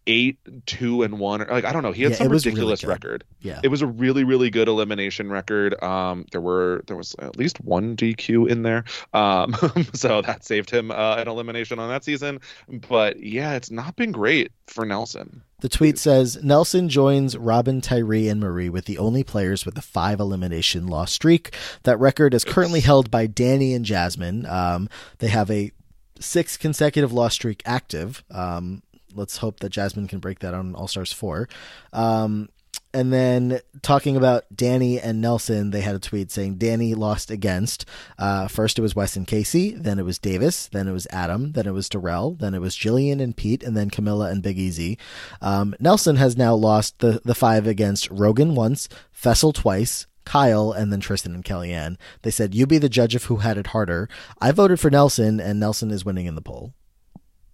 eight, 0.08 0.38
two, 0.66 1.04
and 1.04 1.20
one. 1.20 1.46
Like 1.50 1.66
I 1.66 1.72
don't 1.72 1.84
know. 1.84 1.92
He 1.92 2.04
had 2.04 2.14
yeah, 2.14 2.18
some 2.18 2.30
ridiculous 2.30 2.84
really 2.84 2.94
record. 2.94 3.24
Yeah, 3.40 3.60
it 3.64 3.70
was 3.70 3.82
a 3.82 3.88
really, 3.88 4.24
really 4.24 4.50
good 4.50 4.68
elimination 4.68 5.32
record. 5.32 5.82
Um, 5.82 6.26
there 6.32 6.42
were 6.42 6.84
there 6.88 6.98
was 6.98 7.16
at 7.20 7.38
least 7.38 7.62
one 7.62 7.96
DQ 7.96 8.50
in 8.50 8.64
there. 8.64 8.84
Um, 9.14 9.56
so 9.94 10.22
that 10.22 10.46
saved 10.46 10.70
him 10.70 10.92
uh, 10.92 11.16
an 11.16 11.28
elimination 11.28 11.80
on 11.80 11.90
that 11.90 12.04
season. 12.04 12.40
But 12.68 13.22
yeah, 13.22 13.54
it's 13.54 13.72
not 13.72 13.96
been 13.96 14.12
great 14.12 14.52
for 14.68 14.86
Nelson. 14.86 15.42
The 15.62 15.70
tweet 15.70 15.98
says 15.98 16.42
Nelson 16.42 16.88
joins 16.88 17.38
Robin, 17.38 17.82
Tyree, 17.82 18.30
and 18.30 18.40
Marie 18.40 18.70
with 18.70 18.86
the 18.86 18.98
only 18.98 19.24
players 19.24 19.66
with 19.66 19.78
a 19.78 19.82
five 19.82 20.20
elimination 20.20 20.88
loss 20.88 21.12
streak. 21.12 21.54
That 21.84 22.00
record 22.00 22.34
is 22.34 22.46
currently 22.46 22.80
held 22.80 23.12
by 23.12 23.28
Danny 23.28 23.74
and 23.74 23.84
Jasmine. 23.84 24.46
Um, 24.46 24.88
they 25.18 25.28
have 25.28 25.52
a 25.52 25.72
six 26.20 26.58
consecutive 26.58 27.12
loss 27.12 27.34
streak 27.34 27.62
active. 27.66 28.24
Um, 28.32 28.84
let's 29.14 29.38
hope 29.38 29.60
that 29.60 29.70
Jasmine 29.70 30.07
can 30.07 30.20
break 30.20 30.39
that 30.39 30.53
on 30.53 30.76
All 30.76 30.88
Stars 30.88 31.14
4. 31.14 31.47
Um, 31.93 32.49
and 32.91 33.14
then 33.14 33.60
talking 33.84 34.18
about 34.18 34.45
Danny 34.55 34.99
and 34.99 35.22
Nelson, 35.22 35.70
they 35.70 35.82
had 35.82 35.95
a 35.95 35.99
tweet 35.99 36.32
saying 36.32 36.55
Danny 36.55 36.95
lost 36.95 37.30
against. 37.30 37.86
Uh, 38.18 38.47
first 38.47 38.80
it 38.80 38.82
was 38.82 38.95
Wes 38.95 39.16
and 39.16 39.28
Casey, 39.28 39.76
then 39.76 39.99
it 39.99 40.05
was 40.05 40.18
Davis, 40.18 40.68
then 40.68 40.88
it 40.88 40.91
was 40.91 41.05
Adam, 41.12 41.51
then 41.51 41.68
it 41.68 41.74
was 41.74 41.88
Darrell, 41.88 42.34
then 42.34 42.55
it 42.55 42.62
was 42.62 42.76
Jillian 42.76 43.22
and 43.22 43.38
Pete, 43.38 43.62
and 43.64 43.78
then 43.78 43.91
Camilla 43.91 44.32
and 44.32 44.41
Big 44.41 44.57
Easy. 44.57 44.97
Um, 45.39 45.76
Nelson 45.80 46.16
has 46.16 46.36
now 46.36 46.55
lost 46.55 46.97
the, 46.99 47.22
the 47.24 47.36
five 47.36 47.68
against 47.68 48.10
Rogan 48.10 48.55
once, 48.55 48.89
Fessy 49.14 49.53
twice, 49.53 50.07
Kyle, 50.26 50.72
and 50.72 50.91
then 50.91 50.99
Tristan 50.99 51.36
and 51.36 51.45
Kellyanne. 51.45 51.97
They 52.24 52.32
said, 52.32 52.55
You 52.55 52.66
be 52.66 52.80
the 52.80 52.89
judge 52.89 53.14
of 53.14 53.26
who 53.26 53.38
had 53.38 53.57
it 53.57 53.68
harder. 53.68 54.10
I 54.41 54.51
voted 54.51 54.80
for 54.80 54.89
Nelson, 54.89 55.39
and 55.39 55.60
Nelson 55.60 55.91
is 55.91 56.05
winning 56.05 56.26
in 56.26 56.36
the 56.36 56.41
poll. 56.41 56.74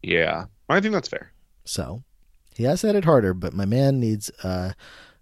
Yeah, 0.01 0.45
I 0.69 0.79
think 0.79 0.93
that's 0.93 1.07
fair. 1.09 1.31
So 1.65 2.03
he 2.55 2.63
has 2.63 2.81
had 2.81 2.95
it 2.95 3.05
harder, 3.05 3.33
but 3.33 3.53
my 3.53 3.65
man 3.65 3.99
needs, 3.99 4.29
uh, 4.43 4.73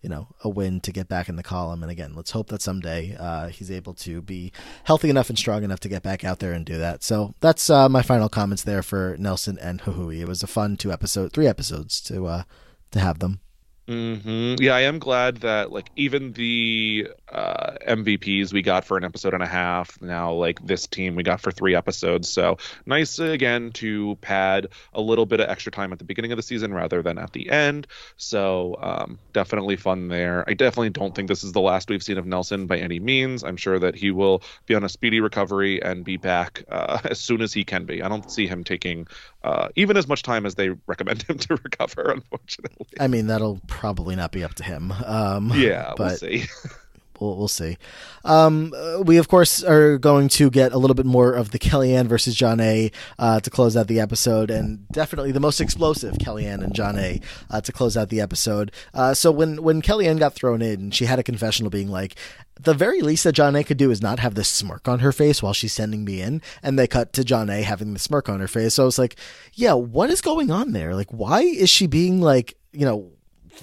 you 0.01 0.09
know, 0.09 0.27
a 0.43 0.49
win 0.49 0.81
to 0.81 0.91
get 0.91 1.07
back 1.07 1.29
in 1.29 1.35
the 1.35 1.43
column. 1.43 1.81
And 1.81 1.91
again, 1.91 2.13
let's 2.13 2.31
hope 2.31 2.49
that 2.49 2.61
someday 2.61 3.15
uh, 3.17 3.47
he's 3.47 3.71
able 3.71 3.93
to 3.95 4.21
be 4.21 4.51
healthy 4.83 5.09
enough 5.09 5.29
and 5.29 5.39
strong 5.39 5.63
enough 5.63 5.79
to 5.79 5.89
get 5.89 6.03
back 6.03 6.23
out 6.23 6.39
there 6.39 6.51
and 6.51 6.65
do 6.65 6.77
that. 6.77 7.03
So 7.03 7.33
that's 7.39 7.69
uh, 7.69 7.89
my 7.89 8.01
final 8.01 8.29
comments 8.29 8.63
there 8.63 8.83
for 8.83 9.15
Nelson 9.17 9.57
and 9.59 9.81
Juju. 9.81 10.11
It 10.11 10.27
was 10.27 10.43
a 10.43 10.47
fun 10.47 10.77
two 10.77 10.91
episode, 10.91 11.31
three 11.31 11.47
episodes 11.47 12.01
to 12.01 12.25
uh, 12.27 12.43
to 12.91 12.99
have 12.99 13.19
them. 13.19 13.39
Mm-hmm. 13.87 14.63
Yeah, 14.63 14.75
I 14.75 14.81
am 14.81 14.99
glad 14.99 15.37
that 15.37 15.71
like 15.71 15.89
even 15.97 16.31
the 16.33 17.09
uh, 17.27 17.73
MVPs 17.85 18.53
we 18.53 18.61
got 18.61 18.85
for 18.85 18.95
an 18.97 19.03
episode 19.03 19.33
and 19.33 19.43
a 19.43 19.47
half 19.47 20.01
now, 20.01 20.31
like 20.31 20.65
this 20.65 20.87
team 20.87 21.15
we 21.15 21.23
got 21.23 21.41
for 21.41 21.51
three 21.51 21.75
episodes. 21.75 22.29
So 22.29 22.57
nice 22.85 23.19
again 23.19 23.71
to 23.73 24.17
pad 24.21 24.69
a 24.93 25.01
little 25.01 25.25
bit 25.25 25.41
of 25.41 25.49
extra 25.49 25.71
time 25.71 25.91
at 25.91 25.99
the 25.99 26.05
beginning 26.05 26.31
of 26.31 26.37
the 26.37 26.43
season 26.43 26.73
rather 26.73 27.01
than 27.01 27.17
at 27.17 27.33
the 27.33 27.49
end. 27.49 27.87
So 28.15 28.77
um, 28.79 29.19
definitely 29.33 29.75
fun 29.75 30.07
there. 30.07 30.45
I 30.47 30.53
definitely 30.53 30.91
don't 30.91 31.13
think 31.13 31.27
this 31.27 31.43
is 31.43 31.51
the 31.51 31.61
last 31.61 31.89
we've 31.89 32.03
seen 32.03 32.17
of 32.17 32.25
Nelson 32.25 32.67
by 32.67 32.77
any 32.77 33.01
means. 33.01 33.43
I'm 33.43 33.57
sure 33.57 33.79
that 33.79 33.95
he 33.95 34.11
will 34.11 34.43
be 34.65 34.75
on 34.75 34.85
a 34.85 34.89
speedy 34.89 35.19
recovery 35.19 35.83
and 35.83 36.05
be 36.05 36.15
back 36.15 36.63
uh, 36.69 36.99
as 37.05 37.19
soon 37.19 37.41
as 37.41 37.51
he 37.51 37.65
can 37.65 37.83
be. 37.83 38.01
I 38.01 38.07
don't 38.07 38.31
see 38.31 38.47
him 38.47 38.63
taking 38.63 39.07
uh, 39.43 39.67
even 39.75 39.97
as 39.97 40.07
much 40.07 40.23
time 40.23 40.45
as 40.45 40.55
they 40.55 40.69
recommend 40.87 41.23
him 41.27 41.37
to 41.37 41.55
recover. 41.55 42.11
Unfortunately, 42.11 42.87
I 42.97 43.07
mean 43.07 43.27
that'll 43.27 43.59
probably 43.73 44.15
not 44.15 44.31
be 44.31 44.43
up 44.43 44.53
to 44.55 44.63
him. 44.63 44.91
Um, 45.05 45.51
yeah, 45.55 45.93
but 45.97 45.97
we'll 45.97 46.17
see. 46.17 46.45
we'll, 47.19 47.37
we'll 47.37 47.47
see. 47.47 47.77
Um, 48.23 48.73
uh, 48.75 49.01
we 49.01 49.17
of 49.17 49.27
course 49.27 49.63
are 49.63 49.97
going 49.97 50.29
to 50.29 50.49
get 50.49 50.73
a 50.73 50.77
little 50.77 50.93
bit 50.93 51.07
more 51.07 51.33
of 51.33 51.51
the 51.51 51.59
Kellyanne 51.59 52.07
versus 52.07 52.35
Jonna. 52.35 52.93
Uh, 53.17 53.39
to 53.39 53.49
close 53.49 53.75
out 53.75 53.87
the 53.87 53.99
episode, 53.99 54.51
and 54.51 54.87
definitely 54.89 55.31
the 55.31 55.39
most 55.39 55.59
explosive 55.59 56.15
Kellyanne 56.15 56.63
and 56.63 56.73
Jonna. 56.73 57.21
Uh, 57.49 57.61
to 57.61 57.71
close 57.71 57.97
out 57.97 58.09
the 58.09 58.21
episode. 58.21 58.71
Uh, 58.93 59.13
so 59.13 59.31
when 59.31 59.63
when 59.63 59.81
Kellyanne 59.81 60.19
got 60.19 60.33
thrown 60.33 60.61
in, 60.61 60.91
she 60.91 61.05
had 61.05 61.19
a 61.19 61.23
confessional 61.23 61.71
being 61.71 61.89
like, 61.89 62.15
the 62.59 62.73
very 62.73 63.01
least 63.01 63.23
that 63.23 63.35
Jonna 63.35 63.65
could 63.65 63.77
do 63.77 63.91
is 63.91 64.01
not 64.01 64.19
have 64.19 64.35
this 64.35 64.47
smirk 64.47 64.87
on 64.87 64.99
her 64.99 65.11
face 65.11 65.41
while 65.41 65.53
she's 65.53 65.73
sending 65.73 66.05
me 66.05 66.21
in. 66.21 66.41
And 66.61 66.77
they 66.77 66.87
cut 66.87 67.13
to 67.13 67.23
Jonna 67.23 67.63
having 67.63 67.93
the 67.93 67.99
smirk 67.99 68.29
on 68.29 68.39
her 68.39 68.47
face. 68.47 68.75
So 68.75 68.83
I 68.83 68.85
was 68.85 68.99
like, 68.99 69.15
yeah, 69.53 69.73
what 69.73 70.09
is 70.09 70.21
going 70.21 70.51
on 70.51 70.71
there? 70.71 70.93
Like, 70.93 71.11
why 71.11 71.41
is 71.41 71.69
she 71.69 71.87
being 71.87 72.21
like, 72.21 72.55
you 72.71 72.85
know, 72.85 73.12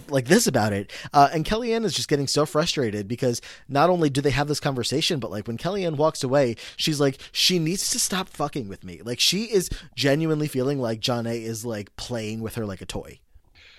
like 0.08 0.26
this 0.26 0.46
about 0.46 0.72
it. 0.72 0.90
Uh, 1.12 1.28
and 1.32 1.44
Kellyanne 1.44 1.84
is 1.84 1.94
just 1.94 2.08
getting 2.08 2.26
so 2.26 2.46
frustrated 2.46 3.08
because 3.08 3.40
not 3.68 3.90
only 3.90 4.10
do 4.10 4.20
they 4.20 4.30
have 4.30 4.48
this 4.48 4.60
conversation, 4.60 5.20
but 5.20 5.30
like 5.30 5.46
when 5.46 5.58
Kellyanne 5.58 5.96
walks 5.96 6.22
away, 6.22 6.56
she's 6.76 7.00
like, 7.00 7.18
she 7.32 7.58
needs 7.58 7.90
to 7.90 7.98
stop 7.98 8.28
fucking 8.28 8.68
with 8.68 8.84
me. 8.84 9.00
Like 9.02 9.20
she 9.20 9.44
is 9.44 9.70
genuinely 9.94 10.48
feeling 10.48 10.80
like 10.80 11.00
Jonna 11.00 11.40
is 11.40 11.64
like 11.64 11.94
playing 11.96 12.40
with 12.40 12.54
her 12.54 12.66
like 12.66 12.80
a 12.80 12.86
toy. 12.86 13.20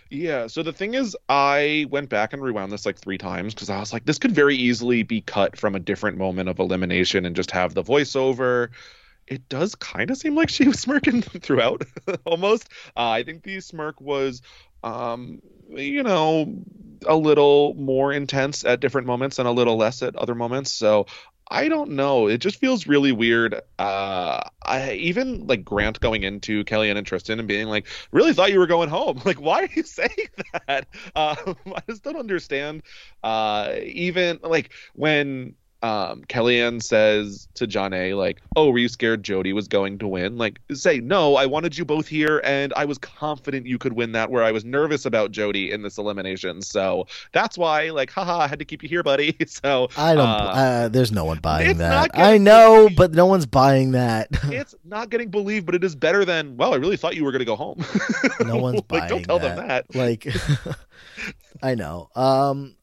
Yeah. 0.10 0.48
So 0.48 0.62
the 0.62 0.74
thing 0.74 0.94
is, 0.94 1.16
I 1.30 1.88
went 1.90 2.10
back 2.10 2.34
and 2.34 2.44
rewound 2.44 2.72
this 2.72 2.86
like 2.86 3.00
three 3.00 3.18
times 3.18 3.54
because 3.54 3.70
I 3.70 3.80
was 3.80 3.94
like, 3.94 4.06
this 4.06 4.20
could 4.20 4.34
very 4.34 4.58
easily 4.58 5.04
be 5.04 5.22
cut 5.22 5.58
from 5.58 5.74
a 5.74 5.80
different 5.80 6.18
moment 6.18 6.50
of 6.50 6.60
elimination 6.60 7.26
and 7.26 7.34
just 7.34 7.52
have 7.52 7.74
the 7.74 7.84
voiceover. 7.84 8.70
It 9.28 9.48
does 9.48 9.74
kind 9.76 10.12
of 10.12 10.18
seem 10.18 10.36
like 10.36 10.50
she 10.50 10.68
was 10.68 10.80
smirking 10.80 11.22
throughout, 11.22 11.84
almost. 12.26 12.68
Uh, 12.98 13.10
I 13.10 13.24
think 13.24 13.44
the 13.44 13.62
smirk 13.62 14.02
was, 14.02 14.42
um, 14.84 15.42
you 15.72 16.04
know, 16.04 16.64
a 17.08 17.16
little 17.16 17.74
more 17.76 18.14
intense 18.14 18.64
at 18.64 18.80
different 18.80 19.08
moments 19.08 19.40
and 19.40 19.48
a 19.48 19.52
little 19.52 19.78
less 19.78 20.04
at 20.04 20.16
other 20.16 20.36
moments. 20.36 20.72
So 20.72 21.08
I 21.50 21.68
don't 21.68 21.92
know. 21.92 22.28
It 22.28 22.38
just 22.38 22.60
feels 22.60 22.88
really 22.88 23.12
weird. 23.12 23.56
Uh, 23.78 24.42
I 24.64 24.94
even 24.94 25.48
like 25.48 25.66
Grant 25.66 26.00
going 26.00 26.24
into 26.24 26.64
Kellyanne 26.64 26.96
and 26.96 27.06
Tristan 27.06 27.40
and 27.40 27.48
being 27.48 27.68
like, 27.68 27.88
"Really 28.12 28.34
thought 28.34 28.54
you 28.54 28.60
were 28.60 28.68
going 28.68 28.88
home? 28.88 29.22
Like, 29.26 29.42
why 29.42 29.64
are 29.64 29.70
you 29.76 29.84
saying 30.00 30.30
that?" 30.68 30.88
Um, 31.16 31.56
I 31.76 31.82
just 31.90 32.04
don't 32.04 32.16
understand. 32.16 32.84
Uh, 33.22 33.76
even 33.84 34.40
like 34.44 34.72
when 34.94 35.56
um, 35.84 36.24
Kellyanne 36.26 36.82
says 36.82 37.48
to 37.56 37.66
Jonna, 37.66 38.16
like, 38.16 38.42
"Oh, 38.56 38.70
were 38.70 38.78
you 38.78 38.88
scared 38.88 39.24
Jodi 39.24 39.52
was 39.54 39.68
going 39.68 39.98
to 40.00 40.08
win?" 40.08 40.38
Like, 40.38 40.60
say, 40.74 41.00
"No, 41.00 41.36
I 41.36 41.46
wanted 41.48 41.78
you 41.78 41.86
both 41.86 42.08
here, 42.08 42.42
and 42.44 42.72
I 42.76 42.86
was 42.86 42.98
confident 42.98 43.66
you 43.66 43.78
could 43.78 43.94
win 43.94 44.12
that. 44.12 44.30
Where 44.30 44.44
I 44.44 44.52
was 44.52 44.64
nervous 44.64 45.06
about 45.06 45.32
Jodi 45.32 45.72
in 45.72 45.82
this 45.82 45.98
elimination, 45.98 46.62
so 46.62 47.08
that's 47.32 47.58
why, 47.58 47.90
like, 47.90 48.12
haha, 48.12 48.40
I 48.40 48.48
had 48.48 48.60
to 48.60 48.66
keep 48.66 48.84
you 48.84 48.90
here, 48.90 49.04
buddy." 49.04 49.38
So 49.52 49.90
I 49.98 50.14
don't. 50.16 50.28
Uh, 50.28 50.32
uh, 50.32 50.88
there's 50.88 51.12
no 51.12 51.26
one 51.26 51.40
buying 51.40 51.78
that. 51.78 52.12
I 52.14 52.38
know, 52.38 52.84
believed. 52.84 52.96
but 52.96 53.12
no 53.12 53.26
one's 53.26 53.46
buying 53.46 53.92
that. 53.92 54.30
it's 54.46 54.76
not 54.86 55.10
getting 55.10 55.30
believed, 55.30 55.66
but 55.66 55.76
it 55.76 55.84
is 55.84 55.94
better 55.94 56.24
than. 56.24 56.56
Well, 56.58 56.74
I 56.74 56.78
really 56.78 56.96
thought 56.96 57.16
you 57.16 57.26
were 57.26 57.32
going 57.32 57.40
to 57.40 57.46
go 57.46 57.56
home. 57.56 57.84
no 58.46 58.56
one's 58.58 58.78
like, 58.78 58.88
buying. 58.88 59.10
Don't 59.10 59.24
tell 59.24 59.40
that. 59.40 59.56
them 59.58 59.68
that. 59.68 59.96
Like, 59.96 60.28
I 61.62 61.76
know. 61.76 62.10
Um, 62.16 62.76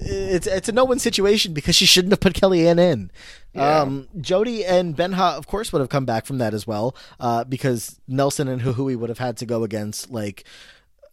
it's 0.00 0.46
it's 0.46 0.68
a 0.68 0.72
no 0.72 0.84
win 0.84 0.98
situation 0.98 1.52
because 1.52 1.76
she 1.76 1.86
shouldn't 1.86 2.12
have 2.12 2.20
put 2.20 2.34
Kellyanne 2.34 2.78
in. 2.78 3.10
Yeah. 3.52 3.80
Um, 3.80 4.08
Jodi 4.20 4.64
and 4.64 4.96
Benja, 4.96 5.36
of 5.36 5.46
course, 5.46 5.72
would 5.72 5.80
have 5.80 5.88
come 5.88 6.04
back 6.04 6.26
from 6.26 6.38
that 6.38 6.54
as 6.54 6.66
well, 6.66 6.94
uh, 7.18 7.44
because 7.44 8.00
Nelson 8.06 8.48
and 8.48 8.60
Juju 8.60 8.98
would 8.98 9.08
have 9.08 9.18
had 9.18 9.36
to 9.38 9.46
go 9.46 9.64
against 9.64 10.10
like. 10.10 10.44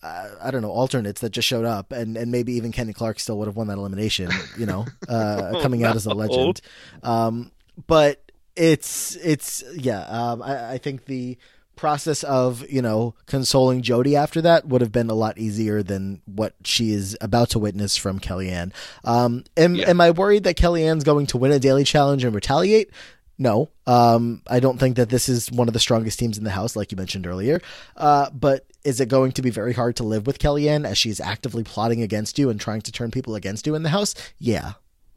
Uh, 0.03 0.29
I 0.43 0.51
don't 0.51 0.61
know 0.61 0.69
alternates 0.69 1.21
that 1.21 1.31
just 1.31 1.47
showed 1.47 1.65
up, 1.65 1.91
and, 1.91 2.15
and 2.17 2.31
maybe 2.31 2.53
even 2.53 2.71
Kenny 2.71 2.93
Clark 2.93 3.19
still 3.19 3.39
would 3.39 3.47
have 3.47 3.55
won 3.55 3.65
that 3.67 3.79
elimination. 3.79 4.29
You 4.55 4.67
know, 4.67 4.85
uh, 5.09 5.53
oh, 5.55 5.61
coming 5.63 5.83
out 5.83 5.95
as 5.95 6.05
a 6.05 6.13
legend. 6.13 6.61
Um, 7.01 7.51
but 7.87 8.31
it's 8.55 9.15
it's 9.15 9.63
yeah. 9.73 10.01
Um, 10.03 10.43
I, 10.43 10.73
I 10.73 10.77
think 10.77 11.05
the 11.05 11.39
process 11.77 12.23
of 12.23 12.69
you 12.69 12.81
know 12.81 13.15
consoling 13.25 13.81
Jodi 13.81 14.15
after 14.15 14.41
that 14.41 14.67
would 14.67 14.81
have 14.81 14.91
been 14.91 15.09
a 15.09 15.13
lot 15.15 15.37
easier 15.37 15.81
than 15.81 16.21
what 16.25 16.55
she 16.63 16.91
is 16.91 17.17
about 17.21 17.51
to 17.51 17.59
witness 17.59 17.95
from 17.95 18.19
Kellyanne. 18.19 18.73
Um, 19.05 19.45
am, 19.55 19.75
yeah. 19.75 19.89
am 19.89 20.01
I 20.01 20.11
worried 20.11 20.43
that 20.43 20.57
Kellyanne's 20.57 21.03
going 21.03 21.27
to 21.27 21.37
win 21.37 21.51
a 21.51 21.59
daily 21.59 21.83
challenge 21.83 22.23
and 22.23 22.35
retaliate? 22.35 22.91
No, 23.39 23.69
um, 23.85 24.41
I 24.47 24.59
don't 24.59 24.79
think 24.79 24.97
that 24.97 25.09
this 25.09 25.29
is 25.29 25.51
one 25.51 25.67
of 25.67 25.73
the 25.73 25.79
strongest 25.79 26.17
teams 26.17 26.39
in 26.39 26.43
the 26.43 26.49
house, 26.49 26.75
like 26.75 26.91
you 26.91 26.97
mentioned 26.97 27.27
earlier. 27.27 27.61
Uh, 27.95 28.31
but 28.31 28.65
is 28.83 28.99
it 28.99 29.09
going 29.09 29.31
to 29.33 29.43
be 29.43 29.51
very 29.51 29.73
hard 29.73 29.95
to 29.97 30.03
live 30.03 30.25
with 30.25 30.39
Kellyanne 30.39 30.87
as 30.87 30.97
she's 30.97 31.19
actively 31.19 31.63
plotting 31.63 32.01
against 32.01 32.39
you 32.39 32.49
and 32.49 32.59
trying 32.59 32.81
to 32.81 32.91
turn 32.91 33.11
people 33.11 33.35
against 33.35 33.67
you 33.67 33.75
in 33.75 33.83
the 33.83 33.89
house? 33.89 34.15
Yeah. 34.39 34.73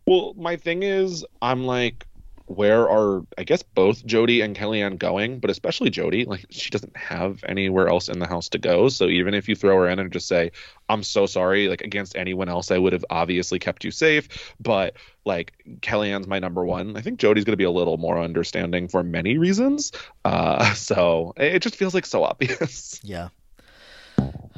Well, 0.06 0.34
my 0.36 0.56
thing 0.56 0.82
is, 0.82 1.24
I'm 1.40 1.64
like, 1.64 2.06
where 2.50 2.90
are 2.90 3.22
I 3.38 3.44
guess 3.44 3.62
both 3.62 4.04
Jodi 4.04 4.40
and 4.40 4.56
Kellyanne 4.56 4.98
going, 4.98 5.38
but 5.38 5.50
especially 5.50 5.88
Jodi, 5.88 6.24
like 6.24 6.46
she 6.50 6.68
doesn't 6.70 6.96
have 6.96 7.44
anywhere 7.46 7.86
else 7.86 8.08
in 8.08 8.18
the 8.18 8.26
house 8.26 8.48
to 8.50 8.58
go. 8.58 8.88
So 8.88 9.06
even 9.06 9.34
if 9.34 9.48
you 9.48 9.54
throw 9.54 9.76
her 9.76 9.88
in 9.88 10.00
and 10.00 10.12
just 10.12 10.26
say, 10.26 10.50
I'm 10.88 11.04
so 11.04 11.26
sorry, 11.26 11.68
like 11.68 11.82
against 11.82 12.16
anyone 12.16 12.48
else, 12.48 12.72
I 12.72 12.78
would 12.78 12.92
have 12.92 13.04
obviously 13.08 13.60
kept 13.60 13.84
you 13.84 13.92
safe. 13.92 14.54
But 14.58 14.96
like 15.24 15.52
Kellyanne's 15.80 16.26
my 16.26 16.40
number 16.40 16.64
one. 16.64 16.96
I 16.96 17.02
think 17.02 17.20
Jodi's 17.20 17.44
gonna 17.44 17.56
be 17.56 17.62
a 17.64 17.70
little 17.70 17.98
more 17.98 18.18
understanding 18.18 18.88
for 18.88 19.04
many 19.04 19.38
reasons. 19.38 19.92
Uh 20.24 20.74
so 20.74 21.32
it 21.36 21.60
just 21.60 21.76
feels 21.76 21.94
like 21.94 22.04
so 22.04 22.24
obvious. 22.24 23.00
Yeah. 23.04 23.28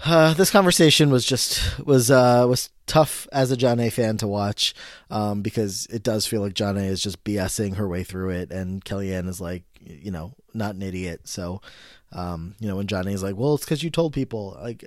Uh, 0.05 0.35
this 0.35 0.51
conversation 0.51 1.11
was 1.11 1.25
just 1.25 1.79
was 1.87 2.11
uh, 2.11 2.45
was 2.49 2.71
tough 2.87 3.29
as 3.33 3.53
a 3.53 3.57
Jonna 3.57 3.93
fan 3.93 4.17
to 4.19 4.27
watch 4.27 4.75
um, 5.11 5.43
because 5.43 5.87
it 5.87 6.03
does 6.03 6.27
feel 6.27 6.43
like 6.43 6.55
Jonna 6.55 6.85
is 6.85 7.01
just 7.03 7.23
BSing 7.23 7.77
her 7.77 7.87
way 7.89 8.03
through 8.03 8.31
it, 8.31 8.51
and 8.51 8.85
Kellyanne 8.85 9.29
is 9.29 9.41
like, 9.41 9.63
you 9.81 10.11
know, 10.11 10.35
not 10.55 10.75
an 10.75 10.83
idiot. 10.83 11.29
So 11.29 11.61
um, 12.13 12.55
you 12.59 12.69
know, 12.69 12.77
when 12.77 12.87
Jonna's 12.87 13.23
like, 13.23 13.37
"Well, 13.37 13.55
it's 13.55 13.65
because 13.65 13.83
you 13.83 13.91
told 13.91 14.13
people." 14.13 14.59
Like, 14.61 14.85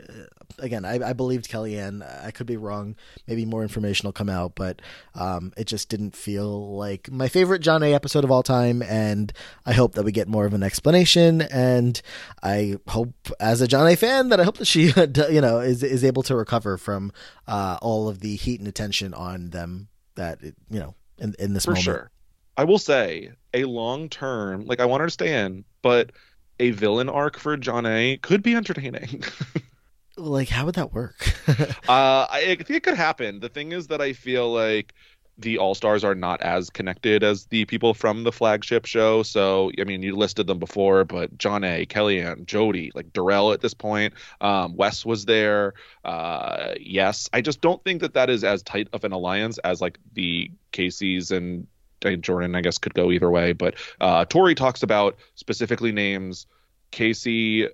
again, 0.60 0.86
I, 0.86 1.10
I 1.10 1.14
believed 1.14 1.50
Kellyanne. 1.50 2.04
I 2.24 2.32
could 2.32 2.48
be 2.48 2.58
wrong. 2.58 2.96
Maybe 3.28 3.46
more 3.46 3.64
information 3.64 4.08
will 4.08 4.14
come 4.14 4.30
out, 4.30 4.54
but 4.56 4.82
um, 5.16 5.54
it 5.58 5.66
just 5.66 5.90
didn't 5.90 6.16
feel 6.16 6.76
like 6.76 7.12
my 7.12 7.28
favorite 7.28 7.62
Jonna 7.62 7.94
episode 7.94 8.24
of 8.24 8.32
all 8.32 8.44
time. 8.44 8.82
And 8.82 9.34
I 9.66 9.74
hope 9.74 9.94
that 9.96 10.04
we 10.04 10.12
get 10.12 10.28
more 10.28 10.46
of 10.46 10.54
an 10.54 10.64
explanation. 10.64 11.42
And 11.42 12.02
I 12.44 12.78
hope, 12.88 13.14
as 13.40 13.62
a 13.62 13.68
Jonna 13.68 13.98
fan, 13.98 14.30
that 14.30 14.40
I 14.40 14.44
hope 14.44 14.58
that 14.58 14.66
she, 14.66 14.92
you 15.32 15.42
know, 15.42 15.60
is 15.60 15.84
is 15.84 16.04
able 16.04 16.24
to 16.24 16.36
recover 16.36 16.78
from 16.78 17.12
uh, 17.48 17.78
all 17.82 18.08
of 18.08 18.20
the 18.20 18.36
heat 18.36 18.60
and 18.60 18.68
attention 18.68 19.14
on 19.14 19.50
them 19.50 19.88
that 20.16 20.42
it, 20.42 20.56
you 20.70 20.80
know 20.80 20.96
in 21.18 21.36
in 21.40 21.54
this 21.54 21.66
For 21.66 21.72
moment. 21.72 21.84
Sure. 21.84 22.12
I 22.58 22.64
will 22.64 22.80
say 22.80 23.32
a 23.54 23.66
long 23.66 24.08
term, 24.08 24.66
like 24.66 24.80
I 24.80 24.86
want 24.86 25.02
her 25.02 25.08
to 25.08 25.12
stay 25.12 25.44
in, 25.44 25.66
but 25.82 26.12
a 26.60 26.72
villain 26.72 27.10
arc 27.10 27.38
for 27.38 27.58
Jonna 27.58 28.22
could 28.22 28.44
be 28.44 28.56
entertaining. 28.56 29.24
like, 30.18 30.50
how 30.50 30.66
would 30.66 30.76
that 30.76 30.94
work? 30.94 31.28
uh, 31.50 32.28
I, 32.30 32.46
I 32.50 32.56
think 32.56 32.70
it 32.72 32.84
could 32.84 32.98
happen. 32.98 33.40
The 33.40 33.50
thing 33.50 33.72
is 33.72 33.88
that 33.88 34.02
I 34.02 34.14
feel 34.14 34.52
like 34.52 34.94
the 35.38 35.58
All 35.58 35.76
Stars 35.76 36.04
are 36.04 36.16
not 36.16 36.42
as 36.42 36.70
connected 36.70 37.24
as 37.24 37.46
the 37.46 37.66
people 37.66 37.94
from 37.94 38.24
the 38.24 38.32
flagship 38.32 38.86
show. 38.86 39.24
So, 39.24 39.72
I 39.80 39.84
mean, 39.84 40.02
you 40.02 40.16
listed 40.16 40.48
them 40.48 40.60
before, 40.60 41.04
but 41.04 41.38
Jonna, 41.38 41.86
Kellyanne, 41.88 42.46
Jodi, 42.46 42.92
like 42.96 43.12
Darrell 43.12 43.52
at 43.52 43.62
this 43.62 43.74
point, 43.74 44.14
um, 44.40 44.76
Wes 44.76 45.06
was 45.06 45.26
there. 45.26 45.74
Uh, 46.06 46.76
yes, 46.80 47.30
I 47.34 47.42
just 47.42 47.60
don't 47.60 47.84
think 47.84 48.02
that 48.02 48.14
that 48.14 48.30
is 48.30 48.44
as 48.44 48.64
tight 48.64 48.88
of 48.94 49.04
an 49.04 49.12
alliance 49.12 49.58
as 49.60 49.82
like 49.82 50.00
the 50.14 50.52
Casey's 50.72 51.32
and 51.32 51.68
Jordan, 52.14 52.56
I 52.56 52.62
guess, 52.62 52.78
could 52.78 52.94
go 52.94 53.12
either 53.12 53.32
way. 53.32 53.54
But 53.54 53.76
uh, 54.00 54.26
Tori 54.26 54.56
talks 54.56 54.84
about 54.84 55.18
specifically 55.36 55.92
names 55.92 56.46
Casey, 56.92 57.68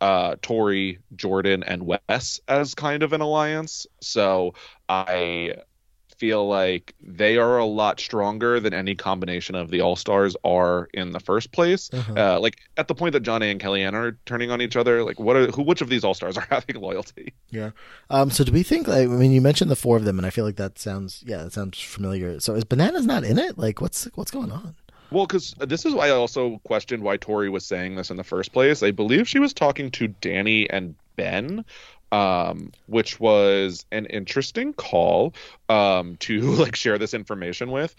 uh, 0.00 0.36
Tori, 0.42 0.98
Jordan, 1.16 1.62
and 1.64 1.84
Wes 1.84 2.40
as 2.48 2.74
kind 2.74 3.02
of 3.02 3.12
an 3.12 3.20
alliance. 3.20 3.86
So 4.00 4.54
I 4.88 5.54
feel 6.18 6.46
like 6.46 6.94
they 7.00 7.36
are 7.36 7.58
a 7.58 7.64
lot 7.64 8.00
stronger 8.00 8.60
than 8.60 8.74
any 8.74 8.94
combination 8.94 9.54
of 9.54 9.70
the 9.70 9.80
All 9.80 9.96
Stars 9.96 10.36
are 10.44 10.88
in 10.92 11.12
the 11.12 11.20
first 11.20 11.52
place. 11.52 11.90
Uh-huh. 11.92 12.14
Uh, 12.14 12.40
like 12.40 12.58
at 12.76 12.88
the 12.88 12.94
point 12.94 13.12
that 13.12 13.22
Jonna 13.22 13.50
and 13.50 13.60
Kellyanne 13.60 13.94
are 13.94 14.18
turning 14.26 14.50
on 14.50 14.60
each 14.60 14.76
other, 14.76 15.04
like 15.04 15.18
what 15.18 15.36
are 15.36 15.46
who? 15.50 15.62
Which 15.62 15.80
of 15.80 15.88
these 15.88 16.04
All 16.04 16.14
Stars 16.14 16.36
are 16.36 16.46
having 16.50 16.76
loyalty? 16.76 17.32
Yeah. 17.50 17.70
Um. 18.10 18.30
So 18.30 18.44
do 18.44 18.52
we 18.52 18.62
think? 18.62 18.88
Like, 18.88 19.08
I 19.08 19.12
mean, 19.12 19.32
you 19.32 19.40
mentioned 19.40 19.70
the 19.70 19.76
four 19.76 19.96
of 19.96 20.04
them, 20.04 20.18
and 20.18 20.26
I 20.26 20.30
feel 20.30 20.44
like 20.44 20.56
that 20.56 20.78
sounds 20.78 21.22
yeah, 21.26 21.44
that 21.44 21.52
sounds 21.52 21.80
familiar. 21.80 22.40
So 22.40 22.54
is 22.54 22.64
Bananas 22.64 23.06
not 23.06 23.24
in 23.24 23.38
it? 23.38 23.58
Like, 23.58 23.80
what's 23.80 24.04
what's 24.14 24.30
going 24.30 24.52
on? 24.52 24.74
Well, 25.10 25.26
because 25.26 25.54
this 25.58 25.86
is 25.86 25.94
why 25.94 26.08
I 26.08 26.10
also 26.10 26.60
questioned 26.64 27.02
why 27.02 27.16
Tori 27.16 27.48
was 27.48 27.64
saying 27.64 27.94
this 27.96 28.10
in 28.10 28.16
the 28.16 28.24
first 28.24 28.52
place. 28.52 28.82
I 28.82 28.90
believe 28.90 29.26
she 29.26 29.38
was 29.38 29.54
talking 29.54 29.90
to 29.92 30.08
Danny 30.08 30.68
and 30.68 30.94
Ben 31.16 31.64
um, 32.12 32.72
which 32.86 33.20
was 33.20 33.84
an 33.92 34.06
interesting 34.06 34.72
call 34.72 35.34
um, 35.68 36.16
to 36.16 36.40
like 36.56 36.76
share 36.76 36.98
this 36.98 37.14
information 37.14 37.70
with. 37.70 37.94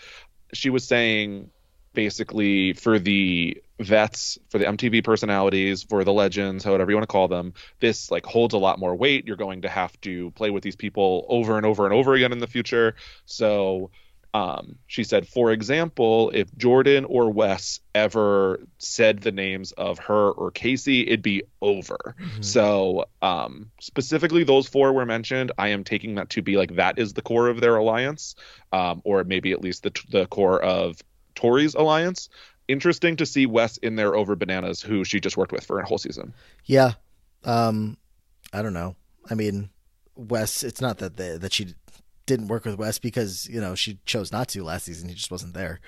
She 0.54 0.70
was 0.70 0.88
saying 0.88 1.52
basically 1.94 2.74
for 2.74 3.00
the 3.00 3.62
vets, 3.80 4.38
for 4.50 4.58
the 4.58 4.66
MTV 4.66 5.04
personalities, 5.04 5.84
for 5.84 6.04
the 6.04 6.14
legends, 6.14 6.64
however 6.64 6.92
you 6.92 6.98
want 6.98 7.04
to 7.04 7.12
call 7.12 7.28
them, 7.28 7.54
this 7.80 8.12
like 8.12 8.26
holds 8.26 8.54
a 8.54 8.58
lot 8.58 8.80
more 8.80 8.96
weight. 8.96 9.26
You're 9.28 9.38
going 9.38 9.62
to 9.64 9.70
have 9.70 10.00
to 10.02 10.32
play 10.32 10.50
with 10.50 10.64
these 10.64 10.76
people 10.76 11.26
over 11.30 11.58
and 11.58 11.66
over 11.66 11.86
and 11.86 11.94
over 11.94 12.14
again 12.14 12.32
in 12.32 12.40
the 12.40 12.48
future. 12.48 12.96
So 13.26 13.92
um, 14.34 14.76
she 14.86 15.04
said, 15.04 15.28
for 15.28 15.52
example, 15.52 16.30
if 16.34 16.56
Jordan 16.56 17.06
or 17.06 17.32
Wes 17.32 17.80
ever 17.96 18.60
said 18.78 19.22
the 19.22 19.32
names 19.32 19.72
of 19.72 19.98
her 20.00 20.30
or 20.30 20.52
Casey, 20.52 21.08
it'd 21.08 21.24
be 21.24 21.44
over. 21.62 21.98
Mm-hmm. 22.20 22.42
So, 22.42 23.06
um, 23.22 23.72
specifically, 23.80 24.44
those 24.44 24.68
four 24.68 24.94
were 24.94 25.06
mentioned. 25.06 25.52
I 25.58 25.70
am 25.70 25.84
taking 25.84 26.16
that 26.16 26.30
to 26.32 26.44
be 26.44 26.58
like 26.58 26.76
that 26.76 27.00
is 27.00 27.14
the 27.14 27.24
core 27.24 27.48
of 27.48 27.60
their 27.60 27.76
alliance, 27.76 28.36
um, 28.72 29.02
or 29.04 29.24
maybe 29.24 29.52
at 29.52 29.62
least 29.62 29.84
the, 29.84 30.00
the 30.10 30.28
core 30.28 30.62
of 30.62 31.02
Tori's 31.34 31.74
alliance. 31.74 32.30
Interesting 32.68 33.16
to 33.16 33.26
see 33.26 33.48
Wes 33.48 33.78
in 33.78 33.96
there 33.96 34.16
over 34.16 34.36
Bananas, 34.36 34.80
who 34.80 35.04
she 35.04 35.20
just 35.20 35.38
worked 35.38 35.52
with 35.52 35.66
for 35.66 35.80
a 35.80 35.88
whole 35.88 35.98
season. 35.98 36.34
Yeah. 36.66 36.94
Um, 37.44 37.98
I 38.54 38.62
don't 38.62 38.74
know. 38.74 38.96
I 39.28 39.34
mean, 39.34 39.70
Wes, 40.16 40.62
it's 40.62 40.82
not 40.82 41.00
that 41.00 41.18
they, 41.18 41.38
that 41.38 41.52
she 41.52 41.74
didn't 42.30 42.48
work 42.48 42.64
with 42.64 42.78
Wes 42.78 43.00
because 43.00 43.50
you 43.50 43.60
know 43.60 43.76
she 43.76 43.98
chose 44.06 44.32
not 44.32 44.48
to 44.50 44.64
last 44.64 44.86
season. 44.86 45.10
He 45.10 45.16
just 45.16 45.32
wasn't 45.32 45.54
there. 45.54 45.82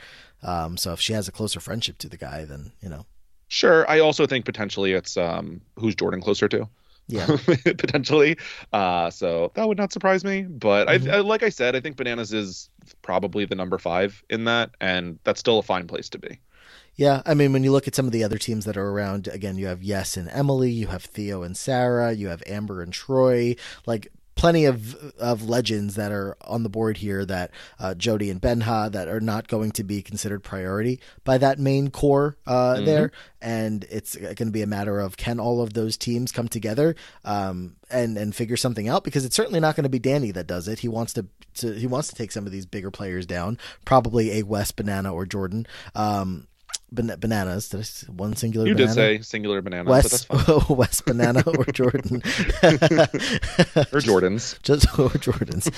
Um, 0.44 0.76
so 0.76 0.92
if 0.92 1.00
she 1.00 1.14
has 1.14 1.28
a 1.28 1.32
closer 1.32 1.60
friendship 1.60 1.98
to 2.00 2.10
the 2.10 2.18
guy, 2.18 2.44
then 2.44 2.74
you 2.82 2.90
know. 2.90 3.06
Sure, 3.48 3.90
I 3.90 4.00
also 4.00 4.26
think 4.26 4.46
potentially 4.46 4.94
it's 4.94 5.16
um, 5.18 5.62
who's 5.78 5.96
Jordan 5.96 6.22
closer 6.22 6.48
to. 6.50 6.68
Yeah, 7.08 7.26
potentially. 7.78 8.38
Uh, 8.72 9.10
so 9.10 9.52
that 9.56 9.68
would 9.68 9.78
not 9.78 9.92
surprise 9.92 10.24
me. 10.24 10.44
But 10.44 10.88
mm-hmm. 10.88 11.10
I, 11.10 11.16
I, 11.16 11.20
like 11.20 11.44
I 11.44 11.50
said, 11.50 11.76
I 11.76 11.80
think 11.80 11.98
Bananas 11.98 12.34
is 12.34 12.70
probably 13.02 13.46
the 13.46 13.56
number 13.56 13.78
five 13.78 14.24
in 14.30 14.46
that, 14.46 14.72
and 14.80 15.20
that's 15.24 15.40
still 15.40 15.60
a 15.60 15.64
fine 15.64 15.88
place 15.88 16.10
to 16.10 16.20
be. 16.20 16.40
Yeah, 16.96 17.22
I 17.26 17.34
mean, 17.34 17.54
when 17.54 17.64
you 17.64 17.72
look 17.72 17.88
at 17.88 17.96
some 17.96 18.06
of 18.06 18.12
the 18.12 18.24
other 18.24 18.38
teams 18.38 18.66
that 18.66 18.78
are 18.78 18.90
around, 18.90 19.28
again, 19.28 19.58
you 19.58 19.68
have 19.68 19.84
Yes 19.84 20.18
and 20.18 20.30
Emily, 20.30 20.72
you 20.72 20.88
have 20.88 21.04
Theo 21.04 21.42
and 21.44 21.56
Sarah, 21.56 22.12
you 22.12 22.28
have 22.28 22.44
Amber 22.46 22.82
and 22.82 22.92
Troy. 22.92 23.56
Like 23.86 24.10
plenty 24.42 24.66
of 24.66 24.96
of 25.20 25.48
legends 25.48 25.94
that 25.94 26.12
are 26.12 26.36
on 26.42 26.64
the 26.64 26.70
board 26.70 26.98
here 26.98 27.24
that 27.24 27.52
uh, 27.78 27.94
Jodi 27.94 28.32
and 28.32 28.42
Benja 28.42 28.92
that 28.92 29.08
are 29.08 29.20
not 29.20 29.48
going 29.48 29.70
to 29.74 29.84
be 29.84 30.02
considered 30.02 30.44
priority 30.44 31.00
by 31.24 31.38
that 31.38 31.60
main 31.60 31.92
core 31.92 32.38
uh, 32.48 32.74
mm-hmm. 32.74 32.86
there, 32.86 33.12
and 33.40 33.86
it's 33.92 34.16
going 34.16 34.36
to 34.36 34.52
be 34.52 34.64
a 34.64 34.68
matter 34.68 35.00
of 35.00 35.16
can 35.16 35.40
all 35.40 35.62
of 35.62 35.74
those 35.74 35.96
teams 35.96 36.32
come 36.32 36.48
together 36.48 36.96
um, 37.24 37.76
and 37.92 38.18
and 38.18 38.34
figure 38.34 38.58
something 38.58 38.90
out 38.90 39.04
because 39.04 39.26
it's 39.26 39.36
certainly 39.36 39.60
not 39.60 39.76
going 39.76 39.84
to 39.84 39.90
be 39.90 40.00
Danny 40.00 40.32
that 40.32 40.48
does 40.48 40.68
it. 40.68 40.80
He 40.80 40.88
wants 40.88 41.14
to, 41.14 41.28
to 41.58 41.74
he 41.74 41.86
wants 41.86 42.08
to 42.08 42.16
take 42.16 42.32
some 42.32 42.48
of 42.48 42.52
these 42.52 42.66
bigger 42.66 42.90
players 42.90 43.28
down, 43.28 43.60
probably 43.86 44.40
a 44.40 44.42
West 44.42 44.76
Banana 44.76 45.14
or 45.14 45.28
Jordan. 45.28 45.68
Um, 45.94 46.48
ban- 46.92 47.16
bananas. 47.20 47.70
Did 47.70 47.80
I 47.80 47.84
say 47.84 48.08
one 48.08 48.36
singular? 48.36 48.66
Banana? 48.66 48.80
You 48.82 48.88
banana? 48.88 49.10
did 49.12 49.20
say 49.20 49.30
singular 49.30 49.62
banana. 49.62 49.90
West, 49.90 50.28
Wes 50.70 51.02
banana 51.02 51.44
or 51.46 51.66
Jordan 51.74 52.18
or 52.18 52.22
Jordans, 54.02 54.62
just 54.62 54.86
or 55.00 55.10
Jordans. 55.10 55.70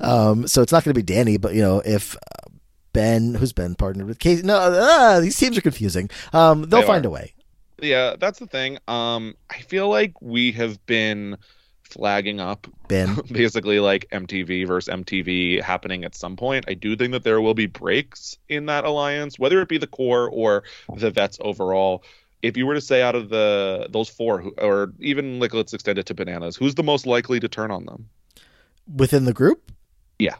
um, 0.00 0.46
so 0.46 0.62
it's 0.62 0.72
not 0.72 0.84
going 0.84 0.94
to 0.94 0.98
be 0.98 1.02
Danny, 1.02 1.36
but 1.36 1.54
you 1.54 1.62
know 1.62 1.80
if. 1.84 2.16
Uh, 2.16 2.50
ben, 2.92 3.34
who's 3.34 3.52
Ben 3.52 3.76
partnered 3.76 4.08
with 4.08 4.18
Casey? 4.18 4.42
No, 4.42 4.56
uh, 4.56 5.20
these 5.20 5.38
teams 5.38 5.56
are 5.56 5.60
confusing. 5.60 6.10
Um, 6.32 6.62
they'll 6.62 6.80
they 6.80 6.86
find 6.88 7.04
a 7.06 7.10
way. 7.10 7.34
Yeah, 7.80 8.16
that's 8.18 8.40
the 8.40 8.46
thing. 8.46 8.78
Um, 8.88 9.36
I 9.48 9.60
feel 9.60 9.88
like 9.88 10.20
we 10.20 10.50
have 10.52 10.84
been 10.86 11.36
flagging 11.90 12.40
up 12.40 12.66
Ben. 12.88 13.18
basically 13.32 13.80
like 13.80 14.08
MTV 14.10 14.66
versus 14.66 14.92
MTV 14.92 15.62
happening 15.62 16.04
at 16.04 16.14
some 16.14 16.36
point. 16.36 16.64
I 16.68 16.74
do 16.74 16.96
think 16.96 17.12
that 17.12 17.24
there 17.24 17.40
will 17.40 17.54
be 17.54 17.66
breaks 17.66 18.38
in 18.48 18.66
that 18.66 18.84
alliance, 18.84 19.38
whether 19.38 19.60
it 19.60 19.68
be 19.68 19.78
the 19.78 19.86
core 19.86 20.28
or 20.28 20.64
the 20.96 21.10
vets 21.10 21.38
overall. 21.40 22.02
If 22.42 22.56
you 22.56 22.66
were 22.66 22.74
to 22.74 22.80
say 22.80 23.02
out 23.02 23.14
of 23.14 23.28
the 23.28 23.88
those 23.90 24.08
four, 24.08 24.44
or 24.58 24.92
even 25.00 25.40
like 25.40 25.52
let's 25.52 25.74
extend 25.74 25.98
it 25.98 26.06
to 26.06 26.14
bananas, 26.14 26.56
who's 26.56 26.74
the 26.74 26.82
most 26.82 27.06
likely 27.06 27.40
to 27.40 27.48
turn 27.48 27.70
on 27.70 27.84
them 27.84 28.08
within 28.94 29.24
the 29.24 29.34
group? 29.34 29.70
Yeah, 30.18 30.36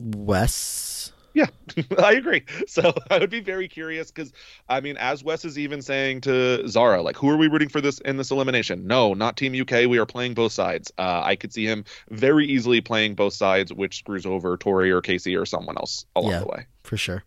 Wes 0.00 1.12
yeah, 1.36 1.46
I 2.02 2.14
agree. 2.14 2.42
So 2.66 2.94
I 3.10 3.18
would 3.18 3.30
be 3.30 3.40
very 3.40 3.68
curious 3.68 4.10
because 4.10 4.32
I 4.68 4.80
mean, 4.80 4.96
as 4.96 5.22
Wes 5.22 5.44
is 5.44 5.58
even 5.58 5.82
saying 5.82 6.22
to 6.22 6.66
Zara, 6.66 7.02
like, 7.02 7.16
who 7.16 7.28
are 7.28 7.36
we 7.36 7.48
rooting 7.48 7.68
for 7.68 7.82
this 7.82 7.98
in 8.00 8.16
this 8.16 8.30
elimination? 8.30 8.86
No, 8.86 9.12
not 9.12 9.36
Team 9.36 9.54
UK. 9.60 9.86
We 9.86 9.98
are 9.98 10.06
playing 10.06 10.32
both 10.32 10.52
sides. 10.52 10.90
Uh, 10.96 11.20
I 11.22 11.36
could 11.36 11.52
see 11.52 11.66
him 11.66 11.84
very 12.08 12.46
easily 12.46 12.80
playing 12.80 13.16
both 13.16 13.34
sides, 13.34 13.72
which 13.72 13.98
screws 13.98 14.24
over 14.24 14.56
Tori 14.56 14.90
or 14.90 15.02
Casey 15.02 15.36
or 15.36 15.44
someone 15.44 15.76
else 15.76 16.06
along 16.16 16.32
yeah, 16.32 16.38
the 16.40 16.46
way. 16.46 16.66
For 16.84 16.96
sure. 16.96 17.24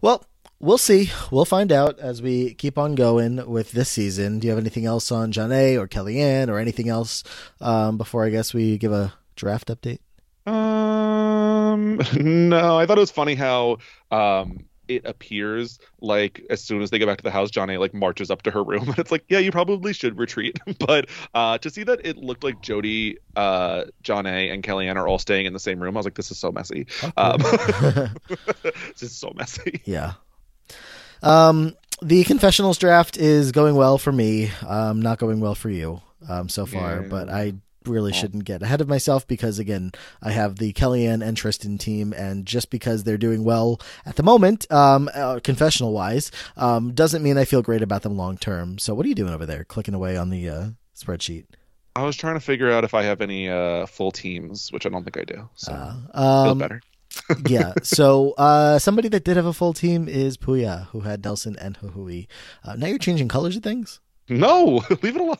Well, 0.00 0.24
we'll 0.60 0.78
see. 0.78 1.10
We'll 1.32 1.44
find 1.44 1.72
out 1.72 1.98
as 1.98 2.22
we 2.22 2.54
keep 2.54 2.78
on 2.78 2.94
going 2.94 3.44
with 3.50 3.72
this 3.72 3.88
season. 3.88 4.38
Do 4.38 4.46
you 4.46 4.52
have 4.52 4.60
anything 4.60 4.86
else 4.86 5.10
on 5.10 5.32
Jonna 5.32 5.78
or 5.80 5.88
Kellyanne 5.88 6.48
or 6.48 6.58
anything 6.58 6.88
else 6.88 7.24
um, 7.60 7.98
before 7.98 8.24
I 8.24 8.30
guess 8.30 8.54
we 8.54 8.78
give 8.78 8.92
a 8.92 9.12
draft 9.34 9.66
update? 9.66 9.98
No, 12.16 12.78
I 12.78 12.86
thought 12.86 12.98
it 12.98 13.00
was 13.00 13.10
funny 13.10 13.34
how 13.34 13.78
um 14.10 14.64
it 14.88 15.06
appears 15.06 15.78
like 16.00 16.42
as 16.50 16.62
soon 16.62 16.82
as 16.82 16.90
they 16.90 16.98
go 16.98 17.06
back 17.06 17.18
to 17.18 17.24
the 17.24 17.30
house, 17.30 17.50
Jonna 17.50 17.78
like 17.78 17.94
marches 17.94 18.30
up 18.30 18.42
to 18.42 18.50
her 18.50 18.62
room, 18.62 18.82
and 18.88 18.98
it's 18.98 19.12
like, 19.12 19.24
yeah, 19.28 19.38
you 19.38 19.50
probably 19.50 19.92
should 19.92 20.18
retreat. 20.18 20.58
but 20.78 21.08
uh, 21.34 21.58
to 21.58 21.70
see 21.70 21.84
that 21.84 22.04
it 22.04 22.18
looked 22.18 22.44
like 22.44 22.60
Jodi, 22.60 23.18
uh, 23.36 23.84
Jonna, 24.02 24.52
and 24.52 24.62
Kellyanne 24.62 24.96
are 24.96 25.08
all 25.08 25.18
staying 25.18 25.46
in 25.46 25.52
the 25.52 25.60
same 25.60 25.80
room, 25.80 25.96
I 25.96 25.98
was 25.98 26.06
like, 26.06 26.14
this 26.14 26.30
is 26.30 26.38
so 26.38 26.52
messy. 26.52 26.86
Okay. 27.02 27.12
Um, 27.16 27.40
this 28.92 29.02
is 29.02 29.12
so 29.12 29.32
messy. 29.34 29.80
Yeah. 29.84 30.14
Um, 31.22 31.76
the 32.02 32.24
confessionals 32.24 32.78
draft 32.78 33.16
is 33.16 33.52
going 33.52 33.76
well 33.76 33.98
for 33.98 34.12
me. 34.12 34.50
Um, 34.66 35.00
not 35.00 35.18
going 35.18 35.40
well 35.40 35.54
for 35.54 35.70
you 35.70 36.00
um, 36.28 36.48
so 36.48 36.66
far, 36.66 37.02
yeah. 37.02 37.08
but 37.08 37.28
I 37.28 37.54
really 37.88 38.12
shouldn't 38.12 38.44
get 38.44 38.62
ahead 38.62 38.80
of 38.80 38.88
myself 38.88 39.26
because 39.26 39.58
again 39.58 39.92
I 40.22 40.30
have 40.30 40.56
the 40.56 40.72
Kellyanne 40.72 41.24
and 41.26 41.36
Tristan 41.36 41.78
team 41.78 42.12
and 42.12 42.46
just 42.46 42.70
because 42.70 43.04
they're 43.04 43.18
doing 43.18 43.44
well 43.44 43.80
at 44.06 44.16
the 44.16 44.22
moment 44.22 44.70
um, 44.70 45.10
uh, 45.14 45.40
confessional 45.42 45.92
wise 45.92 46.30
um, 46.56 46.92
doesn't 46.92 47.22
mean 47.22 47.38
I 47.38 47.44
feel 47.44 47.62
great 47.62 47.82
about 47.82 48.02
them 48.02 48.16
long 48.16 48.36
term 48.36 48.78
so 48.78 48.94
what 48.94 49.06
are 49.06 49.08
you 49.08 49.14
doing 49.14 49.34
over 49.34 49.46
there 49.46 49.64
clicking 49.64 49.94
away 49.94 50.16
on 50.16 50.30
the 50.30 50.48
uh, 50.48 50.66
spreadsheet 50.96 51.46
I 51.94 52.04
was 52.04 52.16
trying 52.16 52.34
to 52.34 52.40
figure 52.40 52.70
out 52.70 52.84
if 52.84 52.94
I 52.94 53.02
have 53.02 53.20
any 53.20 53.48
uh, 53.48 53.86
full 53.86 54.12
teams 54.12 54.72
which 54.72 54.86
I 54.86 54.88
don't 54.88 55.04
think 55.04 55.16
I 55.18 55.24
do 55.24 55.48
so 55.54 55.72
uh, 55.72 56.48
um, 56.50 56.58
better 56.58 56.80
yeah. 57.46 57.74
So 57.82 58.32
uh, 58.38 58.78
somebody 58.78 59.08
that 59.08 59.24
did 59.24 59.36
have 59.36 59.46
a 59.46 59.52
full 59.52 59.72
team 59.72 60.08
is 60.08 60.36
Puya, 60.36 60.86
who 60.88 61.00
had 61.00 61.24
Nelson 61.24 61.56
and 61.58 61.76
Juju. 61.78 62.24
Uh, 62.64 62.76
now 62.76 62.86
you're 62.86 62.98
changing 62.98 63.28
colors 63.28 63.56
of 63.56 63.62
things. 63.62 64.00
No, 64.28 64.82
leave 65.02 65.16
it 65.16 65.20
alone. 65.20 65.36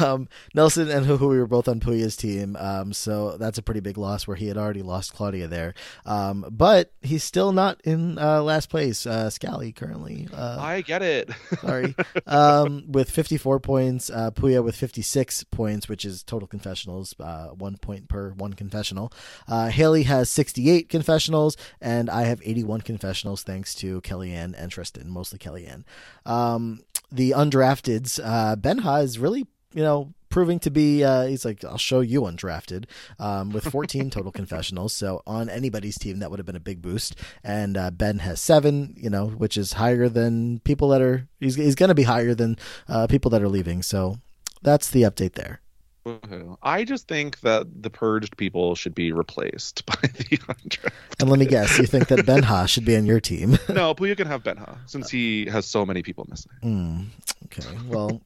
um, 0.00 0.28
Nelson 0.54 0.90
and 0.90 1.06
Juju 1.06 1.26
were 1.26 1.46
both 1.46 1.66
on 1.66 1.80
Puya's 1.80 2.16
team, 2.16 2.56
um, 2.58 2.92
so 2.92 3.36
that's 3.38 3.58
a 3.58 3.62
pretty 3.62 3.80
big 3.80 3.96
loss 3.96 4.26
where 4.26 4.36
he 4.36 4.46
had 4.48 4.58
already 4.58 4.82
lost 4.82 5.14
Claudia 5.14 5.48
there. 5.48 5.74
Um, 6.04 6.44
but 6.50 6.92
he's 7.00 7.24
still 7.24 7.52
not 7.52 7.80
in 7.84 8.18
uh, 8.18 8.42
last 8.42 8.68
place. 8.68 9.06
Uh, 9.06 9.30
Scally 9.30 9.72
currently. 9.72 10.28
Uh, 10.32 10.58
I 10.60 10.82
get 10.82 11.02
it. 11.02 11.30
sorry. 11.60 11.94
Um, 12.26 12.84
with 12.88 13.10
54 13.10 13.60
points, 13.60 14.10
uh, 14.10 14.30
Puya 14.30 14.62
with 14.62 14.76
56 14.76 15.44
points, 15.44 15.88
which 15.88 16.04
is 16.04 16.22
total 16.22 16.46
confessionals, 16.46 17.14
uh, 17.18 17.48
one 17.48 17.76
point 17.76 18.08
per 18.08 18.30
one 18.32 18.52
confessional. 18.52 19.12
Uh, 19.48 19.68
Haley 19.68 20.04
has 20.04 20.30
68 20.30 20.88
confessionals, 20.88 21.56
and 21.80 22.08
I 22.10 22.22
have 22.24 22.40
81 22.44 22.82
confessionals 22.82 23.42
thanks 23.42 23.74
to 23.76 24.00
Kellyanne 24.02 24.54
and 24.56 24.70
Tristan, 24.70 25.10
mostly 25.10 25.38
Kellyanne. 25.38 25.84
Um, 26.26 26.80
the 27.10 27.32
undrafteds, 27.32 28.20
uh, 28.22 28.56
Benja 28.56 29.02
is 29.02 29.18
really, 29.18 29.46
you 29.74 29.82
know, 29.82 30.14
proving 30.30 30.60
to 30.60 30.70
be 30.70 31.02
uh, 31.02 31.26
he's 31.26 31.44
like 31.44 31.64
i'll 31.64 31.76
show 31.76 31.98
you 32.00 32.20
undrafted 32.22 32.84
um, 33.18 33.50
with 33.50 33.64
14 33.64 34.10
total 34.10 34.32
confessionals. 34.32 34.94
So 34.94 35.22
on 35.26 35.50
anybody's 35.50 35.98
team 35.98 36.20
that 36.20 36.30
would 36.30 36.38
have 36.38 36.46
been 36.46 36.56
a 36.56 36.60
big 36.60 36.80
boost. 36.80 37.16
And 37.42 37.76
uh, 37.76 37.90
ben 37.90 38.20
has 38.20 38.40
seven 38.40 38.94
you 38.96 39.10
know 39.10 39.26
which 39.26 39.56
is 39.56 39.74
higher 39.74 40.08
than 40.08 40.60
people 40.60 40.88
that 40.90 41.02
are 41.02 41.28
he's, 41.40 41.56
he's 41.56 41.74
going 41.74 41.88
to 41.88 41.94
be 41.94 42.04
higher 42.04 42.34
than 42.34 42.56
uh, 42.88 43.06
people 43.08 43.30
that 43.32 43.42
are 43.42 43.48
leaving. 43.48 43.82
So 43.82 44.18
that's 44.62 44.88
the 44.88 45.02
update 45.02 45.34
there 45.34 45.60
I 46.62 46.84
just 46.84 47.08
think 47.08 47.40
that 47.40 47.82
the 47.82 47.90
purged 47.90 48.36
people 48.36 48.74
should 48.74 48.94
be 48.94 49.12
replaced 49.12 49.84
by 49.86 49.96
the 50.02 50.38
undrafted. 50.38 50.92
And 51.18 51.28
let 51.28 51.38
me 51.38 51.46
guess, 51.46 51.78
you 51.78 51.86
think 51.86 52.08
that 52.08 52.20
Benja 52.20 52.68
should 52.68 52.84
be 52.84 52.96
on 52.96 53.06
your 53.06 53.20
team? 53.20 53.50
no, 53.68 53.94
Puya 53.94 54.16
can 54.16 54.26
have 54.26 54.42
Benja 54.42 54.78
since 54.86 55.10
he 55.10 55.46
has 55.46 55.66
so 55.66 55.84
many 55.84 56.02
people 56.02 56.26
missing. 56.28 56.52
Mm, 56.62 57.06
okay, 57.46 57.78
well, 57.86 58.22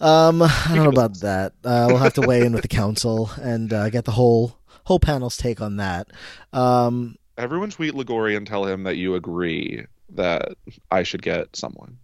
um, 0.00 0.42
I 0.42 0.72
don't 0.74 0.84
know 0.84 0.90
about 0.90 1.20
that. 1.20 1.52
Uh, 1.64 1.86
we'll 1.88 1.98
have 1.98 2.14
to 2.14 2.22
weigh 2.22 2.44
in 2.44 2.52
with 2.52 2.62
the 2.62 2.68
council 2.68 3.30
and 3.40 3.72
uh, 3.72 3.90
get 3.90 4.04
the 4.04 4.12
whole 4.12 4.56
whole 4.84 5.00
panel's 5.00 5.36
take 5.36 5.60
on 5.60 5.76
that. 5.76 6.08
Um, 6.52 7.16
Everyone 7.38 7.70
tweet 7.70 7.92
Ligori 7.94 8.36
and 8.36 8.46
tell 8.46 8.64
him 8.64 8.84
that 8.84 8.96
you 8.96 9.14
agree 9.14 9.84
that 10.10 10.54
I 10.90 11.02
should 11.02 11.22
get 11.22 11.54
someone. 11.54 11.98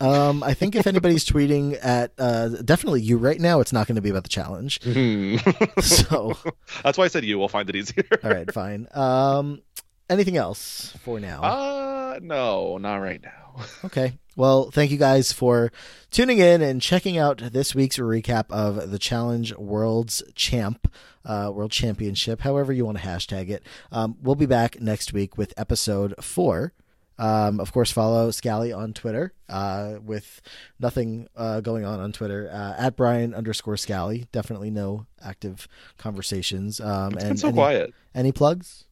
Um, 0.00 0.42
I 0.42 0.52
think 0.54 0.76
if 0.76 0.86
anybody's 0.86 1.24
tweeting 1.24 1.78
at 1.82 2.12
uh, 2.18 2.48
definitely 2.48 3.00
you 3.02 3.16
right 3.16 3.40
now, 3.40 3.60
it's 3.60 3.72
not 3.72 3.86
going 3.86 3.96
to 3.96 4.02
be 4.02 4.10
about 4.10 4.24
the 4.24 4.28
challenge. 4.28 4.80
So 5.82 6.36
that's 6.82 6.98
why 6.98 7.04
I 7.04 7.08
said 7.08 7.24
you. 7.24 7.38
We'll 7.38 7.48
find 7.48 7.68
it 7.68 7.76
easier. 7.76 8.04
all 8.22 8.30
right, 8.30 8.52
fine. 8.52 8.88
Um, 8.92 9.62
anything 10.10 10.36
else 10.36 10.94
for 11.02 11.20
now? 11.20 11.42
Uh, 11.42 12.18
no, 12.22 12.78
not 12.78 12.96
right 12.96 13.22
now. 13.22 13.64
okay. 13.84 14.18
Well, 14.36 14.70
thank 14.70 14.90
you 14.90 14.98
guys 14.98 15.32
for 15.32 15.72
tuning 16.10 16.38
in 16.38 16.60
and 16.60 16.82
checking 16.82 17.16
out 17.16 17.38
this 17.52 17.74
week's 17.74 17.96
recap 17.96 18.50
of 18.50 18.90
the 18.90 18.98
Challenge 18.98 19.54
World's 19.56 20.22
Champ, 20.34 20.92
uh, 21.24 21.50
World 21.54 21.72
Championship, 21.72 22.42
however 22.42 22.72
you 22.72 22.84
want 22.84 22.98
to 22.98 23.04
hashtag 23.04 23.48
it. 23.48 23.62
Um, 23.90 24.16
we'll 24.20 24.34
be 24.34 24.44
back 24.46 24.78
next 24.80 25.12
week 25.14 25.38
with 25.38 25.54
episode 25.56 26.14
four. 26.22 26.74
Um, 27.18 27.60
of 27.60 27.72
course, 27.72 27.90
follow 27.90 28.30
Scally 28.30 28.72
on 28.72 28.92
Twitter 28.92 29.32
uh, 29.48 29.96
with 30.02 30.40
nothing 30.78 31.28
uh, 31.36 31.60
going 31.60 31.84
on 31.84 32.00
on 32.00 32.12
Twitter 32.12 32.50
uh, 32.52 32.74
at 32.76 32.96
Brian 32.96 33.34
underscore 33.34 33.76
Scally. 33.76 34.26
Definitely 34.32 34.70
no 34.70 35.06
active 35.22 35.68
conversations. 35.98 36.80
Um, 36.80 37.14
It's 37.14 37.22
and 37.22 37.30
been 37.30 37.36
so 37.38 37.48
any, 37.48 37.54
quiet. 37.54 37.94
Any 38.14 38.32
plugs? 38.32 38.85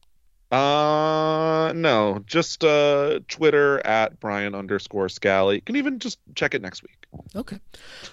Uh, 0.55 1.73
no, 1.73 2.23
just 2.25 2.63
uh, 2.63 3.19
Twitter 3.27 3.85
at 3.85 4.21
Brian 4.21 4.55
underscore 4.55 5.09
Scally. 5.09 5.55
You 5.55 5.61
can 5.61 5.75
even 5.75 5.99
just 5.99 6.17
check 6.33 6.53
it 6.53 6.61
next 6.61 6.81
week. 6.81 7.05
Okay. 7.35 7.59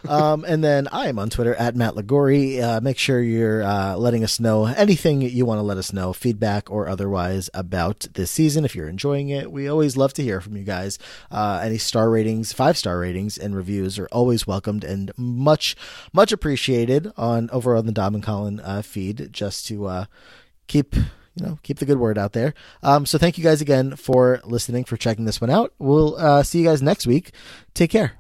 Um, 0.09 0.45
and 0.47 0.65
then 0.65 0.89
I 0.89 1.07
am 1.07 1.21
on 1.21 1.31
Twitter 1.31 1.55
at 1.55 1.77
Matt 1.77 1.95
Ligori. 1.95 2.61
Uh, 2.61 2.81
make 2.81 2.99
sure 2.99 3.21
you're 3.21 3.63
uh, 3.63 3.97
letting 3.97 4.25
us 4.25 4.41
know 4.41 4.67
anything 4.67 5.23
you 5.23 5.47
want 5.47 5.59
to 5.59 5.63
let 5.63 5.77
us 5.77 5.93
know, 5.93 6.13
feedback 6.13 6.69
or 6.69 6.89
otherwise, 6.89 7.49
about 7.55 8.09
this 8.15 8.33
season. 8.33 8.65
If 8.65 8.75
you're 8.75 8.89
enjoying 8.89 9.29
it, 9.29 9.53
we 9.53 9.69
always 9.69 9.97
love 9.97 10.13
to 10.15 10.23
hear 10.23 10.41
from 10.41 10.57
you 10.57 10.65
guys. 10.65 10.99
Uh, 11.31 11.61
any 11.63 11.79
star 11.79 12.11
ratings, 12.11 12.53
five 12.53 12.77
star 12.77 12.99
ratings, 12.99 13.39
and 13.39 13.55
reviews 13.55 14.01
are 14.01 14.09
always 14.11 14.49
welcomed 14.49 14.83
and 14.83 15.13
much, 15.17 15.77
much 16.13 16.33
appreciated 16.33 17.13
on 17.17 17.51
over 17.51 17.77
on 17.77 17.87
the 17.87 17.93
Dom 17.93 18.17
and 18.17 18.25
Colin 18.25 18.59
uh, 18.61 18.83
feed, 18.83 19.29
just 19.33 19.67
to 19.69 19.87
uh, 19.87 20.05
keep 20.67 20.97
you 21.35 21.45
know 21.45 21.59
keep 21.63 21.79
the 21.79 21.87
good 21.87 21.99
word 21.99 22.19
out 22.19 22.33
there. 22.33 22.55
Um, 22.83 23.07
so 23.07 23.19
thank 23.19 23.39
you 23.39 23.45
guys 23.45 23.61
again 23.61 23.97
for 23.97 24.41
listening, 24.45 24.85
for 24.85 24.97
checking 24.97 25.25
this 25.25 25.41
one 25.41 25.51
out. 25.51 25.73
We'll 25.79 26.17
uh, 26.17 26.43
see 26.43 26.61
you 26.61 26.65
guys 26.65 26.83
next 26.83 27.07
week. 27.07 27.33
Take 27.75 27.91
care. 27.91 28.13